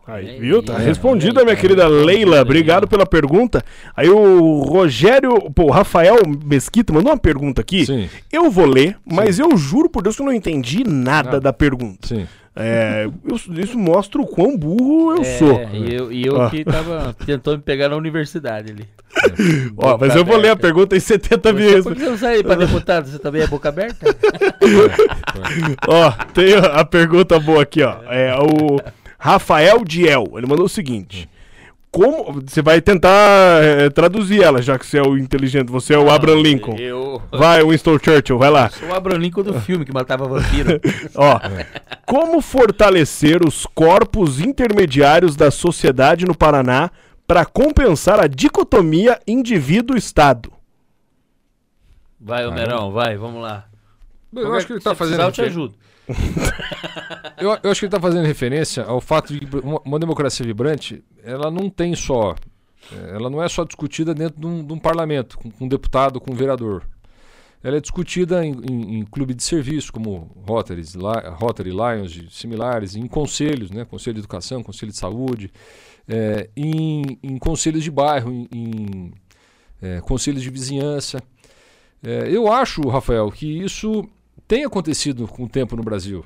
Aí, 0.08 0.38
é, 0.38 0.40
viu? 0.40 0.64
Tá 0.64 0.82
é, 0.82 0.86
respondida, 0.86 1.44
minha 1.44 1.56
querida 1.56 1.88
Leila. 1.88 2.42
Obrigado 2.42 2.88
pela 2.88 3.06
pergunta. 3.06 3.64
Aí 3.96 4.10
o 4.10 4.62
Rogério, 4.64 5.52
pô, 5.52 5.66
o 5.66 5.72
Rafael 5.72 6.18
Mesquita 6.44 6.92
mandou 6.92 7.12
uma 7.12 7.18
pergunta 7.18 7.62
aqui. 7.62 7.86
Sim. 7.86 8.10
Eu 8.32 8.50
vou 8.50 8.66
ler, 8.66 8.98
mas 9.06 9.36
Sim. 9.36 9.44
eu 9.44 9.58
juro 9.58 9.90
por 9.90 10.02
Deus 10.02 10.16
que 10.16 10.22
eu 10.22 10.26
não 10.26 10.34
entendi 10.34 10.84
nada 10.84 11.38
ah. 11.38 11.40
da 11.40 11.54
pergunta. 11.54 12.08
Sim. 12.08 12.28
É, 12.62 13.06
eu, 13.06 13.36
isso 13.58 13.80
mostra 13.80 14.22
o 14.22 14.28
quão 14.28 14.58
burro 14.58 15.16
eu 15.16 15.22
é, 15.22 15.38
sou. 15.38 15.62
E 15.72 15.96
eu, 15.96 16.12
e 16.12 16.26
eu 16.26 16.50
que 16.50 16.66
tava 16.66 17.16
tentou 17.26 17.56
me 17.56 17.64
pegar 17.64 17.88
na 17.88 17.96
universidade 17.96 18.72
ali. 18.74 18.86
Ó, 19.78 19.98
mas 19.98 20.14
eu 20.14 20.26
vou 20.26 20.36
ler 20.36 20.50
a 20.50 20.56
pergunta 20.56 20.96
em 20.96 21.00
70 21.00 21.54
vezes. 21.54 21.84
Por 21.84 21.96
que 21.96 22.02
você 22.02 22.10
não 22.10 22.18
sai 22.18 22.44
pra 22.44 22.56
deputado? 22.60 23.08
Você 23.08 23.18
também 23.18 23.42
é 23.42 23.48
boca 23.48 23.70
aberta? 23.70 24.06
ó, 25.88 26.12
tem 26.34 26.54
a 26.56 26.84
pergunta 26.84 27.40
boa 27.40 27.64
aqui, 27.64 27.82
ó. 27.82 27.96
É 28.12 28.36
o 28.38 28.80
Rafael 29.18 29.84
Diel. 29.86 30.26
Ele 30.36 30.46
mandou 30.46 30.66
o 30.66 30.70
seguinte. 30.70 31.30
Como 31.92 32.42
você 32.46 32.62
vai 32.62 32.80
tentar 32.82 33.64
é, 33.64 33.90
traduzir 33.90 34.44
ela, 34.44 34.62
já 34.62 34.78
que 34.78 34.86
você 34.86 35.00
é 35.00 35.02
o 35.02 35.18
inteligente, 35.18 35.72
você 35.72 35.96
é 35.96 35.98
o 35.98 36.10
ah, 36.10 36.16
Abraham 36.16 36.42
Lincoln. 36.42 36.76
Eu... 36.76 37.20
Vai, 37.32 37.64
Winston 37.64 37.98
Churchill, 37.98 38.38
vai 38.38 38.52
lá. 38.52 38.66
Eu 38.66 38.80
sou 38.80 38.90
o 38.90 38.94
Abraham 38.94 39.18
Lincoln 39.18 39.42
do 39.42 39.60
filme 39.60 39.84
que 39.84 39.92
matava 39.92 40.28
vampiro. 40.28 40.80
Ó, 41.16 41.40
como 42.06 42.42
fortalecer 42.42 43.44
os 43.44 43.66
corpos 43.66 44.40
intermediários 44.40 45.36
da 45.36 45.50
sociedade 45.50 46.26
no 46.26 46.36
Paraná 46.36 46.92
para 47.26 47.44
compensar 47.44 48.20
a 48.20 48.28
dicotomia 48.28 49.20
indivíduo-estado? 49.28 50.52
Vai, 52.20 52.46
Homerão, 52.46 52.92
vai, 52.92 53.18
vamos 53.18 53.42
lá. 53.42 53.69
Eu 54.34 54.54
acho 54.54 54.66
que 54.68 54.74
ele 54.74 54.80
está 54.80 54.94
fazendo. 54.94 55.22
Eu 55.22 55.32
te 55.32 55.42
ajudo. 55.42 55.76
eu, 57.38 57.58
eu, 57.64 57.72
acho 57.72 57.80
que 57.80 57.86
ele 57.86 57.88
está 57.88 58.00
fazendo 58.00 58.26
referência 58.26 58.84
ao 58.84 59.00
fato 59.00 59.34
de 59.34 59.40
que 59.40 59.58
uma, 59.58 59.80
uma, 59.86 60.00
democracia 60.00 60.46
vibrante, 60.46 61.04
ela 61.24 61.52
não 61.52 61.70
tem 61.70 61.96
só. 61.96 62.36
É, 62.92 63.16
ela 63.16 63.30
não 63.30 63.44
é 63.44 63.48
só 63.48 63.64
discutida 63.64 64.14
dentro 64.14 64.40
de 64.40 64.46
um, 64.46 64.66
de 64.66 64.74
um 64.74 64.80
parlamento, 64.80 65.38
com, 65.38 65.52
com, 65.52 65.66
um 65.66 65.68
deputado, 65.68 66.20
com 66.20 66.32
um 66.32 66.36
vereador. 66.36 66.84
Ela 67.62 67.78
é 67.78 67.82
discutida 67.82 68.46
em, 68.46 68.54
em, 68.70 69.00
em 69.00 69.06
clube 69.06 69.34
de 69.34 69.44
serviço, 69.44 69.92
como 69.92 70.32
Rotaries, 70.48 70.96
Rotary, 70.96 71.72
Lions, 71.72 72.18
similares, 72.32 72.96
em 72.96 73.06
conselhos, 73.06 73.70
né? 73.70 73.84
Conselho 73.84 74.14
de 74.16 74.22
Educação, 74.22 74.64
Conselho 74.64 74.92
de 74.92 74.98
Saúde, 74.98 75.52
é, 76.08 76.50
em, 76.56 77.20
em, 77.22 77.38
conselhos 77.38 77.84
de 77.84 77.92
bairro, 77.92 78.32
em, 78.32 78.48
em 78.52 79.14
é, 79.82 80.00
conselhos 80.00 80.42
de 80.42 80.50
vizinhança. 80.50 81.22
É, 82.02 82.30
eu 82.32 82.52
acho, 82.52 82.82
Rafael, 82.88 83.30
que 83.30 83.46
isso 83.46 84.10
tem 84.50 84.66
acontecido 84.66 85.28
com 85.28 85.44
o 85.44 85.48
tempo 85.48 85.76
no 85.76 85.84
Brasil. 85.84 86.26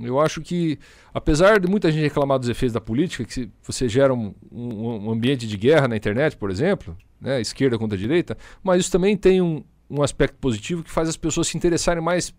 Eu 0.00 0.18
acho 0.18 0.40
que, 0.40 0.80
apesar 1.14 1.60
de 1.60 1.68
muita 1.68 1.92
gente 1.92 2.02
reclamar 2.02 2.36
dos 2.36 2.48
efeitos 2.48 2.74
da 2.74 2.80
política, 2.80 3.24
que 3.24 3.48
você 3.62 3.88
gera 3.88 4.12
um, 4.12 4.34
um, 4.50 5.06
um 5.06 5.10
ambiente 5.12 5.46
de 5.46 5.56
guerra 5.56 5.86
na 5.86 5.96
internet, 5.96 6.36
por 6.36 6.50
exemplo, 6.50 6.96
né, 7.20 7.40
esquerda 7.40 7.78
contra 7.78 7.96
direita, 7.96 8.36
mas 8.64 8.80
isso 8.80 8.90
também 8.90 9.16
tem 9.16 9.40
um, 9.40 9.62
um 9.88 10.02
aspecto 10.02 10.36
positivo 10.38 10.82
que 10.82 10.90
faz 10.90 11.08
as 11.08 11.16
pessoas 11.16 11.46
se 11.46 11.56
interessarem 11.56 12.02
mais 12.02 12.34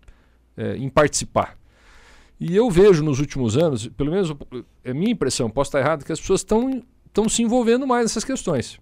é, 0.58 0.76
em 0.76 0.90
participar. 0.90 1.56
E 2.38 2.54
eu 2.54 2.70
vejo 2.70 3.02
nos 3.02 3.18
últimos 3.18 3.56
anos, 3.56 3.88
pelo 3.88 4.10
menos 4.10 4.30
é 4.84 4.92
minha 4.92 5.12
impressão, 5.12 5.48
posso 5.48 5.68
estar 5.68 5.80
errado, 5.80 6.04
que 6.04 6.12
as 6.12 6.20
pessoas 6.20 6.40
estão 6.40 7.28
se 7.30 7.42
envolvendo 7.42 7.86
mais 7.86 8.02
nessas 8.04 8.24
questões. 8.24 8.78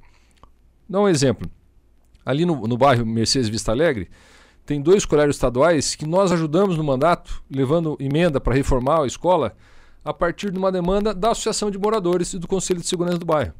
Dá 0.89 1.01
um 1.01 1.09
exemplo. 1.09 1.49
Ali 2.27 2.45
no, 2.45 2.67
no 2.67 2.77
bairro 2.77 3.07
Mercedes 3.07 3.49
Vista 3.49 3.71
Alegre, 3.71 4.11
tem 4.65 4.81
dois 4.81 5.05
colégios 5.05 5.37
estaduais 5.37 5.95
que 5.95 6.07
nós 6.07 6.31
ajudamos 6.31 6.77
no 6.77 6.85
mandato, 6.85 7.43
levando 7.51 7.97
emenda 7.99 8.41
para 8.41 8.55
reformar 8.55 9.03
a 9.03 9.07
escola, 9.07 9.55
a 10.05 10.13
partir 10.13 10.51
de 10.51 10.59
uma 10.59 10.71
demanda 10.71 11.15
da 11.15 11.31
Associação 11.31 11.71
de 11.71 11.79
Moradores 11.79 12.33
e 12.33 12.39
do 12.39 12.49
Conselho 12.49 12.81
de 12.81 12.87
Segurança 12.87 13.19
do 13.19 13.27
Bairro. 13.27 13.53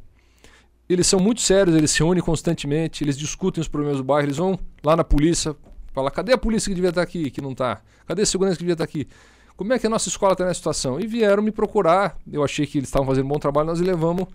Eles 0.87 1.07
são 1.07 1.19
muito 1.19 1.41
sérios, 1.41 1.75
eles 1.75 1.91
se 1.91 1.99
reúnem 1.99 2.21
constantemente, 2.21 3.03
eles 3.03 3.17
discutem 3.17 3.61
os 3.61 3.67
problemas 3.67 3.97
do 3.97 4.03
bairro, 4.03 4.25
eles 4.25 4.37
vão 4.37 4.59
lá 4.83 4.95
na 4.95 5.03
polícia, 5.03 5.55
falar: 5.93 6.11
cadê 6.11 6.33
a 6.33 6.37
polícia 6.37 6.69
que 6.69 6.75
devia 6.75 6.89
estar 6.89 7.01
aqui, 7.01 7.31
que 7.31 7.41
não 7.41 7.51
está? 7.51 7.81
Cadê 8.05 8.21
a 8.21 8.25
segurança 8.25 8.57
que 8.57 8.63
devia 8.63 8.73
estar 8.73 8.83
aqui? 8.83 9.07
Como 9.55 9.71
é 9.71 9.79
que 9.79 9.87
a 9.87 9.89
nossa 9.89 10.09
escola 10.09 10.33
está 10.33 10.43
nessa 10.43 10.55
situação? 10.55 10.99
E 10.99 11.07
vieram 11.07 11.41
me 11.41 11.51
procurar, 11.51 12.17
eu 12.29 12.43
achei 12.43 12.65
que 12.65 12.79
eles 12.79 12.89
estavam 12.89 13.07
fazendo 13.07 13.25
um 13.25 13.29
bom 13.29 13.39
trabalho, 13.39 13.67
nós 13.67 13.79
levamos 13.79 14.27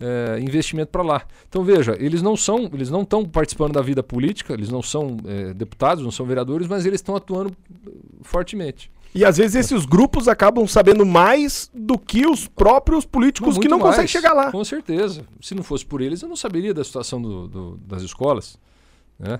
é, 0.00 0.38
investimento 0.40 0.90
para 0.90 1.02
lá. 1.02 1.22
Então 1.48 1.62
veja, 1.62 1.96
eles 1.98 2.22
não 2.22 2.36
são, 2.36 2.68
eles 2.72 2.90
não 2.90 3.02
estão 3.02 3.24
participando 3.24 3.72
da 3.72 3.82
vida 3.82 4.02
política, 4.02 4.52
eles 4.52 4.68
não 4.68 4.82
são 4.82 5.16
é, 5.26 5.54
deputados, 5.54 6.02
não 6.02 6.10
são 6.10 6.26
vereadores, 6.26 6.66
mas 6.66 6.84
eles 6.86 6.98
estão 6.98 7.16
atuando 7.16 7.52
eh, 7.86 7.90
fortemente. 8.22 8.90
E 9.14 9.24
às 9.24 9.36
vezes 9.36 9.54
esses 9.54 9.86
grupos 9.86 10.26
acabam 10.26 10.66
sabendo 10.66 11.06
mais 11.06 11.70
do 11.72 11.96
que 11.96 12.26
os 12.26 12.48
próprios 12.48 13.06
políticos 13.06 13.54
não, 13.54 13.62
que 13.62 13.68
não 13.68 13.78
mais, 13.78 13.90
conseguem 13.90 14.08
chegar 14.08 14.32
lá. 14.32 14.50
Com 14.50 14.64
certeza. 14.64 15.24
Se 15.40 15.54
não 15.54 15.62
fosse 15.62 15.86
por 15.86 16.00
eles, 16.00 16.20
eu 16.20 16.28
não 16.28 16.34
saberia 16.34 16.74
da 16.74 16.82
situação 16.82 17.22
do, 17.22 17.46
do, 17.46 17.76
das 17.86 18.02
escolas. 18.02 18.58
Né? 19.16 19.38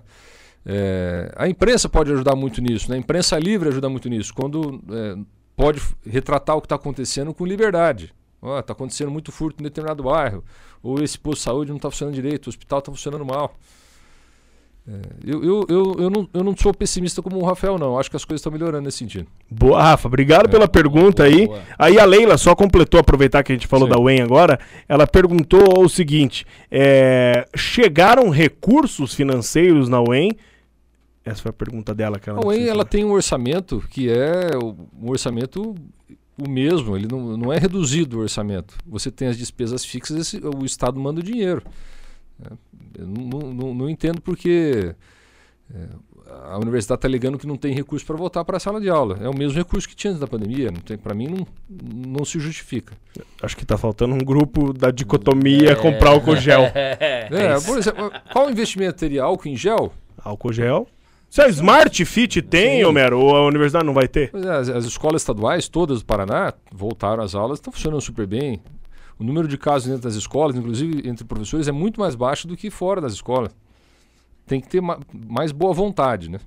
É, 0.64 1.32
a 1.36 1.48
imprensa 1.48 1.88
pode 1.88 2.12
ajudar 2.12 2.36
muito 2.36 2.62
nisso, 2.62 2.88
né? 2.88 2.96
a 2.96 2.98
imprensa 3.00 3.36
livre 3.36 3.68
ajuda 3.68 3.88
muito 3.88 4.08
nisso, 4.08 4.32
quando 4.32 4.80
é, 4.90 5.16
pode 5.56 5.82
retratar 6.06 6.56
o 6.56 6.60
que 6.60 6.66
está 6.66 6.76
acontecendo 6.76 7.34
com 7.34 7.44
liberdade. 7.44 8.14
Ó, 8.44 8.58
oh, 8.58 8.62
tá 8.62 8.74
acontecendo 8.74 9.10
muito 9.10 9.32
furto 9.32 9.62
em 9.62 9.64
determinado 9.64 10.02
bairro. 10.02 10.44
Ou 10.82 11.02
esse 11.02 11.18
posto 11.18 11.38
de 11.38 11.44
saúde 11.44 11.70
não 11.70 11.78
está 11.78 11.90
funcionando 11.90 12.14
direito, 12.14 12.46
o 12.46 12.50
hospital 12.50 12.80
está 12.80 12.92
funcionando 12.92 13.24
mal. 13.24 13.56
É, 14.86 15.00
eu, 15.24 15.42
eu, 15.42 15.66
eu, 15.66 15.96
eu, 15.98 16.10
não, 16.10 16.28
eu 16.34 16.44
não 16.44 16.54
sou 16.54 16.74
pessimista 16.74 17.22
como 17.22 17.38
o 17.38 17.44
Rafael, 17.44 17.78
não. 17.78 17.98
Acho 17.98 18.10
que 18.10 18.16
as 18.16 18.24
coisas 18.24 18.40
estão 18.40 18.52
melhorando 18.52 18.84
nesse 18.84 18.98
sentido. 18.98 19.26
Boa, 19.50 19.82
Rafa. 19.82 20.08
Obrigado 20.08 20.46
é, 20.46 20.50
pela 20.50 20.68
pergunta 20.68 21.22
boa, 21.24 21.34
aí. 21.34 21.46
Boa. 21.46 21.62
Aí 21.78 21.98
a 21.98 22.04
Leila 22.04 22.36
só 22.36 22.54
completou, 22.54 23.00
aproveitar 23.00 23.42
que 23.42 23.50
a 23.50 23.54
gente 23.54 23.66
falou 23.66 23.88
Sim. 23.88 23.94
da 23.94 23.98
UEM 23.98 24.20
agora. 24.20 24.60
Ela 24.86 25.06
perguntou 25.06 25.82
o 25.82 25.88
seguinte: 25.88 26.46
é, 26.70 27.48
chegaram 27.56 28.28
recursos 28.28 29.14
financeiros 29.14 29.88
na 29.88 30.02
UEM? 30.02 30.32
Essa 31.24 31.40
foi 31.40 31.50
a 31.50 31.54
pergunta 31.54 31.94
dela. 31.94 32.18
Que 32.18 32.28
ela 32.28 32.40
a 32.40 32.46
UEM 32.46 32.68
ela 32.68 32.84
tem 32.84 33.06
um 33.06 33.12
orçamento 33.12 33.82
que 33.88 34.10
é 34.10 34.50
um 34.58 35.08
orçamento 35.08 35.74
o 36.36 36.48
mesmo, 36.48 36.96
ele 36.96 37.06
não, 37.06 37.36
não 37.36 37.52
é 37.52 37.58
reduzido 37.58 38.18
o 38.18 38.20
orçamento. 38.22 38.76
Você 38.86 39.10
tem 39.10 39.28
as 39.28 39.38
despesas 39.38 39.84
fixas, 39.84 40.34
o 40.34 40.64
Estado 40.64 40.98
manda 40.98 41.20
o 41.20 41.22
dinheiro. 41.22 41.62
É, 42.44 42.52
eu 42.98 43.06
não, 43.06 43.52
não, 43.52 43.74
não 43.74 43.88
entendo 43.88 44.20
porque 44.20 44.94
é, 45.72 45.88
a 46.50 46.58
universidade 46.58 46.98
está 46.98 47.08
alegando 47.08 47.38
que 47.38 47.46
não 47.46 47.56
tem 47.56 47.72
recurso 47.74 48.04
para 48.04 48.16
voltar 48.16 48.44
para 48.44 48.56
a 48.56 48.60
sala 48.60 48.80
de 48.80 48.88
aula. 48.88 49.18
É 49.20 49.28
o 49.28 49.36
mesmo 49.36 49.56
recurso 49.56 49.88
que 49.88 49.94
tinha 49.94 50.10
antes 50.10 50.20
da 50.20 50.26
pandemia. 50.26 50.72
Para 51.02 51.14
mim, 51.14 51.28
não, 51.28 51.46
não 52.08 52.24
se 52.24 52.38
justifica. 52.40 52.94
Acho 53.42 53.56
que 53.56 53.62
está 53.62 53.78
faltando 53.78 54.14
um 54.14 54.18
grupo 54.18 54.72
da 54.72 54.90
dicotomia 54.90 55.72
é, 55.72 55.74
comprar 55.74 56.10
álcool 56.10 56.36
gel. 56.36 56.62
É, 56.74 57.60
por 57.64 57.78
exemplo, 57.78 58.12
qual 58.32 58.50
investimento 58.50 58.98
teria 58.98 59.22
álcool 59.22 59.48
em 59.48 59.56
gel? 59.56 59.92
Álcool 60.18 60.52
gel? 60.52 60.88
Se 61.34 61.42
a 61.42 61.48
Smart 61.48 62.04
Fit 62.04 62.40
tem, 62.42 62.78
Sim. 62.78 62.84
Homero, 62.84 63.18
ou 63.18 63.34
a 63.34 63.44
universidade 63.44 63.84
não 63.84 63.92
vai 63.92 64.06
ter? 64.06 64.30
É, 64.32 64.50
as, 64.50 64.68
as, 64.68 64.84
escolas 64.84 65.22
estaduais, 65.22 65.66
todas 65.66 65.98
do 65.98 66.04
Paraná, 66.04 66.54
voltaram 66.72 67.24
às 67.24 67.34
aulas, 67.34 67.58
estão 67.58 67.72
funcionando 67.72 68.00
super 68.00 68.24
bem. 68.24 68.62
O 69.18 69.24
número 69.24 69.48
de 69.48 69.58
casos 69.58 69.88
dentro 69.88 70.04
das 70.04 70.14
escolas, 70.14 70.54
inclusive 70.54 71.02
entre 71.08 71.24
professores, 71.24 71.66
é 71.66 71.72
muito 71.72 71.98
mais 71.98 72.14
baixo 72.14 72.46
do 72.46 72.56
que 72.56 72.70
fora 72.70 73.00
das 73.00 73.14
escolas. 73.14 73.50
Tem 74.46 74.60
que 74.60 74.68
ter 74.68 74.80
ma 74.80 74.96
mais 75.12 75.50
boa 75.50 75.74
vontade, 75.74 76.30
né? 76.30 76.38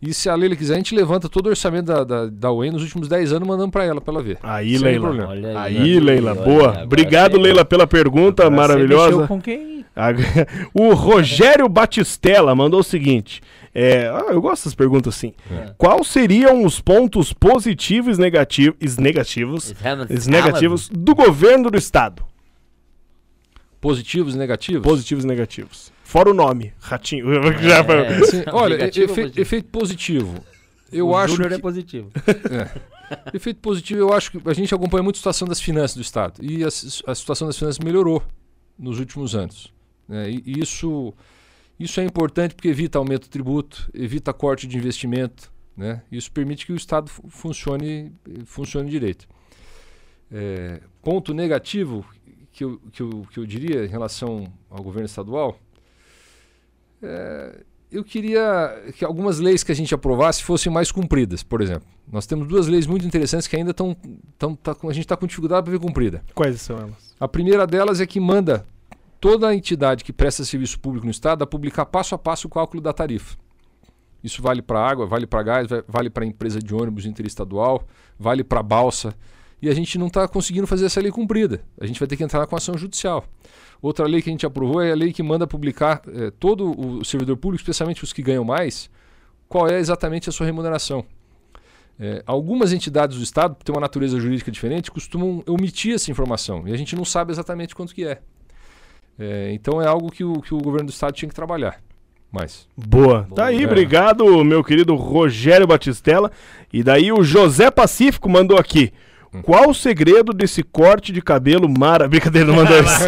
E 0.00 0.14
se 0.14 0.30
a 0.30 0.34
Leila 0.36 0.54
quiser, 0.54 0.74
a 0.74 0.76
gente 0.76 0.94
levanta 0.94 1.28
todo 1.28 1.46
o 1.46 1.50
orçamento 1.50 1.86
da, 1.86 2.04
da, 2.04 2.26
da 2.26 2.52
UEM 2.52 2.70
nos 2.70 2.84
últimos 2.84 3.08
10 3.08 3.32
anos, 3.32 3.48
mandando 3.48 3.72
para 3.72 3.84
ela, 3.84 4.00
para 4.00 4.14
ela 4.14 4.22
ver. 4.22 4.38
Aí, 4.44 4.78
Sem 4.78 4.96
Leila. 4.96 5.32
Aí, 5.32 5.76
aí, 5.76 5.98
Leila. 5.98 6.34
Boa. 6.36 6.84
Obrigado, 6.84 7.36
Leila, 7.36 7.64
pela 7.64 7.84
pergunta 7.84 8.44
agora 8.44 8.56
maravilhosa. 8.56 9.26
com 9.26 9.40
quem? 9.40 9.84
o 10.72 10.94
Rogério 10.94 11.68
Batistella 11.68 12.54
mandou 12.54 12.78
o 12.78 12.84
seguinte: 12.84 13.42
é, 13.80 14.08
ah, 14.08 14.32
eu 14.32 14.40
gosto 14.40 14.62
dessas 14.62 14.74
perguntas 14.74 15.14
assim. 15.14 15.32
É. 15.48 15.72
Quais 15.78 16.08
seriam 16.08 16.64
os 16.64 16.80
pontos 16.80 17.32
positivos 17.32 18.18
e 18.18 18.20
negativos, 18.20 18.96
negativos, 18.96 19.74
negativos 20.26 20.88
do 20.88 21.14
governo 21.14 21.70
do 21.70 21.78
estado? 21.78 22.24
Positivos 23.80 24.34
e 24.34 24.38
negativos? 24.38 24.82
Positivos 24.82 25.22
e 25.22 25.26
negativos. 25.28 25.92
Fora 26.02 26.28
o 26.28 26.34
nome, 26.34 26.72
Ratinho. 26.80 27.26
É, 27.30 28.26
sim, 28.26 28.42
olha, 28.50 28.74
efe, 28.84 29.06
positivo? 29.06 29.40
efeito 29.40 29.68
positivo. 29.68 30.44
Eu 30.90 31.08
o 31.08 31.16
acho 31.16 31.34
Júnior 31.34 31.52
é 31.52 31.54
que... 31.54 31.60
é 31.60 31.62
positivo. 31.62 32.10
É. 33.10 33.36
Efeito 33.36 33.60
positivo, 33.60 34.00
eu 34.00 34.12
acho 34.12 34.32
que 34.32 34.40
a 34.44 34.52
gente 34.52 34.74
acompanha 34.74 35.02
muito 35.02 35.16
a 35.16 35.18
situação 35.18 35.48
das 35.48 35.58
finanças 35.58 35.96
do 35.96 36.02
Estado. 36.02 36.42
E 36.42 36.62
a, 36.62 36.66
a 36.66 37.14
situação 37.14 37.46
das 37.46 37.56
finanças 37.56 37.78
melhorou 37.78 38.22
nos 38.78 38.98
últimos 38.98 39.34
anos. 39.34 39.72
É, 40.10 40.28
e 40.28 40.60
isso 40.60 41.14
isso 41.78 42.00
é 42.00 42.04
importante 42.04 42.54
porque 42.54 42.68
evita 42.68 42.98
aumento 42.98 43.24
de 43.24 43.30
tributo, 43.30 43.88
evita 43.94 44.32
corte 44.32 44.66
de 44.66 44.76
investimento. 44.76 45.52
Né? 45.76 46.02
Isso 46.10 46.30
permite 46.32 46.66
que 46.66 46.72
o 46.72 46.76
Estado 46.76 47.08
funcione, 47.08 48.12
funcione 48.44 48.90
direito. 48.90 49.28
É, 50.30 50.80
ponto 51.02 51.32
negativo 51.32 52.04
que 52.52 52.64
eu, 52.64 52.80
que, 52.90 53.00
eu, 53.00 53.26
que 53.30 53.38
eu 53.38 53.46
diria 53.46 53.84
em 53.84 53.88
relação 53.88 54.52
ao 54.68 54.82
governo 54.82 55.06
estadual, 55.06 55.56
é, 57.00 57.64
eu 57.90 58.04
queria 58.04 58.92
que 58.96 59.04
algumas 59.04 59.38
leis 59.38 59.62
que 59.62 59.72
a 59.72 59.74
gente 59.74 59.94
aprovasse 59.94 60.42
fossem 60.42 60.70
mais 60.70 60.90
cumpridas, 60.90 61.42
por 61.42 61.62
exemplo. 61.62 61.88
Nós 62.10 62.26
temos 62.26 62.48
duas 62.48 62.66
leis 62.66 62.86
muito 62.86 63.06
interessantes 63.06 63.46
que 63.46 63.56
ainda 63.56 63.70
estão. 63.70 63.96
Tá, 64.36 64.76
a 64.82 64.92
gente 64.92 65.04
está 65.04 65.16
com 65.16 65.26
dificuldade 65.26 65.62
para 65.62 65.70
ver 65.70 65.78
cumprida. 65.78 66.22
Quais 66.34 66.60
são 66.60 66.76
elas? 66.76 67.14
A 67.18 67.28
primeira 67.28 67.66
delas 67.66 68.00
é 68.00 68.06
que 68.06 68.18
manda 68.18 68.66
toda 69.20 69.54
entidade 69.54 70.04
que 70.04 70.12
presta 70.12 70.44
serviço 70.44 70.78
público 70.78 71.06
no 71.06 71.10
Estado 71.10 71.42
a 71.42 71.46
publicar 71.46 71.86
passo 71.86 72.14
a 72.14 72.18
passo 72.18 72.46
o 72.46 72.50
cálculo 72.50 72.82
da 72.82 72.92
tarifa. 72.92 73.36
Isso 74.22 74.42
vale 74.42 74.60
para 74.62 74.80
água, 74.84 75.06
vale 75.06 75.26
para 75.26 75.42
gás, 75.42 75.68
vale 75.86 76.10
para 76.10 76.24
empresa 76.24 76.60
de 76.60 76.74
ônibus 76.74 77.06
interestadual, 77.06 77.86
vale 78.18 78.42
para 78.42 78.62
balsa. 78.62 79.14
E 79.60 79.68
a 79.68 79.74
gente 79.74 79.98
não 79.98 80.06
está 80.06 80.26
conseguindo 80.28 80.66
fazer 80.66 80.86
essa 80.86 81.00
lei 81.00 81.10
cumprida. 81.10 81.62
A 81.80 81.86
gente 81.86 81.98
vai 81.98 82.06
ter 82.06 82.16
que 82.16 82.22
entrar 82.22 82.46
com 82.46 82.56
ação 82.56 82.76
judicial. 82.76 83.24
Outra 83.80 84.06
lei 84.06 84.22
que 84.22 84.28
a 84.28 84.32
gente 84.32 84.46
aprovou 84.46 84.80
é 84.80 84.92
a 84.92 84.94
lei 84.94 85.12
que 85.12 85.22
manda 85.22 85.46
publicar 85.46 86.02
eh, 86.06 86.32
todo 86.38 86.78
o 86.78 87.04
servidor 87.04 87.36
público, 87.36 87.60
especialmente 87.60 88.02
os 88.02 88.12
que 88.12 88.22
ganham 88.22 88.44
mais, 88.44 88.90
qual 89.48 89.68
é 89.68 89.78
exatamente 89.78 90.28
a 90.28 90.32
sua 90.32 90.46
remuneração. 90.46 91.04
É, 92.00 92.22
algumas 92.26 92.72
entidades 92.72 93.16
do 93.16 93.22
Estado, 93.24 93.56
que 93.56 93.64
têm 93.64 93.74
uma 93.74 93.80
natureza 93.80 94.20
jurídica 94.20 94.52
diferente, 94.52 94.90
costumam 94.90 95.42
omitir 95.48 95.94
essa 95.94 96.10
informação 96.10 96.66
e 96.68 96.72
a 96.72 96.76
gente 96.76 96.94
não 96.94 97.04
sabe 97.04 97.32
exatamente 97.32 97.74
quanto 97.74 97.92
que 97.92 98.04
é. 98.04 98.20
É 99.18 99.52
então 99.52 99.80
é 99.82 99.86
algo 99.86 100.10
que 100.10 100.24
o, 100.24 100.40
que 100.40 100.54
o 100.54 100.58
governo 100.58 100.86
do 100.86 100.92
Estado 100.92 101.12
tinha 101.12 101.28
que 101.28 101.34
trabalhar. 101.34 101.80
Mais. 102.30 102.68
Boa. 102.76 103.22
Boa. 103.22 103.28
Tá 103.34 103.46
aí, 103.46 103.62
é. 103.62 103.66
obrigado, 103.66 104.44
meu 104.44 104.62
querido 104.62 104.94
Rogério 104.94 105.66
Batistella. 105.66 106.30
E 106.72 106.82
daí 106.82 107.10
o 107.10 107.22
José 107.22 107.70
Pacífico 107.70 108.28
mandou 108.28 108.58
aqui. 108.58 108.92
Hum. 109.32 109.42
Qual 109.42 109.70
o 109.70 109.74
segredo 109.74 110.32
desse 110.32 110.62
corte 110.62 111.12
de 111.12 111.22
cabelo 111.22 111.68
mara? 111.68 112.06
Brincadeira, 112.08 112.46
não 112.46 112.56
mandou 112.56 112.78
isso. 112.80 113.04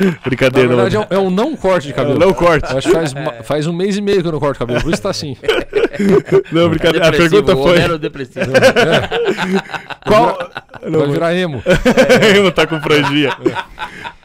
Brincadeira. 0.24 0.68
Na 0.68 0.82
verdade, 0.84 0.96
é 0.96 1.00
um, 1.00 1.06
é 1.10 1.18
um 1.18 1.30
não 1.30 1.56
corte 1.56 1.88
de 1.88 1.94
cabelo. 1.94 2.14
É 2.14 2.24
um 2.24 2.28
não 2.28 2.34
corte. 2.34 2.64
acho 2.76 2.88
que 2.88 2.94
faz, 2.94 3.12
faz 3.44 3.66
um 3.66 3.72
mês 3.72 3.96
e 3.96 4.02
meio 4.02 4.22
que 4.22 4.28
eu 4.28 4.32
não 4.32 4.40
corto 4.40 4.58
cabelo, 4.58 4.80
por 4.80 4.92
isso 4.92 5.02
tá 5.02 5.10
assim. 5.10 5.36
Não, 6.50 6.68
brincadeira. 6.68 7.08
a 7.08 7.12
pergunta 7.12 7.54
foi. 7.54 7.78
Era 7.78 7.98
depressivo. 7.98 8.52
É. 8.56 10.08
Qual. 10.08 10.50
Não, 10.88 11.00
vai 11.00 11.08
virar 11.10 11.34
emo. 11.34 11.62
É. 12.22 12.38
emo 12.38 12.50
tá 12.50 12.66
com 12.66 12.80
franjinha. 12.80 13.36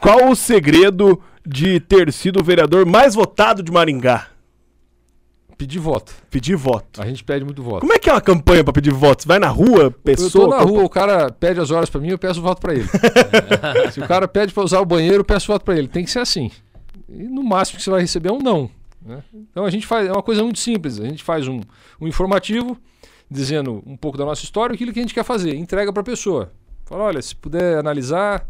Qual 0.00 0.30
o 0.30 0.34
segredo 0.34 1.20
de 1.44 1.78
ter 1.80 2.10
sido 2.12 2.40
o 2.40 2.44
vereador 2.44 2.86
mais 2.86 3.14
votado 3.14 3.62
de 3.62 3.70
Maringá? 3.70 4.26
Pedir 5.56 5.78
voto. 5.78 6.14
Pedir 6.30 6.54
voto. 6.54 7.00
A 7.00 7.06
gente 7.06 7.24
pede 7.24 7.44
muito 7.44 7.62
voto. 7.62 7.80
Como 7.80 7.92
é 7.92 7.98
que 7.98 8.10
é 8.10 8.12
uma 8.12 8.20
campanha 8.20 8.62
pra 8.62 8.74
pedir 8.74 8.92
voto? 8.92 9.22
Você 9.22 9.28
vai 9.28 9.38
na 9.38 9.48
rua, 9.48 9.90
pessoa. 9.90 10.26
Eu 10.26 10.30
tô 10.30 10.56
na 10.56 10.62
rua, 10.62 10.84
o 10.84 10.88
cara 10.88 11.30
pede 11.30 11.60
as 11.60 11.70
horas 11.70 11.88
pra 11.88 11.98
mim, 11.98 12.10
eu 12.10 12.18
peço 12.18 12.42
voto 12.42 12.60
pra 12.60 12.74
ele. 12.74 12.86
Se 13.90 14.00
o 14.00 14.06
cara 14.06 14.28
pede 14.28 14.52
pra 14.52 14.62
usar 14.62 14.80
o 14.80 14.84
banheiro, 14.84 15.18
eu 15.20 15.24
peço 15.24 15.46
voto 15.46 15.64
pra 15.64 15.76
ele. 15.76 15.88
Tem 15.88 16.04
que 16.04 16.10
ser 16.10 16.18
assim. 16.18 16.50
E 17.08 17.22
no 17.22 17.42
máximo 17.42 17.78
que 17.78 17.84
você 17.84 17.90
vai 17.90 18.02
receber 18.02 18.28
é 18.28 18.32
um 18.32 18.38
não. 18.38 18.68
Né? 19.00 19.22
Então 19.32 19.64
a 19.64 19.70
gente 19.70 19.86
faz. 19.86 20.06
É 20.06 20.12
uma 20.12 20.22
coisa 20.22 20.42
muito 20.42 20.58
simples. 20.58 21.00
A 21.00 21.04
gente 21.04 21.24
faz 21.24 21.48
um, 21.48 21.60
um 21.98 22.06
informativo 22.06 22.76
dizendo 23.30 23.82
um 23.86 23.96
pouco 23.96 24.18
da 24.18 24.26
nossa 24.26 24.44
história, 24.44 24.74
aquilo 24.74 24.92
que 24.92 24.98
a 24.98 25.02
gente 25.02 25.14
quer 25.14 25.24
fazer. 25.24 25.54
Entrega 25.54 25.90
pra 25.90 26.02
pessoa. 26.02 26.52
Fala, 26.84 27.04
olha, 27.04 27.22
se 27.22 27.34
puder 27.34 27.78
analisar, 27.78 28.46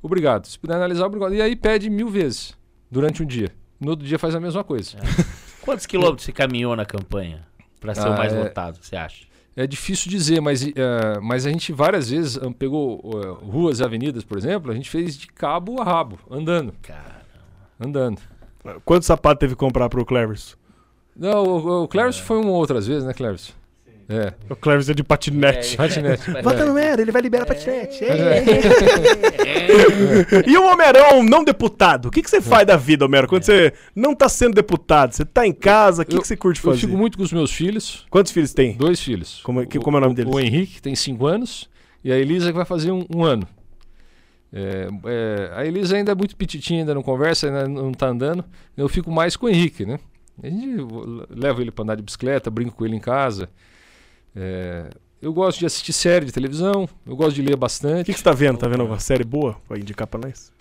obrigado. 0.00 0.46
Se 0.46 0.58
puder 0.58 0.76
analisar, 0.76 1.06
obrigado. 1.06 1.34
E 1.34 1.42
aí 1.42 1.56
pede 1.56 1.90
mil 1.90 2.08
vezes 2.08 2.54
durante 2.90 3.24
um 3.24 3.26
dia. 3.26 3.50
No 3.80 3.90
outro 3.90 4.06
dia 4.06 4.18
faz 4.18 4.34
a 4.36 4.40
mesma 4.40 4.62
coisa. 4.62 4.96
É. 4.98 5.43
Quantos 5.64 5.86
quilômetros 5.86 6.24
você 6.24 6.32
caminhou 6.32 6.76
na 6.76 6.84
campanha 6.84 7.40
para 7.80 7.94
ser 7.94 8.06
ah, 8.06 8.10
o 8.10 8.16
mais 8.18 8.34
é, 8.34 8.42
votado, 8.42 8.78
você 8.82 8.96
acha? 8.96 9.24
É 9.56 9.66
difícil 9.66 10.10
dizer, 10.10 10.38
mas, 10.40 10.62
uh, 10.62 10.72
mas 11.22 11.46
a 11.46 11.50
gente 11.50 11.72
várias 11.72 12.10
vezes 12.10 12.36
um, 12.36 12.52
pegou 12.52 13.00
uh, 13.02 13.32
ruas 13.34 13.80
e 13.80 13.84
avenidas, 13.84 14.22
por 14.24 14.36
exemplo, 14.36 14.70
a 14.70 14.74
gente 14.74 14.90
fez 14.90 15.16
de 15.16 15.26
cabo 15.26 15.80
a 15.80 15.84
rabo, 15.84 16.18
andando. 16.30 16.74
Caramba. 16.82 17.24
Andando. 17.80 18.20
Quantos 18.84 19.06
sapatos 19.06 19.40
teve 19.40 19.54
que 19.54 19.58
comprar 19.58 19.88
para 19.88 20.00
o 20.00 20.04
Clevers? 20.04 20.54
Não, 21.16 21.44
o, 21.44 21.84
o 21.84 21.88
Clevers 21.88 22.18
é. 22.18 22.22
foi 22.22 22.38
uma 22.38 22.50
outras 22.50 22.86
vezes, 22.86 23.04
né, 23.04 23.14
Clevers? 23.14 23.54
É. 24.08 24.34
O 24.50 24.56
Cleves 24.56 24.88
é 24.90 24.94
de 24.94 25.02
patinete. 25.02 25.74
É, 25.74 25.76
patinete. 25.76 26.30
Vota 26.42 26.64
no 26.64 26.74
Mero, 26.74 27.00
ele 27.00 27.10
vai 27.10 27.22
liberar 27.22 27.44
é. 27.44 27.46
patinete. 27.46 28.04
É. 28.04 28.44
e 30.46 30.56
o 30.58 30.66
Homerão 30.66 31.22
não 31.22 31.42
deputado? 31.42 32.06
O 32.06 32.10
que, 32.10 32.22
que 32.22 32.28
você 32.28 32.40
faz 32.40 32.66
da 32.66 32.76
vida, 32.76 33.04
Homero? 33.04 33.28
Quando 33.28 33.44
você 33.44 33.72
não 33.94 34.12
está 34.12 34.28
sendo 34.28 34.54
deputado, 34.54 35.12
você 35.12 35.22
está 35.22 35.46
em 35.46 35.52
casa, 35.52 36.02
o 36.02 36.06
que, 36.06 36.18
que 36.18 36.26
você 36.26 36.36
curte 36.36 36.60
fazer? 36.60 36.76
Eu 36.76 36.80
fico 36.80 36.96
muito 36.96 37.16
com 37.16 37.24
os 37.24 37.32
meus 37.32 37.50
filhos. 37.52 38.06
Quantos 38.10 38.32
filhos 38.32 38.52
tem? 38.52 38.76
Dois 38.76 39.00
filhos. 39.00 39.40
Como, 39.42 39.66
que, 39.66 39.78
como 39.78 39.96
é 39.96 40.00
o 40.00 40.02
nome 40.02 40.14
deles? 40.14 40.32
O, 40.32 40.38
Henrique, 40.38 40.74
que 40.74 40.82
tem 40.82 40.94
cinco 40.94 41.26
anos, 41.26 41.70
e 42.02 42.12
a 42.12 42.18
Elisa, 42.18 42.50
que 42.50 42.56
vai 42.56 42.66
fazer 42.66 42.90
um, 42.92 43.06
um 43.14 43.24
ano. 43.24 43.46
É, 44.52 44.88
é, 45.06 45.50
a 45.54 45.66
Elisa 45.66 45.96
ainda 45.96 46.12
é 46.12 46.14
muito 46.14 46.36
petitinha, 46.36 46.80
ainda 46.80 46.94
não 46.94 47.02
conversa, 47.02 47.48
ainda 47.48 47.66
não 47.66 47.90
está 47.90 48.06
andando. 48.08 48.44
Eu 48.76 48.88
fico 48.88 49.10
mais 49.10 49.34
com 49.36 49.46
o 49.46 49.48
Henrique, 49.48 49.84
né? 49.84 49.98
A 50.42 50.48
gente 50.48 50.76
leva 51.30 51.60
ele 51.60 51.70
para 51.70 51.82
andar 51.84 51.96
de 51.96 52.02
bicicleta, 52.02 52.50
brinco 52.50 52.74
com 52.76 52.84
ele 52.84 52.96
em 52.96 53.00
casa. 53.00 53.48
É, 54.34 54.90
eu 55.22 55.32
gosto 55.32 55.58
de 55.58 55.66
assistir 55.66 55.92
série 55.92 56.26
de 56.26 56.32
televisão, 56.32 56.88
eu 57.06 57.16
gosto 57.16 57.34
de 57.34 57.42
ler 57.42 57.56
bastante. 57.56 58.02
O 58.02 58.04
que, 58.04 58.12
que 58.12 58.18
você 58.18 58.20
está 58.20 58.32
vendo? 58.32 58.58
Tá 58.58 58.68
vendo 58.68 58.84
uma 58.84 58.98
série 58.98 59.24
boa 59.24 59.56
para 59.66 59.78
indicar 59.78 60.06
para 60.06 60.26
nós? 60.28 60.52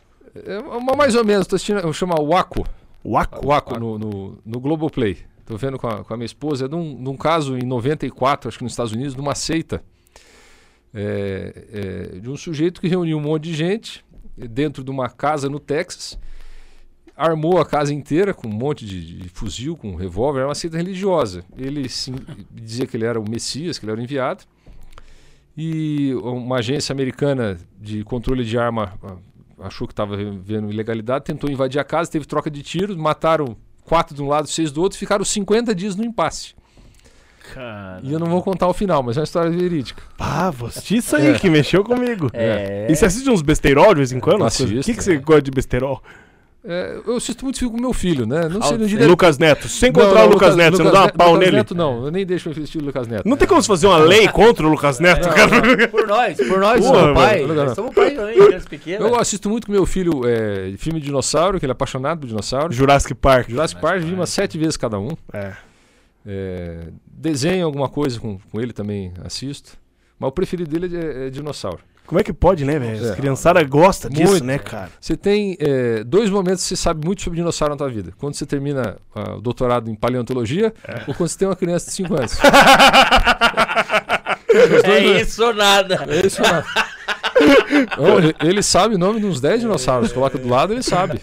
É, 0.45 0.59
uma 0.59 0.95
mais 0.95 1.15
ou 1.15 1.25
menos, 1.25 1.41
estou 1.41 1.57
assistindo, 1.57 1.93
chama 1.93 2.15
Waco. 2.15 2.65
Waco? 3.05 3.45
Waco, 3.45 3.79
no, 3.79 3.99
no, 3.99 4.37
no 4.45 4.59
Globoplay. 4.59 5.17
Estou 5.39 5.57
vendo 5.57 5.77
com 5.77 5.87
a, 5.87 6.03
com 6.03 6.13
a, 6.13 6.17
minha 6.17 6.25
esposa, 6.25 6.65
é 6.65 6.67
de 6.69 6.75
um, 6.75 7.03
de 7.03 7.09
um, 7.09 7.17
caso 7.17 7.57
em 7.57 7.63
94, 7.63 8.47
acho 8.47 8.57
que 8.57 8.63
nos 8.63 8.71
Estados 8.71 8.93
Unidos, 8.93 9.13
de 9.13 9.19
uma 9.19 9.35
seita. 9.35 9.83
É, 10.93 12.13
é, 12.15 12.19
de 12.19 12.29
um 12.29 12.37
sujeito 12.37 12.79
que 12.79 12.87
reuniu 12.87 13.17
um 13.17 13.21
monte 13.21 13.45
de 13.45 13.55
gente 13.55 14.05
dentro 14.37 14.83
de 14.83 14.91
uma 14.91 15.09
casa 15.09 15.49
no 15.49 15.59
Texas 15.59 16.17
armou 17.15 17.59
a 17.59 17.65
casa 17.65 17.93
inteira 17.93 18.33
com 18.33 18.47
um 18.47 18.53
monte 18.53 18.85
de, 18.85 19.17
de 19.19 19.29
fuzil, 19.29 19.77
com 19.77 19.91
um 19.91 19.95
revólver, 19.95 20.39
era 20.39 20.47
uma 20.47 20.55
seita 20.55 20.77
religiosa. 20.77 21.43
Ele 21.57 21.87
sim, 21.87 22.15
dizia 22.51 22.87
que 22.87 22.97
ele 22.97 23.05
era 23.05 23.19
o 23.19 23.29
Messias, 23.29 23.77
que 23.77 23.85
ele 23.85 23.91
era 23.91 24.01
o 24.01 24.03
enviado. 24.03 24.43
E 25.55 26.13
uma 26.15 26.57
agência 26.57 26.91
americana 26.91 27.57
de 27.79 28.03
controle 28.03 28.43
de 28.43 28.57
arma 28.57 28.93
ah, 29.03 29.17
achou 29.67 29.87
que 29.87 29.93
estava 29.93 30.17
vendo 30.17 30.71
ilegalidade, 30.71 31.25
tentou 31.25 31.49
invadir 31.49 31.79
a 31.79 31.83
casa, 31.83 32.09
teve 32.09 32.25
troca 32.25 32.49
de 32.49 32.63
tiros, 32.63 32.97
mataram 32.97 33.55
quatro 33.85 34.15
de 34.15 34.21
um 34.21 34.27
lado, 34.27 34.47
seis 34.47 34.71
do 34.71 34.81
outro, 34.81 34.97
ficaram 34.97 35.23
50 35.23 35.75
dias 35.75 35.95
no 35.95 36.03
impasse. 36.03 36.55
Caramba. 37.53 38.01
E 38.03 38.11
eu 38.11 38.19
não 38.19 38.27
vou 38.27 38.41
contar 38.41 38.67
o 38.67 38.73
final, 38.73 39.03
mas 39.03 39.17
é 39.17 39.19
uma 39.19 39.25
história 39.25 39.51
verídica. 39.51 40.01
Ah, 40.17 40.49
você 40.49 40.95
isso 40.95 41.15
aí 41.15 41.27
é. 41.27 41.37
que 41.37 41.49
mexeu 41.49 41.83
comigo. 41.83 42.29
É. 42.33 42.87
E 42.89 42.95
você 42.95 43.05
assiste 43.05 43.29
uns 43.29 43.41
besteirol 43.41 43.89
de 43.89 43.95
vez 43.95 44.11
em 44.11 44.19
quando? 44.19 44.43
O 44.45 44.49
que, 44.49 44.93
que 44.93 45.03
você 45.03 45.17
gosta 45.17 45.41
de 45.41 45.51
besteirol? 45.51 46.01
É, 46.65 46.97
eu 47.05 47.17
assisto 47.17 47.43
muito 47.43 47.59
filme 47.59 47.75
com 47.75 47.81
meu 47.81 47.91
filho, 47.91 48.25
né? 48.25 48.47
Não 48.47 48.61
sei 48.61 48.77
no 48.77 48.87
dia. 48.87 49.05
Lucas 49.05 49.37
Neto. 49.37 49.67
Sem 49.67 49.89
encontrar 49.89 50.21
não, 50.21 50.27
o 50.27 50.29
Lucas, 50.29 50.51
Lucas 50.51 50.55
Neto, 50.55 50.77
você 50.77 50.83
não 50.83 50.91
dá 50.91 51.01
uma 51.01 51.11
pau 51.11 51.33
Lucas 51.33 51.45
nele? 51.45 51.57
Neto, 51.57 51.75
não. 51.75 52.05
Eu 52.05 52.11
nem 52.11 52.25
deixo 52.25 52.47
meu 52.47 52.57
assistir 52.57 52.77
o 52.77 52.85
Lucas 52.85 53.05
Neto. 53.05 53.27
Não 53.27 53.35
tem 53.35 53.45
como 53.45 53.61
você 53.61 53.67
fazer 53.67 53.87
uma 53.87 53.97
lei 53.97 54.29
contra 54.29 54.65
o 54.65 54.69
Lucas 54.69 54.97
Neto, 54.97 55.27
não, 55.27 55.33
cara? 55.35 55.87
Por 55.89 56.07
nós, 56.07 56.37
por 56.37 56.59
nós, 56.59 56.85
Pô, 56.85 57.13
pai. 57.13 57.45
Nós 57.45 57.75
somos 57.75 57.93
pai 57.93 58.11
também, 58.11 58.35
criança 58.35 58.69
pequena. 58.69 59.05
Eu 59.05 59.19
assisto 59.19 59.49
muito 59.49 59.67
com 59.67 59.73
meu 59.73 59.85
filho 59.85 60.21
é, 60.25 60.73
filme 60.77 61.01
de 61.01 61.07
dinossauro, 61.07 61.59
que 61.59 61.65
ele 61.65 61.71
é 61.71 61.73
apaixonado 61.73 62.19
por 62.19 62.27
dinossauro. 62.27 62.71
Jurassic 62.71 63.13
Park. 63.13 63.49
Jurassic 63.49 63.81
Park, 63.81 64.01
vi 64.01 64.13
umas 64.13 64.29
sete 64.29 64.57
vezes 64.57 64.77
cada 64.77 64.97
um. 64.97 65.09
É. 65.33 65.53
é. 66.25 66.79
Desenho 67.05 67.65
alguma 67.65 67.89
coisa 67.89 68.17
com, 68.21 68.39
com 68.51 68.61
ele 68.61 68.71
também 68.71 69.11
assisto. 69.23 69.77
Mas 70.17 70.29
o 70.29 70.31
preferido 70.31 70.69
dele 70.69 70.95
é, 70.95 71.27
é 71.27 71.29
dinossauro. 71.29 71.79
Como 72.05 72.19
é 72.19 72.23
que 72.23 72.33
pode, 72.33 72.65
né, 72.65 72.77
velho? 72.77 73.05
É. 73.05 73.09
As 73.09 73.15
criançadas 73.15 73.67
gostam 73.67 74.11
disso, 74.11 74.43
né, 74.43 74.59
cara? 74.59 74.89
Você 74.99 75.15
tem 75.15 75.55
é, 75.59 76.03
dois 76.03 76.29
momentos 76.29 76.63
que 76.63 76.69
você 76.69 76.75
sabe 76.75 77.05
muito 77.05 77.21
sobre 77.21 77.37
dinossauro 77.37 77.73
na 77.73 77.77
tua 77.77 77.89
vida. 77.89 78.13
Quando 78.17 78.35
você 78.35 78.45
termina 78.45 78.97
uh, 79.15 79.37
o 79.37 79.41
doutorado 79.41 79.89
em 79.89 79.95
paleontologia 79.95 80.73
é. 80.87 81.03
ou 81.07 81.13
quando 81.15 81.29
você 81.29 81.37
tem 81.37 81.47
uma 81.47 81.55
criança 81.55 81.85
de 81.87 81.93
5 81.93 82.13
anos. 82.15 82.37
é 84.83 85.21
isso 85.21 85.43
ou 85.43 85.53
nada. 85.53 86.05
É 86.07 86.25
isso 86.25 86.41
ou 86.41 86.47
nada. 86.47 86.65
Não, 87.97 88.47
ele 88.47 88.61
sabe 88.61 88.95
o 88.95 88.97
nome 88.97 89.19
de 89.19 89.25
uns 89.25 89.41
10 89.41 89.61
dinossauros. 89.61 90.11
Coloca 90.11 90.37
do 90.37 90.47
lado, 90.47 90.73
ele 90.73 90.83
sabe. 90.83 91.19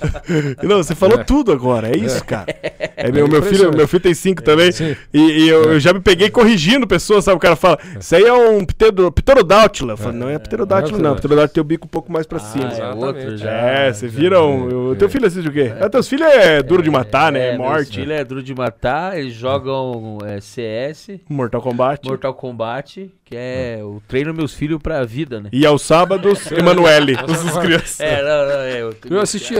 Não, 0.63 0.79
você 0.79 0.95
falou 0.95 1.21
é. 1.21 1.25
tudo 1.25 1.53
agora. 1.53 1.89
É 1.89 1.97
isso, 1.97 2.19
é. 2.19 2.21
cara. 2.21 2.47
É, 2.97 3.11
meu, 3.11 3.29
meu, 3.29 3.43
filho, 3.43 3.75
meu 3.75 3.89
filho 3.89 4.03
tem 4.03 4.15
5 4.15 4.43
também. 4.43 4.71
E, 5.13 5.19
e 5.19 5.49
eu, 5.49 5.65
eu, 5.73 5.81
já 5.81 5.93
me 5.93 6.01
peguei 6.01 6.31
corrigindo 6.31 6.87
pessoas, 6.87 7.25
sabe? 7.25 7.37
O 7.37 7.41
cara 7.41 7.57
fala, 7.57 7.79
isso 7.99 8.15
aí 8.15 8.25
é 8.25 8.33
um 8.33 8.65
pterodáctilo. 8.65 9.93
Eu 9.93 9.97
falo, 9.97 10.13
não 10.13 10.29
é 10.29 10.39
pterodáctilo, 10.39 10.99
não. 10.99 11.17
Pterodáctilo 11.17 11.55
tem 11.55 11.61
o 11.61 11.65
bico 11.65 11.87
um 11.87 11.91
pouco 11.91 12.13
mais 12.13 12.27
pra 12.27 12.39
ah, 12.39 12.41
cima. 12.41 12.73
É, 12.73 12.93
outro 12.93 13.37
já. 13.37 13.51
É, 13.51 13.93
você 13.93 14.09
vira 14.09 14.43
um. 14.43 14.91
O 14.91 14.97
teu 14.97 15.09
filho 15.09 15.27
assiste 15.27 15.49
o 15.49 15.53
quê? 15.53 15.73
É. 15.79 15.89
Teus 15.89 16.09
filhos 16.09 16.27
é 16.27 16.63
duro 16.63 16.83
de 16.83 16.91
matar, 16.91 17.33
né? 17.33 17.55
É, 17.55 17.59
Morte. 17.59 17.97
Meu 17.97 18.05
filho 18.05 18.13
é 18.13 18.25
duro 18.25 18.43
de 18.43 18.55
matar, 18.55 19.19
eles 19.19 19.35
jogam 19.35 20.19
CS. 20.41 21.11
Mortal 21.29 21.61
Kombat. 21.61 22.07
Mortal 22.07 22.35
Kombat, 22.35 23.11
que 23.25 23.35
é 23.37 23.81
o 23.83 24.01
treino 24.07 24.33
meus 24.33 24.55
filhos 24.55 24.81
pra 24.81 25.05
vida, 25.05 25.41
né? 25.41 25.49
E 25.53 25.67
ao 25.67 25.79
sábado 25.79 26.00
sábados, 26.01 26.51
Emanuele, 26.53 27.17
os 27.29 27.59
crianças. 27.59 28.01
É, 28.01 28.23
não, 28.23 28.47
não, 28.47 28.61
é, 28.61 28.83
eu, 28.83 28.95
eu 29.11 29.21
assisti 29.21 29.55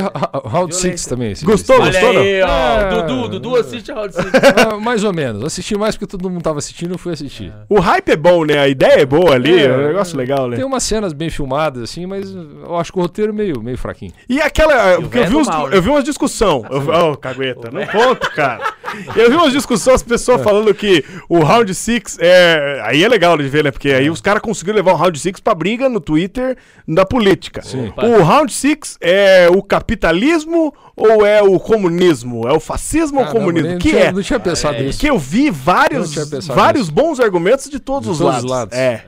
Round 0.45 0.75
6 0.75 1.07
também. 1.07 1.35
Gostou, 1.43 1.79
gostou? 1.79 2.11
Aí, 2.11 2.43
ó, 2.43 2.81
é... 2.81 2.89
Dudu, 2.89 3.29
Dudu 3.29 3.57
assiste 3.57 3.93
Round 3.93 4.15
6. 4.15 4.27
Ah, 4.61 4.77
mais 4.79 5.05
ou 5.05 5.13
menos. 5.13 5.45
Assisti 5.45 5.77
mais 5.77 5.95
porque 5.97 6.07
todo 6.07 6.29
mundo 6.29 6.43
tava 6.43 6.59
assistindo, 6.59 6.93
eu 6.93 6.99
fui 6.99 7.13
assistir. 7.13 7.53
O 7.69 7.79
hype 7.79 8.11
é 8.11 8.17
bom, 8.17 8.45
né? 8.45 8.59
A 8.59 8.69
ideia 8.69 9.01
é 9.01 9.07
boa 9.07 9.35
ali, 9.35 9.59
é, 9.59 9.67
é 9.67 9.73
um 9.73 9.87
negócio 9.87 10.17
legal, 10.17 10.49
né? 10.49 10.57
Tem 10.57 10.65
umas 10.65 10.83
cenas 10.83 11.13
bem 11.13 11.31
filmadas, 11.31 11.83
assim, 11.83 12.07
mas 12.07 12.35
eu 12.35 12.77
acho 12.77 12.93
que 12.93 12.99
o 12.99 13.03
roteiro 13.03 13.33
é 13.33 13.35
meio, 13.35 13.63
meio 13.63 13.79
fraquinho. 13.79 14.13
E 14.29 14.41
aquela. 14.41 15.01
Porque 15.01 15.19
eu 15.19 15.27
vi, 15.27 15.37
uns, 15.37 15.47
mal, 15.47 15.69
né? 15.69 15.77
eu 15.77 15.83
vi 15.83 15.89
umas 15.89 16.05
discussão. 16.05 16.65
Ô, 16.71 17.13
oh, 17.13 17.17
cagueta, 17.17 17.71
não 17.71 17.87
conto, 17.87 18.31
cara. 18.33 18.75
Eu 19.17 19.31
vi 19.31 19.37
umas 19.37 19.53
discussões, 19.53 19.97
as 19.97 20.03
pessoas 20.03 20.41
é. 20.41 20.45
falando 20.45 20.75
que 20.75 21.05
o 21.29 21.41
Round 21.41 21.75
6 21.75 22.19
é. 22.21 22.81
Aí 22.85 23.03
é 23.03 23.09
legal 23.09 23.37
de 23.37 23.49
ver, 23.49 23.65
né? 23.65 23.71
Porque 23.71 23.91
aí 23.91 24.07
é. 24.07 24.11
os 24.11 24.21
caras 24.21 24.43
conseguiram 24.43 24.77
levar 24.77 24.93
o 24.93 24.97
Round 24.97 25.19
6 25.19 25.41
pra 25.41 25.55
briga 25.55 25.89
no 25.89 26.01
Twitter 26.01 26.57
da 26.87 27.05
política. 27.05 27.63
Sim. 27.63 27.93
O 27.97 28.23
Round 28.23 28.53
6 28.53 28.99
é 29.01 29.49
o 29.51 29.63
capitalismo 29.63 30.75
ou 30.97 31.25
é 31.27 31.43
o 31.43 31.59
comunismo? 31.59 32.49
É 32.49 32.53
o 32.53 32.61
fascismo 32.61 33.21
ah, 33.21 33.23
ou 33.23 33.29
o 33.29 33.33
comunismo? 33.33 33.71
Não, 33.71 33.79
que 33.79 33.91
tinha, 33.91 34.05
é? 34.05 34.13
Não 34.13 34.23
tinha 34.23 34.41
pensado 34.41 34.77
é. 34.77 34.83
nisso. 34.83 34.99
Que 34.99 35.09
eu 35.09 35.19
vi 35.19 35.51
vários, 35.51 36.15
vários 36.47 36.91
bons 36.91 37.21
argumentos 37.21 37.69
de 37.69 37.79
todos, 37.79 38.07
de 38.07 38.13
os, 38.13 38.19
todos 38.19 38.33
lados. 38.33 38.45
os 38.45 38.51
lados. 38.51 38.77
É. 38.77 39.05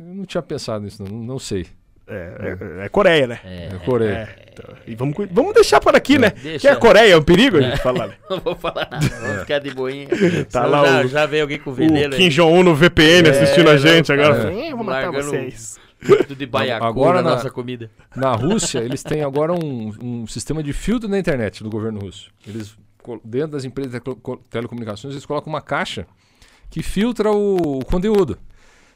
Eu 0.00 0.14
não 0.14 0.24
tinha 0.24 0.42
pensado 0.42 0.84
nisso, 0.84 1.02
não, 1.02 1.18
não 1.18 1.38
sei. 1.38 1.66
É, 2.08 2.56
é, 2.80 2.84
é, 2.86 2.88
Coreia, 2.88 3.26
né? 3.26 3.40
É, 3.44 3.68
é 3.74 3.78
Coreia. 3.84 4.12
É, 4.12 4.48
então, 4.52 4.74
e 4.86 4.94
vamos, 4.94 5.14
vamos 5.30 5.52
deixar 5.52 5.78
por 5.78 5.94
aqui, 5.94 6.18
né? 6.18 6.30
Deixa. 6.30 6.60
Que 6.60 6.68
é 6.68 6.70
a 6.70 6.76
Coreia, 6.76 7.12
é 7.12 7.16
um 7.16 7.22
perigo 7.22 7.58
a 7.58 7.60
gente 7.60 7.82
falar. 7.82 8.08
Né? 8.08 8.14
não 8.30 8.40
vou 8.40 8.54
falar 8.56 8.88
nada, 8.90 9.06
vamos 9.06 9.40
ficar 9.40 9.58
de 9.58 9.70
boinha. 9.70 10.08
Tá 10.50 10.64
lá 10.64 10.84
já, 10.84 11.04
o, 11.04 11.08
já 11.08 11.26
veio 11.26 11.42
alguém 11.42 11.58
com 11.58 11.72
veneno. 11.72 12.14
O 12.14 12.16
Kim 12.16 12.28
Jong-un 12.30 12.62
no 12.62 12.74
VPN 12.74 13.28
assistindo 13.28 13.68
a 13.68 13.76
gente 13.76 14.10
agora. 14.10 14.52
É. 14.52 14.74
Vou 14.74 14.84
matar 14.84 15.12
vocês. 15.12 15.78
Tudo 16.00 16.34
de 16.34 16.46
baiacu 16.46 16.84
agora 16.84 17.20
na, 17.20 17.30
nossa 17.30 17.50
comida. 17.50 17.90
Na 18.14 18.32
Rússia, 18.32 18.78
eles 18.78 19.02
têm 19.02 19.22
agora 19.22 19.52
um, 19.52 19.92
um 20.00 20.26
sistema 20.26 20.62
de 20.62 20.72
filtro 20.72 21.08
na 21.08 21.18
internet 21.18 21.62
do 21.62 21.68
governo 21.68 22.00
russo. 22.00 22.30
Eles, 22.46 22.76
dentro 23.24 23.52
das 23.52 23.64
empresas 23.64 23.92
de 23.92 24.00
telecomunicações, 24.48 25.12
eles 25.12 25.26
colocam 25.26 25.52
uma 25.52 25.60
caixa 25.60 26.06
que 26.70 26.82
filtra 26.82 27.30
o, 27.30 27.80
o 27.80 27.84
conteúdo. 27.84 28.38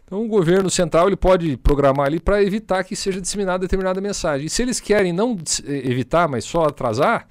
Então 0.05 0.23
o 0.23 0.29
governo 0.29 0.69
central 0.70 1.07
ele 1.07 1.16
pode 1.16 1.57
programar 1.57 2.07
ali 2.07 2.20
para 2.20 2.43
evitar 2.43 2.85
que 2.85 2.95
seja 2.95 3.20
disseminada 3.20 3.61
determinada 3.61 4.01
mensagem. 4.01 4.47
E 4.47 4.51
se 4.51 4.61
eles 4.61 4.79
querem 4.79 5.12
não 5.12 5.39
evitar, 5.66 6.29
mas 6.29 6.45
só 6.45 6.65
atrasar, 6.65 7.27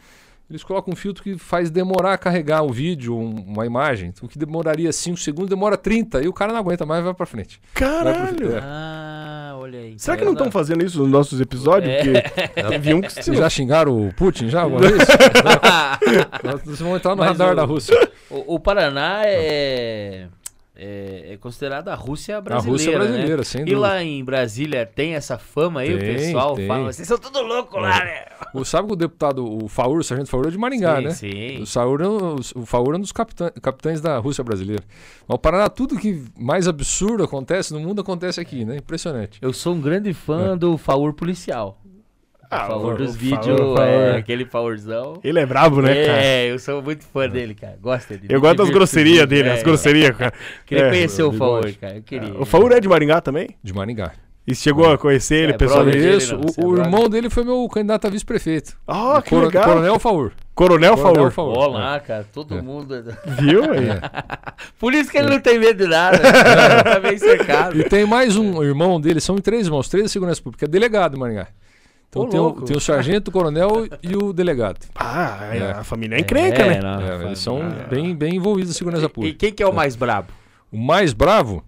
eles 0.52 0.64
colocam 0.64 0.92
um 0.92 0.96
filtro 0.98 1.24
que 1.24 1.38
faz 1.38 1.70
demorar 1.70 2.14
a 2.14 2.18
carregar 2.18 2.62
o 2.62 2.70
vídeo, 2.70 3.16
um, 3.16 3.36
uma 3.48 3.66
imagem. 3.66 4.14
O 4.22 4.28
que 4.28 4.38
demoraria 4.38 4.92
5 4.92 5.16
segundos, 5.18 5.50
demora 5.50 5.78
30. 5.78 6.22
E 6.22 6.28
o 6.28 6.34
cara 6.34 6.52
não 6.52 6.60
aguenta 6.60 6.86
mais 6.86 7.00
e 7.00 7.06
vai 7.06 7.14
para 7.14 7.26
frente. 7.26 7.62
Caralho! 7.74 8.36
Pro... 8.36 8.56
É. 8.58 8.60
Ah, 8.62 9.56
olha 9.58 9.80
aí. 9.80 9.96
Será 9.98 10.18
que 10.18 10.26
não 10.26 10.34
estão 10.34 10.52
fazendo 10.52 10.84
isso 10.84 11.00
nos 11.00 11.08
nossos 11.08 11.40
episódios? 11.40 11.94
É. 11.94 12.48
teve 12.68 12.94
um 12.94 13.00
que... 13.00 13.14
Vocês 13.14 13.38
já 13.38 13.50
xingaram 13.50 14.08
o 14.08 14.14
Putin 14.14 14.50
já 14.50 14.64
alguma 14.64 14.82
vez? 14.82 14.98
Vocês 16.66 16.80
vão 16.80 16.98
entrar 16.98 17.12
no 17.12 17.18
mas 17.18 17.28
radar 17.30 17.54
o, 17.54 17.56
da 17.56 17.64
Rússia. 17.64 17.96
O, 18.30 18.56
o 18.56 18.60
Paraná 18.60 19.22
é 19.24 20.28
é, 20.84 21.34
é 21.34 21.38
considerada 21.38 21.92
a 21.92 21.96
Rússia 21.96 22.42
brasileira. 22.42 22.68
A 22.68 22.72
Rússia 22.72 22.92
brasileira, 22.92 23.38
né? 23.38 23.44
sem 23.44 23.62
dúvida. 23.62 23.78
E 23.78 23.80
lá 23.80 24.04
em 24.04 24.24
Brasília 24.24 24.84
tem 24.84 25.14
essa 25.14 25.38
fama 25.38 25.82
aí, 25.82 25.96
tem, 25.96 25.96
o 25.96 26.16
pessoal 26.16 26.56
tem. 26.56 26.68
fala, 26.68 26.92
vocês 26.92 27.08
são 27.08 27.20
tudo 27.20 27.40
louco 27.44 27.78
lá, 27.80 28.00
é. 28.00 28.04
né? 28.04 28.26
O, 28.56 28.66
sabe 28.66 28.88
que 28.88 28.94
o 28.94 28.96
deputado, 28.96 29.46
o 29.46 29.68
Faur, 29.68 30.00
o 30.00 30.04
sargento 30.04 30.30
Faur 30.30 30.48
é 30.48 30.50
de 30.50 30.58
Maringá, 30.58 30.98
sim, 30.98 31.04
né? 31.04 31.12
Sim. 31.12 31.58
O, 31.60 32.02
é 32.02 32.60
o 32.60 32.66
Faur 32.66 32.96
é 32.96 32.98
um 32.98 33.02
dos 33.02 33.12
capitães, 33.12 33.52
capitães 33.62 34.02
da 34.02 34.18
Rússia 34.18 34.44
brasileira. 34.44 34.84
Mas 35.28 35.36
o 35.36 35.40
Paraná, 35.40 35.70
tudo 35.70 35.96
que 36.00 36.24
mais 36.36 36.68
absurdo 36.68 37.24
acontece 37.24 37.72
no 37.74 37.80
mundo 37.80 38.02
acontece 38.02 38.42
aqui, 38.42 38.66
né? 38.66 38.78
Impressionante. 38.78 39.38
Eu 39.40 39.54
sou 39.54 39.76
um 39.76 39.82
grande 39.82 40.12
fã 40.14 40.54
é. 40.54 40.56
do 40.56 40.80
Faur 40.80 41.14
policial. 41.14 41.80
Ah, 42.52 42.68
favor 42.68 42.98
dos 42.98 43.16
vídeos, 43.16 43.80
é, 43.80 44.18
aquele 44.18 44.44
favorzão. 44.44 45.22
Ele 45.24 45.40
é 45.40 45.46
brabo, 45.46 45.82
né, 45.82 46.06
cara? 46.06 46.22
É, 46.22 46.52
eu 46.52 46.60
sou 46.60 46.82
muito 46.82 47.06
fã 47.06 47.30
dele, 47.30 47.56
cara. 47.56 47.78
Gosto 47.82 48.10
dele. 48.10 48.28
Eu 48.28 48.42
gosto 48.42 48.58
das 48.58 48.70
grosserias 48.70 49.26
dele, 49.26 49.48
é, 49.48 49.54
as 49.54 49.64
grosserias, 49.64 50.14
cara. 50.18 50.34
Queria 50.68 50.84
é, 50.84 50.90
conhecer 50.90 51.24
o 51.24 51.32
Favor, 51.32 51.72
cara. 51.80 51.96
Eu 51.96 52.04
queria. 52.04 52.34
O 52.34 52.46
Favor 52.46 52.74
é 52.74 52.82
de 52.82 52.90
Maringá 52.90 53.22
também? 53.22 53.56
De 53.64 53.74
Maringá. 53.74 54.12
E 54.46 54.54
chegou 54.54 54.92
a 54.92 54.98
conhecer 54.98 55.36
ele 55.36 55.54
é, 55.54 55.58
pessoalmente? 55.58 55.98
Isso, 55.98 56.36
o, 56.58 56.66
o 56.66 56.78
irmão 56.78 57.08
dele 57.08 57.30
foi 57.30 57.46
meu 57.46 57.66
candidato 57.70 58.08
a 58.08 58.10
vice-prefeito. 58.10 58.78
Ah, 58.86 59.18
oh, 59.18 59.22
que 59.22 59.34
legal. 59.34 59.64
Coronel 59.64 59.98
Favor. 59.98 60.34
Coronel, 60.54 60.98
Coronel 60.98 61.32
Favor. 61.32 61.58
Olá, 61.58 62.00
cara, 62.02 62.26
todo 62.34 62.58
é. 62.58 62.62
mundo. 62.62 62.96
É 62.96 63.02
Viu 63.42 63.64
aí? 63.72 63.88
Por 64.78 64.94
isso 64.94 65.10
que 65.10 65.18
ele 65.18 65.30
não 65.30 65.40
tem 65.40 65.58
medo 65.58 65.86
de 65.86 65.90
nada. 65.90 66.18
tá 66.84 67.00
bem 67.00 67.18
cercado. 67.18 67.80
E 67.80 67.84
tem 67.86 68.06
mais 68.06 68.36
um 68.36 68.62
irmão 68.62 69.00
dele, 69.00 69.22
são 69.22 69.38
três 69.38 69.68
irmãos, 69.68 69.88
três 69.88 70.04
da 70.04 70.10
segurança 70.10 70.42
pública, 70.42 70.66
é 70.66 70.68
delegado 70.68 71.18
Maringá. 71.18 71.48
Então 72.12 72.28
tem 72.28 72.40
o, 72.42 72.52
tem 72.52 72.76
o, 72.76 72.80
sargento, 72.82 73.30
o 73.30 73.32
coronel 73.32 73.88
e 74.04 74.18
o 74.18 74.34
delegado. 74.34 74.86
Ah, 74.94 75.50
é. 75.54 75.72
a 75.72 75.84
família 75.84 76.18
é 76.18 76.20
encrenca, 76.20 76.62
é, 76.62 76.70
né? 76.72 76.80
Não, 76.82 77.02
é, 77.02 77.26
eles 77.26 77.40
são 77.40 77.62
bem, 77.90 78.14
bem 78.14 78.36
envolvidos 78.36 78.72
na 78.72 78.78
segurança 78.78 79.08
pública. 79.08 79.34
E 79.34 79.38
quem 79.38 79.54
que 79.54 79.64
é 79.64 79.66
o 79.68 79.74
mais 79.74 79.96
brabo? 79.96 80.28
O 80.70 80.78
mais 80.78 81.14
bravo? 81.14 81.64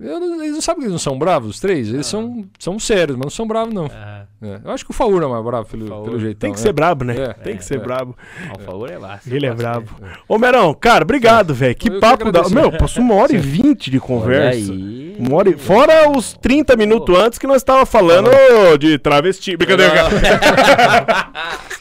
Não, 0.00 0.42
eles 0.42 0.54
não 0.54 0.60
sabem 0.62 0.80
que 0.80 0.84
eles 0.86 0.92
não 0.92 0.98
são 0.98 1.18
bravos, 1.18 1.50
os 1.50 1.60
três? 1.60 1.88
Eles 1.88 2.06
ah. 2.06 2.10
são, 2.10 2.48
são 2.58 2.78
sérios, 2.78 3.16
mas 3.16 3.26
não 3.26 3.30
são 3.30 3.46
bravos, 3.46 3.74
não. 3.74 3.86
Ah. 3.92 4.20
É. 4.42 4.58
Eu 4.64 4.70
acho 4.70 4.86
que 4.86 4.90
o 4.90 4.94
Faur 4.94 5.22
é 5.22 5.26
mais 5.26 5.44
bravo 5.44 5.68
pelo, 5.68 6.02
pelo 6.02 6.18
jeitão. 6.18 6.48
Tem 6.48 6.52
que 6.52 6.60
ser 6.60 6.72
brabo, 6.72 7.04
né? 7.04 7.14
É. 7.14 7.32
Tem 7.34 7.56
que 7.58 7.64
ser 7.64 7.74
é. 7.74 7.78
brabo. 7.78 8.16
Ah, 8.48 8.54
o 8.56 8.60
Faur 8.60 8.90
é 8.90 8.98
massa. 8.98 9.34
Ele 9.34 9.44
é 9.44 9.52
brabo. 9.52 9.90
Ô, 10.26 10.38
Merão, 10.38 10.72
cara, 10.72 11.04
obrigado, 11.04 11.52
velho. 11.52 11.74
Que 11.74 11.90
eu 11.90 12.00
papo 12.00 12.32
da. 12.32 12.48
Meu, 12.48 12.72
passou 12.72 13.02
uma 13.02 13.16
hora 13.16 13.34
e 13.34 13.38
vinte 13.38 13.90
de 13.90 14.00
conversa. 14.00 14.72
Uma 15.18 15.36
hora 15.36 15.50
e... 15.50 15.58
Fora 15.58 16.10
os 16.10 16.32
30 16.40 16.74
minutos 16.74 17.14
antes 17.18 17.38
que 17.38 17.46
nós 17.46 17.58
estava 17.58 17.84
falando 17.84 18.30
de 18.78 18.98
travesti. 18.98 19.58
Brincadeira, 19.58 19.92
cara. 19.92 21.60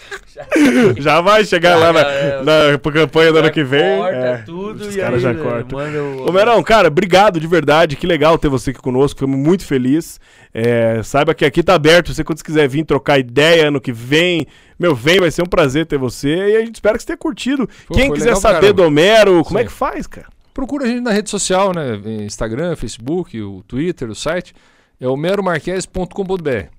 já 0.97 1.21
vai 1.21 1.45
chegar 1.45 1.76
lá 1.76 1.93
na, 1.93 1.99
é, 2.01 2.43
na 2.43 2.80
campanha 2.91 3.31
do 3.31 3.39
ano 3.39 3.51
que 3.51 3.63
vem. 3.63 3.97
Corta 3.97 4.15
é, 4.15 4.38
tudo 4.39 4.84
os 4.84 4.95
caras 4.95 5.21
já 5.21 5.34
cortam. 5.34 5.80
Ô, 6.26 6.31
Merão, 6.31 6.61
cara, 6.63 6.88
obrigado 6.88 7.39
de 7.39 7.47
verdade. 7.47 7.95
Que 7.95 8.07
legal 8.07 8.38
ter 8.38 8.49
você 8.49 8.71
aqui 8.71 8.80
conosco. 8.80 9.19
Fomos 9.19 9.39
muito 9.39 9.65
felizes. 9.65 10.19
É, 10.53 11.01
saiba 11.03 11.34
que 11.34 11.45
aqui 11.45 11.61
tá 11.61 11.76
aberto. 11.76 12.13
Você, 12.13 12.23
quando 12.23 12.43
quiser 12.43 12.67
vir 12.67 12.85
trocar 12.85 13.19
ideia 13.19 13.67
ano 13.67 13.80
que 13.80 13.91
vem, 13.91 14.47
meu, 14.77 14.95
vem, 14.95 15.19
vai 15.19 15.31
ser 15.31 15.43
um 15.43 15.47
prazer 15.47 15.85
ter 15.85 15.97
você. 15.97 16.35
E 16.35 16.55
a 16.55 16.59
gente 16.61 16.76
espera 16.76 16.95
que 16.95 17.03
você 17.03 17.07
tenha 17.07 17.17
curtido. 17.17 17.69
Pô, 17.88 17.95
Quem 17.95 18.11
quiser 18.11 18.35
saber 18.35 18.73
do 18.73 18.84
Homero, 18.84 19.43
como 19.43 19.59
Sim. 19.59 19.65
é 19.65 19.67
que 19.67 19.73
faz, 19.73 20.07
cara? 20.07 20.27
Procura 20.53 20.85
a 20.85 20.88
gente 20.88 21.01
na 21.01 21.11
rede 21.11 21.30
social, 21.30 21.71
né? 21.73 21.99
Instagram, 22.23 22.76
Facebook, 22.76 23.39
o 23.41 23.63
Twitter, 23.67 24.09
o 24.09 24.15
site. 24.15 24.53
É 24.99 25.07
homeromarques.com.br. 25.07 26.78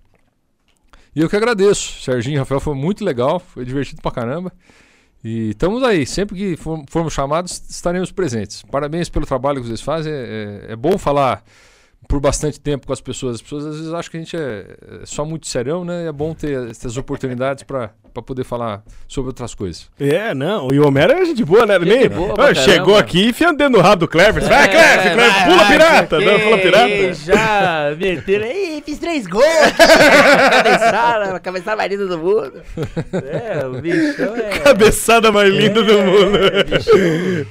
E 1.15 1.20
eu 1.20 1.28
que 1.28 1.37
agradeço. 1.37 2.03
Serginho 2.03 2.37
e 2.37 2.39
Rafael 2.39 2.61
foi 2.61 2.74
muito 2.74 3.05
legal, 3.05 3.41
foi 3.41 3.65
divertido 3.65 4.01
pra 4.01 4.11
caramba. 4.11 4.53
E 5.23 5.51
estamos 5.51 5.82
aí, 5.82 6.07
sempre 6.07 6.37
que 6.37 6.57
formos 6.89 7.12
chamados, 7.12 7.62
estaremos 7.69 8.11
presentes. 8.11 8.62
Parabéns 8.62 9.09
pelo 9.09 9.27
trabalho 9.27 9.61
que 9.61 9.69
vocês 9.69 9.81
fazem. 9.81 10.12
É, 10.12 10.66
é, 10.69 10.73
é 10.73 10.77
bom 10.77 10.97
falar 10.97 11.45
por 12.09 12.20
bastante 12.20 12.59
tempo 12.59 12.87
com 12.87 12.93
as 12.93 13.01
pessoas. 13.01 13.37
As 13.37 13.43
pessoas 13.43 13.66
às 13.66 13.77
vezes 13.77 13.93
acham 13.93 14.11
que 14.11 14.16
a 14.16 14.20
gente 14.20 14.37
é, 14.37 14.77
é 15.03 15.07
só 15.07 15.24
muito 15.24 15.47
serão, 15.47 15.85
né? 15.85 16.07
É 16.07 16.12
bom 16.12 16.35
ter 16.35 16.70
essas 16.70 16.97
oportunidades 16.97 17.65
para 17.65 17.93
poder 18.23 18.45
falar 18.45 18.82
sobre 19.09 19.28
outras 19.28 19.55
coisas. 19.55 19.89
É, 19.99 20.35
não. 20.35 20.69
E 20.73 20.78
o 20.78 20.87
Homero 20.87 21.12
é 21.12 21.24
gente 21.24 21.45
boa, 21.45 21.66
né? 21.66 21.78
Gente 21.78 21.89
Nem, 21.89 22.09
boa, 22.09 22.35
ah, 22.39 22.55
chegou 22.55 22.97
aqui 22.97 23.28
enfiando 23.28 23.59
dentro 23.59 23.74
do 23.74 23.81
rabo 23.81 24.01
do 24.01 24.09
Clever. 24.09 24.43
Vai, 24.43 24.69
Clever, 24.69 25.15
Clever, 25.15 25.45
pula 25.45 25.66
pirata. 25.66 26.20
Não, 26.20 26.41
pula 26.41 26.59
pirata. 26.59 27.15
Já 27.15 27.97
meteram. 27.97 28.47
Ei, 28.47 28.82
fiz 28.85 28.99
três 28.99 29.27
gols. 29.27 29.45
cabeçada, 30.51 31.41
cabeçada 31.41 31.77
mais 31.77 31.91
linda 31.91 32.07
do 32.07 32.19
mundo. 32.19 32.62
É, 33.12 33.66
o 33.66 33.81
bichão 33.81 34.37
é. 34.37 34.59
Cabeçada 34.59 35.32
mais 35.32 35.53
linda 35.53 35.81
é, 35.81 35.85
do 35.85 35.99
mundo. 35.99 36.37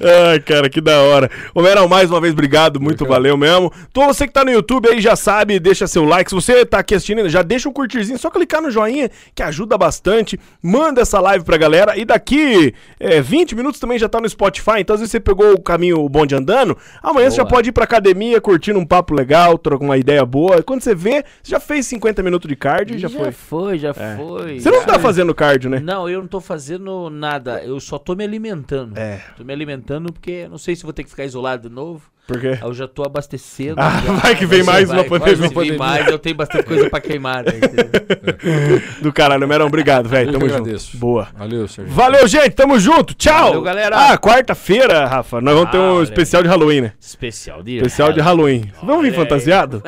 É, 0.01 0.31
Ai, 0.31 0.39
cara, 0.39 0.69
que 0.69 0.81
da 0.81 0.99
hora. 1.01 1.29
Homero, 1.53 1.87
mais 1.87 2.09
uma 2.09 2.21
vez, 2.21 2.33
obrigado. 2.33 2.79
Muito 2.79 3.05
valeu 3.05 3.37
mesmo. 3.37 3.71
Então, 3.89 4.07
você 4.07 4.27
que 4.27 4.33
tá 4.33 4.43
no 4.43 4.51
YouTube 4.51 4.89
aí 4.89 5.01
já 5.01 5.15
sabe, 5.15 5.59
deixa 5.59 5.87
seu 5.87 6.03
like. 6.03 6.29
Se 6.29 6.35
você 6.35 6.65
tá 6.65 6.79
aqui 6.79 6.95
assistindo, 6.95 7.27
já 7.29 7.41
deixa 7.41 7.67
um 7.67 7.73
curtirzinho, 7.73 8.17
só 8.17 8.29
clicar 8.29 8.61
no 8.61 8.71
joinha 8.71 9.09
que 9.33 9.43
ajuda 9.43 9.77
bastante. 9.77 10.39
Manda 10.61 11.01
essa 11.01 11.19
live 11.19 11.45
pra 11.45 11.57
galera 11.57 11.97
e 11.97 12.03
daqui 12.03 12.73
é, 12.99 13.21
20 13.21 13.55
minutos 13.55 13.79
também 13.79 13.97
já 13.97 14.09
tá 14.09 14.19
no 14.19 14.27
Spotify. 14.27 14.79
Então, 14.79 14.93
às 14.93 14.99
vezes 14.99 15.11
você 15.11 15.19
pegou 15.19 15.53
o 15.53 15.61
caminho 15.61 16.03
o 16.03 16.09
bonde 16.09 16.35
andando, 16.35 16.77
amanhã 17.01 17.25
boa. 17.25 17.31
você 17.31 17.37
já 17.37 17.45
pode 17.45 17.69
ir 17.69 17.71
pra 17.71 17.83
academia 17.85 18.41
curtindo 18.41 18.79
um 18.79 18.85
papo 18.85 19.13
legal, 19.13 19.57
trocar 19.57 19.85
uma 19.85 19.97
ideia 19.97 20.25
boa. 20.25 20.61
Quando 20.61 20.81
você 20.81 20.93
vê, 20.93 21.23
você 21.41 21.51
já 21.51 21.59
fez 21.59 21.85
50 21.87 22.21
minutos 22.21 22.47
de 22.47 22.55
cardio 22.55 22.95
e 22.95 22.99
já, 22.99 23.07
já 23.07 23.17
foi. 23.17 23.25
Já 23.25 23.31
foi, 23.31 23.79
já 23.79 23.89
é. 23.89 24.17
foi. 24.17 24.59
Você 24.59 24.69
não 24.69 24.85
tá 24.85 24.99
fazendo 24.99 25.33
cardio, 25.33 25.69
né? 25.69 25.79
Não, 25.79 26.09
eu 26.09 26.19
não 26.19 26.27
tô 26.27 26.41
fazendo 26.41 27.09
nada. 27.09 27.63
Eu 27.63 27.79
só 27.79 27.97
tô 27.97 28.15
me 28.15 28.23
alimentando. 28.23 28.97
É. 28.97 29.21
Tô 29.37 29.43
me 29.43 29.53
alimentando 29.53 30.11
porque 30.11 30.47
não 30.49 30.57
sei 30.57 30.75
se 30.75 30.83
vou 30.83 30.93
ter 30.93 31.03
que 31.03 31.09
ficar 31.09 31.25
isolado 31.25 31.69
de 31.69 31.73
novo. 31.73 32.01
Por 32.29 32.39
quê? 32.39 32.59
Eu 32.61 32.71
já 32.75 32.87
tô 32.87 33.03
abastecendo. 33.03 33.81
Ah, 33.81 34.03
já. 34.05 34.13
vai 34.13 34.35
que 34.35 34.45
vem 34.45 34.61
mais 34.61 34.87
vai, 34.87 34.99
uma 34.99 35.03
pandemia. 35.03 35.49
Vai 35.49 35.71
mais, 35.71 36.07
eu 36.07 36.19
tenho 36.19 36.35
bastante 36.35 36.63
coisa 36.63 36.87
pra 36.87 37.01
queimar. 37.01 37.43
Né, 37.43 37.53
Do 39.01 39.11
caralho, 39.11 39.47
Merão, 39.47 39.65
obrigado, 39.65 40.07
velho. 40.07 40.31
Tamo 40.31 40.47
junto. 40.47 40.97
Boa. 40.97 41.27
Valeu, 41.35 41.67
Sérgio. 41.67 41.91
Valeu, 41.91 42.27
gente. 42.27 42.51
Tamo 42.51 42.79
junto. 42.79 43.15
Tchau. 43.15 43.45
Valeu, 43.47 43.61
galera. 43.63 44.11
Ah, 44.11 44.15
quarta-feira, 44.15 45.07
Rafa, 45.07 45.41
nós 45.41 45.55
vamos 45.55 45.69
ah, 45.69 45.71
ter 45.71 45.77
um 45.79 46.03
especial 46.03 46.43
de 46.43 46.49
Halloween, 46.49 46.81
né? 46.81 46.93
Especial 46.99 47.63
de 47.63 47.77
Especial 47.77 48.13
de 48.13 48.21
Halloween. 48.21 48.71
Vamos 48.83 49.01
vir 49.01 49.15
fantasiado? 49.15 49.81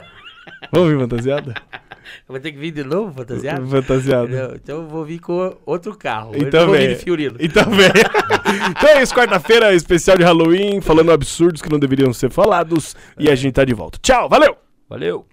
Vamos 0.72 0.90
vir 0.90 1.00
fantasiado? 1.00 1.54
Vou 2.32 2.40
ter 2.40 2.54
que 2.54 2.58
vir 2.58 2.72
de 2.72 2.84
novo 2.86 3.14
fantasiado? 3.14 3.68
Fantasiado. 3.68 4.56
Então 4.56 4.78
eu 4.78 4.88
vou 4.88 5.04
vir 5.04 5.20
com 5.20 5.54
outro 5.66 5.98
carro. 5.98 6.32
Então 6.34 6.62
eu 6.62 6.72
vem. 6.72 6.92
Então 7.42 7.66
vem. 7.66 7.92
então 8.70 8.90
é 8.90 9.04
isso, 9.04 9.14
quarta-feira, 9.14 9.74
especial 9.74 10.18
de 10.18 10.24
Halloween, 10.24 10.80
falando 10.80 11.12
absurdos 11.12 11.62
que 11.62 11.70
não 11.70 11.78
deveriam 11.78 12.14
ser 12.14 12.32
falados. 12.32 12.96
É. 13.18 13.24
E 13.24 13.30
a 13.30 13.36
gente 13.36 13.54
tá 13.54 13.66
de 13.66 13.74
volta. 13.74 14.00
Tchau, 14.02 14.30
valeu! 14.30 14.56
Valeu! 14.88 15.26